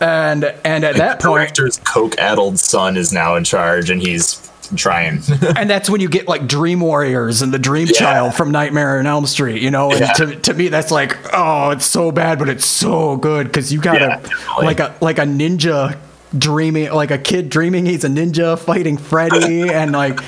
and 0.00 0.42
and 0.64 0.82
at 0.84 0.96
that 0.96 1.20
the 1.20 1.28
point, 1.28 1.40
director's 1.54 1.76
coke-addled 1.84 2.58
son 2.58 2.96
is 2.96 3.12
now 3.12 3.36
in 3.36 3.44
charge, 3.44 3.90
and 3.90 4.02
he's 4.02 4.47
trying. 4.76 5.20
and 5.56 5.68
that's 5.70 5.88
when 5.90 6.00
you 6.00 6.08
get 6.08 6.28
like 6.28 6.46
Dream 6.46 6.80
Warriors 6.80 7.42
and 7.42 7.52
the 7.52 7.58
Dream 7.58 7.86
Yeah. 7.86 7.92
Child 7.98 8.34
from 8.34 8.50
Nightmare 8.50 8.98
on 8.98 9.06
Elm 9.06 9.26
Street, 9.26 9.62
you 9.62 9.70
know. 9.70 9.90
And 9.92 10.00
Yeah. 10.00 10.12
to, 10.14 10.36
to 10.36 10.54
me, 10.54 10.68
that's 10.68 10.90
like, 10.90 11.16
oh, 11.32 11.70
it's 11.70 11.86
so 11.86 12.10
bad, 12.12 12.38
but 12.38 12.48
it's 12.48 12.66
so 12.66 13.16
good 13.16 13.46
because 13.46 13.72
you 13.72 13.80
got 13.80 14.00
Yeah, 14.00 14.20
a 14.58 14.64
like 14.64 14.80
a 14.80 14.94
like 15.00 15.18
a 15.18 15.22
ninja 15.24 15.96
dreaming, 16.36 16.90
like 16.92 17.10
a 17.10 17.18
kid 17.18 17.48
dreaming 17.48 17.86
he's 17.86 18.04
a 18.04 18.08
ninja 18.08 18.58
fighting 18.58 18.98
Freddy, 18.98 19.62
and 19.72 19.92
like 19.92 20.20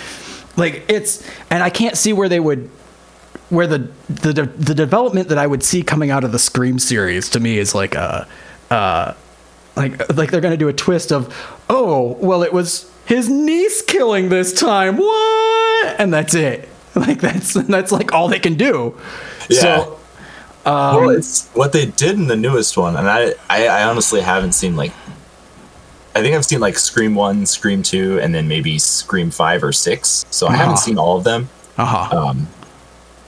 like 0.56 0.84
it's 0.88 1.22
and 1.50 1.62
I 1.62 1.70
can't 1.70 1.96
see 1.96 2.12
where 2.12 2.28
they 2.28 2.40
would 2.40 2.70
where 3.50 3.66
the 3.66 3.88
the 4.08 4.32
the 4.32 4.74
development 4.74 5.28
that 5.28 5.38
I 5.38 5.46
would 5.46 5.62
see 5.62 5.82
coming 5.82 6.10
out 6.10 6.24
of 6.24 6.32
the 6.32 6.38
Scream 6.38 6.78
series 6.78 7.28
to 7.30 7.40
me 7.40 7.58
is 7.58 7.74
like 7.74 7.94
a 7.94 8.26
uh 8.70 9.14
like 9.76 10.16
like 10.16 10.30
they're 10.30 10.40
gonna 10.40 10.56
do 10.56 10.68
a 10.68 10.72
twist 10.72 11.12
of 11.12 11.34
oh 11.68 12.16
well 12.20 12.42
it 12.42 12.52
was 12.52 12.90
his 13.10 13.28
niece 13.28 13.82
killing 13.82 14.28
this 14.30 14.52
time 14.54 14.96
what 14.96 16.00
and 16.00 16.12
that's 16.12 16.34
it 16.34 16.68
like 16.94 17.20
that's 17.20 17.52
that's 17.52 17.92
like 17.92 18.12
all 18.14 18.28
they 18.28 18.38
can 18.38 18.54
do 18.54 18.98
Yeah. 19.50 19.60
so 19.60 19.96
um, 20.64 20.94
well, 20.96 21.08
it's 21.10 21.48
what 21.54 21.72
they 21.72 21.86
did 21.86 22.16
in 22.16 22.26
the 22.26 22.36
newest 22.36 22.76
one, 22.76 22.94
and 22.94 23.08
I, 23.08 23.32
I, 23.48 23.66
I 23.66 23.84
honestly 23.84 24.20
haven't 24.20 24.52
seen 24.52 24.76
like. 24.76 24.92
I 26.14 26.20
think 26.20 26.36
I've 26.36 26.44
seen 26.44 26.60
like 26.60 26.76
Scream 26.76 27.14
One, 27.14 27.46
Scream 27.46 27.82
Two, 27.82 28.20
and 28.20 28.34
then 28.34 28.46
maybe 28.46 28.78
Scream 28.78 29.30
Five 29.30 29.64
or 29.64 29.72
Six. 29.72 30.26
So 30.30 30.48
I 30.48 30.56
haven't 30.56 30.74
Uh-huh. 30.74 30.82
seen 30.82 30.98
all 30.98 31.16
of 31.16 31.24
them. 31.24 31.48
uh-huh 31.78 32.14
Um, 32.14 32.46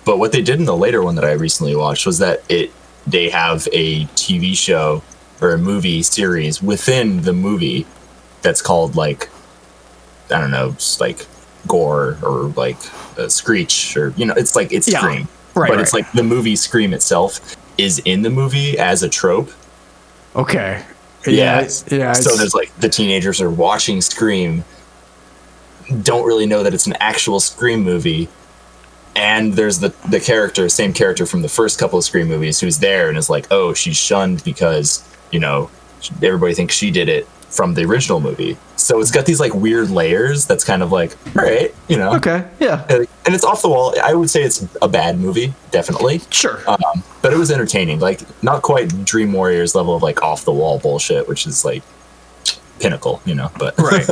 but 0.05 0.19
what 0.19 0.33
they 0.33 0.43
did 0.43 0.59
in 0.59 0.67
the 0.67 0.77
later 0.77 1.03
one 1.03 1.15
that 1.15 1.25
I 1.25 1.33
recently 1.33 1.75
watched 1.75 2.05
was 2.05 2.19
that 2.19 2.43
it 2.51 2.71
they 3.07 3.31
have 3.31 3.67
a 3.73 4.05
TV 4.09 4.55
show 4.55 5.03
or 5.41 5.55
a 5.55 5.59
movie 5.59 6.03
series 6.03 6.63
within 6.63 7.23
the 7.23 7.33
movie 7.33 7.87
that's 8.43 8.61
called 8.61 8.95
like 8.95 9.31
I 10.33 10.41
don't 10.41 10.51
know, 10.51 10.73
just 10.73 11.01
like 11.01 11.27
gore 11.69 12.19
or 12.23 12.45
like 12.57 12.77
uh, 13.19 13.29
screech 13.29 13.97
or 13.97 14.13
you 14.17 14.27
know, 14.27 14.35
it's 14.37 14.57
like 14.57 14.73
it's 14.73 14.89
Yeah. 14.89 14.99
Scream. 15.01 15.29
Right, 15.55 15.69
but 15.71 15.81
it's 15.81 15.93
like 15.93 16.11
the 16.13 16.23
movie 16.23 16.57
Scream 16.57 16.95
itself 16.95 17.57
is 17.79 17.99
in 18.07 18.23
the 18.23 18.31
movie 18.31 18.79
as 18.79 19.03
a 19.03 19.09
trope. 19.09 19.51
Okay. 20.35 20.83
Yeah, 21.27 21.59
it's- 21.59 21.85
yeah. 21.91 22.13
so 22.15 22.21
it's- 22.31 22.39
there's 22.39 22.55
like 22.55 22.75
the 22.81 22.89
teenagers 22.89 23.41
are 23.41 23.51
watching 23.51 24.01
Scream, 24.01 24.65
don't 26.03 26.25
really 26.27 26.47
know 26.47 26.63
that 26.63 26.73
it's 26.75 26.87
an 26.87 26.95
actual 27.01 27.39
Scream 27.41 27.83
movie, 27.83 28.29
and 29.15 29.53
there's 29.55 29.79
the 29.81 29.93
the 30.09 30.21
character, 30.21 30.69
same 30.69 30.93
character 30.93 31.27
from 31.27 31.43
the 31.43 31.49
first 31.49 31.79
couple 31.79 31.99
of 31.99 32.05
Scream 32.05 32.29
movies, 32.29 32.61
who's 32.61 32.79
there 32.79 33.09
and 33.09 33.19
is 33.19 33.29
like, 33.29 33.47
oh, 33.51 33.75
she's 33.75 33.97
shunned 33.97 34.43
because 34.45 35.03
you 35.31 35.39
know 35.39 35.71
everybody 36.23 36.55
thinks 36.55 36.75
she 36.75 36.91
did 36.91 37.09
it 37.09 37.27
from 37.51 37.75
the 37.75 37.85
original 37.85 38.21
movie. 38.21 38.57
So 38.83 39.01
it's 39.01 39.13
got 39.13 39.27
these 39.27 39.39
like 39.39 39.55
weird 39.55 39.91
layers. 39.91 40.45
That's 40.47 40.65
kind 40.65 40.83
of 40.83 40.91
like, 40.91 41.17
all 41.37 41.45
right, 41.45 41.73
you 41.89 41.97
know, 41.97 42.15
okay. 42.17 42.45
Yeah. 42.59 42.85
and 42.89 43.07
and 43.25 43.35
it's 43.35 43.45
off 43.45 43.63
the 43.63 43.69
wall. 43.69 43.95
I 44.03 44.15
would 44.15 44.29
say 44.29 44.43
it's 44.43 44.67
a 44.83 44.89
bad 44.89 45.19
movie, 45.19 45.55
definitely. 45.71 46.21
Sure. 46.31 46.61
Um, 46.69 47.05
but 47.23 47.33
it 47.33 47.37
was 47.39 47.53
entertaining. 47.53 48.01
Like 48.01 48.21
not 48.43 48.63
quite 48.63 49.05
Dream 49.05 49.33
Warriors 49.33 49.77
level 49.77 49.95
of 49.95 50.03
like 50.03 50.23
off 50.23 50.45
the 50.45 50.53
wall 50.53 50.81
bullshit, 50.81 51.29
which 51.29 51.47
is 51.47 51.65
like 51.65 51.85
pinnacle, 52.81 53.23
you 53.25 53.37
know. 53.37 53.51
But 53.57 53.79
right. 53.79 54.07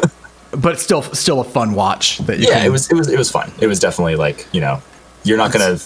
But 0.52 0.74
it's 0.74 0.82
still 0.82 1.02
still 1.02 1.40
a 1.40 1.44
fun 1.44 1.74
watch 1.74 2.18
that 2.18 2.38
you 2.38 2.46
yeah, 2.46 2.58
can, 2.58 2.66
it 2.66 2.70
was 2.70 2.90
it 2.90 2.94
was 2.94 3.08
it 3.08 3.18
was 3.18 3.30
fun. 3.30 3.50
It 3.60 3.66
was 3.66 3.80
definitely 3.80 4.14
like 4.14 4.46
you 4.52 4.60
know, 4.60 4.80
you're 5.24 5.36
not 5.36 5.52
gonna 5.52 5.78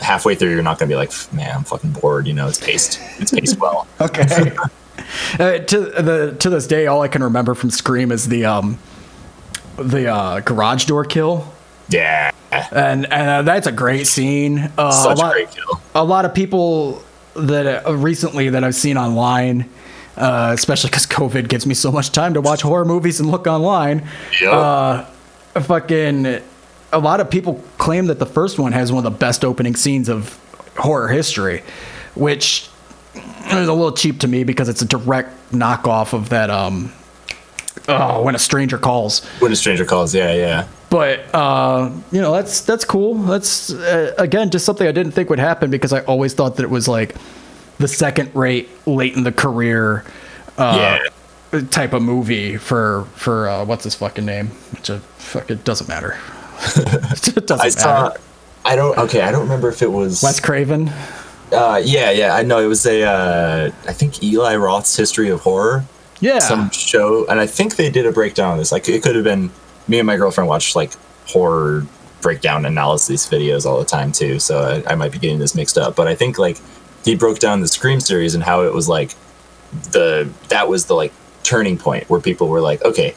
halfway 0.00 0.34
through, 0.34 0.50
you're 0.50 0.62
not 0.62 0.78
gonna 0.78 0.88
be 0.88 0.96
like, 0.96 1.12
man, 1.32 1.54
I'm 1.56 1.64
fucking 1.64 1.92
bored. 1.92 2.26
You 2.26 2.32
know, 2.32 2.48
it's 2.48 2.60
paced, 2.60 3.00
it's 3.18 3.32
paced 3.32 3.58
well. 3.58 3.86
Okay. 4.00 4.52
uh, 5.38 5.58
to 5.58 5.80
the 5.80 6.36
to 6.38 6.50
this 6.50 6.66
day, 6.66 6.86
all 6.86 7.02
I 7.02 7.08
can 7.08 7.22
remember 7.22 7.54
from 7.54 7.70
Scream 7.70 8.12
is 8.12 8.28
the 8.28 8.44
um 8.44 8.78
the 9.78 10.08
uh, 10.08 10.40
garage 10.40 10.84
door 10.84 11.04
kill, 11.04 11.52
Yeah, 11.88 12.32
and 12.72 13.10
and 13.12 13.30
uh, 13.30 13.42
that's 13.42 13.66
a 13.66 13.72
great 13.72 14.06
scene. 14.06 14.70
Uh, 14.76 14.90
such 14.90 15.18
a 15.18 15.20
lot, 15.22 15.32
great 15.32 15.50
kill. 15.50 15.80
a 15.94 16.04
lot 16.04 16.24
of 16.24 16.34
people 16.34 17.02
that 17.34 17.86
uh, 17.86 17.94
recently 17.96 18.50
that 18.50 18.62
I've 18.64 18.74
seen 18.74 18.98
online, 18.98 19.68
uh, 20.16 20.52
especially 20.54 20.90
because 20.90 21.06
COVID 21.06 21.48
gives 21.48 21.64
me 21.66 21.74
so 21.74 21.90
much 21.90 22.10
time 22.10 22.34
to 22.34 22.40
watch 22.40 22.60
horror 22.62 22.84
movies 22.84 23.20
and 23.20 23.30
look 23.30 23.46
online. 23.46 24.06
Yep. 24.40 24.52
Uh, 24.52 25.04
fucking, 25.62 26.40
a 26.92 26.98
lot 26.98 27.20
of 27.20 27.30
people 27.30 27.62
claim 27.78 28.06
that 28.06 28.18
the 28.18 28.26
first 28.26 28.58
one 28.58 28.72
has 28.72 28.92
one 28.92 29.04
of 29.06 29.12
the 29.12 29.18
best 29.18 29.44
opening 29.44 29.76
scenes 29.76 30.08
of 30.08 30.38
horror 30.76 31.08
history, 31.08 31.62
which 32.14 32.68
is 33.14 33.68
a 33.68 33.72
little 33.72 33.92
cheap 33.92 34.20
to 34.20 34.28
me 34.28 34.44
because 34.44 34.68
it's 34.68 34.82
a 34.82 34.86
direct 34.86 35.30
knockoff 35.52 36.12
of 36.12 36.28
that. 36.30 36.50
Um, 36.50 36.92
oh, 37.88 38.22
when 38.22 38.34
a 38.34 38.38
stranger 38.38 38.78
calls 38.78 39.24
when 39.40 39.52
a 39.52 39.56
stranger 39.56 39.84
calls, 39.84 40.14
yeah, 40.14 40.32
yeah. 40.32 40.68
but 40.90 41.20
uh, 41.34 41.90
you 42.12 42.20
know 42.20 42.32
that's 42.32 42.60
that's 42.62 42.84
cool. 42.84 43.14
That's 43.14 43.72
uh, 43.72 44.14
again 44.18 44.50
just 44.50 44.64
something 44.64 44.86
I 44.86 44.92
didn't 44.92 45.12
think 45.12 45.30
would 45.30 45.38
happen 45.38 45.70
because 45.70 45.92
I 45.92 46.00
always 46.00 46.34
thought 46.34 46.56
that 46.56 46.62
it 46.62 46.70
was 46.70 46.88
like 46.88 47.16
the 47.78 47.88
second 47.88 48.34
rate, 48.34 48.68
late 48.86 49.16
in 49.16 49.24
the 49.24 49.32
career 49.32 50.04
uh, 50.58 50.98
type 51.70 51.92
of 51.92 52.02
movie 52.02 52.56
for 52.56 53.06
for 53.14 53.48
uh, 53.48 53.64
what's 53.64 53.84
his 53.84 53.94
fucking 53.94 54.24
name? 54.24 54.48
Which 54.72 54.90
fuck 55.18 55.50
it 55.50 55.64
doesn't 55.64 55.88
matter. 55.88 56.18
it 56.76 57.46
doesn't 57.46 57.60
I 57.60 57.64
matter. 57.64 57.70
saw. 57.70 58.16
I 58.64 58.76
don't. 58.76 58.96
Okay, 58.98 59.22
I 59.22 59.32
don't 59.32 59.42
remember 59.42 59.68
if 59.68 59.82
it 59.82 59.90
was. 59.90 60.22
Wes 60.22 60.38
Craven. 60.40 60.92
Uh, 61.52 61.80
yeah, 61.84 62.10
yeah. 62.10 62.34
I 62.34 62.42
know 62.42 62.60
it 62.60 62.66
was 62.66 62.86
a. 62.86 63.02
Uh, 63.02 63.70
I 63.86 63.92
think 63.92 64.22
Eli 64.22 64.56
Roth's 64.56 64.96
History 64.96 65.30
of 65.30 65.40
Horror. 65.40 65.84
Yeah. 66.20 66.38
some 66.38 66.70
show, 66.70 67.26
and 67.26 67.40
I 67.40 67.46
think 67.46 67.76
they 67.76 67.90
did 67.90 68.06
a 68.06 68.12
breakdown 68.12 68.52
of 68.52 68.58
this. 68.58 68.72
Like 68.72 68.88
it 68.88 69.02
could 69.02 69.14
have 69.14 69.24
been 69.24 69.50
me 69.88 69.98
and 69.98 70.06
my 70.06 70.16
girlfriend 70.16 70.48
watched 70.48 70.76
like 70.76 70.92
horror 71.26 71.86
breakdown 72.20 72.66
analysis 72.66 73.26
videos 73.26 73.64
all 73.64 73.78
the 73.78 73.84
time 73.84 74.12
too. 74.12 74.38
So 74.38 74.82
I, 74.86 74.92
I 74.92 74.94
might 74.94 75.12
be 75.12 75.18
getting 75.18 75.38
this 75.38 75.54
mixed 75.54 75.78
up, 75.78 75.96
but 75.96 76.06
I 76.06 76.14
think 76.14 76.38
like 76.38 76.58
he 77.04 77.16
broke 77.16 77.38
down 77.38 77.60
the 77.60 77.68
Scream 77.68 78.00
series 78.00 78.34
and 78.34 78.44
how 78.44 78.62
it 78.62 78.74
was 78.74 78.88
like 78.88 79.14
the 79.92 80.30
that 80.48 80.68
was 80.68 80.86
the 80.86 80.94
like 80.94 81.12
turning 81.42 81.78
point 81.78 82.08
where 82.10 82.20
people 82.20 82.48
were 82.48 82.60
like, 82.60 82.84
okay, 82.84 83.14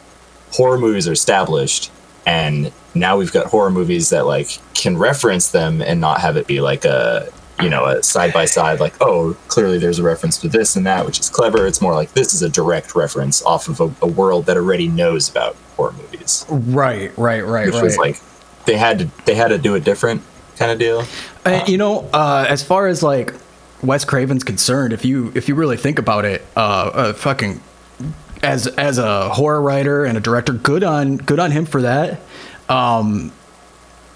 horror 0.51 0.77
movies 0.77 1.07
are 1.07 1.11
established, 1.11 1.91
and 2.25 2.71
now 2.95 3.17
we've 3.17 3.34
got 3.34 3.47
horror 3.47 3.71
movies 3.71 4.09
that 4.09 4.25
like 4.25 4.59
can 4.73 4.97
reference 4.97 5.49
them 5.49 5.81
and 5.81 5.99
not 5.99 6.21
have 6.21 6.38
it 6.38 6.47
be 6.47 6.61
like 6.61 6.86
a 6.86 7.29
you 7.61 7.69
know 7.69 7.85
a 7.85 8.01
side 8.01 8.33
by 8.33 8.45
side 8.45 8.79
like 8.79 8.95
oh 9.01 9.35
clearly 9.47 9.77
there's 9.77 9.99
a 9.99 10.03
reference 10.03 10.37
to 10.39 10.47
this 10.47 10.75
and 10.75 10.85
that 10.85 11.05
which 11.05 11.19
is 11.19 11.29
clever 11.29 11.67
it's 11.67 11.81
more 11.81 11.93
like 11.93 12.11
this 12.13 12.33
is 12.33 12.41
a 12.41 12.49
direct 12.49 12.95
reference 12.95 13.43
off 13.45 13.67
of 13.67 13.79
a, 13.79 13.93
a 14.01 14.07
world 14.07 14.45
that 14.47 14.57
already 14.57 14.87
knows 14.87 15.29
about 15.29 15.55
horror 15.75 15.93
movies 15.93 16.45
right, 16.49 17.15
right, 17.17 17.45
right, 17.45 17.67
which 17.67 17.75
right. 17.75 17.83
was 17.83 17.97
like 17.97 18.19
they 18.65 18.75
had 18.75 18.99
to 18.99 19.09
they 19.25 19.35
had 19.35 19.49
to 19.49 19.57
do 19.57 19.75
it 19.75 19.83
different 19.83 20.21
kind 20.57 20.71
of 20.71 20.79
deal 20.79 21.05
Uh, 21.45 21.63
you 21.67 21.77
know, 21.77 22.09
uh, 22.13 22.45
as 22.47 22.63
far 22.63 22.87
as 22.87 23.03
like 23.03 23.33
Wes 23.81 24.05
Craven's 24.05 24.43
concerned, 24.43 24.93
if 24.93 25.03
you 25.03 25.31
if 25.35 25.49
you 25.49 25.55
really 25.55 25.75
think 25.75 25.99
about 25.99 26.23
it, 26.23 26.41
uh, 26.55 26.59
uh, 26.59 27.13
fucking 27.13 27.61
as 28.41 28.67
as 28.67 28.97
a 28.97 29.29
horror 29.29 29.61
writer 29.61 30.05
and 30.05 30.17
a 30.17 30.21
director, 30.21 30.53
good 30.53 30.83
on 30.83 31.17
good 31.17 31.39
on 31.39 31.51
him 31.51 31.65
for 31.65 31.81
that. 31.81 32.21
Um, 32.69 33.33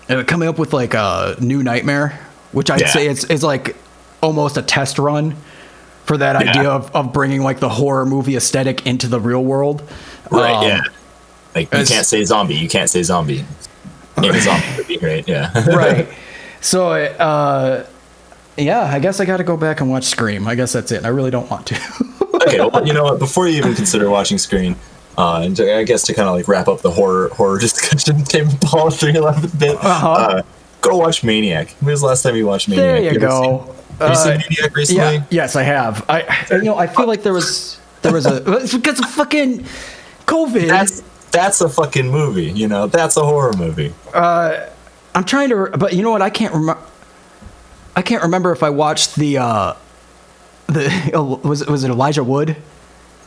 uh, 0.09 0.23
coming 0.23 0.47
up 0.47 0.57
with 0.57 0.71
like 0.71 0.93
a 0.93 1.35
new 1.41 1.63
Nightmare, 1.63 2.17
which 2.57 2.69
I'd 2.71 2.81
Yeah. 2.81 2.87
say 2.89 3.07
it's 3.07 3.23
is 3.25 3.43
like 3.43 3.75
almost 4.21 4.57
a 4.57 4.61
test 4.61 4.97
run 4.99 5.35
for 6.05 6.17
that 6.17 6.33
Yeah. 6.43 6.49
idea 6.49 6.69
of, 6.71 6.89
of 6.95 7.13
bringing 7.13 7.41
like 7.43 7.59
the 7.59 7.69
horror 7.69 8.05
movie 8.05 8.35
aesthetic 8.35 8.85
into 8.87 9.07
the 9.07 9.19
real 9.19 9.43
world. 9.43 9.83
right 10.31 10.55
Um, 10.55 10.63
yeah 10.67 10.81
like 11.55 11.71
you 11.73 11.85
can't 11.85 12.05
say 12.05 12.23
zombie 12.25 12.55
you 12.55 12.67
can't 12.69 12.89
say 12.89 13.01
zombie 13.03 13.45
in 14.17 14.25
a 14.25 14.41
zombie 14.41 14.65
movie 14.77 14.97
right 14.97 15.27
yeah 15.27 15.51
right. 15.83 16.07
So, 16.59 16.89
uh, 16.91 17.85
yeah, 18.57 18.81
I 18.81 18.97
guess 18.99 19.19
I 19.19 19.25
got 19.25 19.37
to 19.37 19.43
go 19.43 19.55
back 19.55 19.79
and 19.81 19.89
watch 19.91 20.05
Scream. 20.05 20.47
I 20.47 20.55
guess 20.55 20.73
that's 20.73 20.91
it. 20.91 21.05
I 21.05 21.09
really 21.09 21.29
don't 21.29 21.47
want 21.51 21.67
to. 21.67 21.75
okay, 22.47 22.57
well, 22.59 22.85
you 22.85 22.93
know 22.93 23.03
what? 23.03 23.19
Before 23.19 23.47
you 23.47 23.57
even 23.59 23.75
consider 23.75 24.09
watching 24.09 24.39
Scream, 24.39 24.75
uh, 25.19 25.41
and 25.45 25.55
to, 25.57 25.77
I 25.77 25.83
guess 25.83 26.01
to 26.07 26.15
kind 26.15 26.27
of 26.27 26.33
like 26.35 26.47
wrap 26.47 26.67
up 26.67 26.81
the 26.81 26.89
horror 26.89 27.29
horror 27.29 27.59
discussion, 27.67 28.23
Tame 28.23 28.49
Impala 28.49 28.89
311 28.89 29.51
bit, 29.59 29.75
Uh-huh. 29.77 30.09
uh, 30.11 30.41
go 30.89 30.97
watch 30.97 31.23
Maniac. 31.23 31.69
When 31.79 31.91
was 31.91 32.01
the 32.01 32.07
last 32.07 32.23
time 32.23 32.35
you 32.35 32.45
watched 32.47 32.67
Maniac? 32.69 32.85
there 32.85 33.01
you 33.03 33.09
ever 33.09 33.19
go. 33.19 33.41
seen- 33.41 33.75
Have 33.99 34.09
you 34.09 34.15
seen 34.15 34.31
Uh, 34.33 34.41
Maniac 34.49 34.75
recently? 34.75 35.01
yeah, 35.15 35.23
yes, 35.29 35.55
I 35.55 35.63
have. 35.63 36.05
I, 36.09 36.45
you 36.51 36.63
know, 36.63 36.77
I 36.77 36.87
feel 36.87 37.07
like 37.07 37.23
there 37.23 37.33
was 37.33 37.77
there 38.01 38.13
was 38.13 38.25
a 38.25 38.41
because 38.77 38.99
of 38.99 39.05
fucking 39.11 39.65
COVID. 40.25 40.67
That's 40.67 41.01
that's 41.31 41.61
a 41.61 41.69
fucking 41.69 42.09
movie. 42.09 42.51
You 42.51 42.67
know, 42.67 42.87
that's 42.87 43.17
a 43.17 43.23
horror 43.23 43.53
movie. 43.53 43.93
I'm 44.13 45.23
trying 45.25 45.49
to, 45.49 45.69
but 45.77 45.93
you 45.93 46.03
know 46.03 46.11
what? 46.11 46.21
I 46.21 46.29
can't 46.29 46.53
remember. 46.53 46.81
I 47.95 48.01
can't 48.03 48.21
remember 48.23 48.51
if 48.51 48.61
I 48.61 48.69
watched 48.69 49.15
the 49.15 49.39
uh, 49.39 49.73
the 50.67 50.91
was 51.43 51.61
it 51.63 51.69
was 51.69 51.83
it 51.83 51.89
Elijah 51.89 52.23
Wood 52.23 52.55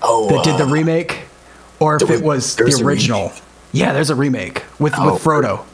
Oh, 0.03 0.29
that 0.31 0.45
did 0.45 0.57
the 0.57 0.65
uh, 0.65 0.71
remake, 0.73 1.23
or 1.81 1.97
if 1.97 2.07
there 2.07 2.17
it 2.17 2.23
was- 2.23 2.37
was 2.45 2.57
there 2.57 2.67
was 2.67 2.79
the 2.79 2.85
original. 2.85 3.33
Yeah, 3.73 3.93
there's 3.93 4.11
a 4.11 4.15
remake 4.15 4.63
with 4.79 4.95
Oh, 4.97 5.13
with 5.15 5.23
Frodo. 5.25 5.65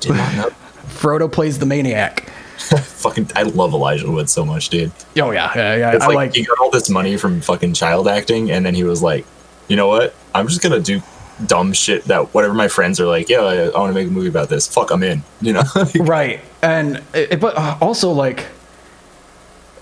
did 0.00 0.14
not 0.16 0.34
know. 0.34 0.50
Frodo 0.92 1.30
plays 1.30 1.58
the 1.58 1.66
maniac. 1.66 2.28
fucking, 2.58 3.28
I 3.34 3.42
love 3.42 3.72
Elijah 3.72 4.10
Wood 4.10 4.30
so 4.30 4.44
much, 4.44 4.68
dude. 4.68 4.92
Oh 5.16 5.30
yeah, 5.30 5.50
yeah, 5.56 5.76
yeah. 5.76 5.92
It's 5.92 6.04
I 6.04 6.08
like, 6.08 6.16
like. 6.16 6.34
he 6.34 6.44
got 6.44 6.58
all 6.60 6.70
this 6.70 6.88
money 6.88 7.16
from 7.16 7.40
fucking 7.40 7.74
child 7.74 8.06
acting, 8.08 8.50
and 8.50 8.64
then 8.64 8.74
he 8.74 8.84
was 8.84 9.02
like, 9.02 9.26
you 9.68 9.76
know 9.76 9.88
what? 9.88 10.14
I'm 10.34 10.46
just 10.48 10.62
gonna 10.62 10.80
do 10.80 11.02
dumb 11.46 11.72
shit 11.72 12.04
that 12.04 12.32
whatever 12.34 12.54
my 12.54 12.68
friends 12.68 13.00
are 13.00 13.06
like, 13.06 13.28
yeah, 13.28 13.40
I, 13.40 13.54
I 13.68 13.78
want 13.78 13.90
to 13.90 13.94
make 13.94 14.06
a 14.06 14.10
movie 14.10 14.28
about 14.28 14.48
this. 14.48 14.68
Fuck, 14.72 14.90
I'm 14.92 15.02
in. 15.02 15.22
You 15.40 15.54
know? 15.54 15.62
right 16.00 16.40
and 16.62 17.02
it, 17.14 17.40
but 17.40 17.56
uh, 17.56 17.76
also 17.80 18.12
like 18.12 18.46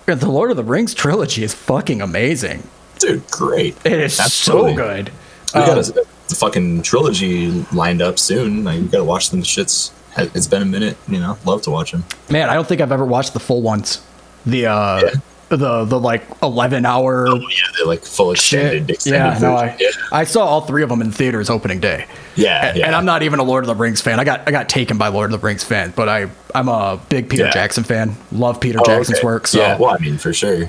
the 0.06 0.28
lord 0.30 0.50
of 0.50 0.56
the 0.56 0.64
rings 0.64 0.94
trilogy 0.94 1.44
is 1.44 1.52
fucking 1.54 2.00
amazing 2.00 2.66
dude, 2.98 3.30
great. 3.30 3.76
it 3.84 3.92
is 3.92 4.18
Absolutely. 4.18 4.72
so 4.72 4.76
good 4.76 5.10
We 5.54 5.60
got 5.60 5.78
Um, 5.78 5.94
a, 5.98 6.00
a 6.32 6.34
fucking 6.34 6.82
trilogy 6.82 7.50
lined 7.72 8.00
up 8.02 8.18
soon. 8.18 8.64
Like, 8.64 8.80
we 8.80 8.86
gotta 8.88 9.04
watch 9.04 9.28
them 9.30 9.42
shits. 9.42 9.90
It's 10.34 10.46
been 10.46 10.62
a 10.62 10.66
minute, 10.66 10.96
you 11.08 11.18
know. 11.20 11.38
Love 11.44 11.62
to 11.62 11.70
watch 11.70 11.92
them. 11.92 12.04
man 12.30 12.48
i 12.48 12.54
don't 12.54 12.66
think 12.68 12.80
i've 12.80 12.92
ever 12.92 13.04
watched 13.04 13.32
the 13.32 13.40
full 13.40 13.62
ones 13.62 14.02
the 14.46 14.66
uh 14.66 15.00
Yeah. 15.02 15.10
the 15.48 15.84
the 15.84 15.98
like 15.98 16.22
11 16.42 16.86
hour 16.86 17.26
Oh, 17.28 17.34
yeah, 17.36 17.46
they're 17.76 17.86
like 17.86 18.02
full 18.04 18.30
extended, 18.32 18.86
shit 18.86 18.90
extended 18.90 19.18
yeah 19.18 19.38
no 19.38 19.56
I, 19.56 19.68
version. 19.70 20.02
I 20.12 20.24
saw 20.24 20.44
all 20.44 20.60
three 20.62 20.82
of 20.82 20.88
them 20.88 21.00
in 21.02 21.10
theaters 21.10 21.50
opening 21.50 21.80
day 21.80 22.06
yeah, 22.36 22.44
yeah, 22.46 22.68
and, 22.68 22.78
yeah. 22.78 22.86
and 22.86 22.94
i'm 22.94 23.04
not 23.04 23.22
even 23.22 23.38
a 23.40 23.42
lord 23.42 23.64
of 23.64 23.68
the 23.68 23.74
rings 23.74 24.00
fan 24.00 24.20
i 24.20 24.24
got 24.24 24.46
i 24.46 24.50
got 24.52 24.68
taken 24.68 24.96
by 24.96 25.08
lord 25.08 25.32
of 25.32 25.40
the 25.40 25.44
rings 25.46 25.64
fan 25.64 25.92
but 25.96 26.08
i 26.08 26.30
i'm 26.54 26.68
a 26.68 27.00
big 27.08 27.28
peter 27.28 27.44
Yeah. 27.44 27.50
jackson 27.50 27.82
fan 27.84 28.16
love 28.32 28.60
peter 28.60 28.78
Oh, 28.80 28.84
jackson's 28.84 29.18
okay. 29.18 29.26
work 29.26 29.46
so 29.48 29.58
yeah, 29.58 29.76
well, 29.76 29.90
I 29.90 29.98
mean, 29.98 30.16
for 30.18 30.32
sure. 30.32 30.64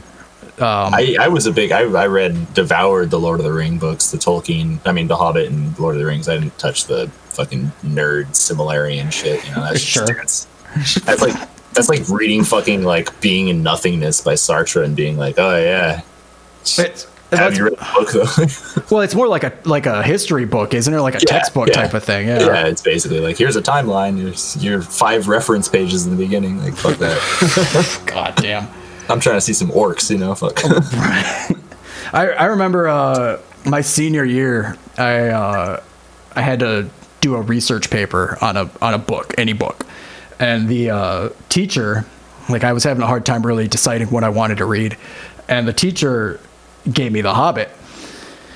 um, 0.58 0.94
I, 0.94 1.16
I 1.20 1.28
was 1.28 1.46
a 1.46 1.52
big 1.52 1.72
I, 1.72 1.82
I 1.82 2.08
read 2.08 2.54
devoured 2.54 3.10
the 3.12 3.20
Lord 3.20 3.40
of 3.40 3.46
the 3.46 3.54
Ring 3.54 3.78
books, 3.78 4.12
the 4.12 4.18
Tolkien 4.18 4.80
I 4.86 4.92
mean 4.92 5.08
the 5.08 5.16
Hobbit 5.16 5.50
and 5.50 5.78
Lord 5.80 5.96
of 5.96 6.00
the 6.02 6.06
Rings. 6.06 6.28
I 6.30 6.36
didn't 6.38 6.58
touch 6.60 6.86
the 6.86 7.10
fucking 7.32 7.72
nerd 7.84 8.28
Silmarillion 8.30 9.12
shit, 9.12 9.44
you 9.48 9.56
know, 9.56 9.64
that's 9.64 9.80
Sure. 9.80 10.06
just 10.06 10.48
that's, 10.76 10.96
that's 11.02 11.22
like 11.22 11.50
that's 11.74 11.90
like 11.90 12.08
reading 12.10 12.44
fucking 12.44 12.84
like 12.84 13.20
Being 13.22 13.48
in 13.48 13.64
Nothingness 13.64 14.22
by 14.22 14.34
Sartre 14.34 14.84
and 14.84 14.96
being 14.96 15.18
like, 15.18 15.36
Oh 15.38 15.56
yeah. 15.58 16.02
It's 16.62 17.08
Have 17.32 17.58
you 17.58 17.64
read 17.64 17.74
the 17.78 17.88
book 17.96 18.12
though? 18.12 18.84
Well, 18.96 19.02
it's 19.02 19.16
more 19.16 19.28
like 19.28 19.44
a 19.46 19.54
like 19.64 19.86
a 19.86 20.04
history 20.04 20.46
book, 20.46 20.74
isn't 20.74 20.94
it? 20.94 21.00
Like 21.02 21.16
a 21.16 21.20
Yeah, 21.20 21.26
textbook 21.38 21.70
yeah. 21.70 21.74
type 21.76 21.94
of 21.94 22.04
thing. 22.04 22.28
Yeah. 22.28 22.40
yeah, 22.46 22.68
it's 22.68 22.82
basically 22.82 23.20
like 23.22 23.38
here's 23.38 23.56
a 23.56 23.62
timeline. 23.62 24.18
Here's 24.20 24.62
your 24.62 24.82
five 24.82 25.28
reference 25.30 25.70
pages 25.70 26.06
in 26.06 26.12
the 26.12 26.18
beginning. 26.22 26.58
Like 26.62 26.76
fuck 26.76 26.98
that. 26.98 28.02
God 28.06 28.36
damn. 28.36 28.68
I'm 29.10 29.20
trying 29.22 29.38
to 29.38 29.42
see 29.42 29.54
some 29.54 29.70
orcs. 29.72 30.10
You 30.10 30.18
know, 30.18 30.36
fuck. 30.36 30.60
I, 32.14 32.28
I 32.32 32.46
remember 32.46 32.88
uh, 32.90 33.40
my 33.66 33.82
senior 33.82 34.24
year, 34.26 34.78
I 34.98 35.28
uh, 35.30 35.84
I 36.36 36.42
had 36.42 36.60
to 36.60 36.90
do 37.22 37.36
a 37.36 37.42
research 37.42 37.90
paper 37.90 38.38
on 38.42 38.58
a 38.58 38.70
on 38.82 38.94
a 38.94 38.98
book, 38.98 39.34
any 39.38 39.54
book, 39.54 39.86
and 40.40 40.68
the 40.68 40.90
uh, 40.90 41.30
teacher, 41.50 42.06
like 42.50 42.64
I 42.64 42.74
was 42.74 42.84
having 42.84 43.04
a 43.04 43.08
hard 43.08 43.26
time 43.26 43.46
really 43.46 43.68
deciding 43.68 44.08
what 44.08 44.24
I 44.24 44.30
wanted 44.30 44.58
to 44.58 44.66
read, 44.66 44.98
and 45.48 45.68
the 45.68 45.74
teacher 45.74 46.40
gave 46.92 47.12
me 47.12 47.22
The 47.22 47.34
Hobbit, 47.34 47.70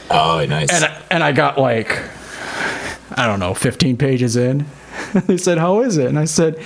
oh, 0.09 0.45
nice. 0.47 0.71
and 0.73 0.83
I, 0.83 1.01
and 1.11 1.23
I 1.23 1.31
got 1.31 1.57
like 1.57 2.01
I 3.11 3.27
don't 3.27 3.39
know, 3.39 3.53
15 3.53 3.97
pages 3.97 4.35
in. 4.35 4.65
they 5.27 5.37
said, 5.37 5.57
"How 5.57 5.81
is 5.81 5.97
it?" 5.97 6.07
And 6.07 6.17
I 6.19 6.25
said, 6.25 6.61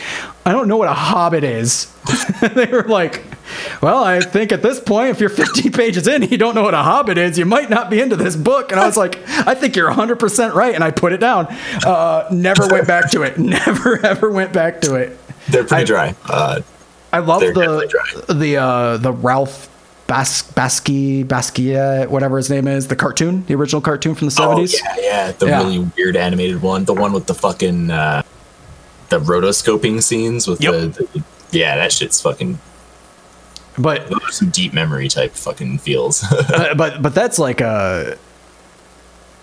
"I 0.45 0.51
don't 0.51 0.67
know 0.67 0.77
what 0.77 0.87
a 0.87 0.93
hobbit 0.93 1.43
is." 1.43 1.93
they 2.53 2.65
were 2.65 2.83
like, 2.83 3.23
"Well, 3.81 4.03
I 4.03 4.19
think 4.21 4.51
at 4.51 4.61
this 4.61 4.79
point, 4.79 5.09
if 5.09 5.19
you're 5.19 5.29
15 5.29 5.71
pages 5.73 6.07
in, 6.07 6.23
and 6.23 6.31
you 6.31 6.37
don't 6.37 6.55
know 6.55 6.63
what 6.63 6.73
a 6.73 6.83
hobbit 6.83 7.17
is, 7.17 7.37
you 7.37 7.45
might 7.45 7.69
not 7.69 7.89
be 7.89 7.99
into 8.01 8.15
this 8.15 8.35
book." 8.35 8.71
And 8.71 8.79
I 8.79 8.85
was 8.85 8.97
like, 8.97 9.19
"I 9.47 9.55
think 9.55 9.75
you're 9.75 9.91
100% 9.91 10.53
right," 10.53 10.73
and 10.75 10.83
I 10.83 10.91
put 10.91 11.13
it 11.13 11.19
down. 11.19 11.47
Uh, 11.85 12.27
never 12.31 12.67
went 12.67 12.87
back 12.87 13.11
to 13.11 13.21
it. 13.23 13.37
Never 13.37 14.03
ever 14.05 14.29
went 14.29 14.53
back 14.53 14.81
to 14.81 14.95
it. 14.95 15.17
They're 15.49 15.63
pretty 15.63 15.83
I- 15.83 15.85
dry. 15.85 16.15
Uh, 16.27 16.61
I 17.11 17.19
love 17.19 17.39
They're 17.41 17.53
definitely 17.53 17.87
dry. 17.87 18.03
the 18.27 18.33
the 18.33 18.57
uh, 18.57 18.97
the 18.97 19.11
Ralph 19.11 19.68
Bas- 20.09 20.41
Basque 20.41 20.85
Basquiat, 20.87 22.07
whatever 22.09 22.35
his 22.37 22.49
name 22.49 22.67
is, 22.67 22.87
the 22.87 22.95
cartoon, 22.95 23.45
the 23.45 23.53
original 23.53 23.79
cartoon 23.81 24.15
from 24.15 24.27
the 24.27 24.33
70s. 24.33 24.75
Oh, 24.83 24.93
yeah, 24.97 25.03
yeah, 25.03 25.31
the 25.31 25.45
Yeah. 25.47 25.57
really 25.63 25.79
weird 25.95 26.17
animated 26.17 26.61
one, 26.61 26.83
the 26.85 26.93
one 26.95 27.13
with 27.13 27.27
the 27.27 27.33
fucking 27.35 27.91
uh, 27.91 28.23
the 29.09 29.19
rotoscoping 29.19 30.01
scenes 30.03 30.47
with 30.47 30.61
Yep. 30.61 30.71
the, 30.73 30.87
the 31.13 31.23
yeah, 31.51 31.75
that 31.77 31.91
shit's 31.93 32.19
fucking 32.21 32.57
But 33.77 34.09
those 34.09 34.19
are 34.27 34.31
some 34.31 34.49
deep 34.49 34.73
memory 34.73 35.07
type 35.09 35.31
fucking 35.33 35.77
feels. 35.77 36.23
uh, 36.31 36.73
but 36.75 37.01
but 37.01 37.13
that's 37.15 37.37
like 37.39 37.61
uh 37.61 38.15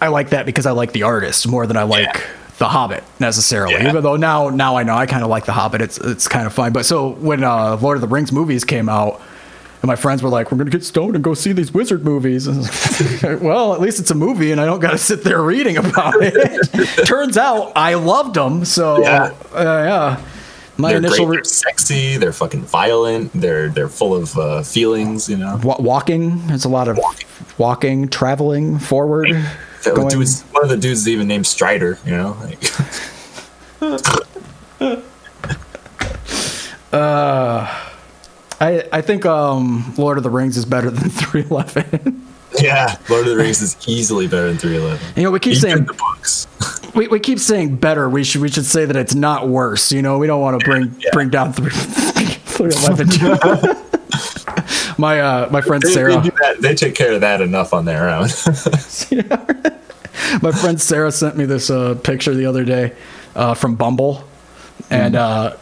I 0.00 0.08
like 0.08 0.30
that 0.30 0.46
because 0.46 0.66
I 0.66 0.72
like 0.72 0.92
the 0.92 1.04
artist 1.04 1.48
more 1.48 1.66
than 1.66 1.76
I 1.76 1.84
like 1.84 2.04
Yeah. 2.14 2.20
the 2.58 2.68
Hobbit 2.68 3.02
necessarily. 3.18 3.74
Yeah. 3.74 3.88
Even 3.88 4.02
though 4.02 4.16
now 4.16 4.50
now 4.50 4.76
I 4.76 4.82
know 4.82 4.94
I 4.96 5.06
kind 5.06 5.22
of 5.22 5.30
like 5.30 5.46
the 5.46 5.52
Hobbit. 5.52 5.80
It's 5.80 5.96
it's 5.98 6.28
kind 6.28 6.46
of 6.46 6.52
fun. 6.52 6.72
But 6.72 6.84
so 6.86 7.10
when 7.10 7.42
uh, 7.44 7.78
Lord 7.80 7.96
of 7.96 8.00
the 8.02 8.08
Rings 8.08 8.32
movies 8.32 8.64
came 8.64 8.88
out. 8.88 9.20
And 9.82 9.88
my 9.88 9.96
friends 9.96 10.22
were 10.22 10.30
like, 10.30 10.50
"We're 10.50 10.58
gonna 10.58 10.70
get 10.70 10.84
stoned 10.84 11.14
and 11.14 11.22
go 11.22 11.34
see 11.34 11.52
these 11.52 11.72
wizard 11.72 12.04
movies." 12.04 12.46
And 12.46 12.56
I 12.56 12.60
was 12.60 13.22
like, 13.22 13.40
well, 13.42 13.74
at 13.74 13.80
least 13.80 14.00
it's 14.00 14.10
a 14.10 14.14
movie, 14.14 14.50
and 14.52 14.60
I 14.60 14.64
don't 14.64 14.80
got 14.80 14.92
to 14.92 14.98
sit 14.98 15.22
there 15.22 15.42
reading 15.42 15.76
about 15.76 16.14
it. 16.18 16.72
Turns 17.06 17.36
out 17.36 17.72
I 17.76 17.94
loved 17.94 18.34
them, 18.34 18.64
so 18.64 19.00
Yeah. 19.02 19.32
uh, 19.54 19.62
yeah. 19.62 20.20
My 20.78 20.90
they're 20.90 20.98
initial 20.98 21.24
great, 21.26 21.28
re- 21.28 21.36
they're 21.38 21.44
sexy, 21.44 22.16
they're 22.18 22.32
fucking 22.34 22.60
violent, 22.62 23.32
they're 23.34 23.68
they're 23.70 23.88
full 23.88 24.14
of 24.14 24.36
uh, 24.36 24.62
feelings, 24.62 25.26
you 25.28 25.36
know. 25.38 25.58
wa- 25.62 25.78
walking. 25.80 26.46
There's 26.48 26.64
a 26.66 26.68
lot 26.68 26.88
of 26.88 26.98
walking, 27.58 28.08
traveling 28.08 28.78
forward. 28.78 29.28
The 29.84 29.92
going- 29.92 30.08
dude's- 30.08 30.42
one 30.52 30.64
of 30.64 30.68
the 30.70 30.76
dudes 30.76 31.00
is 31.00 31.08
even 31.08 31.28
named 31.28 31.46
Strider, 31.46 31.98
you 32.04 32.12
know. 32.12 32.36
Like, 32.42 32.62
I, 38.60 38.84
I 38.92 39.00
think 39.02 39.24
um, 39.26 39.92
Lord 39.98 40.16
of 40.18 40.24
the 40.24 40.30
Rings 40.30 40.56
is 40.56 40.64
better 40.64 40.90
than 40.98 41.10
311. 41.10 42.22
yeah, 42.60 42.96
Lord 43.08 43.26
of 43.26 43.32
the 43.32 43.36
Rings 43.36 43.60
is 43.62 43.76
easily 43.86 44.26
better 44.26 44.48
than 44.48 44.58
311. 44.58 45.14
you 45.16 45.22
know, 45.24 45.30
we 45.30 45.38
keep 45.40 45.54
Even 45.56 45.70
saying 45.70 45.84
the 45.84 45.92
books. 45.92 46.46
we, 46.94 47.06
we 47.08 47.20
keep 47.20 47.38
saying 47.38 47.76
better. 47.76 48.08
We 48.08 48.24
should 48.24 48.40
we 48.40 48.48
should 48.48 48.64
say 48.66 48.84
that 48.86 48.96
it's 48.96 49.14
not 49.14 49.48
worse. 49.48 49.92
You 49.92 50.00
know, 50.02 50.18
we 50.18 50.26
don't 50.26 50.40
want 50.40 50.58
to 50.60 50.64
bring 50.64 50.94
Yeah. 51.00 51.10
bring 51.12 51.28
down 51.28 51.52
3, 51.52 51.70
311. 51.70 53.76
my 54.98 55.20
uh, 55.20 55.48
my 55.50 55.60
friend 55.60 55.82
They, 55.82 55.88
they, 55.88 55.94
Sarah, 55.94 56.20
that, 56.22 56.56
they 56.60 56.74
take 56.74 56.94
care 56.94 57.12
of 57.12 57.20
that 57.20 57.40
enough 57.42 57.74
on 57.74 57.84
their 57.84 58.08
own. 58.08 58.28
my 60.42 60.52
friend 60.52 60.80
Sarah 60.80 61.12
sent 61.12 61.36
me 61.36 61.44
this 61.44 61.68
uh, 61.70 61.94
picture 61.96 62.34
the 62.34 62.46
other 62.46 62.64
day 62.64 62.94
uh, 63.34 63.54
from 63.54 63.74
Bumble, 63.76 64.24
and 64.90 65.14
uh, 65.16 65.56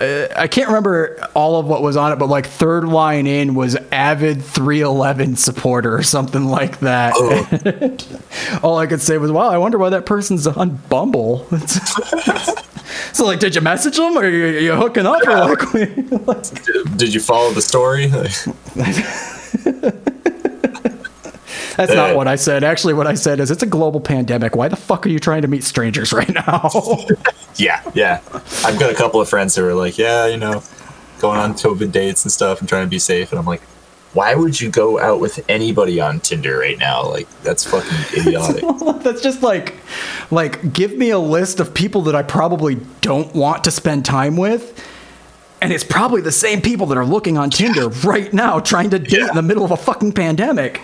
uh, 0.00 0.28
I 0.36 0.46
can't 0.46 0.68
remember 0.68 1.18
all 1.34 1.58
of 1.58 1.66
what 1.66 1.82
was 1.82 1.96
on 1.96 2.12
it, 2.12 2.16
but 2.16 2.28
like 2.28 2.46
third 2.46 2.84
line 2.84 3.26
in 3.26 3.54
was 3.54 3.76
avid 3.90 4.44
311 4.44 5.36
supporter 5.36 5.96
or 5.96 6.02
something 6.02 6.44
like 6.44 6.80
that. 6.80 7.14
Oh. 7.16 8.60
all 8.62 8.78
I 8.78 8.86
could 8.86 9.00
say 9.00 9.16
was, 9.16 9.32
"Wow, 9.32 9.48
I 9.48 9.56
wonder 9.56 9.78
why 9.78 9.88
that 9.90 10.04
person's 10.04 10.46
on 10.46 10.76
Bumble." 10.90 11.46
so 13.12 13.24
like, 13.24 13.40
did 13.40 13.54
you 13.54 13.62
message 13.62 13.96
them 13.96 14.18
or 14.18 14.24
are 14.24 14.28
you, 14.28 14.46
you 14.58 14.74
hooking 14.74 15.06
up 15.06 15.26
or 15.26 15.46
like? 15.46 15.74
Did 16.96 17.14
you 17.14 17.20
follow 17.20 17.52
the 17.52 17.62
story? 17.62 18.08
That's 21.76 21.92
not 21.94 22.16
what 22.16 22.26
I 22.28 22.36
said. 22.36 22.64
Actually, 22.64 22.94
what 22.94 23.06
I 23.06 23.14
said 23.14 23.40
is, 23.40 23.50
it's 23.50 23.62
a 23.62 23.66
global 23.66 24.00
pandemic. 24.00 24.56
Why 24.56 24.68
the 24.68 24.76
fuck 24.76 25.06
are 25.06 25.08
you 25.08 25.18
trying 25.18 25.42
to 25.42 25.48
meet 25.48 25.64
strangers 25.64 26.12
right 26.12 26.32
now? 26.32 26.70
yeah, 27.56 27.82
yeah. 27.94 28.20
I've 28.64 28.78
got 28.78 28.90
a 28.90 28.94
couple 28.94 29.20
of 29.20 29.28
friends 29.28 29.54
who 29.56 29.64
are 29.66 29.74
like, 29.74 29.98
yeah, 29.98 30.26
you 30.26 30.36
know, 30.38 30.62
going 31.18 31.38
on 31.38 31.54
COVID 31.54 31.92
dates 31.92 32.24
and 32.24 32.32
stuff 32.32 32.60
and 32.60 32.68
trying 32.68 32.84
to 32.84 32.90
be 32.90 32.98
safe. 32.98 33.30
And 33.32 33.38
I'm 33.38 33.46
like, 33.46 33.62
why 34.12 34.34
would 34.34 34.58
you 34.58 34.70
go 34.70 34.98
out 34.98 35.20
with 35.20 35.44
anybody 35.48 36.00
on 36.00 36.20
Tinder 36.20 36.58
right 36.58 36.78
now? 36.78 37.06
Like, 37.06 37.28
that's 37.42 37.64
fucking 37.64 37.98
idiotic. 38.26 38.64
That's 39.02 39.20
just 39.20 39.42
like, 39.42 39.74
like, 40.30 40.72
give 40.72 40.96
me 40.96 41.10
a 41.10 41.18
list 41.18 41.60
of 41.60 41.72
people 41.74 42.02
that 42.02 42.16
I 42.16 42.22
probably 42.22 42.76
don't 43.02 43.32
want 43.34 43.62
to 43.64 43.70
spend 43.70 44.04
time 44.04 44.36
with. 44.36 44.82
And 45.62 45.72
it's 45.72 45.84
probably 45.84 46.22
the 46.22 46.32
same 46.32 46.60
people 46.60 46.86
that 46.88 46.98
are 46.98 47.04
looking 47.04 47.38
on 47.38 47.50
Tinder 47.50 47.88
right 47.88 48.32
now 48.32 48.58
trying 48.58 48.90
to 48.90 48.98
date 48.98 49.12
Yeah. 49.20 49.28
in 49.28 49.34
the 49.36 49.42
middle 49.42 49.64
of 49.64 49.70
a 49.70 49.76
fucking 49.76 50.12
pandemic. 50.12 50.80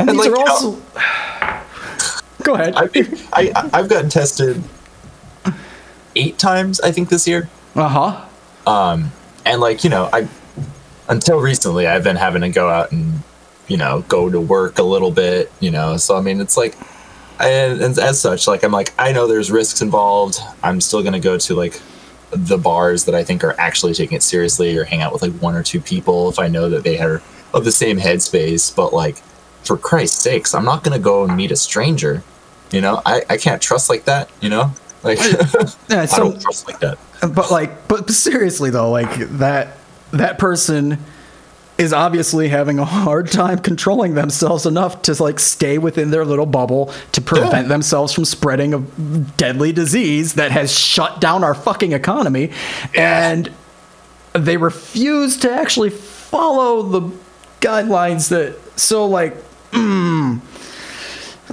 And, 0.00 0.10
And, 0.10 0.18
these 0.18 0.26
like, 0.28 0.38
are 0.38 0.44
know- 0.44 0.50
also. 0.50 0.82
Go 2.42 2.54
ahead. 2.54 2.74
I, 2.74 2.88
I, 3.34 3.70
I've 3.74 3.88
gotten 3.88 4.08
tested 4.08 4.62
eight 6.16 6.38
times, 6.38 6.80
I 6.80 6.90
think, 6.90 7.10
this 7.10 7.28
year. 7.28 7.48
Uh 7.74 7.88
huh. 7.88 8.26
Um, 8.66 9.12
and 9.44 9.60
like 9.60 9.84
you 9.84 9.90
know 9.90 10.08
i 10.12 10.28
until 11.08 11.40
recently 11.40 11.86
i've 11.86 12.04
been 12.04 12.16
having 12.16 12.42
to 12.42 12.48
go 12.50 12.68
out 12.68 12.92
and 12.92 13.22
you 13.68 13.76
know 13.76 14.04
go 14.08 14.30
to 14.30 14.40
work 14.40 14.78
a 14.78 14.82
little 14.82 15.10
bit 15.10 15.50
you 15.60 15.70
know 15.70 15.96
so 15.96 16.16
i 16.16 16.20
mean 16.20 16.40
it's 16.40 16.56
like 16.56 16.76
and, 17.40 17.80
and 17.80 17.98
as 17.98 18.20
such 18.20 18.46
like 18.46 18.62
i'm 18.62 18.72
like 18.72 18.92
i 18.98 19.12
know 19.12 19.26
there's 19.26 19.50
risks 19.50 19.80
involved 19.80 20.38
i'm 20.62 20.80
still 20.80 21.00
going 21.00 21.12
to 21.14 21.20
go 21.20 21.38
to 21.38 21.54
like 21.54 21.80
the 22.30 22.58
bars 22.58 23.06
that 23.06 23.14
i 23.14 23.24
think 23.24 23.42
are 23.42 23.58
actually 23.58 23.94
taking 23.94 24.16
it 24.16 24.22
seriously 24.22 24.76
or 24.76 24.84
hang 24.84 25.00
out 25.00 25.12
with 25.12 25.22
like 25.22 25.32
one 25.40 25.54
or 25.54 25.62
two 25.62 25.80
people 25.80 26.28
if 26.28 26.38
i 26.38 26.46
know 26.46 26.68
that 26.68 26.84
they 26.84 26.98
are 27.00 27.22
of 27.54 27.64
the 27.64 27.72
same 27.72 27.98
headspace 27.98 28.74
but 28.74 28.92
like 28.92 29.16
for 29.64 29.76
christ's 29.76 30.22
sakes 30.22 30.54
i'm 30.54 30.64
not 30.64 30.82
going 30.84 30.96
to 30.96 31.02
go 31.02 31.24
and 31.24 31.36
meet 31.36 31.50
a 31.50 31.56
stranger 31.56 32.22
you 32.72 32.80
know? 32.80 33.02
I, 33.04 33.22
I 33.28 33.36
can't 33.36 33.60
trust 33.60 33.88
like 33.90 34.04
that 34.04 34.30
you 34.40 34.48
know? 34.48 34.72
Like 35.02 35.18
Yeah, 35.88 36.02
i 36.12 36.18
don't 36.18 36.40
trust 36.40 36.68
like 36.68 36.78
that. 36.80 36.98
But 37.20 37.50
like, 37.50 37.88
but 37.88 38.08
seriously 38.10 38.70
though, 38.70 38.90
like 38.90 39.12
that 39.38 39.76
that 40.12 40.38
person 40.38 40.98
is 41.78 41.92
obviously 41.92 42.48
having 42.48 42.78
a 42.78 42.84
hard 42.84 43.30
time 43.32 43.58
controlling 43.58 44.14
themselves 44.14 44.66
enough 44.66 45.02
to 45.02 45.22
like 45.22 45.40
stay 45.40 45.78
within 45.78 46.10
their 46.10 46.24
little 46.24 46.46
bubble 46.46 46.92
to 47.12 47.20
prevent 47.20 47.52
Yeah. 47.66 47.68
themselves 47.68 48.12
from 48.12 48.24
spreading 48.24 48.72
a 48.74 48.78
deadly 49.38 49.72
disease 49.72 50.34
that 50.34 50.50
has 50.50 50.70
shut 50.76 51.20
down 51.20 51.42
our 51.42 51.54
fucking 51.54 51.92
economy. 51.92 52.52
And 52.94 53.50
they 54.34 54.58
refuse 54.58 55.38
to 55.38 55.50
actually 55.50 55.90
follow 55.90 56.82
the 56.82 57.10
guidelines 57.60 58.28
that 58.28 58.56
so 58.78 59.06
like 59.06 59.34
all 59.74 60.40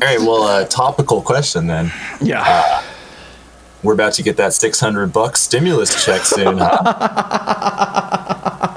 right 0.01 0.19
well 0.19 0.43
uh, 0.43 0.65
topical 0.65 1.21
question 1.21 1.67
then. 1.67 1.91
Yeah. 2.21 2.83
We're 3.83 3.93
about 3.93 4.13
to 4.13 4.23
get 4.23 4.37
that 4.37 4.53
600 4.53 5.13
bucks 5.13 5.41
stimulus 5.41 6.03
check 6.03 6.21
soon 6.21 6.57
huh? 6.59 6.79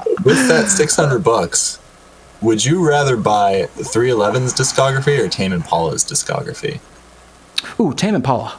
with 0.23 0.47
that 0.47 0.69
600 0.69 1.23
bucks 1.23 1.79
would 2.41 2.65
you 2.65 2.87
rather 2.87 3.15
buy 3.17 3.67
311's 3.75 4.53
discography 4.53 5.19
or 5.19 5.27
tame 5.29 5.53
impala's 5.53 6.03
discography? 6.03 6.79
Ooh 7.79 7.93
tame 7.93 8.15
impala. 8.15 8.57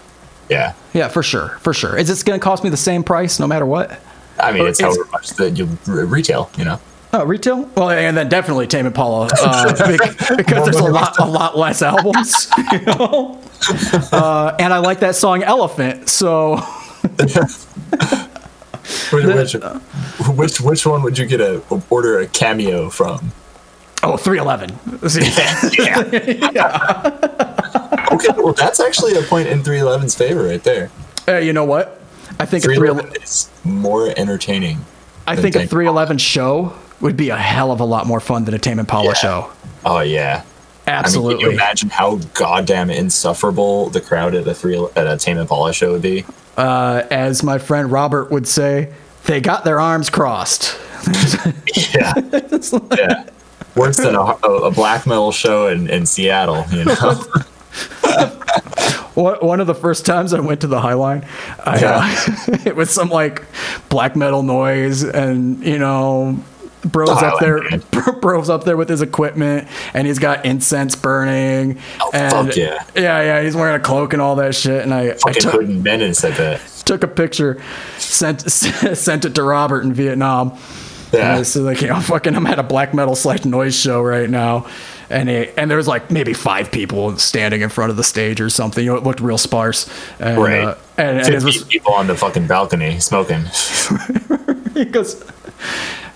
Yeah. 0.49 0.75
Yeah 0.93 1.09
for 1.09 1.23
sure 1.23 1.59
for 1.61 1.73
sure. 1.73 1.97
Is 1.97 2.09
this 2.09 2.23
gonna 2.23 2.39
cost 2.39 2.63
me 2.63 2.71
the 2.71 2.77
same 2.77 3.03
price 3.03 3.41
no 3.41 3.47
matter 3.47 3.67
what? 3.67 4.01
I 4.39 4.53
mean 4.53 4.63
Or 4.63 4.69
it's 4.69 4.81
however 4.81 5.05
much 5.13 5.31
that 5.31 5.59
you 5.59 5.67
retail 5.87 6.51
you 6.57 6.65
know 6.65 6.81
Oh, 7.15 7.25
retail? 7.27 7.69
Well, 7.77 7.91
and 7.91 8.17
then 8.17 8.31
definitely 8.31 8.67
Tame 8.67 8.87
Impala 8.87 9.29
uh, 9.39 9.87
because 10.37 10.65
there's 10.65 10.77
a 10.77 10.85
lot, 10.85 11.19
a 11.19 11.27
lot 11.27 11.59
less 11.59 11.83
albums, 11.83 12.49
you 12.73 12.81
know. 12.81 13.39
Uh, 14.11 14.57
and 14.59 14.73
I 14.73 14.79
like 14.79 15.01
that 15.01 15.15
song 15.15 15.43
Elephant, 15.43 16.09
so 16.09 16.57
which, 19.13 19.55
which, 20.37 20.61
which 20.61 20.87
one 20.87 21.03
would 21.03 21.19
you 21.19 21.27
get 21.27 21.43
a 21.43 21.63
order 21.91 22.19
a 22.21 22.27
cameo 22.27 22.89
from 22.89 23.33
Oh, 24.05 24.17
311. 24.17 24.71
Okay, 28.13 28.29
well, 28.43 28.53
that's 28.53 28.81
actually 28.81 29.15
a 29.17 29.23
point 29.23 29.47
in 29.49 29.63
311's 29.63 30.17
favor 30.17 30.43
right 30.45 30.63
there. 30.65 30.91
Uh, 31.29 31.37
you 31.37 31.53
know 31.53 31.65
what? 31.65 32.01
I 32.41 32.47
think 32.47 32.65
a 32.65 32.75
311 32.75 33.23
is 33.23 33.49
more 33.65 34.13
entertaining. 34.17 34.85
I 35.27 35.37
think 35.37 35.55
a 35.55 35.67
311 35.67 36.19
show 36.19 36.75
would 37.03 37.17
be 37.17 37.29
a 37.31 37.37
hell 37.37 37.71
of 37.73 37.81
a 37.81 37.85
lot 37.85 38.07
more 38.07 38.21
fun 38.21 38.45
than 38.45 38.55
a 38.55 38.59
Tame 38.59 38.79
Impala 38.79 39.07
Yeah. 39.09 39.13
show. 39.15 39.51
Oh 39.85 40.01
yeah. 40.01 40.43
I 40.87 40.91
mean, 40.91 40.99
Absolutely. 40.99 41.35
can 41.35 41.41
you 41.43 41.51
imagine 41.53 41.91
how 41.91 42.17
goddamn 42.35 42.91
insufferable 42.91 43.91
the 43.91 44.01
crowd 44.01 44.35
at 44.35 44.47
a 44.49 44.55
three 44.55 44.77
at 44.97 45.07
a 45.07 45.17
Tame 45.17 45.39
Impala 45.39 45.73
show 45.73 45.93
would 45.93 46.03
be? 46.03 46.25
uh, 46.57 47.03
as 47.11 47.43
my 47.43 47.59
friend 47.59 47.91
Robert 47.91 48.31
would 48.31 48.47
say, 48.49 48.93
they 49.25 49.41
got 49.41 49.65
their 49.65 49.81
arms 49.81 50.11
crossed. 50.11 50.77
Yeah, 51.95 52.13
yeah. 52.99 53.25
Worse 53.77 53.97
than 53.97 54.15
a, 54.15 54.21
a, 54.21 54.49
a 54.65 54.71
black 54.71 55.07
metal 55.07 55.33
show 55.33 55.69
in, 55.69 55.89
in 55.89 56.05
Seattle, 56.05 56.65
you 56.71 56.85
know. 56.85 56.95
One 59.15 59.37
one 59.41 59.61
of 59.61 59.67
the 59.67 59.75
first 59.75 60.07
times 60.07 60.33
I 60.33 60.41
went 60.41 60.63
to 60.63 60.67
the 60.67 60.81
Highline, 60.81 61.27
I, 61.65 61.85
uh, 61.85 62.57
it 62.67 62.75
was 62.75 62.89
some 62.91 63.11
like 63.11 63.45
black 63.91 64.17
metal 64.17 64.43
noise, 64.43 65.03
and 65.05 65.63
you 65.63 65.79
know, 65.79 66.39
bro's 66.85 67.09
The 67.21 67.27
up 67.27 67.41
there, 67.41 68.13
bro's 68.21 68.51
up 68.51 68.65
there 68.65 68.77
with 68.77 68.89
his 68.89 69.03
equipment, 69.03 69.69
and 69.95 70.07
he's 70.07 70.19
got 70.19 70.45
incense 70.45 70.95
burning. 70.97 71.79
Oh, 72.01 72.11
and 72.13 72.49
fuck 72.49 72.57
yeah. 72.57 72.85
yeah, 72.95 73.21
yeah, 73.23 73.43
he's 73.43 73.57
wearing 73.57 73.77
a 73.77 73.83
cloak 73.83 74.13
and 74.13 74.21
all 74.23 74.37
that 74.37 74.55
shit. 74.55 74.83
And 74.83 74.93
I, 74.93 75.11
I 75.11 75.15
Fucking 75.15 75.43
took, 75.43 75.53
Hooded 75.53 75.83
Menace, 75.83 76.25
I 76.25 76.31
bet. 76.37 76.61
took 76.85 77.03
a 77.03 77.09
picture, 77.09 77.63
sent 77.99 78.41
sent 78.51 79.25
it 79.25 79.35
to 79.35 79.43
Robert 79.43 79.85
in 79.85 79.93
Vietnam. 79.93 80.59
Yeah. 81.13 81.37
And 81.37 81.47
so 81.47 81.63
like, 81.63 81.83
you 81.83 81.89
know, 81.89 82.01
fucking, 82.01 82.35
I'm 82.35 82.47
at 82.47 82.59
a 82.59 82.63
black 82.63 82.95
metal 82.95 83.15
slash 83.15 83.45
noise 83.45 83.79
show 83.79 84.01
right 84.03 84.31
now, 84.31 84.67
and 85.11 85.29
it, 85.29 85.53
and 85.59 85.71
there 85.71 85.77
was 85.77 85.87
like 85.87 86.11
maybe 86.11 86.33
five 86.33 86.71
people 86.71 87.19
standing 87.19 87.61
in 87.61 87.69
front 87.69 87.91
of 87.91 87.97
the 87.99 88.05
stage 88.05 88.41
or 88.41 88.49
something. 88.49 88.83
You 88.83 88.93
know, 88.93 88.97
it 88.97 89.05
looked 89.05 89.21
real 89.21 89.37
sparse. 89.39 89.91
And, 90.19 90.39
Right. 90.43 90.65
Uh, 90.65 90.75
and, 90.97 91.19
and 91.21 91.35
it 91.35 91.43
was 91.43 91.65
people 91.65 91.93
on 91.93 92.07
the 92.07 92.17
fucking 92.17 92.47
balcony 92.47 92.99
smoking. 93.01 93.43
because 94.75 95.23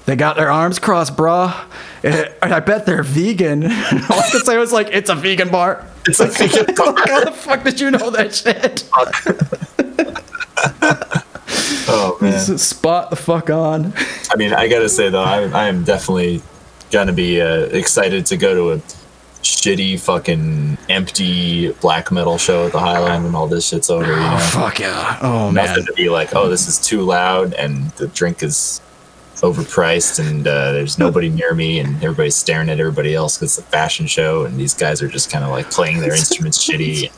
they 0.07 0.17
got 0.17 0.37
their 0.37 0.51
arms 0.51 0.79
crossed, 0.79 1.17
brah. 1.17 1.55
And 2.03 2.55
I 2.55 2.61
bet 2.61 2.87
they're 2.87 3.03
vegan. 3.03 3.65
All 3.65 3.71
I 3.71 4.29
could 4.31 4.47
say 4.47 4.57
was 4.57 4.73
like, 4.73 4.89
it's 4.93 5.11
a 5.11 5.15
vegan 5.15 5.51
bar. 5.51 5.85
It's 6.07 6.21
a 6.21 6.29
fucking 6.29 6.75
How 6.77 7.25
the 7.25 7.33
fuck 7.33 7.65
did 7.65 7.81
you 7.81 7.91
know 7.91 8.11
that 8.11 8.35
shit? 8.35 8.89
Oh 11.89 12.19
man. 12.21 12.59
Spot 12.59 13.11
the 13.11 13.17
fuck 13.17 13.51
on. 13.51 13.93
I 14.31 14.37
mean, 14.37 14.53
I 14.53 14.69
gotta 14.69 14.89
say 14.89 15.09
though, 15.09 15.23
I, 15.23 15.43
I 15.43 15.69
am 15.69 15.85
definitely 15.85 16.43
gonna 16.91 17.13
be 17.13 17.41
uh, 17.41 17.61
excited 17.67 18.27
to 18.27 18.37
go 18.37 18.55
to 18.55 18.73
a 18.73 18.79
shitty 19.43 20.01
fucking 20.01 20.77
empty 20.89 21.71
black 21.75 22.11
metal 22.11 22.39
show 22.39 22.67
at 22.67 22.73
the 22.73 22.79
Highline 22.79 23.23
when 23.25 23.35
all 23.37 23.47
this 23.47 23.69
shit's 23.69 23.89
over. 23.91 24.05
You 24.07 24.17
know, 24.17 24.39
Fuck 24.51 24.81
yeah. 24.81 25.19
Oh 25.23 25.51
man. 25.53 25.67
nothing 25.67 25.85
to 25.87 25.93
be 25.93 26.09
like, 26.09 26.35
oh, 26.35 26.49
this 26.49 26.67
is 26.67 26.79
too 26.79 27.03
loud 27.03 27.55
and 27.55 27.91
the 27.93 28.09
drink 28.09 28.43
is 28.43 28.81
overpriced 29.43 30.19
and 30.19 30.47
uh, 30.47 30.73
there's 30.73 30.99
nobody 30.99 31.29
near 31.29 31.55
me 31.55 31.79
and 31.79 31.97
everybody's 32.03 32.37
staring 32.37 32.69
at 32.69 32.81
everybody 32.81 33.15
else 33.15 33.37
because 33.37 33.59
it's 33.59 33.67
a 33.67 33.71
fashion 33.71 34.07
show 34.07 34.45
and 34.45 34.59
these 34.59 34.75
guys 34.75 35.03
are 35.03 35.09
just 35.09 35.31
kind 35.31 35.45
of 35.45 35.51
like 35.51 35.71
playing 35.71 36.01
their 36.01 36.15
instruments 36.15 36.65
shitty. 36.69 37.11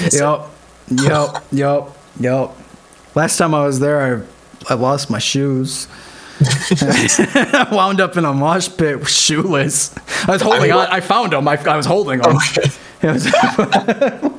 It's 0.00 0.20
like, 0.20 0.48
Yep. 0.90 1.04
Yep. 1.04 1.44
Yep. 1.52 1.96
Yep. 2.20 2.56
Last 3.14 3.38
time 3.38 3.54
I 3.54 3.64
was 3.64 3.80
there, 3.80 4.22
I, 4.68 4.72
I 4.72 4.74
lost 4.74 5.10
my 5.10 5.18
shoes. 5.18 5.88
I 6.40 7.68
wound 7.72 8.00
up 8.00 8.16
in 8.16 8.24
a 8.24 8.32
mosh 8.32 8.68
pit 8.76 9.06
shoeless. 9.08 9.94
I 10.26 10.32
was 10.32 10.42
holding 10.42 10.62
mean, 10.62 10.72
on. 10.72 10.86
I 10.88 11.00
found 11.00 11.32
them. 11.32 11.46
I, 11.46 11.56
I 11.56 11.76
was 11.76 11.86
holding 11.86 12.20
them. 12.20 12.36
Okay. 13.02 14.30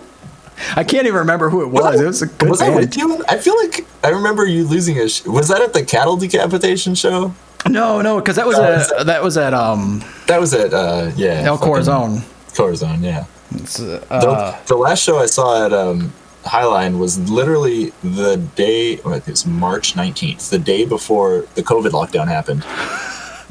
Was- 0.70 0.78
I 0.78 0.84
can't 0.84 1.06
even 1.08 1.20
remember 1.20 1.50
who 1.50 1.62
it 1.62 1.68
was. 1.70 2.00
It 2.00 2.06
was 2.06 2.22
a 2.22 2.28
good 2.28 2.50
Was 2.50 2.62
I 2.62 2.68
band. 2.68 2.76
with 2.80 2.98
you? 2.98 3.24
I 3.28 3.38
feel 3.38 3.58
like 3.58 3.86
I 4.04 4.10
remember 4.10 4.46
you 4.46 4.66
losing 4.66 4.98
a. 5.00 5.08
Sh- 5.10 5.26
was 5.26 5.48
that 5.50 5.62
at 5.62 5.74
the 5.74 5.84
cattle 5.84 6.18
decapitation 6.18 6.96
show? 6.96 7.34
No, 7.70 8.02
no, 8.02 8.20
because 8.20 8.36
that 8.38 8.48
was 8.48 8.58
No, 8.58 8.64
at 9.00 9.06
that 9.06 9.24
was 9.24 9.38
at 9.38 9.54
um 9.54 10.04
That 10.28 10.40
was 10.40 10.54
at 10.54 10.74
uh 10.74 11.12
yeah 11.16 11.44
El 11.46 11.58
Corazon. 11.58 12.22
Corazon, 12.56 13.04
yeah. 13.04 13.26
It's, 13.56 13.78
The, 13.78 14.02
uh, 14.12 14.58
the 14.66 14.76
last 14.76 15.04
show 15.04 15.20
I 15.20 15.26
saw 15.26 15.66
at 15.66 15.74
um, 15.74 16.14
Highline 16.44 16.98
was 17.00 17.20
literally 17.30 17.92
the 18.04 18.38
day, 18.56 18.96
well, 19.06 19.14
it 19.16 19.28
was 19.28 19.46
March 19.46 19.94
19th, 19.94 20.50
the 20.50 20.58
day 20.58 20.86
before 20.86 21.46
the 21.56 21.62
COVID 21.62 21.92
lockdown 21.92 22.28
happened. 22.28 22.66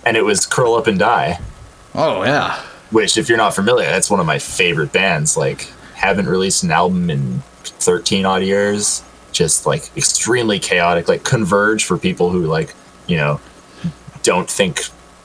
And 0.05 0.17
it 0.17 0.23
was 0.25 0.45
Curl 0.47 0.75
Up 0.75 0.87
and 0.87 0.99
Die, 0.99 1.39
oh 1.95 2.25
yeah. 2.25 2.61
which, 2.91 3.17
if 3.19 3.29
you're 3.29 3.39
not 3.39 3.55
familiar, 3.55 3.87
that's 3.87 4.11
one 4.11 4.21
of 4.21 4.27
my 4.27 4.39
favorite 4.39 4.91
bands. 4.93 5.37
Like, 5.37 5.71
haven't 6.01 6.27
released 6.27 6.63
an 6.63 6.71
album 6.71 7.11
in 7.11 7.43
13 7.65 8.25
odd 8.27 8.43
years. 8.43 9.03
Just 9.33 9.65
like 9.65 9.97
extremely 9.97 10.59
chaotic, 10.59 11.09
like 11.09 11.23
Converge 11.23 11.85
for 11.85 11.97
people 11.97 12.31
who, 12.31 12.47
like, 12.47 12.75
you 13.07 13.17
know, 13.17 13.41
don't 14.25 14.51
think, 14.51 14.81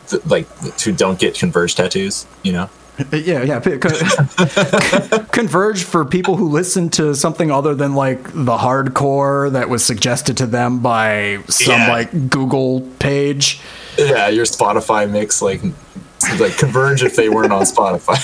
th- 0.08 0.24
like, 0.28 0.48
who 0.82 0.92
don't 0.92 1.18
get 1.20 1.34
Converge 1.34 1.74
tattoos, 1.76 2.28
you 2.44 2.54
know? 2.54 2.70
Uh, 3.12 3.16
yeah, 3.18 3.42
yeah. 3.42 3.60
Converge 5.32 5.84
for 5.84 6.06
people 6.06 6.38
who 6.38 6.48
listen 6.50 6.90
to 6.92 7.16
something 7.16 7.52
other 7.52 7.74
than 7.76 7.94
like 7.96 8.24
the 8.32 8.58
hardcore 8.58 9.52
that 9.52 9.70
was 9.70 9.84
suggested 9.84 10.38
to 10.38 10.46
them 10.46 10.80
by 10.80 11.40
some 11.50 11.74
Yeah. 11.82 11.90
like 11.92 12.30
Google 12.30 12.82
page. 13.00 13.60
Yeah, 13.98 14.28
your 14.30 14.46
Spotify 14.46 15.10
mix, 15.10 15.42
like, 15.42 15.62
like 16.40 16.58
Converge 16.58 17.04
if 17.04 17.16
they 17.16 17.30
weren't 17.30 17.52
on 17.54 17.62
Spotify. 17.64 18.16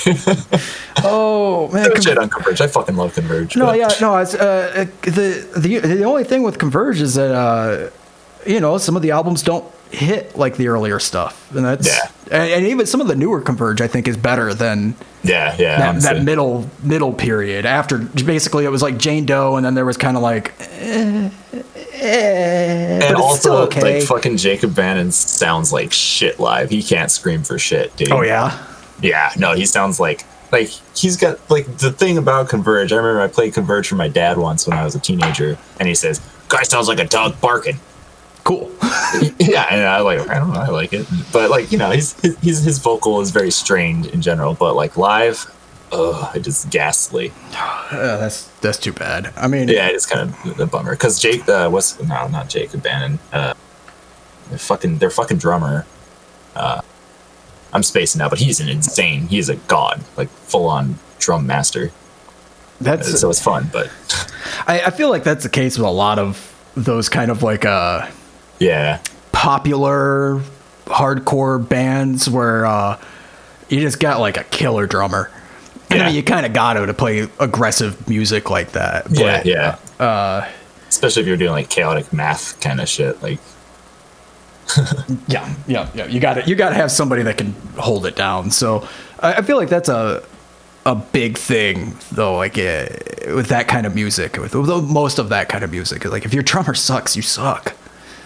Oh 1.03 1.67
man, 1.69 1.85
Don't 1.85 1.93
Con- 1.95 2.01
shit 2.03 2.17
on 2.19 2.29
Converge. 2.29 2.61
I 2.61 2.67
fucking 2.67 2.95
love 2.95 3.13
Converge. 3.15 3.55
no, 3.55 3.67
but- 3.67 3.77
yeah, 3.79 3.89
no. 4.01 4.17
It's, 4.17 4.35
uh, 4.35 4.85
the 5.01 5.47
the 5.57 5.79
the 5.79 6.03
only 6.03 6.23
thing 6.23 6.43
with 6.43 6.59
Converge 6.59 7.01
is 7.01 7.15
that 7.15 7.33
uh, 7.33 7.89
you 8.45 8.59
know 8.59 8.77
some 8.77 8.95
of 8.95 9.01
the 9.01 9.11
albums 9.11 9.43
don't 9.43 9.65
hit 9.91 10.35
like 10.37 10.57
the 10.57 10.67
earlier 10.67 10.99
stuff, 10.99 11.53
and 11.55 11.65
that's 11.65 11.87
Yeah. 11.87 12.09
and, 12.31 12.51
and 12.51 12.67
even 12.67 12.85
some 12.85 13.01
of 13.01 13.07
the 13.07 13.15
newer 13.15 13.41
Converge 13.41 13.81
I 13.81 13.87
think 13.87 14.07
is 14.07 14.17
better 14.17 14.53
than 14.53 14.95
yeah, 15.23 15.55
yeah. 15.59 15.91
that, 15.91 16.01
that 16.01 16.23
middle 16.23 16.69
middle 16.81 17.13
period 17.13 17.65
after 17.65 17.97
basically 17.97 18.65
it 18.65 18.69
was 18.69 18.81
like 18.81 18.97
Jane 18.97 19.25
Doe 19.25 19.57
and 19.57 19.65
then 19.65 19.75
there 19.75 19.85
was 19.85 19.97
kind 19.97 20.17
of 20.17 20.23
like 20.23 20.53
eh, 20.59 21.29
eh, 21.93 23.07
and 23.07 23.15
also, 23.15 23.63
okay. 23.63 23.99
like, 23.99 24.07
fucking 24.07 24.37
Jacob 24.37 24.75
Bannon 24.75 25.11
sounds 25.11 25.71
like 25.71 25.91
shit 25.91 26.39
live. 26.39 26.69
He 26.69 26.81
can't 26.81 27.11
scream 27.11 27.43
for 27.43 27.59
shit, 27.59 27.95
dude. 27.97 28.11
oh 28.11 28.21
yeah, 28.21 28.57
Yeah, 29.01 29.31
no, 29.37 29.53
he 29.53 29.65
sounds 29.65 29.99
like 29.99 30.23
like 30.51 30.69
he's 30.95 31.17
got 31.17 31.37
like 31.49 31.65
the 31.77 31.91
thing 31.91 32.17
about 32.17 32.49
Converge. 32.49 32.91
I 32.91 32.97
remember 32.97 33.21
I 33.21 33.27
played 33.27 33.53
Converge 33.53 33.87
for 33.87 33.95
my 33.95 34.07
dad 34.07 34.37
once 34.37 34.67
when 34.67 34.77
I 34.77 34.83
was 34.83 34.95
a 34.95 34.99
teenager, 34.99 35.57
and 35.79 35.87
he 35.87 35.95
says, 35.95 36.19
"Guy 36.49 36.63
sounds 36.63 36.87
like 36.87 36.99
a 36.99 37.05
dog 37.05 37.39
barking." 37.41 37.79
Cool. 38.43 38.71
yeah, 39.39 39.67
and 39.69 39.81
I 39.81 39.99
like 40.01 40.27
I 40.29 40.35
don't 40.35 40.53
know, 40.53 40.59
I 40.59 40.67
like 40.69 40.93
it, 40.93 41.05
but 41.31 41.49
like 41.49 41.71
you 41.71 41.77
know, 41.77 41.91
he's 41.91 42.19
his 42.41 42.63
his 42.63 42.79
vocal 42.79 43.21
is 43.21 43.31
very 43.31 43.51
strained 43.51 44.07
in 44.07 44.21
general, 44.21 44.53
but 44.53 44.75
like 44.75 44.97
live, 44.97 45.51
ugh, 45.91 46.35
it 46.35 46.41
just 46.41 46.69
ghastly. 46.69 47.31
Uh, 47.91 48.15
that's 48.15 48.45
that's 48.61 48.77
too 48.77 48.93
bad. 48.93 49.33
I 49.35 49.49
mean, 49.49 49.67
Yeah, 49.67 49.89
it's 49.89 50.05
kind 50.05 50.29
of 50.29 50.59
a 50.61 50.65
bummer 50.65 50.91
because 50.91 51.19
Jake, 51.19 51.45
uh, 51.49 51.69
what's 51.69 51.99
no, 51.99 52.25
not 52.29 52.47
Jacob 52.47 52.81
Bannon, 52.83 53.19
uh, 53.33 53.53
their 54.47 54.57
fucking 54.57 54.99
their 54.99 55.09
fucking 55.09 55.39
drummer. 55.39 55.85
Uh, 56.55 56.81
I'm 57.73 57.83
spacing 57.83 58.21
out, 58.21 58.29
but 58.29 58.39
he's 58.39 58.61
an 58.61 58.69
insane. 58.69 59.27
He's 59.27 59.49
a 59.49 59.55
god, 59.55 60.01
like 60.15 60.29
full 60.29 60.67
on 60.67 60.95
drum 61.19 61.45
master. 61.45 61.91
that's 62.79 63.19
So 63.19 63.29
it's 63.29 63.41
fun, 63.41 63.69
but 63.73 63.91
I, 64.67 64.83
I 64.85 64.89
feel 64.91 65.09
like 65.09 65.25
that's 65.25 65.43
the 65.43 65.49
case 65.49 65.77
with 65.77 65.85
a 65.85 65.91
lot 65.91 66.17
of 66.17 66.47
those 66.75 67.09
kind 67.09 67.29
of 67.29 67.43
like 67.43 67.65
uh 67.65 68.07
yeah, 68.61 68.99
popular 69.31 70.41
hardcore 70.85 71.67
bands 71.67 72.29
where 72.29 72.65
uh 72.65 72.97
you 73.69 73.79
just 73.79 73.99
got 73.99 74.19
like 74.19 74.37
a 74.37 74.43
killer 74.45 74.85
drummer. 74.87 75.31
And 75.89 75.99
Yeah. 75.99 76.05
then 76.05 76.15
you 76.15 76.23
kind 76.23 76.45
of 76.45 76.53
got 76.53 76.73
to 76.73 76.85
to 76.85 76.93
play 76.93 77.27
aggressive 77.39 78.07
music 78.09 78.49
like 78.49 78.71
that. 78.73 79.05
But, 79.05 79.45
yeah, 79.45 79.77
yeah. 79.99 80.05
Uh, 80.05 80.47
Especially 80.89 81.21
if 81.21 81.27
you're 81.27 81.37
doing 81.37 81.51
like 81.51 81.69
chaotic 81.69 82.11
math 82.13 82.59
kind 82.61 82.79
of 82.81 82.87
shit, 82.89 83.21
like 83.23 83.39
Yeah, 85.27 85.53
yeah, 85.67 85.89
yeah. 85.93 86.05
You 86.05 86.19
got 86.19 86.33
to 86.35 86.47
You 86.47 86.55
got 86.55 86.69
to 86.69 86.75
have 86.75 86.91
somebody 86.91 87.23
that 87.23 87.37
can 87.37 87.53
hold 87.77 88.05
it 88.05 88.15
down. 88.15 88.51
So 88.51 88.87
I, 89.19 89.33
I 89.35 89.41
feel 89.41 89.57
like 89.57 89.69
that's 89.69 89.89
a 89.89 90.23
a 90.85 90.95
big 90.95 91.37
thing, 91.37 91.95
though. 92.11 92.35
Like 92.37 92.57
uh, 92.57 92.87
with 93.35 93.47
that 93.47 93.67
kind 93.67 93.85
of 93.85 93.93
music, 93.95 94.37
with, 94.37 94.55
with 94.55 94.69
most 94.89 95.19
of 95.19 95.29
that 95.29 95.47
kind 95.49 95.63
of 95.63 95.71
music, 95.71 96.05
like 96.05 96.25
if 96.25 96.33
your 96.33 96.43
drummer 96.43 96.73
sucks, 96.73 97.15
you 97.15 97.21
suck. 97.21 97.75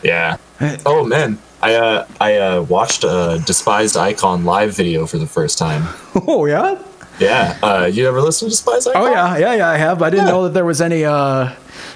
Yeah. 0.05 0.37
Oh 0.85 1.03
man, 1.05 1.37
I 1.61 1.75
uh, 1.75 2.07
I 2.21 2.35
uh, 2.37 2.61
watched 2.63 3.03
a 3.03 3.41
despised 3.45 3.97
icon 3.97 4.45
live 4.45 4.75
video 4.75 5.05
for 5.05 5.17
the 5.17 5.27
first 5.27 5.57
time. 5.57 5.83
Oh 6.27 6.45
yeah. 6.45 6.81
Yeah, 7.19 7.57
uh, 7.63 7.85
you 7.91 8.07
ever 8.09 8.21
listen 8.21 8.47
to 8.47 8.51
despised 8.51 8.87
icon? 8.89 9.01
Oh 9.01 9.09
yeah, 9.11 9.37
yeah, 9.37 9.53
yeah. 9.55 9.69
I 9.69 9.77
have. 9.77 10.01
I 10.01 10.09
didn't 10.09 10.25
Yeah. 10.27 10.31
know 10.33 10.43
that 10.43 10.53
there 10.53 10.65
was 10.65 10.81
any. 10.81 10.99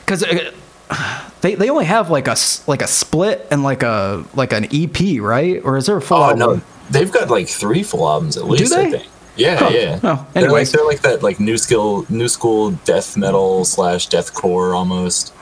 Because 0.05 0.23
uh, 0.23 0.49
they 1.41 1.55
they 1.55 1.69
only 1.69 1.85
have 1.85 2.09
like 2.09 2.27
a 2.27 2.35
like 2.67 2.81
a 2.81 2.87
split 2.87 3.45
and 3.51 3.61
like 3.63 3.83
a 3.83 4.23
like 4.33 4.53
an 4.53 4.65
EP, 4.73 5.21
right? 5.21 5.61
Or 5.63 5.77
is 5.77 5.85
there 5.87 5.97
a 5.97 6.01
full 6.01 6.17
Oh 6.17 6.23
album? 6.31 6.39
no, 6.39 6.61
they've 6.89 7.11
got 7.11 7.29
like 7.29 7.47
three 7.47 7.83
full 7.83 8.07
albums 8.07 8.37
at 8.37 8.45
least. 8.45 8.63
Do 8.63 8.69
they? 8.75 8.87
I 8.87 8.91
think. 8.91 9.07
Yeah, 9.35 9.55
Huh. 9.57 9.69
yeah. 9.71 9.99
Oh, 10.03 10.27
they're 10.33 10.49
like 10.51 10.69
they're 10.69 10.85
like 10.85 11.01
that 11.01 11.21
like 11.23 11.39
new 11.39 11.57
skill, 11.57 12.05
new 12.09 12.27
school 12.27 12.71
death 12.83 13.15
metal 13.17 13.63
slash 13.65 14.07
deathcore 14.09 14.75
almost. 14.75 15.33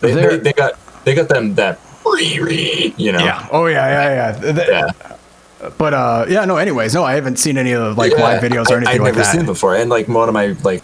They, 0.00 0.12
they, 0.14 0.36
they 0.38 0.52
got 0.52 0.72
they 1.04 1.14
got 1.14 1.28
them 1.28 1.54
that 1.54 1.78
you 2.16 3.12
know. 3.12 3.18
Yeah. 3.18 3.48
Oh 3.52 3.66
yeah, 3.66 3.86
yeah, 3.88 4.42
yeah. 4.42 4.64
Yeah. 4.68 5.70
But 5.76 5.94
uh, 5.94 6.26
yeah. 6.28 6.44
No. 6.44 6.56
Anyways, 6.56 6.94
no, 6.94 7.04
I 7.04 7.14
haven't 7.14 7.38
seen 7.38 7.58
any 7.58 7.72
of 7.72 7.98
like 7.98 8.12
Yeah, 8.12 8.22
live 8.22 8.42
videos 8.42 8.66
or 8.70 8.76
anything 8.76 8.94
I've 8.94 9.00
like 9.00 9.14
never 9.14 9.20
that. 9.20 9.32
seen 9.34 9.46
before, 9.46 9.74
and 9.76 9.90
like 9.90 10.08
one 10.08 10.28
of 10.28 10.34
my 10.34 10.54
like. 10.62 10.82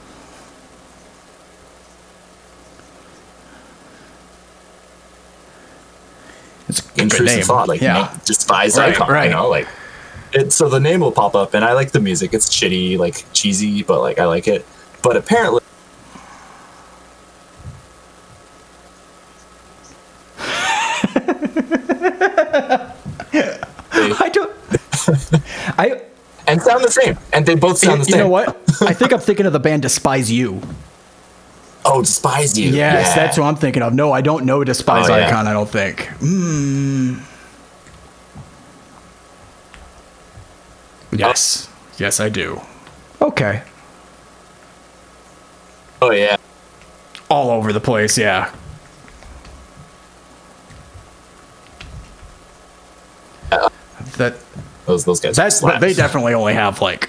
It's 6.69 6.81
intrusive 6.97 7.27
name. 7.37 7.45
thought, 7.45 7.69
like 7.69 7.81
yeah. 7.81 8.11
make 8.13 8.25
despised 8.25 8.79
Right, 8.79 8.95
icon, 8.95 9.11
right. 9.11 9.25
you 9.27 9.31
know, 9.31 9.49
like 9.49 9.69
it. 10.33 10.53
So 10.53 10.69
the 10.69 10.81
name 10.81 11.01
will 11.01 11.13
pop 11.13 11.35
up, 11.35 11.55
and 11.55 11.65
I 11.65 11.73
like 11.75 11.93
the 11.93 12.01
music. 12.01 12.33
It's 12.33 12.49
shitty, 12.49 12.99
like 12.99 13.25
cheesy, 13.33 13.83
but 13.83 14.01
like 14.01 14.19
I 14.19 14.25
like 14.25 14.49
it. 14.49 14.65
But 15.03 15.17
apparently, 15.17 15.61
I 23.97 24.29
don't. 24.33 24.53
I. 25.79 26.01
and 26.47 26.61
sound 26.63 26.85
the 26.85 26.91
same, 26.91 27.19
and 27.33 27.47
they 27.47 27.55
both 27.55 27.79
sound 27.79 28.01
the 28.01 28.05
same. 28.05 28.13
You 28.15 28.19
same. 28.19 28.25
know 28.25 28.29
what? 28.31 28.49
I 28.83 28.93
think 28.93 29.13
I'm 29.13 29.21
thinking 29.21 29.47
of 29.47 29.53
the 29.53 29.61
band 29.61 29.83
Despise 29.83 30.31
You. 30.31 30.61
Oh, 31.87 32.01
despise 32.01 32.59
you. 32.59 32.71
Yes, 32.71 33.09
Yeah. 33.09 33.15
that's 33.15 33.37
what 33.39 33.45
I'm 33.47 33.57
thinking 33.57 33.83
of. 33.83 33.93
No, 33.93 34.11
I 34.13 34.21
don't 34.23 34.47
know 34.47 34.65
Despise 34.65 35.09
Oh, 35.11 35.17
yeah. 35.17 35.27
Icon. 35.29 35.47
I 35.47 35.53
don't 35.53 35.69
think. 35.69 35.99
Mm. 36.21 37.21
Yes. 41.13 41.69
Yes, 41.99 42.21
I 42.21 42.29
do. 42.29 42.61
Okay. 43.21 43.63
Oh 46.03 46.11
yeah. 46.11 46.37
All 47.31 47.51
over 47.51 47.73
the 47.73 47.81
place. 47.81 48.19
Yeah. 48.19 48.51
That 54.19 54.35
Those 54.87 55.05
those 55.05 55.21
guys. 55.21 55.37
that's 55.37 55.57
slaps. 55.61 55.81
they 55.81 55.93
definitely 55.95 56.35
only 56.35 56.55
have 56.55 56.81
like 56.81 57.09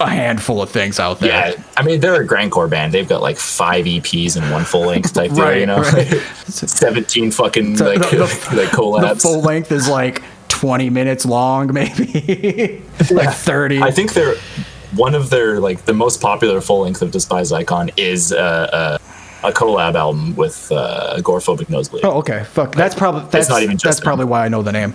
a 0.00 0.08
handful 0.08 0.60
of 0.60 0.70
things 0.70 0.98
out 0.98 1.20
there. 1.20 1.30
Yeah, 1.54 1.62
I 1.76 1.82
mean 1.82 2.00
they're 2.00 2.20
a 2.22 2.26
grindcore 2.26 2.68
band. 2.68 2.92
They've 2.92 3.08
got 3.08 3.22
like 3.22 3.36
five 3.36 3.84
EPs 3.84 4.36
and 4.36 4.50
one 4.50 4.64
full 4.64 4.86
length 4.86 5.12
type 5.14 5.30
Right, 5.32 5.58
you 5.60 5.66
know, 5.66 5.80
right. 5.82 6.08
seventeen 6.46 7.30
fucking 7.30 7.76
So 7.76 7.86
like 7.86 8.00
the- 8.10 8.16
the- 8.16 8.56
like 8.56 9.14
The 9.14 9.20
full 9.20 9.40
length 9.42 9.70
is 9.72 9.88
like 9.88 10.22
20 10.48 10.90
minutes 10.90 11.24
long, 11.24 11.72
maybe 11.72 12.82
like 13.10 13.30
30. 13.34 13.82
I 13.82 13.90
think 13.90 14.12
they're 14.12 14.34
one 14.94 15.14
of 15.14 15.30
their 15.30 15.60
like 15.60 15.84
the 15.86 15.94
most 15.94 16.20
popular 16.20 16.60
full 16.60 16.80
length 16.80 17.00
of 17.02 17.10
Despise 17.10 17.52
Icon 17.52 17.90
is 17.96 18.32
uh, 18.32 18.36
uh, 18.36 18.98
a 19.48 19.52
collab 19.52 19.94
album 19.94 20.36
with 20.36 20.70
uh, 20.72 21.16
Agoraphobic 21.18 21.68
Nosebleed. 21.70 22.04
Oh, 22.04 22.18
okay. 22.18 22.44
Fuck. 22.44 22.74
That's 22.74 22.94
probably 22.94 23.28
that's 23.30 23.48
not 23.48 23.62
even 23.62 23.76
just 23.76 23.84
that's 23.84 23.96
them. 24.00 24.04
probably 24.04 24.24
why 24.26 24.44
I 24.44 24.48
know 24.48 24.62
the 24.62 24.72
name. 24.72 24.94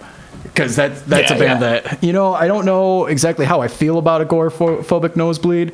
Because 0.57 0.75
that 0.77 1.05
that's 1.05 1.29
Yeah, 1.29 1.35
a 1.37 1.39
band 1.39 1.61
yeah. 1.61 1.79
that 1.81 2.03
you 2.03 2.11
know 2.13 2.33
I 2.33 2.47
don't 2.47 2.65
know 2.65 3.05
exactly 3.05 3.45
how 3.45 3.61
I 3.61 3.67
feel 3.67 3.99
about 3.99 4.27
agoraphobic 4.27 5.15
nosebleed, 5.15 5.71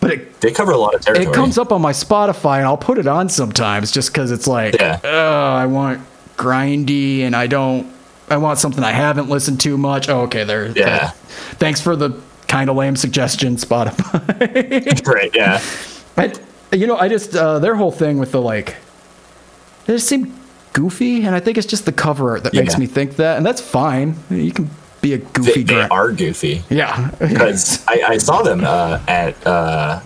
but 0.00 0.10
it 0.10 0.40
They 0.42 0.50
cover 0.52 0.72
a 0.72 0.76
lot 0.76 0.94
of 0.94 1.00
territory. 1.00 1.26
it 1.26 1.34
comes 1.34 1.56
up 1.56 1.72
on 1.72 1.80
my 1.80 1.92
Spotify 1.92 2.58
and 2.58 2.66
I'll 2.66 2.76
put 2.76 2.98
it 2.98 3.06
on 3.06 3.30
sometimes 3.30 3.90
just 3.90 4.12
because 4.12 4.30
it's 4.30 4.46
like, 4.46 4.78
Yeah. 4.78 5.00
oh, 5.02 5.54
I 5.54 5.64
want 5.64 6.00
grindy 6.36 7.20
and 7.22 7.34
I 7.34 7.46
don't, 7.46 7.90
I 8.28 8.36
want 8.36 8.58
something 8.58 8.84
I 8.84 8.92
haven't 8.92 9.30
listened 9.30 9.58
to 9.62 9.78
much. 9.78 10.10
Oh, 10.10 10.20
okay, 10.22 10.44
there. 10.44 10.66
Yeah. 10.76 11.12
Thanks 11.58 11.80
for 11.80 11.96
the 11.96 12.20
kind 12.46 12.68
of 12.68 12.76
lame 12.76 12.94
suggestion, 12.96 13.56
Spotify. 13.56 15.06
Right, 15.06 15.34
yeah. 15.34 15.62
I, 16.18 16.32
you 16.76 16.86
know, 16.86 16.96
I 16.98 17.08
just 17.08 17.34
uh, 17.34 17.58
their 17.58 17.74
whole 17.74 17.90
thing 17.92 18.18
with 18.18 18.32
the 18.32 18.40
like, 18.42 18.76
they 19.86 19.94
just 19.94 20.08
seem 20.08 20.34
goofy, 20.80 21.24
and 21.24 21.34
I 21.34 21.40
think 21.40 21.56
it's 21.58 21.66
just 21.66 21.86
the 21.86 21.92
cover 21.92 22.30
art 22.30 22.44
that 22.44 22.52
makes 22.54 22.76
me 22.78 22.86
think 22.86 23.16
that, 23.16 23.38
and 23.38 23.46
that's 23.46 23.60
fine. 23.62 24.14
You 24.30 24.52
can 24.52 24.68
be 25.00 25.14
a 25.14 25.18
goofy 25.18 25.62
they 25.62 25.74
dra- 25.74 25.88
are 25.90 26.12
goofy. 26.12 26.62
Yeah, 26.68 27.10
Because 27.18 27.82
I, 27.88 28.02
I 28.14 28.18
saw 28.18 28.42
them 28.42 28.62
uh, 28.62 29.00
at, 29.08 29.34
uh, 29.46 30.00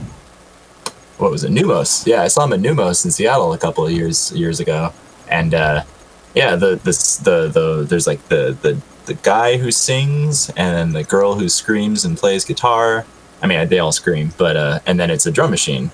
what 1.19 1.31
was 1.31 1.43
it, 1.45 1.51
Neumos. 1.51 2.07
Yeah, 2.07 2.23
I 2.23 2.29
saw 2.29 2.47
them 2.47 2.53
at 2.53 2.61
Neumos 2.61 3.05
in 3.05 3.11
Seattle 3.11 3.53
a 3.53 3.59
couple 3.59 3.85
of 3.85 3.93
years 3.93 4.33
years 4.33 4.61
ago. 4.61 4.93
And 5.29 5.55
uh, 5.55 5.83
yeah, 6.35 6.57
the, 6.57 6.77
this, 6.77 7.17
the, 7.19 7.49
the, 7.49 7.85
there's 7.89 8.07
like 8.07 8.27
the, 8.29 8.57
the, 8.63 8.81
the 9.07 9.15
guy 9.15 9.57
who 9.59 9.71
sings 9.71 10.51
and 10.51 10.75
then 10.77 10.93
the 10.93 11.05
girl 11.05 11.35
who 11.35 11.49
screams 11.49 12.05
and 12.05 12.17
plays 12.17 12.45
guitar. 12.45 13.05
I 13.43 13.47
mean, 13.47 13.69
they 13.69 13.79
all 13.81 13.93
scream, 13.93 14.33
but, 14.39 14.57
uh, 14.57 14.79
and 14.87 14.99
then 15.01 15.11
it's 15.11 15.27
a 15.27 15.31
drum 15.33 15.51
machine. 15.51 15.91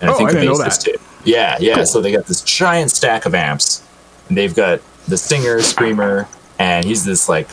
And 0.00 0.10
Oh, 0.10 0.14
I 0.14 0.16
think 0.18 0.30
I 0.30 0.32
the 0.34 0.46
bass 0.46 0.58
is 0.60 0.78
that. 0.78 0.84
too. 0.84 0.98
Yeah, 1.24 1.56
yeah. 1.58 1.74
Cool. 1.76 1.86
So 1.86 2.00
they 2.00 2.12
got 2.12 2.26
this 2.26 2.42
giant 2.42 2.90
stack 2.90 3.24
of 3.26 3.34
amps. 3.34 3.82
And 4.28 4.36
they've 4.36 4.54
got 4.54 4.80
the 5.08 5.16
singer, 5.16 5.60
screamer, 5.60 6.28
and 6.58 6.84
he's 6.84 7.04
this 7.04 7.28
like 7.28 7.48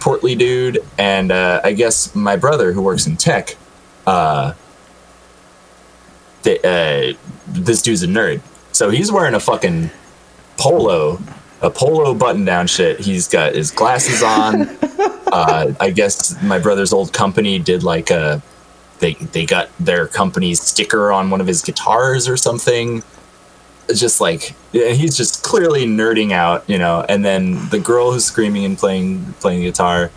portly 0.00 0.34
dude. 0.34 0.78
And 0.98 1.32
uh, 1.32 1.60
I 1.64 1.72
guess 1.72 2.14
my 2.14 2.36
brother, 2.36 2.72
who 2.72 2.82
works 2.82 3.06
in 3.06 3.16
tech, 3.16 3.56
uh, 4.06 4.54
they, 6.42 6.58
uh, 6.58 7.16
this 7.48 7.82
dude's 7.82 8.02
a 8.02 8.06
nerd. 8.06 8.40
So 8.72 8.90
he's 8.90 9.10
wearing 9.10 9.34
a 9.34 9.40
fucking 9.40 9.90
polo, 10.56 11.18
a 11.60 11.70
polo 11.70 12.14
button 12.14 12.44
down 12.44 12.66
shit. 12.66 13.00
He's 13.00 13.28
got 13.28 13.54
his 13.54 13.70
glasses 13.70 14.22
on. 14.22 14.68
uh, 15.32 15.72
I 15.80 15.90
guess 15.90 16.40
my 16.42 16.58
brother's 16.58 16.92
old 16.92 17.12
company 17.12 17.58
did 17.58 17.82
like 17.82 18.10
a 18.10 18.42
they 18.98 19.14
they 19.14 19.44
got 19.44 19.68
their 19.78 20.06
company's 20.06 20.60
sticker 20.60 21.12
on 21.12 21.30
one 21.30 21.40
of 21.40 21.46
his 21.46 21.62
guitars 21.62 22.28
or 22.28 22.36
something. 22.36 23.02
Just 23.94 24.20
like 24.20 24.54
he's 24.72 25.16
just 25.16 25.44
clearly 25.44 25.86
nerding 25.86 26.32
out, 26.32 26.68
you 26.68 26.78
know. 26.78 27.04
And 27.08 27.24
then 27.24 27.68
the 27.70 27.78
girl 27.78 28.12
who's 28.12 28.24
screaming 28.24 28.64
and 28.64 28.76
playing 28.76 29.34
playing 29.34 29.62
guitar, 29.62 30.10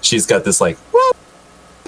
she's 0.00 0.26
got 0.26 0.44
this 0.44 0.60
like 0.60 0.78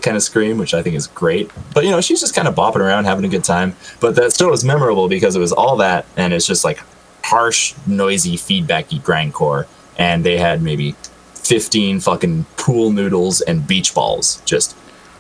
kind 0.01 0.17
of 0.17 0.23
scream, 0.23 0.59
which 0.59 0.75
I 0.75 0.83
think 0.83 0.97
is 0.97 1.07
great. 1.07 1.51
But 1.75 1.85
you 1.85 1.91
know, 1.91 2.01
she's 2.01 2.21
just 2.21 2.35
kind 2.35 2.49
of 2.49 2.55
bopping 2.55 2.81
around, 2.81 3.05
having 3.05 3.25
a 3.25 3.29
good 3.29 3.45
time. 3.45 3.77
But 4.01 4.17
that 4.17 4.33
still 4.33 4.51
was 4.51 4.65
memorable 4.65 5.09
because 5.09 5.37
it 5.37 5.41
was 5.41 5.53
all 5.53 5.77
that, 5.77 6.07
and 6.17 6.33
it's 6.33 6.47
just 6.47 6.65
like 6.65 6.81
harsh, 7.25 7.75
noisy, 7.87 8.37
feedbacky 8.37 9.01
grindcore. 9.01 9.67
And 9.97 10.25
they 10.25 10.39
had 10.39 10.63
maybe 10.63 10.97
fifteen 11.35 12.01
fucking 12.01 12.47
pool 12.57 12.91
noodles 12.91 13.41
and 13.43 13.67
beach 13.67 13.95
balls 13.95 14.43
just 14.45 14.77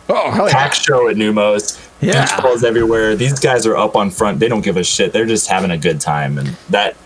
oh 0.08 0.30
hell 0.30 0.48
yeah, 0.48 0.70
show 0.70 1.08
at 1.08 1.16
Neumos. 1.16 1.78
Yeah. 2.00 2.24
Beach 2.26 2.42
balls 2.42 2.62
everywhere. 2.64 3.16
These 3.16 3.40
guys 3.40 3.66
are 3.66 3.76
up 3.76 3.96
on 3.96 4.10
front. 4.10 4.38
They 4.40 4.48
don't 4.48 4.60
give 4.60 4.76
a 4.76 4.84
shit. 4.84 5.12
They're 5.12 5.26
just 5.26 5.48
having 5.48 5.70
a 5.72 5.78
good 5.78 6.00
time. 6.00 6.38
And 6.38 6.48
that 6.70 6.96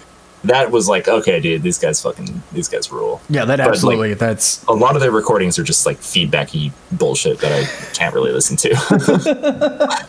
that 0.45 0.71
was 0.71 0.89
like, 0.89 1.07
okay, 1.09 1.39
dude, 1.41 1.63
these 1.63 1.79
guys 1.79 2.03
fucking 2.03 2.43
these 2.53 2.69
guys 2.69 2.91
rule. 2.93 3.21
yeah, 3.29 3.45
that 3.45 3.57
But, 3.59 3.67
like, 3.67 3.69
absolutely. 3.71 4.15
that's 4.15 4.65
A 4.65 4.73
lot 4.73 4.97
of 4.97 5.01
their 5.01 5.11
recordings 5.13 5.59
are 5.59 5.63
just 5.63 5.87
like 5.87 5.99
feedbacky 5.99 6.73
bullshit 6.93 7.39
that 7.39 7.53
I 7.53 7.65
can't 7.95 8.15
really 8.15 8.33
listen 8.33 8.57
to. 8.59 8.69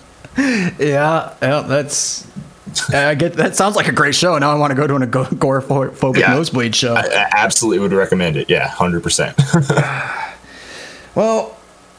yeah, 0.80 1.36
yeah, 1.42 1.62
that's. 1.62 2.28
I 2.92 3.14
get 3.14 3.34
that 3.34 3.56
sounds 3.56 3.76
like 3.76 3.88
a 3.88 3.92
great 3.92 4.16
show. 4.16 4.36
Now 4.40 4.52
I 4.52 4.56
want 4.56 4.72
to 4.72 4.76
go 4.76 4.88
to 4.88 4.96
an 4.96 5.04
agoraphobic 5.04 6.18
Yeah. 6.18 6.34
nosebleed 6.34 6.76
show. 6.76 6.96
I 6.96 7.30
absolutely 7.32 7.78
would 7.80 7.94
recommend 7.94 8.36
it. 8.36 8.50
Yeah, 8.50 8.68
hundred 8.68 9.04
percent. 9.04 9.40
well, 11.16 11.53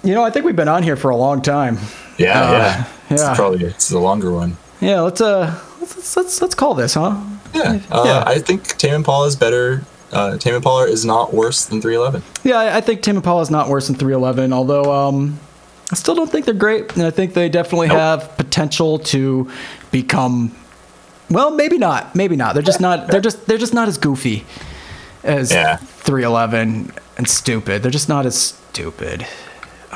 you 0.05 0.15
know, 0.15 0.23
I 0.23 0.31
think 0.31 0.45
we've 0.47 0.57
been 0.57 0.69
on 0.69 0.83
here 0.83 0.97
for 0.97 1.11
a 1.11 1.17
long 1.17 1.43
time. 1.43 1.79
Yeah, 2.19 2.41
Uh, 2.43 2.53
yeah. 2.53 2.85
It's 3.11 3.23
yeah. 3.23 3.35
probably 3.35 3.65
it's 3.65 3.91
a 3.91 3.99
longer 3.99 4.31
one. 4.33 4.57
Yeah, 4.81 5.01
let's 5.01 5.21
uh, 5.21 5.59
let's 5.81 6.17
let's 6.17 6.41
let's 6.43 6.55
call 6.55 6.75
this, 6.75 6.95
huh? 6.95 7.17
Yeah, 7.55 7.81
uh, 7.91 8.03
Yeah. 8.05 8.25
I 8.27 8.39
think 8.39 8.65
Tame 8.79 8.95
Impala 8.95 9.27
is 9.27 9.37
better. 9.37 9.83
Uh, 10.13 10.37
Tame 10.39 10.55
Impala 10.55 10.87
is 10.87 11.05
not 11.05 11.35
worse 11.35 11.65
than 11.65 11.81
311. 11.81 12.23
Yeah, 12.45 12.59
I- 12.59 12.77
I 12.77 12.81
think 12.81 13.03
Tame 13.03 13.17
Impala 13.17 13.43
is 13.43 13.51
not 13.51 13.69
worse 13.69 13.87
than 13.89 13.97
311, 13.97 14.53
although 14.53 14.93
um, 14.93 15.39
I 15.91 15.97
still 15.97 16.15
don't 16.15 16.31
think 16.31 16.45
they're 16.47 16.55
great, 16.55 16.97
and 16.97 17.05
I 17.07 17.11
think 17.11 17.35
they 17.35 17.49
definitely 17.49 17.89
Nope. 17.89 17.99
have 17.99 18.37
potential 18.37 18.99
to 19.01 19.51
become. 19.91 20.55
Well, 21.31 21.51
maybe 21.51 21.79
not. 21.79 22.15
Maybe 22.15 22.37
not. 22.37 22.55
They're 22.55 22.63
just 22.63 22.81
not. 22.81 23.09
They're 23.09 23.21
just. 23.21 23.47
They're 23.47 23.59
just 23.59 23.75
not 23.75 23.89
as 23.89 23.99
goofy 23.99 24.45
as 25.25 25.51
Yeah. 25.53 25.77
311 25.77 26.93
and 27.19 27.29
stupid. 27.29 27.83
They're 27.83 27.91
just 27.91 28.09
not 28.09 28.25
as 28.27 28.37
stupid. 28.39 29.27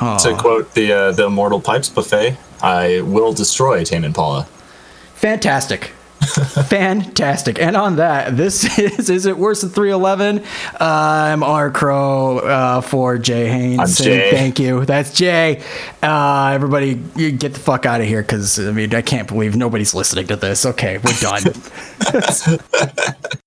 Oh, 0.01 0.17
To 0.19 0.35
quote 0.37 0.73
the 0.73 0.93
uh, 0.93 1.11
the 1.11 1.25
Immortal 1.25 1.59
Pipes 1.61 1.89
buffet, 1.89 2.37
I 2.61 3.01
will 3.01 3.33
destroy 3.33 3.83
Tame 3.83 4.03
Impala. 4.05 4.47
fantastic. 5.15 5.91
Fantastic. 6.67 7.61
And 7.61 7.77
on 7.77 7.95
that, 7.95 8.35
this 8.35 8.77
is 8.77 9.09
Is 9.09 9.25
It 9.25 9.37
Worse 9.37 9.61
Than 9.61 9.69
311? 9.69 10.43
I'm 10.79 11.43
R. 11.43 11.71
Cro 11.71 12.39
uh, 12.39 12.81
for 12.81 13.17
Jay 13.17 13.47
Hain. 13.47 13.79
I'm 13.79 13.87
Jay. 13.87 14.29
Thank 14.29 14.59
you. 14.59 14.83
That's 14.85 15.13
Jay. 15.13 15.63
Uh, 16.03 16.51
everybody, 16.53 17.01
you 17.15 17.31
get 17.31 17.53
the 17.53 17.59
fuck 17.59 17.85
out 17.85 18.01
of 18.01 18.07
here 18.07 18.21
because, 18.21 18.59
I 18.59 18.71
mean, 18.71 18.93
I 18.93 19.01
can't 19.01 19.29
believe 19.29 19.55
nobody's 19.55 19.93
listening 19.95 20.27
to 20.27 20.35
this. 20.35 20.65
Okay, 20.65 20.97
we're 20.97 21.13
done. 21.13 21.43